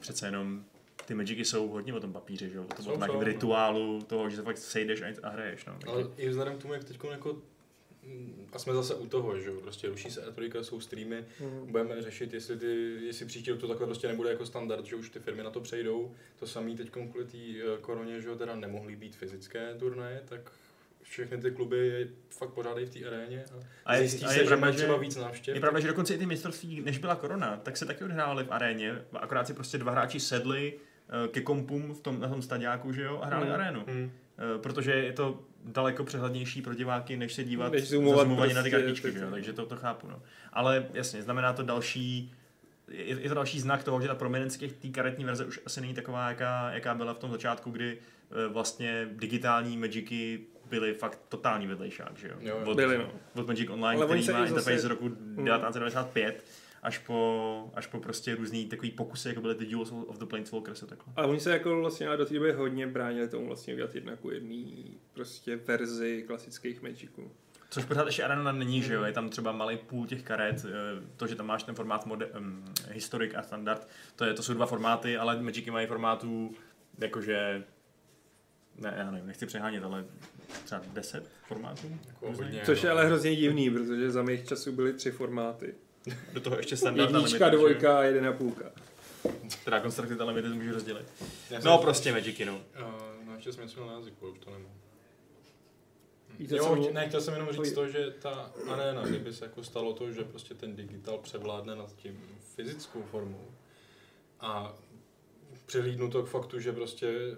přece 0.00 0.26
jenom 0.26 0.64
ty 1.06 1.14
Magicy 1.14 1.44
jsou 1.44 1.68
hodně 1.68 1.94
o 1.94 2.00
tom 2.00 2.12
papíře, 2.12 2.48
že 2.48 2.56
jo, 2.56 2.62
o 2.64 2.74
tom, 2.74 2.84
Jsou, 2.84 2.90
o 2.90 2.92
tom 2.92 3.00
nějakém 3.00 3.14
jsou, 3.16 3.20
no. 3.20 3.24
rituálu 3.26 4.02
toho, 4.02 4.30
že 4.30 4.36
se 4.36 4.42
fakt 4.42 4.58
sejdeš 4.58 5.02
a, 5.02 5.06
a 5.22 5.28
hraješ, 5.28 5.64
no. 5.66 5.72
Takže- 5.72 5.86
Ale 5.88 6.04
i 6.16 6.28
vzhledem 6.28 6.58
k 6.58 6.62
tomu, 6.62 6.74
jak 6.74 6.84
teď 6.84 6.98
jako 7.10 7.36
mm, 8.02 8.48
a 8.52 8.58
jsme 8.58 8.72
zase 8.74 8.94
u 8.94 9.06
toho, 9.06 9.38
že 9.40 9.48
jo, 9.48 9.60
prostě 9.60 9.88
ruší 9.88 10.10
se 10.10 10.28
E3, 10.30 10.62
jsou 10.62 10.80
streamy, 10.80 11.24
Mhm. 11.40 11.66
budeme 11.72 12.02
řešit, 12.02 12.32
jestli, 12.34 12.56
ty, 12.58 12.96
jestli 13.06 13.26
příští 13.26 13.50
rok 13.50 13.60
to 13.60 13.68
takhle 13.68 13.86
prostě 13.86 14.08
nebude 14.08 14.30
jako 14.30 14.46
standard, 14.46 14.86
že 14.86 14.96
už 14.96 15.10
ty 15.10 15.18
firmy 15.18 15.42
na 15.42 15.50
to 15.50 15.60
přejdou. 15.60 16.14
To 16.38 16.46
samý 16.46 16.76
teď 16.76 16.90
kvůli 16.90 17.24
té 17.24 17.38
eh, 17.38 17.78
koroně, 17.80 18.20
že 18.20 18.28
jo, 18.28 18.36
teda 18.36 18.56
nemohly 18.56 18.96
být 18.96 19.16
fyzické 19.16 19.74
turnaje, 19.78 20.22
tak 20.28 20.52
všechny 21.02 21.38
ty 21.38 21.50
kluby 21.50 21.86
je 21.88 22.08
fakt 22.30 22.50
pořádají 22.50 22.86
v 22.86 22.90
té 22.90 23.06
aréně 23.06 23.44
a, 23.44 23.62
A 23.84 23.94
je- 23.94 24.00
zjistí 24.08 24.24
a 24.24 24.28
se, 24.28 24.34
je 24.34 24.38
že 24.38 24.46
pravda, 24.46 24.60
mají 24.60 24.72
že- 24.72 24.78
třeba 24.78 24.96
víc 24.96 25.16
návštěv. 25.16 25.54
Je 25.54 25.60
pravda, 25.60 25.80
že 25.80 25.88
dokonce 25.88 26.14
i 26.14 26.18
ty 26.18 26.26
mistrovství, 26.26 26.80
než 26.80 26.98
byla 26.98 27.14
korona, 27.16 27.56
tak 27.62 27.76
se 27.76 27.86
taky 27.86 28.04
odhrávaly 28.04 28.44
v 28.44 28.52
aréně, 28.52 29.02
akorát 29.12 29.46
si 29.46 29.54
prostě 29.54 29.78
dva 29.78 29.92
hráči 29.92 30.20
sedli 30.20 30.74
ke 31.30 31.40
kompům 31.40 31.94
v 31.94 32.00
tom, 32.00 32.20
na 32.20 32.28
tom 32.28 32.42
stadiáku, 32.42 32.92
že 32.92 33.02
jo, 33.02 33.20
a 33.22 33.26
hráli 33.26 33.44
Hmm. 33.46 33.54
arénu. 33.54 33.84
Hmm. 33.88 34.10
Eh, 34.38 34.58
Protože 34.58 34.92
je 34.92 35.12
to 35.12 35.40
daleko 35.64 36.04
přehlednější 36.04 36.62
pro 36.62 36.74
diváky, 36.74 37.16
než 37.16 37.34
se 37.34 37.44
dívat 37.44 37.72
Než 37.72 37.88
zoomovat 37.88 38.26
zoomovaně 38.26 38.54
na 38.54 38.62
ty 38.62 38.70
prostě, 38.70 38.84
kartičky, 38.86 39.12
že 39.12 39.18
jo? 39.18 39.30
takže 39.30 39.52
to, 39.52 39.66
to 39.66 39.76
chápu. 39.76 40.06
No. 40.08 40.22
Ale 40.52 40.86
jasně, 40.94 41.22
znamená 41.22 41.52
to 41.52 41.62
další, 41.62 42.34
je, 42.88 43.20
je 43.20 43.28
to 43.28 43.34
další 43.34 43.60
znak 43.60 43.84
toho, 43.84 44.00
že 44.00 44.08
ta 44.08 44.14
prominence 44.14 44.58
těch 44.58 44.72
té 44.72 44.88
karetní 44.88 45.24
verze 45.24 45.44
už 45.44 45.60
asi 45.66 45.80
není 45.80 45.94
taková, 45.94 46.28
jaká, 46.28 46.70
jaká 46.72 46.94
byla 46.94 47.14
v 47.14 47.18
tom 47.18 47.30
začátku, 47.30 47.70
kdy 47.70 47.98
eh, 47.98 48.48
vlastně 48.48 49.08
digitální 49.12 49.76
Magicy 49.76 50.40
byly 50.70 50.94
fakt 50.94 51.20
totální 51.28 51.66
vedlejšák, 51.66 52.16
že 52.18 52.28
jo? 52.28 52.34
Jo, 52.40 52.56
jo. 52.60 52.66
Od, 52.70 52.76
Byly, 52.76 52.98
no. 52.98 53.10
od 53.34 53.46
Magic 53.46 53.70
Online, 53.70 53.96
Ale 54.02 54.06
který 54.06 54.20
má 54.20 54.22
i 54.22 54.48
zase- 54.48 54.48
interface 54.48 54.78
z 54.78 54.84
roku 54.84 55.08
1995, 55.08 56.44
až 56.86 56.98
po, 56.98 57.70
až 57.74 57.86
po 57.86 58.00
prostě 58.00 58.34
různý 58.34 58.66
takový 58.66 58.90
pokusy, 58.90 59.28
jako 59.28 59.40
byly 59.40 59.54
ty 59.54 59.66
Duels 59.66 59.92
of 59.92 60.18
the 60.18 60.24
Planeswalkers 60.24 60.82
a 60.82 60.86
takhle. 60.86 61.12
A 61.16 61.26
oni 61.26 61.40
se 61.40 61.50
jako 61.50 61.80
vlastně 61.80 62.08
ale 62.08 62.16
do 62.16 62.26
té 62.26 62.34
doby 62.34 62.52
hodně 62.52 62.86
bránili 62.86 63.28
tomu 63.28 63.46
vlastně 63.46 63.74
udělat 63.74 63.94
jedna 63.94 64.16
ku 64.16 64.30
jedný 64.30 64.96
prostě 65.12 65.56
verzi 65.56 66.24
klasických 66.26 66.82
Magiců. 66.82 67.30
Což 67.70 67.84
pořád 67.84 68.06
ještě 68.06 68.24
Arena 68.24 68.52
není, 68.52 68.82
že 68.82 68.94
jo, 68.94 69.02
je 69.02 69.12
tam 69.12 69.28
třeba 69.28 69.52
malý 69.52 69.76
půl 69.76 70.06
těch 70.06 70.22
karet, 70.22 70.66
eh, 70.68 71.02
to, 71.16 71.26
že 71.26 71.34
tam 71.34 71.46
máš 71.46 71.62
ten 71.62 71.74
formát 71.74 72.06
mode, 72.06 72.26
um, 72.26 72.64
historik 72.90 73.34
a 73.34 73.42
standard, 73.42 73.88
to, 74.16 74.24
je, 74.24 74.34
to 74.34 74.42
jsou 74.42 74.54
dva 74.54 74.66
formáty, 74.66 75.16
ale 75.16 75.42
Magicy 75.42 75.70
mají 75.70 75.86
formátů, 75.86 76.54
jakože, 76.98 77.64
ne, 78.78 78.94
já 78.96 79.10
nevím, 79.10 79.26
nechci 79.26 79.46
přehánět, 79.46 79.84
ale 79.84 80.04
třeba 80.64 80.82
10 80.92 81.30
formátů. 81.46 81.98
Jako 82.06 82.34
Což 82.64 82.82
je 82.82 82.90
no. 82.90 82.96
ale 82.96 83.06
hrozně 83.06 83.36
divný, 83.36 83.70
protože 83.70 84.10
za 84.10 84.22
mých 84.22 84.48
časů 84.48 84.72
byly 84.72 84.92
tři 84.92 85.10
formáty. 85.10 85.74
Do 86.32 86.40
toho 86.40 86.56
ještě 86.56 86.76
standard 86.76 87.10
Jednička, 87.10 87.48
dvojka 87.48 87.98
a 87.98 88.02
jeden 88.02 88.26
a 88.26 88.32
půlka. 88.32 88.72
Teda 89.64 89.80
Constructed 89.80 90.20
a 90.20 90.24
Limited 90.24 90.52
můžu 90.54 90.72
rozdělit. 90.72 91.06
No 91.50 91.60
jsem- 91.60 91.78
prostě 91.80 92.12
Magicy, 92.12 92.44
no. 92.44 92.54
Uh, 92.56 93.26
no 93.26 93.34
ještě 93.34 93.52
jsem 93.52 93.64
něco 93.64 93.80
měl 93.80 93.92
na 93.92 93.98
jazyku, 93.98 94.28
už 94.30 94.38
to 94.38 94.50
nemám. 94.50 94.72
Víte, 96.38 96.56
jo, 96.56 96.64
co 96.64 96.76
mě- 96.76 96.90
ne, 96.92 97.08
chtěl 97.08 97.20
jsem 97.20 97.34
jenom 97.34 97.48
říct 97.52 97.72
to, 97.72 97.88
že 97.88 98.10
ta 98.10 98.52
arena, 98.68 99.02
kdyby 99.06 99.32
se 99.32 99.44
jako 99.44 99.64
stalo 99.64 99.92
to, 99.92 100.12
že 100.12 100.24
prostě 100.24 100.54
ten 100.54 100.76
digital 100.76 101.18
převládne 101.18 101.76
nad 101.76 101.96
tím 101.96 102.20
fyzickou 102.54 103.02
formou 103.02 103.50
a 104.40 104.74
přehlídnu 105.66 106.10
to 106.10 106.22
k 106.22 106.28
faktu, 106.28 106.60
že 106.60 106.72
prostě 106.72 107.36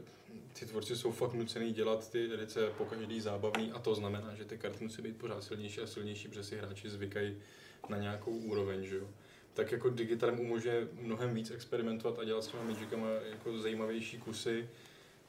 ty 0.59 0.67
tvůrci 0.67 0.97
jsou 0.97 1.13
fakt 1.13 1.33
nucený 1.35 1.73
dělat 1.73 2.11
ty 2.11 2.35
edice 2.35 2.69
po 2.79 2.85
každý 2.85 3.21
zábavný 3.21 3.73
a 3.73 3.79
to 3.79 3.95
znamená, 3.95 4.35
že 4.35 4.45
ty 4.45 4.59
karty 4.59 4.85
musí 4.85 5.03
být 5.03 5.17
pořád 5.17 5.45
silnější 5.45 5.81
a 5.81 5.87
silnější, 5.87 6.29
protože 6.29 6.45
si 6.45 6.57
hráči 6.57 6.91
zvykají 6.91 7.37
na 7.89 7.99
nějakou 7.99 8.31
úroveň, 8.31 8.85
že 8.85 8.97
jo. 8.97 9.09
Tak 9.55 9.73
jako 9.73 9.91
digitalem 9.91 10.41
umožňuje 10.41 10.89
mnohem 11.01 11.35
víc 11.35 11.51
experimentovat 11.51 12.19
a 12.19 12.25
dělat 12.25 12.45
s 12.45 12.47
těma 12.49 12.63
magicama 12.63 13.09
jako 13.31 13.59
zajímavější 13.59 14.19
kusy, 14.19 14.69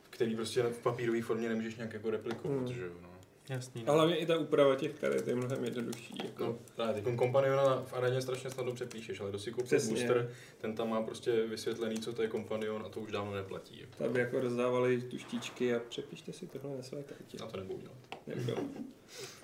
který 0.10 0.36
prostě 0.36 0.64
v 0.64 0.80
papírové 0.80 1.22
formě 1.22 1.50
nemůžeš 1.50 1.76
nějak 1.76 1.94
jako 1.94 2.10
replikovat, 2.12 2.58
Hmm. 2.58 2.74
že 2.74 2.82
jo. 2.86 2.92
No. 3.02 3.10
Jasný. 3.50 3.84
A 3.88 3.92
hlavně 3.92 4.16
i 4.18 4.26
ta 4.26 4.38
úprava 4.38 4.76
těch 4.76 4.94
karet 5.00 5.28
je 5.28 5.36
mnohem 5.36 5.64
jednodušší. 5.66 6.14
Jako. 6.24 6.44
No, 6.44 6.58
právě 6.76 7.02
teď 7.02 7.16
kompaniona 7.16 7.84
v 7.88 7.94
aréně 7.94 8.22
strašně 8.22 8.50
snadno 8.50 8.74
přepíšeš, 8.74 9.20
ale 9.20 9.30
kdo 9.30 9.40
si 9.40 9.52
koupil 9.52 9.66
Přesně. 9.66 9.94
booster, 9.94 10.32
ten 10.62 10.76
tam 10.76 10.90
má 10.90 11.02
prostě 11.02 11.46
vysvětlený, 11.46 12.00
co 12.00 12.14
to 12.14 12.22
je 12.22 12.28
kompanion 12.28 12.84
a 12.86 12.90
to 12.90 13.00
už 13.00 13.12
dávno 13.12 13.34
neplatí. 13.36 13.80
Jako. 13.82 14.04
Tam 14.04 14.14
by 14.14 14.20
jako 14.20 14.40
rozdávali 14.40 15.02
tuštičky 15.02 15.76
a 15.76 15.80
přepište 15.80 16.34
si 16.34 16.48
tohle 16.48 16.78
na 16.78 16.84
své 16.84 17.04
kartě. 17.04 17.38
Na 17.40 17.48
to 17.48 17.58
nebudu 17.58 17.80
dělat. 17.80 17.98
Nebudou. 18.28 18.56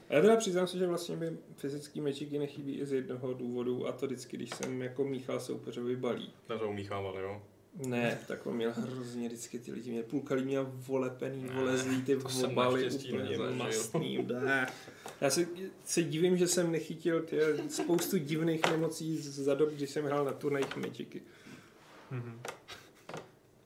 A 0.09 0.13
já 0.13 0.21
teda 0.21 0.35
přiznám 0.37 0.67
se, 0.67 0.77
že 0.77 0.87
vlastně 0.87 1.15
by 1.15 1.37
fyzický 1.55 2.01
mečiky 2.01 2.39
nechybí 2.39 2.79
i 2.79 2.85
z 2.85 2.93
jednoho 2.93 3.33
důvodu 3.33 3.87
a 3.87 3.91
to 3.91 4.05
vždycky, 4.05 4.37
když 4.37 4.49
jsem 4.49 4.81
jako 4.81 5.03
míchal 5.03 5.39
soupeřovi 5.39 5.95
balí. 5.95 6.33
Na 6.49 6.57
to 6.57 6.69
umíchával, 6.69 7.19
jo. 7.19 7.41
Ne, 7.87 8.19
tak 8.27 8.47
on 8.47 8.55
měl 8.55 8.73
hrozně 8.73 9.27
vždycky 9.27 9.59
ty 9.59 9.71
lidi, 9.71 9.91
měl 9.91 10.03
půlka 10.03 10.35
lidí 10.35 10.47
měl 10.47 10.71
volepený, 10.73 11.43
Ne, 11.43 11.53
volezlý 11.53 12.01
ty 12.01 12.15
obaly 12.45 12.89
úplně 12.91 13.37
mastný. 13.37 14.27
Já 15.21 15.29
se, 15.29 15.47
se 15.83 16.03
divím, 16.03 16.37
že 16.37 16.47
jsem 16.47 16.71
nechytil 16.71 17.21
ty, 17.21 17.39
spoustu 17.69 18.17
divných 18.17 18.61
nemocí 18.71 19.17
za 19.17 19.55
dob, 19.55 19.69
když 19.69 19.89
jsem 19.89 20.05
hrál 20.05 20.25
na 20.25 20.33
turnajích 20.33 20.75
mečiky. 20.75 21.21
Mhm. 22.11 22.39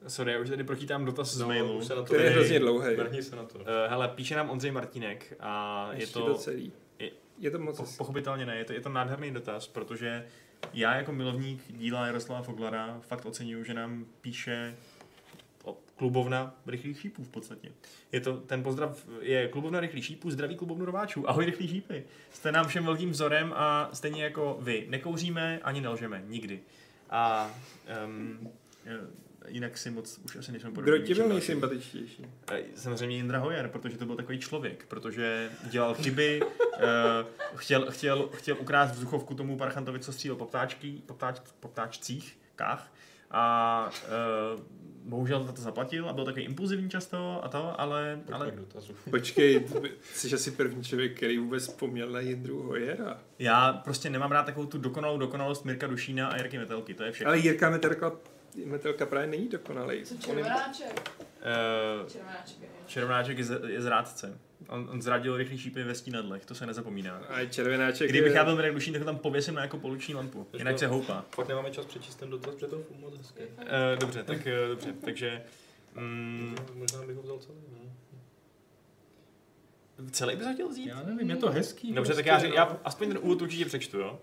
Sorry, 0.10 0.32
já 0.34 0.39
už 0.39 0.49
tady 0.49 0.64
pročítám 0.64 1.05
dotaz 1.05 1.34
z 1.34 1.39
No, 1.39 1.47
mailu. 1.47 1.78
už 1.78 1.86
se 1.86 1.95
na 1.95 2.01
to 2.01 2.05
Který 2.05 2.24
je 2.24 2.30
hrozně 2.30 2.60
dlouhý. 2.60 2.95
Vrhni 2.95 3.24
se 3.24 3.36
na 3.36 3.43
to. 3.43 3.60
Uh, 3.60 3.66
hele, 3.88 4.07
píše 4.07 4.36
nám 4.36 4.49
Ondřej 4.49 4.72
Martinek 4.72 5.34
a 5.39 5.88
je 5.93 5.99
Ještě 5.99 6.14
to, 6.14 6.26
to 6.26 6.36
celý. 6.36 6.72
je- 6.99 7.12
Je 7.38 7.51
to 7.51 7.60
moc 7.60 7.78
po, 7.78 7.86
pochopitelně 7.97 8.45
ne, 8.45 8.57
je 8.57 8.66
to, 8.66 8.74
je 8.74 8.82
to 8.82 8.89
nádherný 8.89 9.32
dotaz, 9.32 9.68
protože 9.68 10.26
já 10.74 10.95
jako 10.95 11.12
milovník 11.12 11.64
díla 11.70 12.05
Jaroslava 12.05 12.41
Foglara 12.41 12.99
fakt 13.07 13.26
oceňuju, 13.26 13.64
že 13.64 13.74
nám 13.74 14.05
píše 14.22 14.76
klubovna 15.95 16.55
rychlých 16.68 16.99
šípů 17.01 17.24
v 17.24 17.30
podstatě. 17.30 17.72
Je 18.12 18.20
to, 18.22 18.38
ten 18.38 18.64
pozdrav 18.64 19.05
je 19.22 19.47
klubovna 19.47 19.80
rychlých 19.80 20.05
šípů, 20.05 20.32
zdraví 20.32 20.55
klubovnu 20.55 20.86
rováčů, 20.86 21.30
ahoj 21.30 21.45
rychlí 21.45 21.68
šípy. 21.68 22.03
Jste 22.32 22.51
nám 22.51 22.68
všem 22.68 22.86
velkým 22.86 23.12
vzorem 23.12 23.53
a 23.55 23.89
stejně 23.93 24.24
jako 24.24 24.57
vy 24.62 24.86
nekouříme 24.89 25.60
ani 25.64 25.82
nelžeme, 25.82 26.24
nikdy. 26.28 26.60
A 27.10 27.51
um, 28.05 28.51
jinak 29.47 29.77
si 29.77 29.91
moc 29.91 30.19
už 30.25 30.35
asi 30.35 30.51
nejsem 30.51 30.73
Kdo 30.73 30.97
ti 30.97 31.13
byl 31.15 31.29
nejsympatičtější? 31.29 32.25
Eh, 32.51 32.63
Samozřejmě 32.75 33.15
Jindra 33.15 33.39
Hoyer, 33.39 33.67
protože 33.67 33.97
to 33.97 34.05
byl 34.05 34.15
takový 34.15 34.39
člověk, 34.39 34.85
protože 34.87 35.49
dělal 35.69 35.93
chyby, 35.93 36.41
eh, 36.77 37.25
chtěl, 37.55 37.91
chtěl, 37.91 38.29
chtěl 38.33 38.57
ukrást 38.59 38.91
vzduchovku 38.91 39.35
tomu 39.35 39.57
parchantovi, 39.57 39.99
co 39.99 40.13
střílel 40.13 40.35
po, 40.37 40.45
ptáčky, 40.45 41.01
po, 41.05 41.13
ptáč, 41.13 41.39
po 41.59 41.67
ptáčcích, 41.67 42.37
kách, 42.55 42.91
a 43.31 43.89
uh, 44.55 44.61
bohužel 45.03 45.43
za 45.43 45.51
to 45.51 45.61
zaplatil 45.61 46.09
a 46.09 46.13
byl 46.13 46.25
takový 46.25 46.45
impulzivní 46.45 46.89
často 46.89 47.39
a 47.43 47.47
to, 47.47 47.81
ale, 47.81 48.19
ale. 48.31 48.53
Počkej, 49.09 49.59
ty 49.59 49.91
jsi 50.13 50.35
asi 50.35 50.51
první 50.51 50.83
člověk, 50.83 51.17
který 51.17 51.37
vůbec 51.37 51.63
vzpomněl 51.67 52.09
na 52.09 52.19
Jindru 52.19 52.63
Hojera. 52.63 53.19
já 53.39 53.73
prostě 53.73 54.09
nemám 54.09 54.31
rád 54.31 54.43
takovou 54.43 54.65
tu 54.65 54.77
dokonalou 54.77 55.17
dokonalost 55.17 55.65
Mirka 55.65 55.87
Dušína 55.87 56.27
a 56.27 56.37
Jirky 56.37 56.57
Metelky, 56.57 56.93
to 56.93 57.03
je 57.03 57.11
všechno. 57.11 57.29
Ale 57.29 57.39
Jirka 57.39 57.69
Metelka, 57.69 58.11
Metelka 58.65 59.05
právě 59.05 59.27
není 59.27 59.47
dokonalý. 59.49 60.03
Co 60.05 60.13
On 60.13 60.37
je- 60.37 60.43
červenáček? 60.43 61.11
Uh, 62.01 62.07
Červenáček 62.09 62.61
je. 62.61 62.67
červenáček 62.87 63.37
je, 63.37 63.43
z, 63.43 63.61
je 63.67 63.81
zrádce. 63.81 64.39
On, 64.67 64.89
on 64.91 65.01
zradil 65.01 65.37
rychlý 65.37 65.57
šípy 65.57 65.83
ve 65.83 65.95
stínadlech, 65.95 66.45
to 66.45 66.55
se 66.55 66.65
nezapomíná. 66.65 67.15
A 67.29 67.45
červenáček 67.45 68.09
Kdybych 68.09 68.31
je... 68.31 68.37
já 68.37 68.43
byl 68.43 68.55
Mirek 68.55 68.73
Dušín, 68.73 68.93
tak 68.93 69.01
ho 69.01 69.05
tam 69.05 69.17
pověsím 69.17 69.53
na 69.55 69.61
jako 69.61 69.77
poluční 69.77 70.15
lampu. 70.15 70.47
Jinak 70.57 70.79
se 70.79 70.87
houpá. 70.87 71.25
Fakt 71.35 71.47
nemáme 71.47 71.71
čas 71.71 71.85
přečíst 71.85 72.15
ten 72.15 72.29
dotaz, 72.29 72.53
protože 72.55 72.67
to 72.67 72.75
je 72.75 72.83
moc 72.99 73.17
hezké. 73.17 73.45
Uh, 73.45 73.55
dobře, 73.99 74.23
tak 74.23 74.37
uh, 74.37 74.69
dobře, 74.69 74.93
takže... 75.05 75.43
Mm, 75.95 76.55
Možná 76.73 77.01
bych 77.05 77.15
ho 77.15 77.21
vzal 77.21 77.37
celý, 77.39 77.57
no. 77.71 77.79
celý 80.11 80.35
bys 80.35 80.45
ho 80.47 80.53
chtěl 80.53 80.69
vzít? 80.69 80.87
Já 80.87 81.03
nevím, 81.03 81.29
je 81.29 81.35
to 81.35 81.49
hezký. 81.49 81.93
Dobře, 81.93 82.13
tak 82.13 82.25
prostě, 82.25 82.29
já, 82.29 82.39
ři- 82.39 82.49
no. 82.49 82.55
já 82.55 82.77
aspoň 82.83 83.07
ten 83.07 83.17
úvod 83.21 83.41
určitě 83.41 83.65
přečtu, 83.65 83.99
jo. 83.99 84.19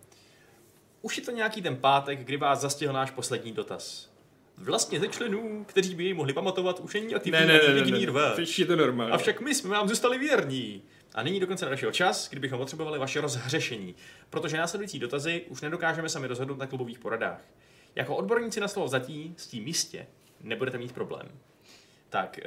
Už 1.03 1.19
je 1.19 1.25
to 1.25 1.31
nějaký 1.31 1.63
ten 1.63 1.77
pátek, 1.77 2.19
kdy 2.19 2.37
vás 2.37 2.61
zastihl 2.61 2.93
náš 2.93 3.11
poslední 3.11 3.53
dotaz. 3.53 4.16
Vlastně 4.59 5.01
ze 5.01 5.09
členů, 5.09 5.65
kteří 5.69 5.95
by 5.95 6.05
jej 6.05 6.15
mohli 6.15 6.33
pamatovat, 6.33 6.81
už 6.81 6.95
není 6.95 7.15
aktivní 7.15 7.41
Ne, 7.41 7.47
ne, 7.47 7.53
ne, 7.53 7.75
ne, 7.75 7.91
ne, 7.91 8.07
ne. 8.37 8.45
je 8.59 8.67
to 8.67 8.77
normální. 8.77 9.13
Avšak 9.13 9.41
my 9.41 9.55
jsme 9.55 9.71
vám 9.71 9.89
zůstali 9.89 10.19
věrní. 10.19 10.83
A 11.15 11.23
nyní 11.23 11.41
dokonce 11.41 11.65
nadešel 11.65 11.93
čas, 11.93 12.31
kdybychom 12.31 12.59
potřebovali 12.59 12.99
vaše 12.99 13.21
rozhřešení, 13.21 13.95
protože 14.31 14.57
následující 14.57 14.99
dotazy 14.99 15.45
už 15.49 15.61
nedokážeme 15.61 16.09
sami 16.09 16.27
rozhodnout 16.27 16.59
na 16.59 16.67
klubových 16.67 16.99
poradách. 16.99 17.41
Jako 17.95 18.17
odborníci 18.17 18.61
na 18.61 18.69
slovo 18.69 18.89
zatí 18.89 19.35
s 19.37 19.47
tím 19.47 19.67
jistě 19.67 20.07
nebudete 20.41 20.79
mít 20.79 20.93
problém. 20.93 21.29
Tak, 22.11 22.39
eh, 22.39 22.45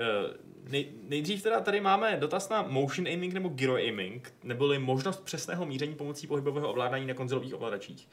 nej, 0.69 0.91
nejdřív 1.03 1.43
teda 1.43 1.59
tady 1.59 1.81
máme 1.81 2.17
dotaz 2.19 2.49
na 2.49 2.61
motion 2.61 3.07
aiming 3.07 3.33
nebo 3.33 3.49
gyro 3.49 3.75
aiming, 3.75 4.33
neboli 4.43 4.79
možnost 4.79 5.23
přesného 5.23 5.65
míření 5.65 5.95
pomocí 5.95 6.27
pohybového 6.27 6.69
ovládání 6.69 7.05
na 7.05 7.13
konzolových 7.13 7.55
ovladačích. 7.55 8.07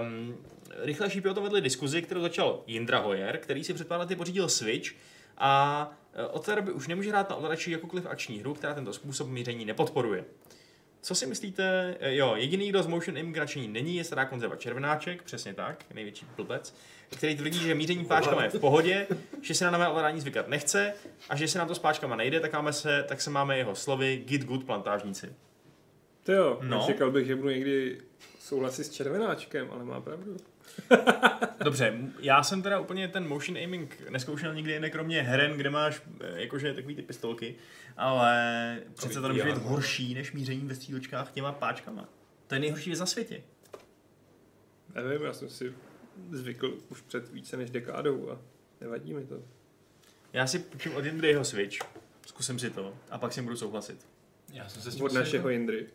Um, 0.00 0.36
rychle 0.78 1.10
šípy 1.10 1.28
o 1.28 1.34
tom 1.34 1.42
vedli 1.44 1.60
diskuzi, 1.60 2.02
kterou 2.02 2.20
začal 2.20 2.62
Jindra 2.66 2.98
Hoyer, 2.98 3.38
který 3.38 3.64
si 3.64 3.74
před 3.74 3.88
pár 3.88 4.00
lety 4.00 4.16
pořídil 4.16 4.48
Switch 4.48 4.90
a 5.38 5.90
eh, 6.14 6.26
od 6.26 6.44
té 6.46 6.56
doby 6.56 6.72
už 6.72 6.88
nemůže 6.88 7.10
hrát 7.10 7.30
na 7.30 7.36
ovladači 7.36 7.70
jakoukoliv 7.72 8.06
akční 8.06 8.38
hru, 8.38 8.54
která 8.54 8.74
tento 8.74 8.92
způsob 8.92 9.28
míření 9.28 9.64
nepodporuje. 9.64 10.24
Co 11.02 11.14
si 11.14 11.26
myslíte? 11.26 11.96
Eh, 12.00 12.14
Jo, 12.14 12.32
jediný, 12.36 12.68
kdo 12.68 12.82
z 12.82 12.86
motion 12.86 13.32
nadšení 13.36 13.68
není, 13.68 13.96
je 13.96 14.04
stará 14.04 14.24
konzerva 14.24 14.56
Červenáček, 14.56 15.22
přesně 15.22 15.54
tak, 15.54 15.84
největší 15.94 16.26
blbec, 16.36 16.74
který 17.16 17.36
tvrdí, 17.36 17.58
že 17.58 17.74
míření 17.74 18.04
páčkama 18.04 18.42
je 18.44 18.50
v 18.50 18.60
pohodě, 18.60 19.06
že 19.42 19.54
se 19.54 19.64
na 19.64 19.70
nové 19.70 19.88
ovládání 19.88 20.20
zvykat 20.20 20.48
nechce 20.48 20.94
a 21.28 21.36
že 21.36 21.48
se 21.48 21.58
nám 21.58 21.68
to 21.68 21.74
s 21.74 21.78
páčkama 21.78 22.16
nejde, 22.16 22.40
tak, 22.40 22.52
máme 22.52 22.72
se, 22.72 23.04
tak 23.08 23.20
se 23.20 23.30
máme 23.30 23.58
jeho 23.58 23.74
slovy 23.74 24.22
git 24.26 24.44
good 24.44 24.64
plantážníci. 24.64 25.32
To 26.22 26.32
jo, 26.32 26.58
No. 26.62 26.78
no. 26.78 26.84
čekal 26.86 27.10
bych, 27.10 27.26
že 27.26 27.36
budu 27.36 27.48
někdy 27.48 28.00
souhlasit 28.42 28.84
s 28.84 28.90
červenáčkem, 28.90 29.70
ale 29.70 29.84
má 29.84 30.00
pravdu. 30.00 30.36
Dobře, 31.64 31.98
já 32.20 32.42
jsem 32.42 32.62
teda 32.62 32.80
úplně 32.80 33.08
ten 33.08 33.28
motion 33.28 33.58
aiming 33.58 34.10
neskoušel 34.10 34.54
nikdy 34.54 34.72
jinak, 34.72 34.92
kromě 34.92 35.22
heren, 35.22 35.52
kde 35.52 35.70
máš 35.70 36.02
eh, 36.20 36.40
jakože 36.40 36.74
takový 36.74 36.94
ty 36.94 37.02
pistolky, 37.02 37.54
ale 37.96 38.80
přece 38.94 39.20
to 39.20 39.28
nemůže 39.28 39.44
být 39.44 39.62
horší 39.62 40.14
než 40.14 40.32
míření 40.32 40.60
ve 40.60 40.74
střílečkách 40.74 41.32
těma 41.32 41.52
páčkama. 41.52 42.08
To 42.46 42.54
je 42.54 42.60
nejhorší 42.60 42.90
věc 42.90 43.00
na 43.00 43.06
světě. 43.06 43.42
Nevím, 44.94 45.22
já 45.22 45.32
jsem 45.32 45.48
si 45.48 45.74
zvykl 46.30 46.78
už 46.88 47.00
před 47.00 47.32
více 47.32 47.56
než 47.56 47.70
dekádou 47.70 48.30
a 48.30 48.38
nevadí 48.80 49.14
mi 49.14 49.24
to. 49.24 49.42
Já 50.32 50.46
si 50.46 50.58
půjčím 50.58 50.94
od 50.94 51.04
Jindry 51.04 51.28
jeho 51.28 51.44
Switch, 51.44 51.76
zkusím 52.26 52.58
si 52.58 52.70
to 52.70 52.94
a 53.10 53.18
pak 53.18 53.32
si 53.32 53.42
budu 53.42 53.56
souhlasit. 53.56 54.06
Já 54.52 54.68
jsem 54.68 54.82
se 54.82 54.90
s 54.90 54.94
tím 54.94 55.04
Od 55.04 55.12
našeho 55.12 55.48
Jindry. 55.48 55.86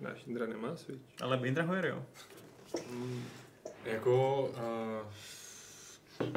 Náš 0.00 0.26
Jindra 0.26 0.46
nemá 0.46 0.76
Switch. 0.76 1.02
Ale 1.22 1.40
Jindra 1.44 1.64
Hoyer, 1.64 1.86
jo. 1.86 2.04
Jako... 3.84 4.42
Uh, 6.20 6.32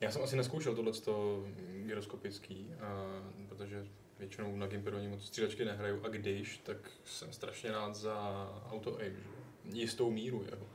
já 0.00 0.10
jsem 0.10 0.22
asi 0.22 0.36
neskoušel 0.36 0.74
tohleto 0.74 1.44
gyroskopický, 1.86 2.66
uh, 2.70 3.46
protože 3.48 3.86
většinou 4.18 4.56
na 4.56 4.66
Gimpadu 4.66 4.96
ani 4.96 5.08
moc 5.08 5.26
střílečky 5.26 5.64
nehraju 5.64 6.04
a 6.04 6.08
když, 6.08 6.58
tak 6.58 6.76
jsem 7.04 7.32
strašně 7.32 7.72
rád 7.72 7.94
za 7.94 8.48
auto 8.70 8.98
aim, 8.98 9.24
jistou 9.64 10.10
míru 10.10 10.44
jeho. 10.50 10.66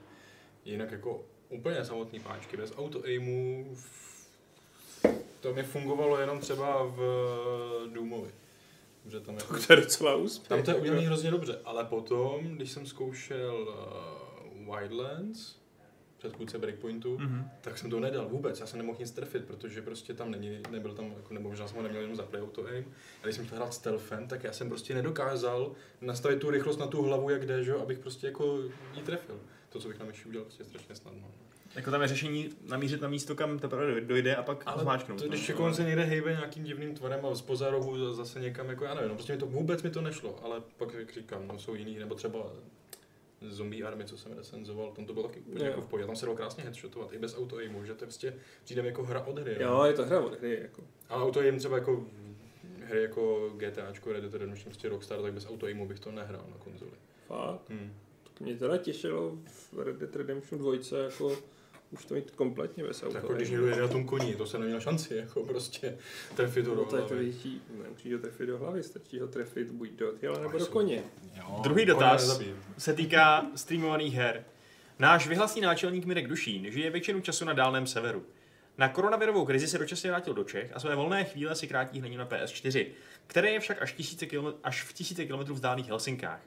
Jinak 0.65 0.91
jako 0.91 1.25
úplně 1.49 1.85
samotný 1.85 2.19
páčky, 2.19 2.57
bez 2.57 2.73
auto 2.77 3.03
aimu 3.03 3.67
v- 3.75 4.27
to 5.39 5.53
mi 5.53 5.63
fungovalo 5.63 6.19
jenom 6.19 6.39
třeba 6.39 6.83
v 6.85 6.97
Doomovi. 7.93 8.31
Že 9.07 9.19
tam 9.19 9.35
jako, 9.35 9.57
To 9.67 9.73
je 9.73 9.81
docela 9.81 10.15
úspěch. 10.15 10.47
tam 10.49 10.63
to 10.63 10.71
je 10.71 10.77
udělané 10.77 11.01
hrozně 11.01 11.31
dobře, 11.31 11.59
ale 11.65 11.85
potom, 11.85 12.47
když 12.47 12.71
jsem 12.71 12.85
zkoušel 12.85 13.75
uh, 14.65 14.75
Wildlands, 14.75 15.55
předchůdce 16.17 16.57
Breakpointu, 16.57 17.17
Mhm. 17.19 17.49
tak 17.61 17.77
jsem 17.77 17.89
to 17.89 17.99
nedal 17.99 18.27
vůbec, 18.29 18.59
já 18.59 18.65
jsem 18.65 18.77
nemohl 18.79 18.97
nic 18.99 19.11
trefit, 19.11 19.45
protože 19.45 19.81
prostě 19.81 20.13
tam 20.13 20.31
není, 20.31 20.59
nebyl 20.71 20.93
tam, 20.93 21.13
jako, 21.17 21.33
nebo 21.33 21.49
možná 21.49 21.67
jsem 21.67 21.77
ho 21.77 21.83
neměl 21.83 22.01
jenom 22.01 22.15
za 22.15 22.23
play 22.23 22.41
auto 22.43 22.65
aim. 22.65 22.85
A 23.21 23.25
když 23.25 23.35
jsem 23.35 23.45
chtěl 23.45 23.57
hrát 23.57 23.73
stealthem, 23.73 24.27
tak 24.27 24.43
já 24.43 24.53
jsem 24.53 24.69
prostě 24.69 24.93
nedokázal 24.95 25.71
nastavit 26.01 26.39
tu 26.39 26.49
rychlost 26.49 26.77
na 26.79 26.87
tu 26.87 27.01
hlavu, 27.01 27.29
jak 27.29 27.45
jde, 27.45 27.63
že? 27.63 27.73
abych 27.73 27.99
prostě 27.99 28.27
jako 28.27 28.59
jí 28.93 29.01
trefil. 29.05 29.39
To, 29.69 29.79
co 29.79 29.87
bych 29.87 29.99
na 29.99 30.05
myši 30.05 30.27
udělal, 30.27 30.45
prostě 30.45 30.63
strašně 30.63 30.95
snadno. 30.95 31.27
Jako 31.75 31.91
tam 31.91 32.01
je 32.01 32.07
řešení 32.07 32.49
namířit 32.69 33.01
na 33.01 33.07
místo, 33.07 33.35
kam 33.35 33.59
teprve 33.59 34.01
dojde 34.01 34.35
a 34.35 34.43
pak 34.43 34.63
Ale 34.65 34.81
zmáčknout. 34.81 35.19
to, 35.19 35.25
no. 35.25 35.29
když 35.29 35.49
jako 35.49 35.65
on 35.65 35.73
se 35.73 35.83
někde 35.83 36.03
hejbe 36.03 36.31
nějakým 36.31 36.63
divným 36.63 36.95
tvarem 36.95 37.25
a 37.25 37.35
zpoza 37.35 37.69
rohu 37.69 38.13
zase 38.13 38.39
někam, 38.39 38.69
jako 38.69 38.83
já 38.85 38.93
nevím, 38.93 39.09
no 39.09 39.15
prostě 39.15 39.33
mi 39.33 39.39
to 39.39 39.45
vůbec 39.45 39.83
mi 39.83 39.89
to 39.89 40.01
nešlo, 40.01 40.39
ale 40.43 40.61
pak, 40.77 40.93
jak 40.93 41.13
říkám, 41.13 41.47
no, 41.47 41.59
jsou 41.59 41.75
jiný, 41.75 41.99
nebo 41.99 42.15
třeba 42.15 42.39
Zombie 43.41 43.83
Army, 43.83 44.05
co 44.05 44.17
jsem 44.17 44.33
recenzoval, 44.33 44.91
tam 44.91 45.05
to 45.05 45.13
bylo 45.13 45.27
taky 45.27 45.39
úplně 45.39 45.65
jako 45.65 45.81
v 45.81 45.87
pohodě, 45.87 46.05
tam 46.05 46.15
se 46.15 46.25
dalo 46.25 46.37
krásně 46.37 46.63
headshotovat, 46.63 47.13
i 47.13 47.19
bez 47.19 47.37
auto 47.37 47.57
aimu, 47.57 47.85
že 47.85 47.93
to 47.93 48.03
je 48.03 48.07
prostě 48.07 48.33
přijde 48.63 48.81
jako 48.85 49.03
hra 49.03 49.21
od 49.21 49.39
hry. 49.39 49.57
no. 49.61 49.65
Jo, 49.65 49.83
je 49.83 49.93
to 49.93 50.05
hra 50.05 50.19
od 50.19 50.39
hry, 50.39 50.59
jako. 50.61 50.83
Ale 51.09 51.23
auto 51.23 51.39
aim 51.39 51.59
třeba 51.59 51.77
jako 51.77 52.05
hry 52.79 53.01
jako 53.01 53.49
GTAčko, 53.57 54.13
Red 54.13 54.21
Dead 54.23 54.33
Redemption, 54.33 54.65
prostě 54.65 54.89
Rockstar, 54.89 55.21
tak 55.21 55.33
bez 55.33 55.47
auto 55.49 55.65
aimu 55.65 55.87
bych 55.87 55.99
to 55.99 56.11
nehrál 56.11 56.45
na 56.51 56.57
konzoli. 56.57 56.91
Fakt. 57.27 57.69
Hmm. 57.69 57.93
Tak 58.23 58.41
mě 58.41 58.55
teda 58.55 58.77
těšilo 58.77 59.37
v 59.71 59.79
Red 59.79 59.95
Dead 59.95 60.15
Redemption 60.15 60.61
2 60.61 60.73
jako 61.03 61.37
už 61.93 62.05
to 62.05 62.13
mít 62.13 62.31
kompletně 62.31 62.83
bez 62.83 62.99
Tak 62.99 63.09
auta. 63.09 63.17
jako 63.17 63.33
když 63.33 63.49
někdo 63.49 63.67
jede 63.67 63.81
na 63.81 63.87
tom 63.87 64.05
koni, 64.05 64.35
to 64.35 64.45
se 64.45 64.57
neměl 64.59 64.79
šanci, 64.79 65.15
jako 65.15 65.43
prostě 65.43 65.97
trefit 66.35 66.65
to 66.65 66.75
do 66.75 66.81
No, 66.81 66.85
to 66.85 66.95
je 66.95 67.01
to 67.01 67.07
hlavy. 67.07 67.23
větší, 67.25 67.61
nemusí 67.83 68.13
ho 68.13 68.19
trefit 68.19 68.45
do 68.47 68.57
hlavy, 68.57 68.83
stačí 68.83 69.19
ho 69.19 69.27
trefit 69.27 69.67
buď 69.71 69.89
do 69.89 70.11
těla 70.11 70.39
nebo 70.39 70.57
do 70.57 70.65
koně. 70.65 71.03
Jo. 71.35 71.59
Druhý 71.63 71.85
dotaz 71.85 72.41
se 72.77 72.93
týká 72.93 73.45
streamovaných 73.55 74.13
her. 74.15 74.43
Náš 74.99 75.27
vyhlasný 75.27 75.61
náčelník 75.61 76.05
Mirek 76.05 76.27
Dušín 76.27 76.71
žije 76.71 76.89
většinu 76.89 77.21
času 77.21 77.45
na 77.45 77.53
dálném 77.53 77.87
severu. 77.87 78.23
Na 78.77 78.89
koronavirovou 78.89 79.45
krizi 79.45 79.67
se 79.67 79.77
dočasně 79.77 80.09
vrátil 80.09 80.33
do 80.33 80.43
Čech 80.43 80.71
a 80.75 80.79
své 80.79 80.95
volné 80.95 81.23
chvíle 81.23 81.55
si 81.55 81.67
krátí 81.67 81.99
hraní 81.99 82.17
na 82.17 82.25
PS4, 82.27 82.87
které 83.27 83.51
je 83.51 83.59
však 83.59 83.81
až, 83.81 83.93
tisíce 83.93 84.25
až 84.63 84.83
v 84.83 84.93
tisíce 84.93 85.25
kilometrů 85.25 85.55
vzdálených 85.55 85.87
Helsinkách. 85.87 86.41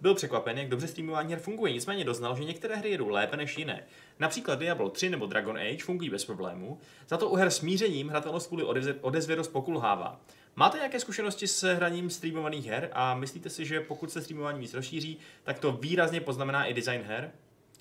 Byl 0.00 0.14
překvapen, 0.14 0.58
jak 0.58 0.68
dobře 0.68 0.86
streamování 0.86 1.30
her 1.32 1.38
funguje, 1.40 1.72
nicméně 1.72 2.04
doznal, 2.04 2.36
že 2.36 2.44
některé 2.44 2.76
hry 2.76 2.90
jedou 2.90 3.08
lépe 3.08 3.36
než 3.36 3.58
jiné. 3.58 3.82
Například 4.18 4.58
Diablo 4.58 4.88
3 4.90 5.10
nebo 5.10 5.26
Dragon 5.26 5.56
Age 5.58 5.84
fungují 5.84 6.10
bez 6.10 6.24
problémů, 6.24 6.78
za 7.08 7.16
to 7.16 7.28
u 7.28 7.34
her 7.36 7.50
s 7.50 7.60
mířením 7.60 8.08
hratelnost 8.08 8.46
kvůli 8.46 8.64
odezvě, 8.64 8.94
odezvě 9.00 9.36
dost 9.36 9.48
pokulhává. 9.48 10.20
Máte 10.56 10.78
nějaké 10.78 11.00
zkušenosti 11.00 11.46
s 11.46 11.74
hraním 11.74 12.10
streamovaných 12.10 12.66
her 12.66 12.88
a 12.92 13.14
myslíte 13.14 13.50
si, 13.50 13.64
že 13.66 13.80
pokud 13.80 14.10
se 14.12 14.22
streamování 14.22 14.60
víc 14.60 14.74
rozšíří, 14.74 15.18
tak 15.42 15.58
to 15.58 15.72
výrazně 15.72 16.20
poznamená 16.20 16.64
i 16.64 16.74
design 16.74 17.02
her? 17.02 17.30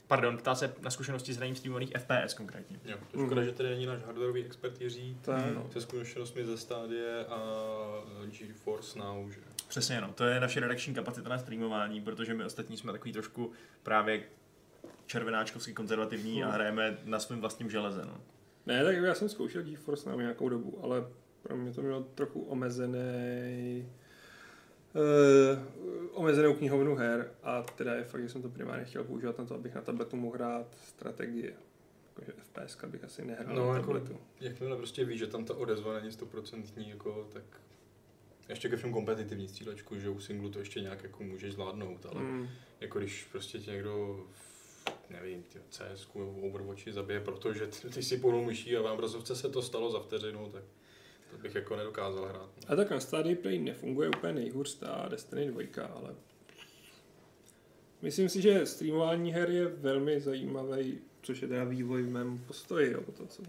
Pardon, 0.07 0.37
ptá 0.37 0.55
se 0.55 0.73
na 0.81 0.89
zkušenosti 0.89 1.33
s 1.33 1.37
hraním 1.37 1.55
streamovaných 1.55 1.93
FPS 1.97 2.33
konkrétně. 2.33 2.79
Jo, 2.85 2.97
to 3.11 3.25
škoda, 3.25 3.43
že 3.43 3.51
tady 3.51 3.69
není 3.69 3.85
náš 3.85 4.01
hardwareový 4.05 4.45
expert 4.45 4.81
Jiří, 4.81 5.17
To 5.25 5.31
je, 5.31 5.37
Hmm. 5.37 5.55
no. 5.55 5.69
se 5.73 5.81
zkušenostmi 5.81 6.45
ze 6.45 6.57
stádie 6.57 7.25
a 7.25 7.39
GeForce 8.25 8.99
Now, 8.99 9.31
že? 9.31 9.39
Přesně 9.67 10.01
no, 10.01 10.13
to 10.13 10.25
je 10.25 10.39
naše 10.39 10.59
redakční 10.59 10.93
kapacita 10.93 11.29
na 11.29 11.37
streamování, 11.39 12.01
protože 12.01 12.33
my 12.33 12.43
ostatní 12.43 12.77
jsme 12.77 12.91
takový 12.91 13.13
trošku 13.13 13.51
právě 13.83 14.23
červenáčkovsky 15.05 15.73
konzervativní 15.73 16.43
a 16.43 16.45
Hmm. 16.45 16.53
hrajeme 16.55 16.97
na 17.03 17.19
svém 17.19 17.41
vlastním 17.41 17.69
železe. 17.69 18.01
No. 18.05 18.21
Ne, 18.65 18.83
tak 18.83 18.95
já 18.95 19.15
jsem 19.15 19.29
zkoušel 19.29 19.63
GeForce 19.63 20.09
na 20.09 20.15
nějakou 20.15 20.49
dobu, 20.49 20.79
ale 20.83 21.07
pro 21.43 21.57
mě 21.57 21.71
to 21.73 21.81
mělo 21.81 22.01
trochu 22.03 22.41
omezený 22.41 23.89
uh, 24.93 25.59
omezenou 26.13 26.53
knihovnu 26.53 26.95
her 26.95 27.31
a 27.43 27.61
teda 27.61 27.93
je 27.93 28.03
fakt, 28.03 28.21
že 28.23 28.29
jsem 28.29 28.41
to 28.41 28.49
primárně 28.49 28.85
chtěl 28.85 29.03
používat 29.03 29.37
na 29.37 29.45
to, 29.45 29.55
abych 29.55 29.75
na 29.75 29.81
tabletu 29.81 30.15
mohl 30.15 30.35
hrát 30.35 30.67
strategie. 30.87 31.53
Jakože 32.09 32.31
FPS 32.37 32.85
bych 32.85 33.03
asi 33.03 33.25
nehrál 33.25 33.55
No, 33.55 33.61
na 33.71 33.77
jako- 33.77 33.93
tabletu. 33.93 34.17
Jakmile 34.41 34.77
prostě 34.77 35.05
víš, 35.05 35.19
že 35.19 35.27
tam 35.27 35.45
ta 35.45 35.53
odezva 35.53 35.93
není 35.93 36.11
stoprocentní, 36.11 36.89
jako, 36.89 37.27
tak 37.33 37.43
ještě 38.49 38.69
ke 38.69 38.77
všem 38.77 38.93
kompetitivní 38.93 39.47
střílečku, 39.47 39.99
že 39.99 40.09
u 40.09 40.19
singlu 40.19 40.49
to 40.49 40.59
ještě 40.59 40.81
nějak 40.81 41.03
jako 41.03 41.23
můžeš 41.23 41.53
zvládnout, 41.53 42.05
ale 42.05 42.21
Mm. 42.21 42.47
jako 42.79 42.99
když 42.99 43.27
prostě 43.31 43.59
tě 43.59 43.71
někdo 43.71 44.25
v, 44.31 44.91
nevím, 45.09 45.43
ty 45.43 45.59
CS 45.69 46.07
Overwatchi 46.41 46.93
zabije, 46.93 47.19
protože 47.19 47.67
ty, 47.67 47.89
ty 47.89 48.03
si 48.03 48.17
pohnul 48.17 48.45
myší 48.45 48.77
a 48.77 48.81
v 48.81 48.85
obrazovce 48.93 49.35
se 49.35 49.49
to 49.49 49.61
stalo 49.61 49.91
za 49.91 49.99
vteřinu, 49.99 50.49
tak 50.51 50.63
to 51.31 51.37
bych 51.37 51.55
jako 51.55 51.75
nedokázal 51.75 52.25
hrát. 52.25 52.49
No. 52.57 52.71
A 52.73 52.75
tak 52.75 52.89
na 52.91 52.99
Stadia 52.99 53.35
Play 53.41 53.59
nefunguje 53.59 54.09
úplně 54.09 54.33
nejhůř 54.33 54.75
ta 54.75 55.07
Destiny 55.09 55.47
2, 55.47 55.85
ale 55.85 56.15
myslím 58.01 58.29
si, 58.29 58.41
že 58.41 58.65
streamování 58.65 59.31
her 59.33 59.49
je 59.49 59.65
velmi 59.67 60.19
zajímavý, 60.21 60.99
což 61.21 61.41
je 61.41 61.47
teda 61.47 61.63
vývoj 61.63 62.01
v 62.03 62.09
mém 62.09 62.37
postoji, 62.37 62.91
jo, 62.91 63.01
po, 63.01 63.11
tom, 63.11 63.27
co, 63.27 63.43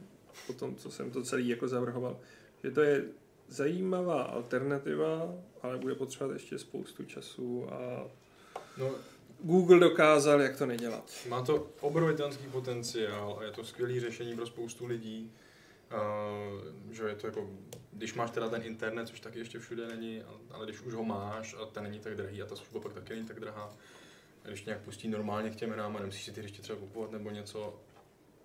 po 0.46 0.52
tom, 0.52 0.76
co 0.76 0.90
jsem 0.90 1.10
to 1.10 1.22
celý 1.22 1.48
jako 1.48 1.68
zavrhoval. 1.68 2.20
Že 2.64 2.70
to 2.70 2.80
je 2.82 3.04
zajímavá 3.48 4.22
alternativa, 4.22 5.34
ale 5.62 5.78
bude 5.78 5.94
potřebovat 5.94 6.32
ještě 6.32 6.58
spoustu 6.58 7.04
času 7.04 7.72
a 7.72 8.06
No, 8.78 8.90
Google 9.40 9.78
dokázal, 9.80 10.40
jak 10.40 10.56
to 10.56 10.66
nedělat. 10.66 11.12
Má 11.28 11.42
to 11.42 11.70
obrovitánský 11.80 12.46
potenciál 12.46 13.36
a 13.40 13.44
je 13.44 13.50
to 13.50 13.64
skvělé 13.64 14.00
řešení 14.00 14.36
pro 14.36 14.46
spoustu 14.46 14.86
lidí. 14.86 15.32
Uh, 15.92 16.92
že 16.94 17.02
je 17.02 17.14
to 17.14 17.26
jako, 17.26 17.50
když 17.92 18.14
máš 18.14 18.30
teda 18.30 18.48
ten 18.48 18.62
internet, 18.62 19.08
což 19.08 19.20
taky 19.20 19.38
ještě 19.38 19.58
všude 19.58 19.86
není, 19.86 20.22
ale- 20.50 20.66
když 20.66 20.80
už 20.80 20.94
ho 20.94 21.04
máš 21.04 21.56
a 21.62 21.64
ten 21.64 21.82
není 21.82 21.98
tak 21.98 22.14
drahý 22.16 22.42
a 22.42 22.46
ta 22.46 22.56
služba 22.56 22.80
pak 22.80 22.92
taky 22.92 23.14
není 23.14 23.26
tak 23.26 23.40
drahá, 23.40 23.76
když 24.42 24.64
nějak 24.64 24.80
pustí 24.80 25.08
normálně 25.08 25.50
k 25.50 25.56
těm 25.56 25.70
hrám 25.70 25.96
a 25.96 26.00
nemusíš 26.00 26.24
si 26.24 26.32
ty 26.32 26.40
ještě 26.40 26.62
třeba 26.62 26.78
kupovat 26.78 27.12
nebo 27.12 27.30
něco, 27.30 27.80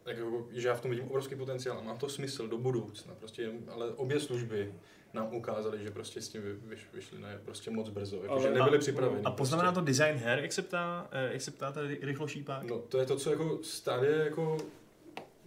tak 0.03 0.17
jako, 0.17 0.47
že 0.51 0.67
já 0.67 0.73
v 0.75 0.81
tom 0.81 0.91
vidím 0.91 1.05
obrovský 1.07 1.35
potenciál 1.35 1.77
a 1.77 1.81
má 1.81 1.95
to 1.95 2.09
smysl 2.09 2.47
do 2.47 2.57
budoucna, 2.57 3.13
prostě, 3.15 3.51
ale 3.69 3.89
obě 3.91 4.19
služby 4.19 4.73
nám 5.13 5.35
ukázaly, 5.35 5.83
že 5.83 5.91
prostě 5.91 6.21
s 6.21 6.29
tím 6.29 6.41
vy, 6.41 6.53
vyš, 6.53 6.87
vyšli 6.93 7.19
na 7.19 7.27
prostě 7.45 7.71
moc 7.71 7.89
brzo, 7.89 8.15
jako, 8.15 8.29
Ale- 8.29 8.41
že 8.41 8.51
nebyli 8.51 8.77
a- 8.77 8.79
připraveni. 8.79 9.23
A 9.23 9.31
poznamená 9.31 9.71
prostě. 9.71 9.81
to 9.81 9.85
design 9.85 10.15
her, 10.15 10.39
jak 10.39 10.53
se 10.53 10.61
ptá, 10.61 11.07
eh, 11.11 11.29
jak 11.33 11.41
se 11.41 11.51
ptá 11.51 11.71
tady 11.71 11.99
rychlošípák? 12.01 12.63
No 12.63 12.79
to 12.79 12.97
je 12.97 13.05
to, 13.05 13.15
co 13.17 13.31
jako 13.31 13.59
Stadia 13.63 14.17
jako 14.23 14.57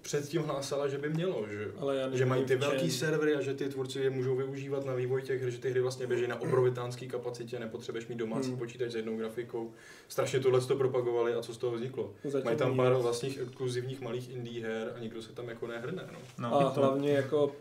předtím 0.05 0.43
hlásala, 0.43 0.89
že 0.89 0.99
by 0.99 1.09
mělo, 1.09 1.47
že, 1.51 1.71
Ale 1.79 1.97
já 1.97 2.11
že 2.17 2.27
mají 2.27 2.45
ty 2.45 2.57
velký 2.57 2.79
čem- 2.81 2.91
servery 2.91 3.35
a 3.35 3.41
že 3.41 3.55
ty 3.55 3.69
tvůrci 3.69 3.99
je 3.99 4.11
můžou 4.11 4.37
využívat 4.37 4.85
na 4.85 4.95
vývoj 4.95 5.23
těch 5.23 5.43
her, 5.43 5.51
že 5.51 5.59
ty 5.59 5.71
hry 5.71 5.81
vlastně 5.81 6.07
běží 6.07 6.27
na 6.27 6.41
obrovitánský 6.41 7.09
kapacitě, 7.09 7.59
nepotřebuješ 7.59 8.07
mít 8.07 8.19
domácí 8.19 8.49
Hmm. 8.49 8.59
počítač 8.59 8.91
s 8.93 8.95
jednou 8.95 9.17
grafikou. 9.17 9.73
Strašně 10.09 10.41
tohle 10.41 10.61
to 10.61 10.77
propagovali 10.77 11.35
a 11.35 11.43
co 11.43 11.55
z 11.55 11.59
toho 11.59 11.73
vzniklo? 11.77 12.13
Zatím 12.25 12.45
Mají 12.45 12.57
tam 12.57 12.71
nic. 12.71 12.77
pár 12.77 12.93
vlastních 12.95 13.39
exkluzivních 13.39 14.01
malých 14.01 14.31
indie 14.31 14.67
her 14.67 14.93
a 14.97 14.99
nikdo 15.01 15.23
se 15.23 15.33
tam 15.33 15.49
jako 15.49 15.67
nehrne. 15.67 16.09
No. 16.13 16.19
No, 16.39 16.61
A 16.61 16.71
to, 16.71 16.81
hlavně 16.81 17.13
jako 17.13 17.57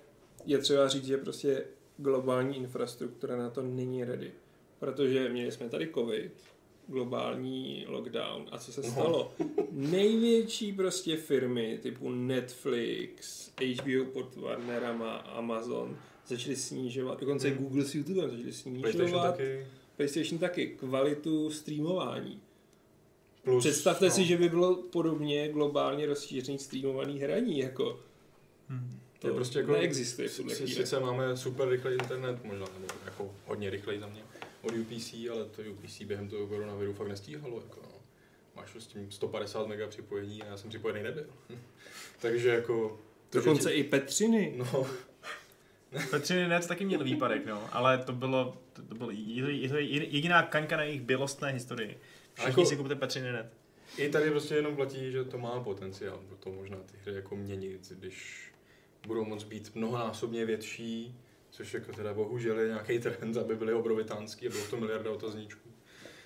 je 0.45 0.57
třeba 0.57 0.87
říct, 0.87 1.05
že 1.05 1.17
prostě 1.17 1.63
globální 1.97 2.57
infrastruktura 2.57 3.37
na 3.37 3.49
to 3.49 3.61
není 3.61 4.03
ready. 4.03 4.31
Protože 4.79 5.29
měli 5.29 5.51
jsme 5.51 5.69
tady 5.69 5.89
covid, 5.93 6.33
globální 6.87 7.85
lockdown 7.87 8.45
a 8.51 8.57
co 8.57 8.71
se 8.73 8.81
No. 8.81 8.87
stalo? 8.91 9.33
Největší 9.71 10.73
prostě 10.73 11.17
firmy 11.17 11.79
typu 11.81 12.09
Netflix, 12.11 13.49
HBO 13.61 14.05
pod 14.05 14.35
Warnerama, 14.35 15.15
Amazon 15.17 15.97
začaly 16.27 16.55
snižovat, 16.55 17.19
dokonce 17.19 17.49
Hmm. 17.49 17.57
Google 17.57 17.85
s 17.85 17.95
YouTubem 17.95 18.29
začaly 18.29 18.43
PlayStation 18.43 18.91
snižovat, 18.93 19.31
taky. 19.37 19.67
PlayStation 19.95 20.39
taky, 20.39 20.67
kvalitu 20.67 21.49
streamování. 21.51 22.41
Plus, 23.43 23.63
Představte 23.63 24.05
no, 24.05 24.11
si, 24.11 24.25
že 24.25 24.37
by 24.37 24.49
bylo 24.49 24.75
podobně 24.75 25.49
globálně 25.49 26.05
rozšířený 26.05 26.59
streamovaný 26.59 27.19
hraní, 27.19 27.59
jako 27.59 27.99
Hm. 28.69 28.99
to 29.19 29.27
je 29.27 29.33
prostě 29.33 29.59
jako, 29.59 29.71
neexistuje. 29.71 30.29
Sice 30.29 30.99
máme 30.99 31.37
super 31.37 31.69
rychlý 31.69 31.93
internet, 31.93 32.43
možná 32.43 32.65
nebo 32.79 32.93
jako 33.05 33.31
hodně 33.47 33.69
rychlej 33.69 33.99
za 33.99 34.07
mě, 34.07 34.21
od 34.63 34.73
UPC, 34.75 35.13
ale 35.31 35.45
to 35.45 35.61
UPC 35.71 36.01
během 36.01 36.29
toho 36.29 36.47
koronaviru 36.47 36.93
fakt 36.93 37.07
nestíhalo. 37.07 37.61
Jako, 37.61 37.79
no. 37.83 37.89
Máš 38.55 38.75
s 38.79 38.87
tím 38.87 39.11
150 39.11 39.67
mega 39.67 39.87
připojení 39.87 40.41
a 40.41 40.45
já 40.45 40.57
jsem 40.57 40.69
připojený 40.69 41.03
nebyl. 41.03 41.25
Takže 42.21 42.49
jako... 42.49 42.99
Dokonce 43.31 43.69
ti- 43.69 43.75
i 43.75 43.83
Petřiny. 43.83 44.53
No, 44.57 44.87
Petřiny 46.11 46.47
net 46.47 46.67
taky 46.67 46.85
měl 46.85 47.03
výpadek, 47.03 47.45
no, 47.45 47.69
ale 47.75 47.97
to 47.97 48.13
bylo, 48.13 48.57
to, 48.73 48.81
to 48.81 48.95
bylo 48.95 49.11
jediná 49.11 50.43
kaňka 50.43 50.77
na 50.77 50.83
jejich 50.83 51.01
bělostné 51.01 51.51
historii. 51.51 51.97
Všichni 52.33 52.49
Jako- 52.51 52.65
si 52.65 52.77
kupte 52.77 52.95
Petřiny 52.95 53.31
net. 53.31 53.53
i 53.97 54.09
tady 54.09 54.31
prostě 54.31 54.55
jenom 54.55 54.75
platí, 54.75 55.11
že 55.11 55.23
to 55.23 55.37
má 55.37 55.59
potenciál, 55.63 56.19
to 56.39 56.51
možná 56.51 56.77
ty 56.77 56.97
hry 57.03 57.15
jako 57.15 57.35
měnit, 57.35 57.91
když 57.99 58.47
budou 59.07 59.25
moc 59.25 59.43
být 59.43 59.75
mnohonásobně 59.75 60.45
větší, 60.45 61.15
což 61.53 61.73
jako 61.73 61.91
teda 61.91 62.13
bohužel 62.13 62.59
je 62.59 62.67
nějaký 62.67 62.99
trend, 62.99 63.37
aby 63.37 63.55
byly 63.55 63.73
obrovitánský 63.73 64.47
a 64.47 64.49
bylo 64.49 64.65
to 64.65 64.77
miliarda 64.77 65.11
otazníčků. 65.11 65.69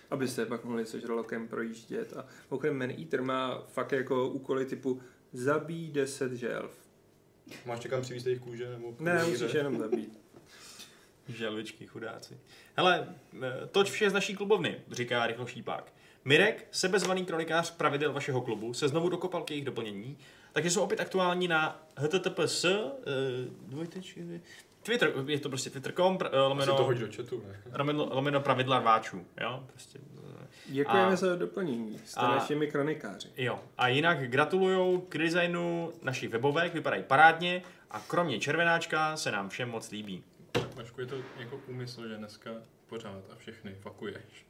Abyste 0.10 0.46
pak 0.46 0.64
mohli 0.64 0.86
se 0.86 1.00
žralokem 1.00 1.48
projíždět. 1.48 2.14
A 2.18 2.26
mimochodem 2.52 2.78
Man 2.78 2.90
Eater 2.90 3.22
má 3.22 3.62
fakt 3.68 3.92
jako 3.92 4.30
úkoly 4.30 4.66
typu 4.66 5.02
zabij 5.34 5.92
10 5.92 6.32
želv. 6.34 6.72
Máš 7.66 7.80
čekám 7.80 8.02
přivést 8.02 8.26
jejich 8.26 8.42
kůže? 8.42 8.70
Nebo 8.70 8.96
Ne, 9.00 9.20
kůže? 9.26 9.32
musíš 9.32 9.54
jenom 9.54 9.78
zabít. 9.80 10.20
Želvičky, 11.28 11.88
chudáci. 11.88 12.38
Hele, 12.78 13.16
eh, 13.44 13.68
toť 13.72 13.90
vše 13.90 14.10
z 14.10 14.14
naší 14.14 14.36
klubovny, 14.36 14.82
říká 14.92 15.28
Rychlo 15.28 15.46
Šípák. 15.48 15.94
Mirek, 16.26 16.68
sebezvaný 16.72 17.26
kronikář 17.26 17.72
pravidel 17.72 18.14
vašeho 18.14 18.42
klubu, 18.42 18.74
se 18.74 18.88
znovu 18.88 19.10
dokopal 19.10 19.44
k 19.44 19.52
jejich 19.52 19.66
doplnění, 19.66 20.18
takže 20.54 20.70
jsou 20.72 20.82
opět 20.82 21.00
aktuální 21.00 21.48
na 21.48 21.88
https 21.98 22.66
uh, 22.66 22.72
dvojtečky, 23.68 24.42
Twitter, 24.88 25.14
je 25.28 25.40
to 25.40 25.50
prostě 25.50 25.70
twitter.com, 25.70 26.18
pr- 26.18 26.26
eh, 26.26 26.28
Asi 26.28 26.32
to 26.38 26.50
lomeno, 26.50 26.74
hoď 26.84 26.98
do 26.98 27.08
chatu, 27.16 27.44
ne? 27.48 27.78
lomeno, 27.78 28.08
lomeno 28.12 28.42
pravidla 28.42 28.80
rváčů, 28.80 29.26
jo, 29.42 29.64
prostě, 29.68 30.00
eh, 30.42 30.48
Děkujeme 30.68 31.12
A- 31.14 31.16
za 31.16 31.36
doplnění. 31.36 32.00
Jste 32.06 32.20
a- 32.20 32.28
našimi 32.36 32.68
kronikáři. 32.68 33.28
jo. 33.38 33.60
A 33.78 33.88
jinak 33.88 34.30
gratulujou 34.30 35.02
k 35.02 35.18
designu 35.18 35.94
našich 36.02 36.30
webovek, 36.30 36.74
vypadají 36.74 37.04
parádně 37.04 37.62
a 37.92 38.00
kromě 38.00 38.40
červenáčka 38.40 39.18
se 39.18 39.32
nám 39.32 39.50
všem 39.50 39.70
moc 39.70 39.92
líbí. 39.92 40.24
Vašku, 40.76 41.02
je 41.02 41.08
to 41.08 41.16
jako 41.40 41.62
úmysl, 41.68 42.08
že 42.08 42.18
dneska 42.18 42.52
pořád 42.90 43.22
a 43.32 43.36
všechny 43.38 43.76
fakuješ. 43.82 44.46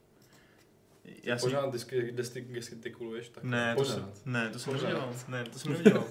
Já 1.23 1.37
si... 1.37 1.43
Pořád 1.45 1.73
disky, 1.73 2.11
desky, 2.11 2.41
gestikuluješ, 2.41 3.29
tak 3.29 3.43
Ne, 3.43 3.73
to 3.75 3.81
pořád. 3.81 3.93
jsem, 3.95 4.11
ne, 4.25 4.49
to 4.49 4.59
jsem 4.59 4.73
Pořád. 4.73 4.87
neudělal. 4.87 5.13
Ne, 5.27 5.43
to 5.43 5.59
jsem 5.59 5.73
neudělal. 5.83 6.03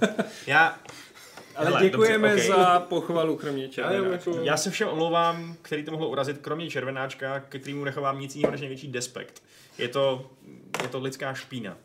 Já, 0.47 0.79
Ale 1.57 1.67
Hele, 1.67 1.83
děkujeme 1.83 2.29
dobře, 2.29 2.53
okej. 2.53 2.65
za 2.65 2.81
pochvalu, 2.81 3.37
kromě 3.37 3.63
Já 3.63 3.69
červenáčka. 3.69 4.31
jako, 4.31 4.45
já 4.45 4.57
se 4.57 4.71
všem 4.71 4.89
omlouvám, 4.89 5.57
který 5.63 5.85
to 5.85 5.91
mohlo 5.91 6.09
urazit, 6.09 6.39
kromě 6.39 6.71
červenáčka, 6.71 7.41
ke 7.41 7.59
kterému 7.59 7.85
nechovám 7.85 8.21
nic 8.21 8.37
jiného 8.37 8.53
než 8.53 8.61
největší 8.61 8.89
despekt. 8.89 9.43
Je 9.79 9.89
to, 9.89 10.31
je 10.83 10.89
to 10.89 10.99
lidská 11.01 11.35
špína. 11.35 11.77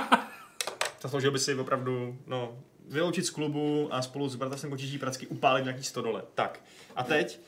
Zasloužil 1.02 1.30
by 1.30 1.38
si 1.38 1.54
opravdu, 1.54 2.16
no, 2.26 2.58
vyloučit 2.88 3.26
z 3.26 3.30
klubu 3.30 3.88
a 3.90 4.02
spolu 4.02 4.28
s 4.28 4.36
bratrem 4.36 4.70
Kočičí 4.70 4.98
Pracky 4.98 5.26
upálit 5.26 5.64
nějaký 5.64 5.82
stodole. 5.82 6.22
Tak, 6.34 6.60
a 6.96 7.02
teď 7.02 7.40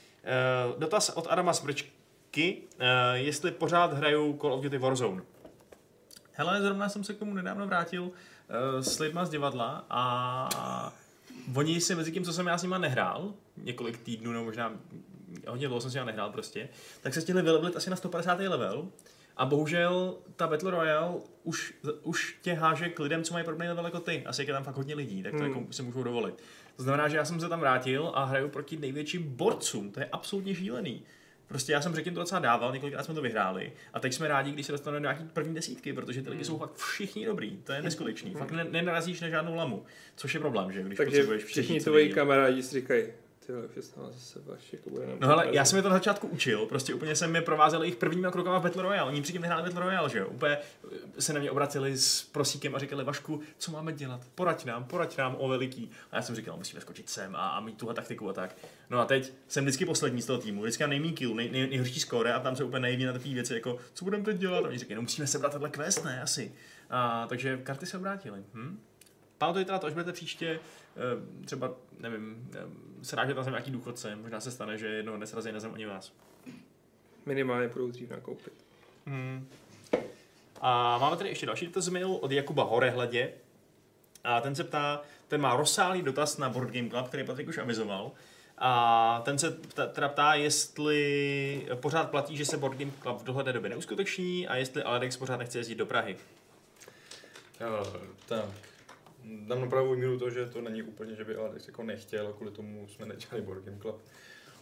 uh, 0.73 0.81
dotaz 0.81 1.09
od 1.09 1.27
Adama 1.31 1.53
Smrčky, 1.53 2.57
uh, 2.57 2.85
jestli 3.13 3.51
pořád 3.51 3.93
hraju 3.93 4.39
Call 4.41 4.55
of 4.55 4.63
Duty 4.63 4.79
Warzone. 4.79 5.23
Hele, 6.33 6.63
zrovna 6.63 6.89
jsem 6.89 7.05
se 7.05 7.15
k 7.15 7.19
tomu 7.19 7.35
nedávno 7.35 7.67
vrátil 7.67 8.03
uh, 8.03 8.11
s 8.81 8.99
lidma 8.99 9.25
z 9.25 9.31
divadla 9.31 9.85
a 9.91 10.93
oni 11.55 11.81
si 11.81 11.95
mezi 11.95 12.13
tím, 12.13 12.25
co 12.25 12.33
jsem 12.33 12.47
já 12.47 12.59
s 12.59 12.63
nima 12.63 12.79
nehrál, 12.79 13.35
několik 13.57 13.99
týdnů, 13.99 14.33
nebo 14.33 14.45
možná 14.45 14.73
hodně 15.49 15.69
dlouho 15.69 15.81
jsem 15.81 15.91
s 15.91 15.95
nima 15.95 16.07
nehrál 16.07 16.31
prostě, 16.33 16.69
tak 17.01 17.15
se 17.15 17.21
stihli 17.21 17.43
vylevelit 17.43 17.77
asi 17.77 17.91
na 17.91 17.97
150. 17.97 18.41
level 18.41 18.89
a 19.37 19.47
bohužel 19.47 20.17
ta 20.37 20.47
Battle 20.47 20.71
Royale 20.71 21.15
už, 21.43 21.75
už 22.03 22.39
tě 22.43 22.53
háže 22.55 22.89
k 22.89 22.99
lidem, 22.99 23.23
co 23.25 23.33
mají 23.33 23.45
podobný 23.45 23.69
level 23.69 23.85
jako 23.85 24.01
ty. 24.01 24.23
Asi 24.27 24.43
je 24.43 24.53
tam 24.53 24.65
fakt 24.65 24.77
hodně 24.77 24.95
lidí, 24.95 25.23
tak 25.23 25.33
to 25.33 25.39
Hmm. 25.39 25.47
jako 25.49 25.73
si 25.73 25.83
můžou 25.83 26.03
dovolit. 26.03 26.35
To 26.77 26.83
znamená, 26.83 27.09
že 27.09 27.17
já 27.17 27.25
jsem 27.25 27.41
se 27.41 27.49
tam 27.49 27.61
vrátil 27.61 28.13
a 28.15 28.25
hraju 28.25 28.49
proti 28.49 28.77
největším 28.77 29.23
borcům. 29.37 29.91
To 29.91 30.01
je 30.01 30.07
absolutně 30.13 30.55
šílený. 30.55 31.03
Prostě 31.51 31.73
já 31.73 31.83
jsem 31.83 31.95
řekl, 31.95 32.11
to 32.11 32.21
docela 32.21 32.41
dával, 32.41 32.73
několikrát 32.73 33.03
jsme 33.03 33.15
to 33.15 33.23
vyhráli. 33.23 33.73
A 33.93 34.01
teď 34.01 34.13
jsme 34.15 34.29
rádi, 34.29 34.53
když 34.53 34.67
se 34.67 34.73
dostaneme 34.73 35.01
do 35.01 35.03
nějaký 35.03 35.25
první 35.33 35.55
desítky, 35.55 35.93
protože 35.93 36.23
ty 36.23 36.31
lidi 36.31 36.45
jsou 36.45 36.59
fakt 36.59 36.75
všichni 36.75 37.27
dobrý. 37.27 37.57
To 37.57 37.73
je 37.73 37.83
neskutečný. 37.83 38.35
Fakt 38.35 38.51
ne, 38.51 38.65
nenarazíš 38.65 39.21
na 39.21 39.29
žádnou 39.29 39.55
lamu. 39.55 39.85
Což 40.17 40.35
je 40.35 40.41
problém, 40.41 40.73
že? 40.73 40.83
Když 40.83 40.97
Takže 40.97 41.17
potřebuješ 41.17 41.45
všichni 41.45 41.81
tvoji 41.81 42.13
kamarádi 42.13 42.63
si 42.63 42.81
říkají, 42.81 43.05
No 45.21 45.29
hele, 45.29 45.47
já 45.51 45.65
jsem 45.65 45.77
je 45.77 45.83
to 45.83 45.89
na 45.89 45.95
začátku 45.95 46.27
učil, 46.27 46.67
prostě 46.67 46.95
úplně 46.95 47.17
jsem 47.17 47.35
je 47.35 47.43
provázel 47.43 47.83
jejich 47.83 47.97
prvníma 47.97 48.31
krokama 48.31 48.59
v 48.59 48.63
Battle 48.63 48.83
Royale. 48.83 49.11
Oni 49.11 49.23
předtím 49.23 49.43
nehráli 49.43 49.63
Battle 49.63 49.81
Royale, 49.81 50.11
že 50.11 50.19
jo? 50.19 50.29
Úplně 50.29 50.59
se 51.19 51.33
na 51.33 51.41
mě 51.41 51.51
obraceli 51.51 51.97
s 51.97 52.23
prosíkem 52.23 52.75
a 52.75 52.79
říkali, 52.79 53.05
Vašku, 53.05 53.41
co 53.59 53.73
máme 53.73 53.93
dělat? 53.93 54.21
Poraď 54.35 54.65
nám, 54.65 54.85
poraď 54.85 55.19
nám 55.19 55.37
o 55.39 55.49
veliký. 55.49 55.91
A 56.11 56.17
já 56.17 56.23
jsem 56.23 56.37
říkal, 56.37 56.57
musíme 56.57 56.81
skočit 56.81 57.11
sem 57.11 57.37
a, 57.37 57.49
a 57.49 57.61
mít 57.61 57.77
tuhle 57.77 57.95
taktiku 57.95 58.29
a 58.29 58.33
tak. 58.33 58.57
No 58.91 58.99
a 58.99 59.05
teď 59.05 59.33
jsem 59.49 59.65
vždycky 59.65 59.85
poslední 59.85 60.23
z 60.23 60.27
toho 60.27 60.39
týmu, 60.39 60.63
vždycky 60.63 60.83
mám 60.83 60.91
nejmý 60.91 61.13
kill, 61.13 61.35
nej, 61.35 61.51
nej, 61.51 61.69
nejhorší 61.69 62.01
skóre 62.01 62.33
a 62.35 62.41
tam 62.41 62.57
se 62.57 62.65
úplně 62.65 62.81
naivní 62.81 63.05
na 63.05 63.13
takové 63.13 63.35
věci, 63.35 63.55
jako, 63.55 63.79
co 63.95 64.05
budeme 64.05 64.25
teď 64.25 64.37
dělat? 64.37 64.65
A 64.65 64.69
oni 64.69 64.79
říkají, 64.79 64.97
no 64.97 65.03
musíme 65.03 65.27
sebrat 65.27 65.53
tenhle 65.53 65.71
quest, 65.71 66.05
ne, 66.05 66.23
asi. 66.23 66.53
A, 66.91 67.27
takže 67.29 67.59
karty 67.63 67.87
se 67.87 67.99
obrátily. 67.99 68.45
Hm? 68.55 68.81
Pamatujte 69.41 69.67
teda 69.67 69.79
to, 69.79 69.87
až 69.87 69.93
budete 69.93 70.13
příště, 70.13 70.61
eh, 70.97 71.45
třeba, 71.45 71.73
nevím, 71.99 72.51
eh, 72.55 72.59
srážet 73.05 73.37
na 73.37 73.43
zem 73.43 73.53
nějaký 73.53 73.71
důchodce, 73.71 74.17
možná 74.17 74.41
se 74.41 74.51
stane, 74.51 74.79
že 74.79 74.87
jednou 74.87 75.17
dnes 75.17 75.35
razí 75.35 75.53
na 75.53 75.61
zem 75.61 75.73
oni 75.73 75.87
vás. 75.87 76.13
Minimálně 77.27 77.69
budou 77.69 77.91
dřív 77.91 78.11
nakoupit. 78.11 78.53
Hmm. 79.07 79.49
A 80.61 80.99
máme 80.99 81.17
tady 81.17 81.29
ještě 81.29 81.47
další 81.47 81.67
dotaz 81.67 81.89
mail 81.89 82.13
od 82.13 82.33
Jakuba 82.33 82.65
Horehledě. 82.65 83.33
A 84.25 84.41
ten 84.41 84.55
se 84.55 84.65
ptá, 84.65 85.03
ten 85.29 85.41
má 85.41 85.57
rozsáhlý 85.57 86.03
dotaz 86.03 86.39
na 86.39 86.49
Board 86.49 86.71
Game 86.71 86.91
Club, 86.91 87.09
který 87.09 87.25
Patrik 87.25 87.49
už 87.49 87.59
avizoval. 87.59 88.13
A 88.59 89.23
ten 89.25 89.39
se 89.39 89.51
teda 89.93 90.09
ptá, 90.09 90.35
jestli 90.35 91.67
pořád 91.75 92.11
platí, 92.11 92.37
že 92.37 92.45
se 92.45 92.57
Board 92.57 92.79
Game 92.79 92.93
Club 93.03 93.19
v 93.21 93.25
dohledné 93.25 93.53
době 93.53 93.71
neuskuteční 93.71 94.49
a 94.49 94.57
jestli 94.57 94.83
Alex 94.83 95.17
pořád 95.17 95.37
nechce 95.37 95.59
jezdit 95.59 95.75
do 95.75 95.87
Prahy. 95.87 96.17
Jo, 97.61 97.93
tak. 98.27 98.70
Dám 99.31 99.61
na 99.61 99.67
pravou 99.67 99.97
míru 99.97 100.19
to, 100.19 100.31
že 100.31 100.47
to 100.47 100.61
není 100.61 100.83
úplně, 100.83 101.15
že 101.15 101.25
by 101.25 101.37
Alex 101.37 101.67
jako 101.67 101.83
nechtěl, 101.83 102.29
a 102.29 102.33
kvůli 102.33 102.51
tomu 102.51 102.89
jsme 102.89 103.07
nedělali 103.07 103.43
Board 103.43 103.65
Game 103.65 103.79
Club. 103.81 104.01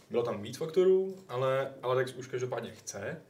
Bylo 0.09 0.23
tam 0.23 0.41
víc 0.41 0.57
faktorů, 0.57 1.17
ale 1.27 1.73
Alex 1.81 2.13
už 2.13 2.27
každopádně 2.27 2.71
chce. 2.71 3.21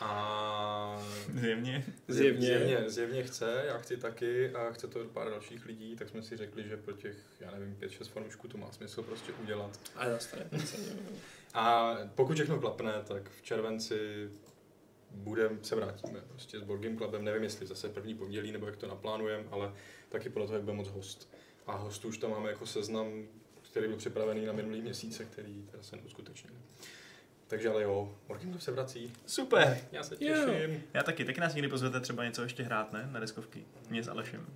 A 0.00 1.02
Zjevně. 1.34 1.84
Zjevně. 2.08 2.46
zjevně, 2.46 2.90
zjevně 2.90 3.22
chce, 3.22 3.64
já 3.66 3.78
chci 3.78 3.96
taky 3.96 4.50
a 4.50 4.70
chce 4.70 4.86
to 4.86 5.04
pár 5.04 5.30
dalších 5.30 5.66
lidí, 5.66 5.96
tak 5.96 6.08
jsme 6.08 6.22
si 6.22 6.36
řekli, 6.36 6.68
že 6.68 6.76
pro 6.76 6.94
těch, 6.94 7.16
já 7.40 7.50
nevím, 7.50 7.76
5-6 7.80 8.04
fanoušků 8.04 8.48
to 8.48 8.58
má 8.58 8.72
smysl 8.72 9.02
prostě 9.02 9.32
udělat. 9.42 9.80
A 9.96 10.08
zase. 10.08 10.50
A 11.54 11.96
pokud 12.14 12.34
všechno 12.34 12.60
klapne, 12.60 12.92
tak 13.08 13.30
v 13.30 13.42
červenci 13.42 14.28
budem, 15.10 15.58
se 15.62 15.76
vrátíme 15.76 16.20
prostě 16.28 16.58
s 16.60 16.62
Board 16.62 16.82
Game 16.82 16.96
Clubem, 16.96 17.24
nevím 17.24 17.42
jestli 17.42 17.66
zase 17.66 17.88
první 17.88 18.14
pondělí, 18.14 18.52
nebo 18.52 18.66
jak 18.66 18.76
to 18.76 18.86
naplánujeme, 18.88 19.44
ale 19.50 19.72
taky 20.08 20.28
podle 20.28 20.46
toho, 20.46 20.56
jak 20.56 20.64
bude 20.64 20.76
moc 20.76 20.88
host. 20.88 21.34
A 21.66 21.76
hostů 21.76 22.08
už 22.08 22.18
tam 22.18 22.30
máme 22.30 22.50
jako 22.50 22.66
seznam, 22.66 23.26
který 23.62 23.88
byl 23.88 23.96
připravený 23.96 24.46
na 24.46 24.52
minulý 24.52 24.82
měsíce, 24.82 25.24
který 25.24 25.62
teda 25.70 25.82
se 25.82 25.96
neuskutečnil. 25.96 26.52
Takže 27.46 27.68
ale 27.68 27.82
jo, 27.82 28.14
Board 28.26 28.40
Game 28.40 28.52
Club 28.52 28.62
se 28.62 28.70
vrací. 28.70 29.12
Super. 29.26 29.78
Já 29.92 30.02
se 30.02 30.16
Jo. 30.20 30.34
těším. 30.46 30.82
Já 30.94 31.02
taky, 31.02 31.24
taky 31.24 31.40
nás 31.40 31.54
někdy 31.54 31.68
pozvete 31.68 32.00
třeba 32.00 32.24
něco 32.24 32.42
ještě 32.42 32.62
hrát, 32.62 32.92
ne? 32.92 33.08
Na 33.12 33.20
deskovky. 33.20 33.64
Mě 33.90 34.02
s 34.02 34.08
Alešem. 34.08 34.46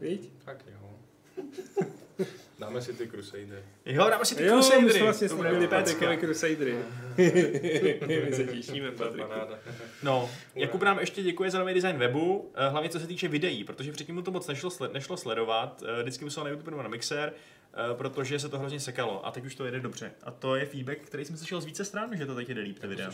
Víš? 0.00 0.20
Tak 0.44 0.64
jo. 0.72 0.98
Dáme 2.58 2.82
si 2.82 2.92
ty 2.92 3.08
Crusader. 3.08 3.62
Jo, 3.86 4.10
dáme 4.10 4.24
si 4.24 4.34
ty 4.34 4.44
Jo, 4.44 4.56
my 4.56 4.62
Crusadery. 4.62 4.92
jsme 4.92 5.02
vlastně 5.02 5.28
To 5.28 5.36
bude 5.36 5.50
slíbili 5.86 6.18
Crusadery. 6.18 6.76
my 8.06 8.32
se 8.32 8.44
těšíme, 8.44 8.90
Patrik. 8.90 9.24
No, 10.02 10.30
Jakub 10.54 10.82
nám 10.82 10.98
ještě 10.98 11.22
děkuje 11.22 11.50
za 11.50 11.58
nový 11.58 11.74
design 11.74 11.96
webu, 11.98 12.50
eh, 12.54 12.68
hlavně 12.68 12.88
co 12.90 13.00
se 13.00 13.06
týče 13.06 13.28
videí, 13.28 13.64
protože 13.64 13.92
předtím 13.92 14.14
mu 14.14 14.22
to 14.22 14.30
moc 14.30 14.46
nešlo, 14.46 14.70
sled, 14.70 14.92
nešlo 14.92 15.16
sledovat, 15.16 15.82
eh, 15.86 16.02
vždycky 16.02 16.24
musel 16.24 16.44
na 16.44 16.50
YouTube 16.50 16.70
nebo 16.70 16.82
na 16.82 16.88
Mixer, 16.88 17.32
eh, 17.32 17.94
protože 17.94 18.38
se 18.38 18.48
to 18.48 18.58
hrozně 18.58 18.80
sekalo 18.80 19.26
a 19.26 19.30
teď 19.30 19.44
už 19.44 19.54
to 19.54 19.64
jede 19.64 19.80
dobře. 19.80 20.12
A 20.22 20.30
to 20.30 20.56
je 20.56 20.66
feedback, 20.66 20.98
který 20.98 21.24
jsem 21.24 21.36
slyšel 21.36 21.60
z 21.60 21.64
více 21.64 21.84
stran, 21.84 22.16
že 22.16 22.26
to 22.26 22.34
teď 22.34 22.48
jde 22.48 22.60
líp, 22.60 22.78
ty 22.78 22.86
videa. 22.86 23.10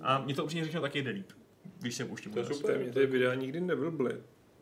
A 0.00 0.18
mě 0.18 0.34
to 0.34 0.44
upřímně 0.44 0.64
řečeno 0.64 0.82
taky 0.82 1.02
jde 1.02 1.10
líp, 1.10 1.32
když 1.80 1.94
se 1.94 2.04
pouštím. 2.04 2.32
To 2.32 2.38
je 2.38 2.44
super. 2.44 2.78
Mě 2.78 2.92
ty 2.92 3.06
videa 3.06 3.34
nikdy 3.34 3.60
neblbly. 3.60 4.16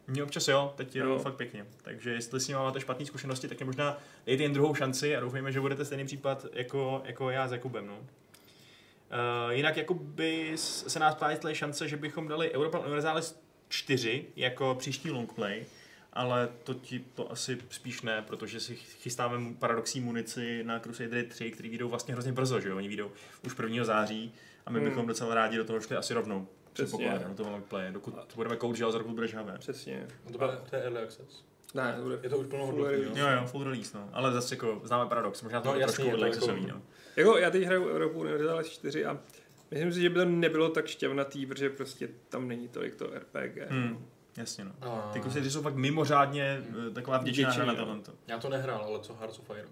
Mně 0.07 0.23
občas 0.23 0.49
jo, 0.49 0.73
teď 0.77 0.97
je 0.97 1.03
Jo. 1.03 1.19
fakt 1.19 1.35
pěkně. 1.37 1.67
Takže 1.83 2.11
jestli 2.11 2.41
s 2.41 2.49
ním 2.49 2.57
máte 2.57 2.81
špatné 2.81 3.07
zkušenosti, 3.07 3.49
tak 3.49 3.61
je 3.61 3.67
možná 3.67 3.99
dejte 4.27 4.43
jen 4.43 4.53
druhou 4.53 4.75
šanci 4.75 5.17
a 5.17 5.21
doufejme, 5.21 5.53
že 5.53 5.61
budete 5.61 5.85
stejný 5.85 6.05
případ 6.07 6.47
jako, 6.53 7.03
jako 7.05 7.31
já 7.31 7.49
s 7.49 7.53
Jakubem. 7.53 7.87
No. 7.87 7.99
Uh, 7.99 9.53
jinak 9.53 9.77
Jakuby 9.77 10.53
s- 10.55 10.87
se 10.89 10.99
nás 10.99 11.15
ptá, 11.15 11.53
šance, 11.55 11.89
že 11.89 11.97
bychom 11.97 12.29
dali 12.29 12.53
Europa 12.53 12.79
Universalis 12.79 13.41
4 13.69 14.25
jako 14.37 14.75
příští 14.79 15.11
longplay, 15.11 15.65
ale 16.13 16.49
to 16.65 16.75
ti 16.75 17.05
to 17.15 17.33
asi 17.33 17.59
spíš 17.71 18.03
ne, 18.03 18.23
protože 18.27 18.61
si 18.61 18.75
chystáme 18.77 19.55
paradoxní 19.59 20.01
munici 20.01 20.65
na 20.65 20.81
Crusader 20.81 21.25
3, 21.29 21.51
který 21.51 21.69
vyjdou 21.69 21.89
vlastně 21.89 22.15
hrozně 22.15 22.33
brzo, 22.33 22.61
že 22.61 22.69
jo? 22.69 22.77
Oni 22.77 22.89
vyjdou 22.89 23.11
už 23.47 23.55
1. 23.59 23.85
září 23.85 24.33
a 24.67 24.71
my 24.71 24.79
Hmm. 24.81 24.89
bychom 24.89 25.07
docela 25.07 25.35
rádi 25.35 25.57
do 25.57 25.65
toho 25.65 25.81
šli 25.81 25.97
asi 25.97 26.15
rovnou. 26.15 26.47
Přesně. 26.75 26.99
Předpokládám, 26.99 27.31
do 27.31 27.37
toho 27.37 27.51
longplay, 27.51 27.93
dokud 27.93 28.15
budeme 28.37 28.57
kouč, 28.57 28.77
že 28.77 28.85
za 28.93 28.99
roku 28.99 29.13
bude 29.13 29.27
žhavé. 29.29 29.59
Přesně. 29.59 30.07
No 30.27 30.33
to, 30.33 30.39
bude, 30.39 30.59
to 30.71 30.77
je 30.77 30.83
early 30.83 31.03
access. 31.03 31.45
Ne, 31.75 31.95
to 31.97 32.03
bude 32.03 32.19
Je 32.23 32.29
to 32.31 32.39
už 32.39 32.47
Full 32.47 32.79
jo? 32.79 32.87
release. 32.87 33.21
Jo, 33.21 33.27
jo, 33.29 33.47
full 33.47 33.65
release, 33.65 33.99
no. 33.99 34.09
Ale 34.13 34.33
zase 34.33 34.55
jako 34.55 34.81
známe 34.85 35.09
paradox, 35.09 35.43
možná 35.43 35.61
to 35.61 35.69
No, 35.69 35.75
no, 35.75 35.81
jasný, 35.81 35.95
trošku 35.95 36.03
je 36.07 36.11
to 36.37 36.45
odlej 36.47 36.59
jako- 36.67 36.75
no. 36.77 36.83
Jako 37.17 37.39
já 37.39 37.51
teď 37.51 37.63
hraju 37.65 37.89
Europu 37.89 38.19
Universalis 38.21 38.69
4 38.69 39.05
a 39.07 39.19
myslím 39.71 39.93
si, 39.93 40.01
že 40.01 40.11
by 40.11 40.15
to 40.15 40.25
nebylo 40.25 40.69
tak 40.69 40.87
šťavnatý, 40.87 41.47
protože 41.47 41.71
prostě 41.71 42.09
tam 42.29 42.49
není 42.49 42.69
tolik 42.69 42.95
to 42.95 43.07
RPG. 43.15 43.67
Hmm, 43.71 44.07
jasně, 44.37 44.65
no. 44.65 44.73
A 44.81 45.11
Ty 45.13 45.21
kusy 45.21 45.51
jsou 45.51 45.63
fakt 45.63 45.75
mimořádně 45.75 46.63
eh, 46.89 46.91
taková 46.91 47.19
vděčná 47.19 47.65
na 47.65 47.75
talento. 47.75 48.13
Já 48.27 48.39
to 48.39 48.49
nehrál, 48.49 48.85
ale 48.85 49.01
co 49.01 49.15
Hearts 49.15 49.39
of 49.39 49.51
Iron? 49.51 49.71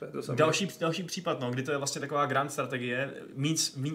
To 0.00 0.06
je 0.06 0.12
to 0.12 0.22
samé. 0.22 0.36
Další, 0.36 0.68
další 0.80 1.02
případ, 1.02 1.40
no, 1.40 1.50
kdy 1.50 1.62
to 1.62 1.70
je 1.70 1.78
vlastně 1.78 2.00
taková 2.00 2.26
grand 2.26 2.52
strategie, 2.52 3.14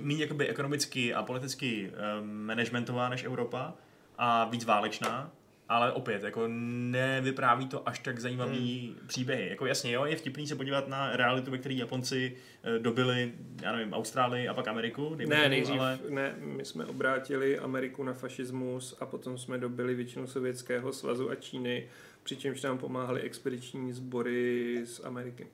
méně 0.02 0.22
jakoby 0.23 0.48
ekonomicky 0.48 1.14
a 1.14 1.23
politicky 1.23 1.91
um, 2.22 2.30
managementová 2.30 3.10
než 3.10 3.23
Evropa 3.23 3.73
a 4.18 4.45
víc 4.45 4.65
válečná, 4.65 5.32
ale 5.69 5.91
opět, 5.91 6.23
jako 6.23 6.44
nevypráví 6.48 7.68
to 7.68 7.90
až 7.90 7.99
tak 7.99 8.19
zajímavý 8.19 8.95
hmm. 8.99 9.07
příběhy. 9.07 9.49
Jako 9.49 9.65
jasně, 9.65 9.91
jo, 9.91 10.06
je 10.06 10.15
vtipný 10.15 10.48
se 10.48 10.56
podívat 10.56 10.88
na 10.88 11.15
realitu, 11.15 11.52
ve 11.52 11.57
které 11.57 11.76
Japonci 11.76 12.36
eh, 12.64 12.80
dobili, 12.80 13.34
já 13.61 13.72
nevím, 13.72 13.94
Austrálii 13.94 14.48
a 14.48 14.53
pak 14.53 14.68
Ameriku. 14.68 15.15
Ne, 15.15 15.26
tomu, 15.26 15.49
nejdřív, 15.49 15.80
ale 15.80 15.99
ne, 16.10 16.36
my 16.38 16.65
jsme 16.65 16.86
obrátili 16.86 17.60
Ameriku 17.60 18.03
na 18.03 18.14
fašismus 18.14 18.98
a 18.99 19.06
potom 19.06 19.38
jsme 19.38 19.57
dobili 19.57 19.95
většinu 19.95 20.27
Sovětského 20.27 20.94
svazu 20.94 21.30
a 21.30 21.36
Číny, 21.36 21.88
přičemž 22.23 22.61
nám 22.61 22.77
pomáhali 22.77 23.22
expediční 23.22 23.94
sbory 23.94 24.82
z 24.86 25.06
Ameriky. 25.06 25.48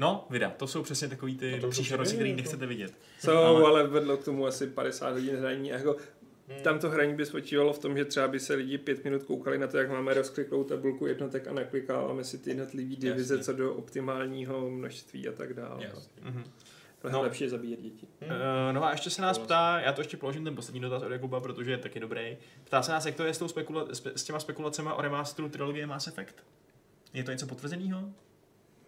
No, 0.00 0.26
videa, 0.30 0.50
to 0.50 0.66
jsou 0.66 0.82
přesně 0.82 1.08
takový 1.08 1.36
ty 1.36 1.58
No 1.62 1.68
určitě 1.68 1.94
které 1.98 2.28
je, 2.28 2.36
nechcete 2.36 2.66
vidět. 2.66 2.94
Jsou, 3.18 3.30
Ale- 3.32 3.46
ale... 3.46 3.64
ale 3.66 3.86
vedlo 3.86 4.16
k 4.16 4.24
tomu 4.24 4.46
asi 4.46 4.66
50 4.66 5.10
hodin 5.12 5.36
hraní. 5.36 5.72
A 5.72 5.76
jako, 5.76 5.96
Hmm. 6.48 6.62
tam 6.62 6.78
to 6.78 6.90
hraní 6.90 7.14
by 7.14 7.26
spočívalo 7.26 7.72
v 7.72 7.78
tom, 7.78 7.96
že 7.96 8.04
třeba 8.04 8.28
by 8.28 8.40
se 8.40 8.54
lidi 8.54 8.78
pět 8.78 9.04
minut 9.04 9.22
koukali 9.22 9.58
na 9.58 9.66
to, 9.66 9.78
jak 9.78 9.90
máme 9.90 10.14
rozkliklou 10.14 10.64
tabulku 10.64 11.06
jednotek 11.06 11.48
a 11.48 11.52
naklikáváme 11.52 12.24
si 12.24 12.38
ty 12.38 12.50
jednotlivé 12.50 12.96
divize 12.96 13.34
Jasně. 13.34 13.44
co 13.44 13.52
do 13.52 13.74
optimálního 13.74 14.70
množství 14.70 15.28
a 15.28 15.32
tak 15.32 15.54
dále. 15.54 15.84
Jasný. 15.84 16.12
Mhm. 16.22 16.44
Ale 17.02 17.12
No. 17.12 17.22
lepší 17.22 17.44
je 17.44 17.50
zabíjet 17.50 17.80
děti. 17.80 18.06
Hmm. 18.20 18.30
Uh, 18.30 18.36
no 18.72 18.84
a 18.84 18.90
ještě 18.90 19.10
se 19.10 19.22
nás 19.22 19.38
ptá, 19.38 19.80
já 19.80 19.92
to 19.92 20.00
ještě 20.00 20.16
položím 20.16 20.44
ten 20.44 20.54
poslední 20.56 20.80
dotaz 20.80 21.02
od 21.02 21.12
Jakuba, 21.12 21.40
protože 21.40 21.70
je 21.70 21.78
taky 21.78 22.00
dobrý. 22.00 22.36
Ptá 22.64 22.82
se 22.82 22.92
nás, 22.92 23.06
jak 23.06 23.14
to 23.14 23.24
je 23.24 23.34
s, 23.34 23.38
tou 23.38 23.46
spekula- 23.46 23.86
s 24.14 24.24
těma 24.24 24.40
spekulacemi 24.40 24.88
o 24.96 25.02
remasteru 25.02 25.48
trilogie 25.48 25.86
Mass 25.86 26.06
Effect. 26.06 26.34
Je 27.14 27.24
to 27.24 27.30
něco 27.30 27.46
potvrzeného? 27.46 28.10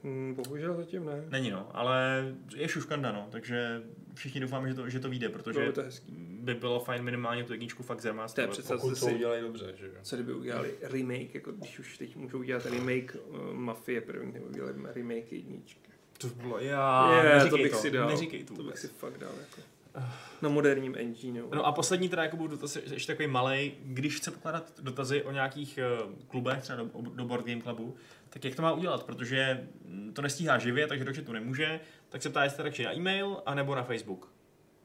Hmm, 0.04 0.34
bohužel 0.34 0.76
zatím 0.76 1.04
ne. 1.04 1.24
Není 1.30 1.50
no, 1.50 1.68
ale 1.76 2.24
je 2.56 2.68
šuškanda 2.68 3.12
no, 3.12 3.28
takže 3.30 3.82
všichni 4.14 4.40
doufáme, 4.40 4.68
že 4.68 4.74
to, 4.74 4.88
že 4.90 5.00
to 5.00 5.08
vyjde, 5.10 5.28
protože 5.28 5.58
Bylo 5.58 5.66
by 5.66 5.72
to 5.72 5.82
hezký. 5.82 6.12
by 6.40 6.54
bylo 6.54 6.80
fajn 6.80 7.02
minimálně 7.02 7.44
tu 7.44 7.52
jedničku 7.52 7.82
fakt 7.82 8.00
To 8.34 8.40
je 8.40 8.48
přece 8.48 8.74
Pokud 8.74 8.90
to 8.90 8.96
si, 8.96 9.14
udělají 9.14 9.42
dobře, 9.42 9.74
že 9.78 9.86
jo? 9.86 9.92
co 10.02 10.16
kdyby 10.16 10.34
udělali 10.34 10.74
remake, 10.82 11.34
jako 11.34 11.52
když 11.52 11.78
už 11.78 11.98
teď 11.98 12.16
můžou 12.16 12.38
udělat 12.38 12.66
remake 12.66 13.16
uh, 13.28 13.52
Mafie 13.52 14.00
první, 14.00 14.32
nebo 14.32 14.46
udělali 14.46 14.74
remake 14.94 15.32
jedničky. 15.32 15.90
To 16.18 16.26
by 16.28 16.34
bylo, 16.34 16.58
já, 16.58 17.12
Je, 17.22 17.28
neříkej 17.34 17.50
to 17.50 17.56
bych 17.56 17.72
to, 17.72 17.78
si 17.78 17.90
dal. 17.90 18.08
neříkej 18.08 18.44
to 18.44 18.54
To 18.54 18.62
bych 18.62 18.78
si 18.78 18.88
fakt 18.88 19.18
dal 19.18 19.32
jako. 19.40 19.68
Na 20.42 20.48
moderním 20.48 20.94
engineu. 20.98 21.48
No 21.54 21.66
a 21.66 21.72
poslední 21.72 22.08
teda 22.08 22.22
jako 22.22 22.46
dotaz, 22.46 22.76
je 22.76 22.82
ještě 22.92 23.12
takový 23.12 23.28
malý, 23.28 23.74
když 23.84 24.16
chce 24.16 24.30
pokládat 24.30 24.72
dotazy 24.80 25.22
o 25.22 25.32
nějakých 25.32 25.78
uh, 26.04 26.12
klubech, 26.28 26.62
třeba 26.62 26.76
do, 26.78 26.90
do 27.14 27.24
Board 27.24 27.46
Game 27.46 27.62
Clubu, 27.62 27.94
tak 28.32 28.44
jak 28.44 28.54
to 28.54 28.62
má 28.62 28.72
udělat, 28.72 29.04
protože 29.04 29.68
to 30.12 30.22
nestíhá 30.22 30.58
živě, 30.58 30.86
takže 30.86 31.04
do 31.04 31.14
chatu 31.14 31.32
nemůže, 31.32 31.80
tak 32.08 32.22
se 32.22 32.30
ptá, 32.30 32.44
jestli 32.44 32.64
radši 32.64 32.84
na 32.84 32.94
e-mail, 32.94 33.42
anebo 33.46 33.74
na 33.74 33.82
Facebook. 33.82 34.32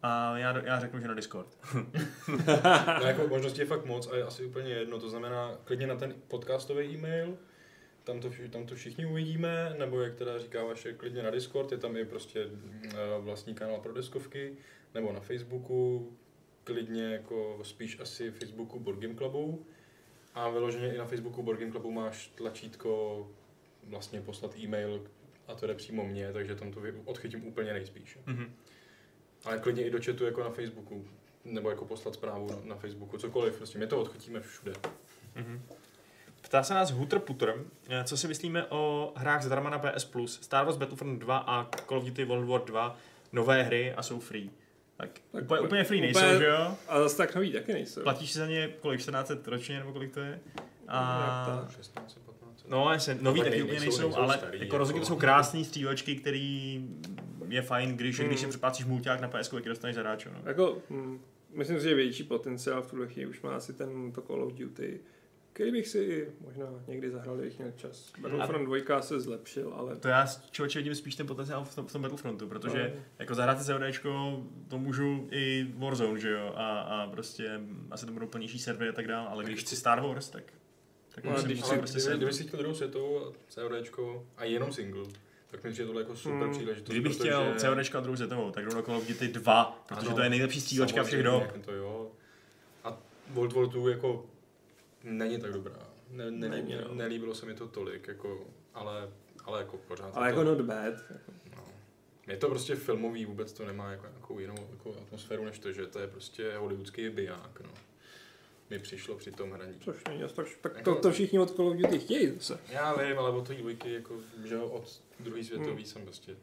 A 0.04 0.38
já, 0.38 0.66
já 0.66 0.80
řeknu, 0.80 1.00
že 1.00 1.08
na 1.08 1.14
Discord. 1.14 1.58
No 3.02 3.08
jako 3.08 3.28
možností 3.28 3.60
je 3.60 3.66
fakt 3.66 3.86
moc 3.86 4.08
a 4.12 4.16
je 4.16 4.24
asi 4.24 4.46
úplně 4.46 4.70
jedno, 4.70 5.00
to 5.00 5.10
znamená 5.10 5.58
klidně 5.64 5.88
na 5.88 5.96
ten 5.96 6.16
podcastový 6.28 6.86
e-mail, 6.86 7.38
tam 8.04 8.20
to, 8.20 8.30
tam 8.50 8.66
to 8.66 8.76
všichni 8.76 9.06
uvidíme, 9.06 9.76
nebo 9.80 10.02
jak 10.02 10.16
teda 10.16 10.40
říká 10.40 10.64
vaše, 10.64 10.94
klidně 10.94 11.24
na 11.24 11.32
Discord, 11.32 11.72
je 11.72 11.78
tam 11.78 11.98
i 11.98 12.06
prostě 12.06 12.48
eh, 12.86 12.96
vlastní 13.20 13.56
kanál 13.56 13.80
pro 13.80 13.94
deskovky, 13.94 14.58
nebo 14.94 15.14
na 15.14 15.20
Facebooku, 15.20 16.12
klidně 16.64 17.04
jako 17.04 17.60
spíš 17.64 18.00
asi 18.00 18.32
Facebooku 18.32 18.80
Board 18.80 19.00
Game 19.00 19.16
Clubu. 19.16 19.66
A 20.38 20.50
vyloženě 20.50 20.94
i 20.94 20.98
na 20.98 21.06
Facebooku 21.06 21.42
Game 21.42 21.72
Clubu 21.72 21.92
máš 21.92 22.28
tlačítko 22.36 23.28
vlastně 23.84 24.22
poslat 24.22 24.58
e-mail 24.58 25.04
a 25.48 25.56
to 25.56 25.68
jde 25.68 25.74
přímo 25.74 26.06
mně, 26.06 26.34
takže 26.34 26.56
tam 26.56 26.72
to 26.72 26.82
odchytím 27.06 27.48
úplně 27.48 27.74
nejspíš. 27.74 28.18
Mhm. 28.26 28.54
Ale 29.46 29.60
klidně 29.60 29.86
i 29.86 29.90
do 29.90 30.00
chatu 30.06 30.26
jako 30.26 30.44
na 30.44 30.50
Facebooku, 30.50 31.06
nebo 31.46 31.70
jako 31.70 31.86
poslat 31.86 32.14
zprávu 32.14 32.48
na, 32.50 32.58
na 32.64 32.76
Facebooku, 32.76 33.18
cokoliv, 33.18 33.58
prostě 33.58 33.80
my 33.80 33.88
to 33.88 34.02
odchytíme 34.02 34.40
všude. 34.40 34.74
Mhm. 35.36 35.62
Ptá 36.42 36.64
se 36.64 36.74
nás 36.74 36.92
Hooter 36.92 37.20
Putter, 37.20 37.56
eh, 37.90 38.04
co 38.04 38.18
si 38.18 38.28
myslíme 38.28 38.66
o 38.66 39.14
hrách 39.16 39.44
zdarma 39.44 39.70
na 39.70 39.80
PS 39.80 40.06
Plus, 40.06 40.40
Star 40.42 40.66
Wars 40.66 40.78
Battlefront 40.78 41.20
2 41.20 41.38
a 41.38 41.70
Call 41.88 41.98
of 41.98 42.04
Duty 42.04 42.26
World 42.26 42.48
War 42.48 42.66
2, 42.66 42.98
nové 43.32 43.64
hry 43.64 43.94
a 43.94 44.04
jsou 44.04 44.20
free. 44.20 44.50
Tak, 44.98 45.10
Tak 45.32 45.44
úplně, 45.44 45.60
úplně 45.62 45.84
free 45.84 46.02
nejsou, 46.02 46.20
úplně- 46.20 46.38
že 46.40 46.46
jo? 46.46 46.76
A 46.88 47.00
zase 47.00 47.18
tak 47.18 47.36
nový 47.36 47.52
taky 47.52 47.74
nejsou. 47.74 48.02
Platíš 48.02 48.32
si 48.32 48.40
za 48.40 48.48
ně 48.48 48.70
kolik, 48.82 49.00
14 49.02 49.32
ročně 49.48 49.80
nebo 49.80 49.94
kolik 49.94 50.14
to 50.14 50.20
je? 50.20 50.40
A, 50.88 51.62
Tak. 51.66 51.76
16, 51.76 52.18
15. 52.26 52.66
no, 52.68 52.92
jasně, 52.92 53.18
nový 53.22 53.40
Tak 53.40 53.50
taky 53.50 53.64
úplně 53.64 53.80
nejsou- 53.80 53.86
nejsou, 54.02 54.02
nejsou 54.08 54.22
ale 54.22 54.38
starý, 54.38 54.60
jako 54.60 54.78
rozhodně 54.78 55.00
to 55.02 55.06
jako- 55.06 55.14
jsou 55.16 55.20
krásné 55.20 55.64
střílečky, 55.64 56.16
který 56.16 56.86
je 57.48 57.62
fajn, 57.62 57.98
když, 57.98 58.20
Hmm. 58.20 58.28
když 58.28 58.40
si 58.40 58.48
přeplácíš 58.48 58.86
mulťák 58.86 59.22
na 59.22 59.28
PSku, 59.28 59.56
jak 59.56 59.66
je 59.66 59.70
dostaneš 59.70 59.96
zadáčo. 59.96 60.30
No. 60.34 60.40
Jako, 60.46 60.78
hm, 60.90 61.20
myslím 61.54 61.78
si, 61.80 61.84
že 61.90 61.96
větší 61.96 62.24
potenciál 62.24 62.82
v 62.82 62.88
tuhle 62.90 63.08
chvíli 63.08 63.28
už 63.30 63.42
má 63.42 63.56
asi 63.56 63.74
ten 63.74 64.12
to 64.12 64.22
Call 64.22 64.44
of 64.44 64.54
Duty, 64.54 65.00
který 65.58 65.72
bych 65.72 65.88
si 65.88 66.28
možná 66.42 66.66
někdy 66.88 67.12
zahrál, 67.12 67.36
kdybych 67.38 67.60
měl 67.60 67.72
čas. 67.76 68.12
Battlefront 68.22 68.66
2 68.86 69.02
se 69.02 69.20
zlepšil, 69.20 69.74
ale 69.74 69.96
To 69.96 70.08
já 70.08 70.26
člověče 70.52 70.80
vidím 70.80 70.96
spíš 70.96 71.16
ten 71.16 71.28
potenciál 71.28 71.64
v 71.64 71.76
tom, 71.76 71.88
v 71.88 71.92
tom 71.94 72.02
Battlefrontu, 72.02 72.48
protože 72.48 72.94
No. 72.96 73.02
jako 73.20 73.36
zahrát 73.36 73.60
si 73.60 73.66
CODčko, 73.66 74.44
to 74.68 74.78
můžu 74.78 75.28
i 75.32 75.68
Warzone, 75.78 76.20
že 76.20 76.30
jo, 76.32 76.54
a, 76.56 76.80
a 76.82 77.08
prostě 77.08 77.60
asi 77.92 78.06
to 78.06 78.12
budou 78.12 78.28
plnější 78.28 78.60
servery 78.60 78.90
a 78.90 78.94
tak 78.94 79.08
dále, 79.08 79.28
ale 79.30 79.44
když 79.44 79.60
chci 79.60 79.76
Star 79.76 80.02
Wars, 80.02 80.30
tak, 80.30 80.44
tak 81.16 81.24
No, 81.24 81.32
musím, 81.32 81.46
když 81.48 81.64
Ale 81.64 81.78
prostě 81.78 81.98
kdyby, 82.00 82.12
se... 82.12 82.18
kdyby 82.18 82.34
si 82.34 82.44
chtěl 82.44 82.60
druhou 82.60 82.76
světovou 82.76 83.20
a 83.28 83.32
CODčko 83.50 84.26
a 84.38 84.44
jenom 84.44 84.72
single, 84.74 85.04
tak 85.52 85.64
mi 85.64 85.72
přijde 85.72 85.86
tohle 85.88 86.02
jako 86.02 86.16
super 86.16 86.42
Hmm. 86.48 86.52
příležitost. 86.52 86.92
Kdybych 86.94 87.16
chtěl 87.16 87.54
CODčko 87.58 87.98
a 87.98 88.02
druhou 88.02 88.16
světovou, 88.16 88.52
tak 88.52 88.66
jdu 88.66 88.76
na 88.76 88.82
Call 88.82 88.98
of 88.98 89.08
Duty 89.08 89.28
2, 89.28 89.84
protože 89.88 90.08
Ano, 90.08 90.16
to 90.16 90.22
je 90.24 90.30
nejlepší 90.30 90.62
střílečka 90.62 91.04
všech 91.04 91.24
dob. 91.24 91.44
samozřejmě, 91.44 91.66
To 91.66 91.72
jo. 91.74 92.12
A 92.84 92.98
World 93.34 93.54
War 93.54 93.68
2 93.68 93.90
jako 93.90 94.26
není 95.12 95.40
tak 95.42 95.52
dobrá. 95.54 95.90
Ne, 96.12 96.32
ne, 96.32 96.50
Není, 96.50 96.76
ne, 96.76 96.82
no. 96.88 96.94
nelíbilo 96.96 97.36
se 97.36 97.46
mi 97.46 97.54
to 97.54 97.68
tolik, 97.68 98.08
jako, 98.08 98.48
ale, 98.74 99.10
ale 99.46 99.60
jako 99.60 99.78
pořád. 99.78 100.12
ale 100.18 100.28
jako 100.28 100.44
to, 100.44 100.50
not 100.56 100.62
bad. 100.62 100.94
no. 101.56 101.64
Je 102.28 102.38
to 102.38 102.50
prostě 102.50 102.76
filmový, 102.76 103.26
vůbec 103.26 103.54
to 103.54 103.66
nemá 103.66 103.92
jako 103.92 104.08
nějakou 104.08 104.40
jinou 104.40 104.56
jako 104.72 104.96
atmosféru, 105.02 105.46
než 105.46 105.60
to, 105.60 105.72
že 105.72 105.88
to 105.88 106.00
je 106.00 106.08
prostě 106.08 106.58
hollywoodský 106.58 107.10
biják, 107.10 107.60
no. 107.64 107.70
Mi 108.70 108.80
přišlo 108.80 109.16
při 109.16 109.32
tom 109.32 109.52
hraní. 109.52 109.80
Což 109.80 109.96
není 110.10 110.24
tak, 110.36 110.48
tak 110.62 110.82
to, 110.84 110.96
to 110.96 111.12
všichni 111.12 111.40
od 111.40 111.56
Call 111.56 111.68
of 111.68 111.76
Duty 111.78 112.00
chtějí 112.00 112.32
zase. 112.36 112.60
Já 112.70 112.94
vím, 112.96 113.20
ale 113.20 113.30
od 113.32 113.48
té 113.48 113.54
dvojky, 113.54 113.94
jako, 113.94 114.16
že 114.46 114.58
od 114.58 115.02
druhé 115.20 115.44
světové 115.44 115.72
Hmm. 115.72 115.86
jsem 115.86 116.02
prostě 116.04 116.36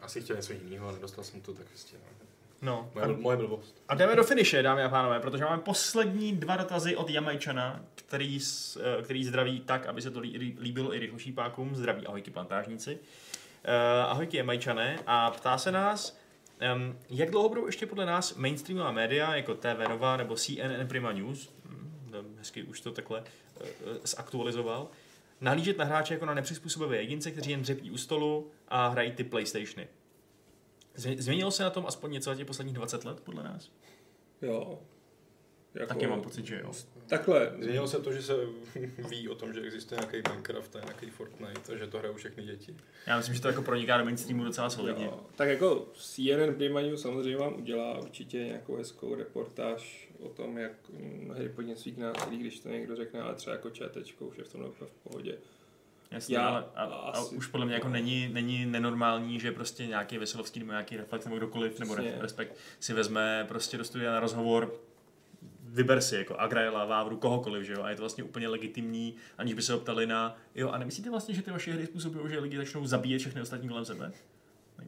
asi 0.00 0.20
chtěl 0.20 0.36
něco 0.36 0.52
jiného 0.52 0.88
a 0.88 0.92
nedostal 0.92 1.24
jsem 1.24 1.40
to, 1.40 1.54
tak 1.54 1.66
prostě, 1.66 1.96
no. 1.96 2.21
No. 2.62 2.90
Moje, 2.94 3.06
bl- 3.06 3.20
moje 3.20 3.36
blbost. 3.36 3.82
A 3.88 3.94
jdeme 3.94 4.16
do 4.16 4.24
finiše, 4.24 4.62
dámy 4.62 4.82
a 4.82 4.88
pánové, 4.88 5.20
protože 5.20 5.44
máme 5.44 5.62
poslední 5.62 6.32
dva 6.32 6.56
dotazy 6.56 6.96
od 6.96 7.10
Jamajčana, 7.10 7.80
který, 7.94 8.38
eh, 8.98 9.02
který 9.02 9.24
zdraví 9.24 9.60
tak, 9.60 9.86
aby 9.86 10.02
se 10.02 10.10
to 10.10 10.20
lí- 10.20 10.38
lí- 10.38 10.56
líbilo 10.60 10.94
i 10.94 10.98
rychlošípákům. 10.98 11.74
Zdraví 11.76 12.06
ahojky 12.06 12.30
plantážníci. 12.30 12.98
Uh, 13.64 14.10
ahojky 14.10 14.36
Jamajčané 14.36 14.98
a 15.06 15.30
ptá 15.30 15.58
se 15.58 15.72
nás, 15.72 16.18
um, 16.76 16.98
jak 17.10 17.30
dlouho 17.30 17.48
budou 17.48 17.66
ještě 17.66 17.86
podle 17.86 18.06
nás 18.06 18.34
mainstreamová 18.34 18.92
média 18.92 19.34
jako 19.36 19.54
TV 19.54 19.88
Nova 19.88 20.16
nebo 20.16 20.36
CNN 20.36 20.86
Prima 20.88 21.12
News, 21.12 21.50
hm, 21.64 22.34
hezky 22.38 22.62
už 22.62 22.80
to 22.80 22.90
takhle 22.92 23.20
uh, 23.20 23.66
zaktualizoval, 24.04 24.88
nahlížet 25.40 25.78
na 25.78 25.84
hráče 25.84 26.14
jako 26.14 26.26
na 26.26 26.34
nepřizpůsobivé 26.34 26.96
jedince, 26.96 27.30
kteří 27.30 27.50
jen 27.50 27.62
dřepí 27.62 27.90
u 27.90 27.96
stolu 27.98 28.50
a 28.68 28.88
hrají 28.88 29.12
ty 29.12 29.24
PlayStationy. 29.24 29.88
Změ- 30.96 31.20
Změnilo 31.22 31.50
se 31.50 31.62
na 31.62 31.70
tom 31.70 31.86
aspoň 31.86 32.12
něco 32.12 32.30
za 32.30 32.36
těch 32.36 32.46
posledních 32.46 32.74
20 32.76 33.04
let, 33.04 33.20
podle 33.20 33.42
nás? 33.42 33.70
Jo. 34.42 34.78
Jako, 35.74 35.86
Taky 35.94 36.06
mám 36.06 36.22
pocit, 36.22 36.46
že 36.46 36.60
jo. 36.64 36.72
Takhle, 37.06 37.52
Změnilo 37.60 37.88
se 37.88 37.98
to, 38.00 38.12
že 38.12 38.22
se 38.22 38.34
ví 39.10 39.28
o 39.28 39.34
tom, 39.34 39.52
že 39.52 39.60
existuje 39.60 40.00
nějaký 40.00 40.30
Minecraft 40.30 40.76
a 40.76 40.80
nějaký 40.80 41.10
Fortnite 41.10 41.72
a 41.72 41.76
že 41.76 41.86
to 41.86 41.98
hrajou 41.98 42.14
všechny 42.14 42.42
děti. 42.44 42.76
Já 43.06 43.16
myslím, 43.16 43.34
že 43.34 43.40
to 43.42 43.48
jako 43.48 43.62
proniká 43.62 43.98
do 43.98 44.04
mainstreamu 44.04 44.44
docela 44.44 44.70
solidně. 44.70 45.04
Jo, 45.04 45.20
tak 45.36 45.48
jako 45.48 45.86
CNN 45.94 46.54
Prima 46.56 46.80
News 46.80 47.02
samozřejmě 47.02 47.36
vám 47.36 47.54
udělá 47.54 47.98
určitě 47.98 48.38
nějakou 48.44 48.76
hezkou 48.76 49.14
reportáž 49.14 50.08
o 50.20 50.28
tom, 50.28 50.58
jak 50.58 50.72
hry 51.34 51.48
podněcují 51.48 51.94
k 51.94 51.98
násilí, 51.98 52.38
když 52.38 52.60
to 52.60 52.68
někdo 52.68 52.96
řekne, 52.96 53.20
ale 53.20 53.34
třeba 53.34 53.56
jako 53.56 53.70
ČTčko 53.70 54.24
už 54.26 54.38
je 54.38 54.44
v 54.44 54.52
tom 54.52 54.72
v 54.72 54.90
pohodě. 55.08 55.38
Jasně, 56.12 56.36
Já 56.36 56.48
ale 56.48 56.64
a, 56.74 56.82
a 56.84 57.24
už 57.24 57.46
podle 57.46 57.66
mě 57.66 57.74
jako 57.74 57.88
není, 57.88 58.28
není 58.28 58.66
nenormální, 58.66 59.40
že 59.40 59.52
prostě 59.52 59.86
nějaký 59.86 60.18
Veselovský 60.18 60.60
nebo 60.60 60.72
nějaký 60.72 60.96
Reflex 60.96 61.24
nebo 61.24 61.36
kdokoliv, 61.36 61.78
nebo 61.78 61.94
re, 61.94 62.14
Respekt 62.18 62.56
si 62.80 62.92
vezme 62.92 63.44
prostě 63.48 63.78
do 63.78 63.84
studia 63.84 64.12
na 64.12 64.20
rozhovor, 64.20 64.80
vyber 65.62 66.00
si 66.00 66.16
jako 66.16 66.34
Agraela, 66.36 66.84
Vávru, 66.84 67.16
kohokoliv, 67.16 67.66
že 67.66 67.72
jo, 67.72 67.82
a 67.82 67.90
je 67.90 67.96
to 67.96 68.02
vlastně 68.02 68.24
úplně 68.24 68.48
legitimní, 68.48 69.16
aniž 69.38 69.54
by 69.54 69.62
se 69.62 69.72
ho 69.72 69.78
ptali 69.78 70.06
na, 70.06 70.36
jo, 70.54 70.68
a 70.70 70.78
nemyslíte 70.78 71.10
vlastně, 71.10 71.34
že 71.34 71.42
ty 71.42 71.50
vaše 71.50 71.72
hry 71.72 71.86
způsobují, 71.86 72.30
že 72.30 72.38
lidi 72.38 72.56
začnou 72.56 72.86
zabíjet 72.86 73.20
všechny 73.20 73.40
ostatní 73.40 73.68
kolem 73.68 73.84
sebe? 73.84 74.12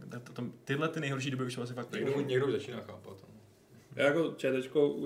Tak 0.09 0.30
to, 0.32 0.44
tyhle 0.64 0.88
ty 0.88 1.01
nejhorší 1.01 1.30
doby 1.30 1.44
už 1.44 1.55
jsou 1.55 1.62
asi 1.62 1.74
fakt 1.74 1.88
pryč. 1.88 2.05
Někdo, 2.05 2.20
někdo 2.20 2.46
už 2.46 2.52
začíná 2.52 2.80
chápat. 2.80 3.16
No. 3.22 3.34
Já 3.96 4.05
jako 4.05 4.34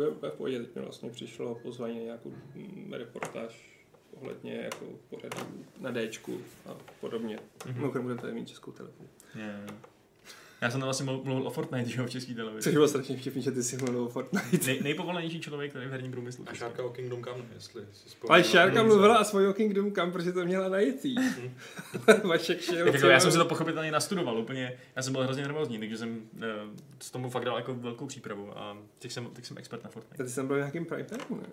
je 0.03 0.09
úplně 0.09 0.31
v 0.31 0.35
pohodě, 0.37 0.59
teď 0.59 0.75
mi 0.75 0.83
vlastně 0.83 1.11
přišlo 1.11 1.55
pozvání 1.55 1.99
na 1.99 2.05
nějakou 2.05 2.33
mm, 2.55 2.93
reportáž 2.93 3.78
ohledně 4.21 4.55
jako 4.55 4.87
pořadů 5.11 5.65
na 5.81 5.93
Dčku 5.93 6.41
a 6.67 6.77
podobně. 7.01 7.39
Mhm. 7.67 7.75
Mimochodem 7.75 8.03
budeme 8.03 8.21
tady 8.21 8.33
mít 8.33 8.49
českou 8.49 8.73
televizi. 8.73 9.05
Je. 9.35 9.67
Já 10.61 10.71
jsem 10.71 10.81
tam 10.81 10.87
vlastně 10.87 11.05
mluvil, 11.05 11.25
mluvil 11.25 11.47
o 11.47 11.51
Fortnite, 11.51 11.91
že 11.91 12.01
jo, 12.01 12.07
v 12.07 12.11
české 12.11 12.35
televizi. 12.35 12.63
Což 12.63 12.73
bylo 12.73 12.89
strašně 12.89 13.17
vtipný, 13.17 13.43
že 13.43 13.53
ty 13.53 13.63
si 13.63 13.77
mluvil 13.77 14.03
o 14.03 14.09
Fortnite. 14.09 14.67
Nej, 14.67 14.81
nejpovolenější 14.83 15.41
člověk 15.41 15.73
tady 15.73 15.87
v 15.87 15.91
herním 15.91 16.13
průmyslu. 16.13 16.45
A 16.49 16.55
Šárka 16.55 16.85
o 16.85 16.91
Kingdom 16.91 17.25
Come, 17.25 17.45
jestli 17.55 17.83
si 17.93 18.09
vzpomínám. 18.09 18.35
Ale 18.35 18.45
Šárka 18.45 18.83
mluvila 18.83 19.17
a 19.17 19.25
svou 19.25 19.53
Kingdom 19.53 19.93
Come, 19.93 20.13
protože 20.13 20.33
to 20.33 20.45
měla 20.45 20.69
najetý. 20.69 21.15
Vašek 22.25 22.61
šel. 22.61 22.85
Tak 22.85 22.95
jako 22.95 23.07
já 23.07 23.21
jsem 23.21 23.33
si 23.33 23.39
to 23.39 23.45
pochopitelně 23.45 23.93
nastudoval 23.93 24.39
úplně. 24.39 24.79
Já 24.97 25.03
jsem 25.03 25.13
byl 25.13 25.23
hrozně 25.23 25.43
nervózní, 25.43 25.79
takže 25.79 25.99
jsem 25.99 26.11
uh, 26.11 26.43
s 27.01 27.11
tomu 27.11 27.31
fakt 27.31 27.45
dal 27.45 27.57
jako 27.57 27.75
velkou 27.75 28.07
přípravu 28.07 28.59
a 28.59 28.79
teď 28.99 29.13
jsem, 29.13 29.27
teď 29.27 29.45
jsem 29.45 29.59
expert 29.59 29.85
na 29.85 29.91
Fortnite. 29.91 30.25
Ty 30.25 30.31
jsem 30.31 30.47
byl 30.47 30.57
nějakým 30.57 30.85
prime 30.85 31.05
time, 31.05 31.41
ne? 31.41 31.49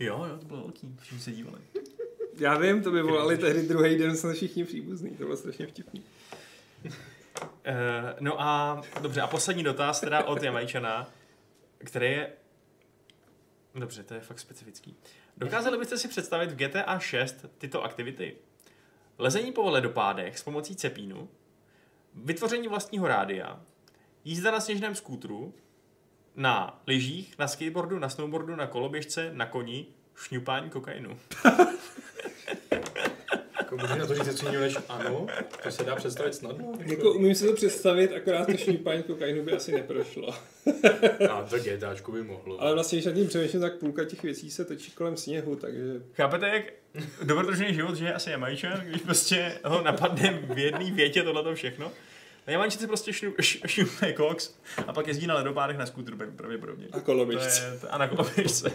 Jo, 0.00 0.24
jo, 0.28 0.38
to 0.38 0.44
bylo 0.44 0.60
velký, 0.60 0.96
všichni 1.00 1.20
se 1.20 1.32
dívali. 1.32 1.58
Já 2.38 2.58
vím, 2.58 2.82
to 2.82 2.90
by 2.90 3.02
volali 3.02 3.38
tehdy 3.38 3.62
druhý 3.62 3.98
den, 3.98 4.16
jsme 4.16 4.34
všichni 4.34 4.64
příbuzní, 4.64 5.10
to 5.10 5.24
bylo 5.24 5.36
strašně 5.36 5.66
vtipný. 5.66 6.04
Uh, 6.84 6.92
no 8.20 8.40
a 8.40 8.82
dobře, 9.00 9.20
a 9.20 9.26
poslední 9.26 9.62
dotaz 9.62 10.00
teda 10.00 10.24
od 10.24 10.42
Jamajčana, 10.42 11.10
který 11.78 12.06
je... 12.06 12.32
Dobře, 13.74 14.02
to 14.02 14.14
je 14.14 14.20
fakt 14.20 14.38
specifický. 14.38 14.96
Dokázali 15.36 15.78
byste 15.78 15.98
si 15.98 16.08
představit 16.08 16.50
v 16.50 16.56
GTA 16.56 16.98
6 16.98 17.46
tyto 17.58 17.82
aktivity? 17.82 18.36
Lezení 19.18 19.52
po 19.52 19.70
ledopádech 19.70 20.38
s 20.38 20.42
pomocí 20.42 20.76
cepínu, 20.76 21.28
vytvoření 22.14 22.68
vlastního 22.68 23.08
rádia, 23.08 23.62
jízda 24.24 24.50
na 24.50 24.60
sněžném 24.60 24.94
skútru, 24.94 25.54
na 26.36 26.80
lyžích, 26.86 27.38
na 27.38 27.48
skateboardu, 27.48 27.98
na 27.98 28.08
snowboardu, 28.08 28.56
na 28.56 28.66
koloběžce, 28.66 29.30
na 29.32 29.46
koni, 29.46 29.86
šňupání 30.16 30.70
kokainu. 30.70 31.18
Jako 33.58 33.76
můžeš 33.76 33.98
na 33.98 34.06
to 34.06 34.14
říct 34.14 34.26
něco 34.26 34.46
jiného 34.46 34.64
než 34.64 34.76
ano, 34.88 35.26
to 35.62 35.70
se 35.70 35.84
dá 35.84 35.96
představit 35.96 36.34
snadno. 36.34 36.72
Jako 36.78 37.12
umím 37.12 37.34
si 37.34 37.46
to 37.46 37.52
představit, 37.52 38.12
akorát 38.12 38.46
to 38.46 38.56
šnípání 38.56 39.02
kokainu 39.02 39.42
by 39.42 39.52
asi 39.52 39.72
neprošlo. 39.72 40.34
A 41.30 41.42
to 41.42 41.58
GTAčko 41.58 42.12
by 42.12 42.22
mohlo. 42.22 42.60
Ale 42.60 42.74
vlastně, 42.74 42.96
když 42.96 43.06
nad 43.06 43.12
tím 43.12 43.28
přemýšlím, 43.28 43.60
tak 43.60 43.78
půlka 43.78 44.04
těch 44.04 44.22
věcí 44.22 44.50
se 44.50 44.64
točí 44.64 44.90
kolem 44.90 45.16
sněhu, 45.16 45.56
takže 45.56 45.82
Chápete, 46.12 46.48
jak 46.48 46.64
dobrodružný 47.22 47.74
život 47.74 47.96
žije 47.96 48.14
asi 48.14 48.30
Jamajčan, 48.30 48.80
když 48.80 49.02
prostě 49.02 49.58
ho 49.64 49.82
napadne 49.82 50.40
v 50.54 50.58
jedné 50.58 50.90
větě 50.90 51.22
tohleto 51.22 51.54
všechno? 51.54 51.92
Si 52.68 52.86
prostě 52.86 53.10
šňu- 53.10 53.34
š- 53.38 53.60
šňupne 53.66 54.12
koks 54.12 54.54
a 54.86 54.92
pak 54.92 55.06
jezdí 55.06 55.26
na 55.26 55.34
ledopádech 55.34 55.76
na 55.78 55.86
skútru 55.86 56.16
pravděpodobně. 56.36 56.86
a 56.86 56.92
To 56.92 57.00
koloběžce. 57.00 57.70
je, 57.74 57.78
to, 57.80 57.94
a 57.94 57.98
na 57.98 58.08
koloběžce. 58.08 58.72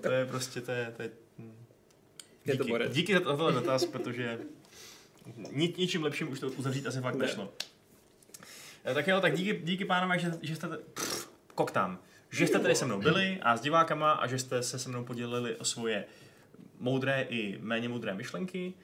To 0.00 0.10
je 0.10 0.26
prostě, 0.26 0.60
to 0.60 0.70
je, 0.72 0.92
to 0.96 1.02
je 1.02 1.10
hm. 1.38 1.52
Je 2.44 2.56
to 2.56 2.62
díky, 2.62 2.70
borec. 2.72 2.92
díky 2.92 3.14
za 3.14 3.20
tohle 3.20 3.52
dotaz, 3.52 3.84
protože 3.86 4.38
ni, 5.50 5.74
ničím 5.78 6.02
lepším 6.02 6.32
už 6.32 6.40
to 6.40 6.48
uzavřít 6.50 6.86
asi 6.86 7.00
fakt 7.00 7.14
Ne. 7.14 7.26
nešlo. 7.26 7.52
Eh, 8.84 8.94
Tak 8.94 9.06
jo, 9.08 9.20
tak 9.20 9.36
díky, 9.36 9.60
díky 9.64 9.84
pánové, 9.84 10.18
že, 10.18 10.32
že 10.42 10.56
jste, 10.56 10.68
pff, 10.94 11.30
koktám, 11.54 11.98
že 12.30 12.46
jste 12.46 12.58
tady 12.58 12.74
se 12.74 12.84
mnou 12.84 13.00
byli 13.00 13.38
a 13.42 13.56
s 13.56 13.60
divákama 13.60 14.12
a 14.12 14.26
že 14.26 14.38
jste 14.38 14.62
se 14.62 14.78
se 14.78 14.88
mnou 14.88 15.04
podělili 15.04 15.56
o 15.56 15.64
svoje 15.64 16.04
moudré 16.80 17.26
i 17.30 17.58
méně 17.60 17.88
moudré 17.88 18.14
myšlenky. 18.14 18.74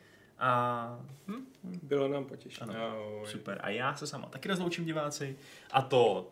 A 0.47 1.01
hm, 1.29 1.47
Bylo 1.83 2.09
nám 2.09 2.25
potěšení. 2.25 2.71
ano, 2.71 2.87
Ahoj. 2.87 3.27
super. 3.27 3.61
A 3.63 3.69
já 3.71 3.97
se 3.97 4.07
sama 4.07 4.29
taky 4.29 4.49
rozloučím 4.49 4.85
diváci. 4.85 5.37
A 5.71 5.83
to, 5.83 6.31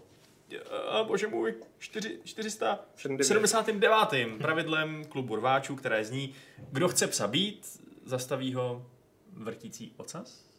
a 0.88 1.04
bože 1.04 1.26
můj, 1.26 1.54
4, 1.78 2.18
479. 2.24 4.38
pravidlem 4.38 5.04
klubu 5.04 5.36
rváčů, 5.36 5.76
které 5.76 6.04
zní, 6.04 6.34
kdo 6.72 6.88
chce 6.88 7.06
psa 7.06 7.28
být, 7.28 7.80
zastaví 8.04 8.54
ho 8.54 8.86
vrtící 9.32 9.92
ocas. 9.96 10.51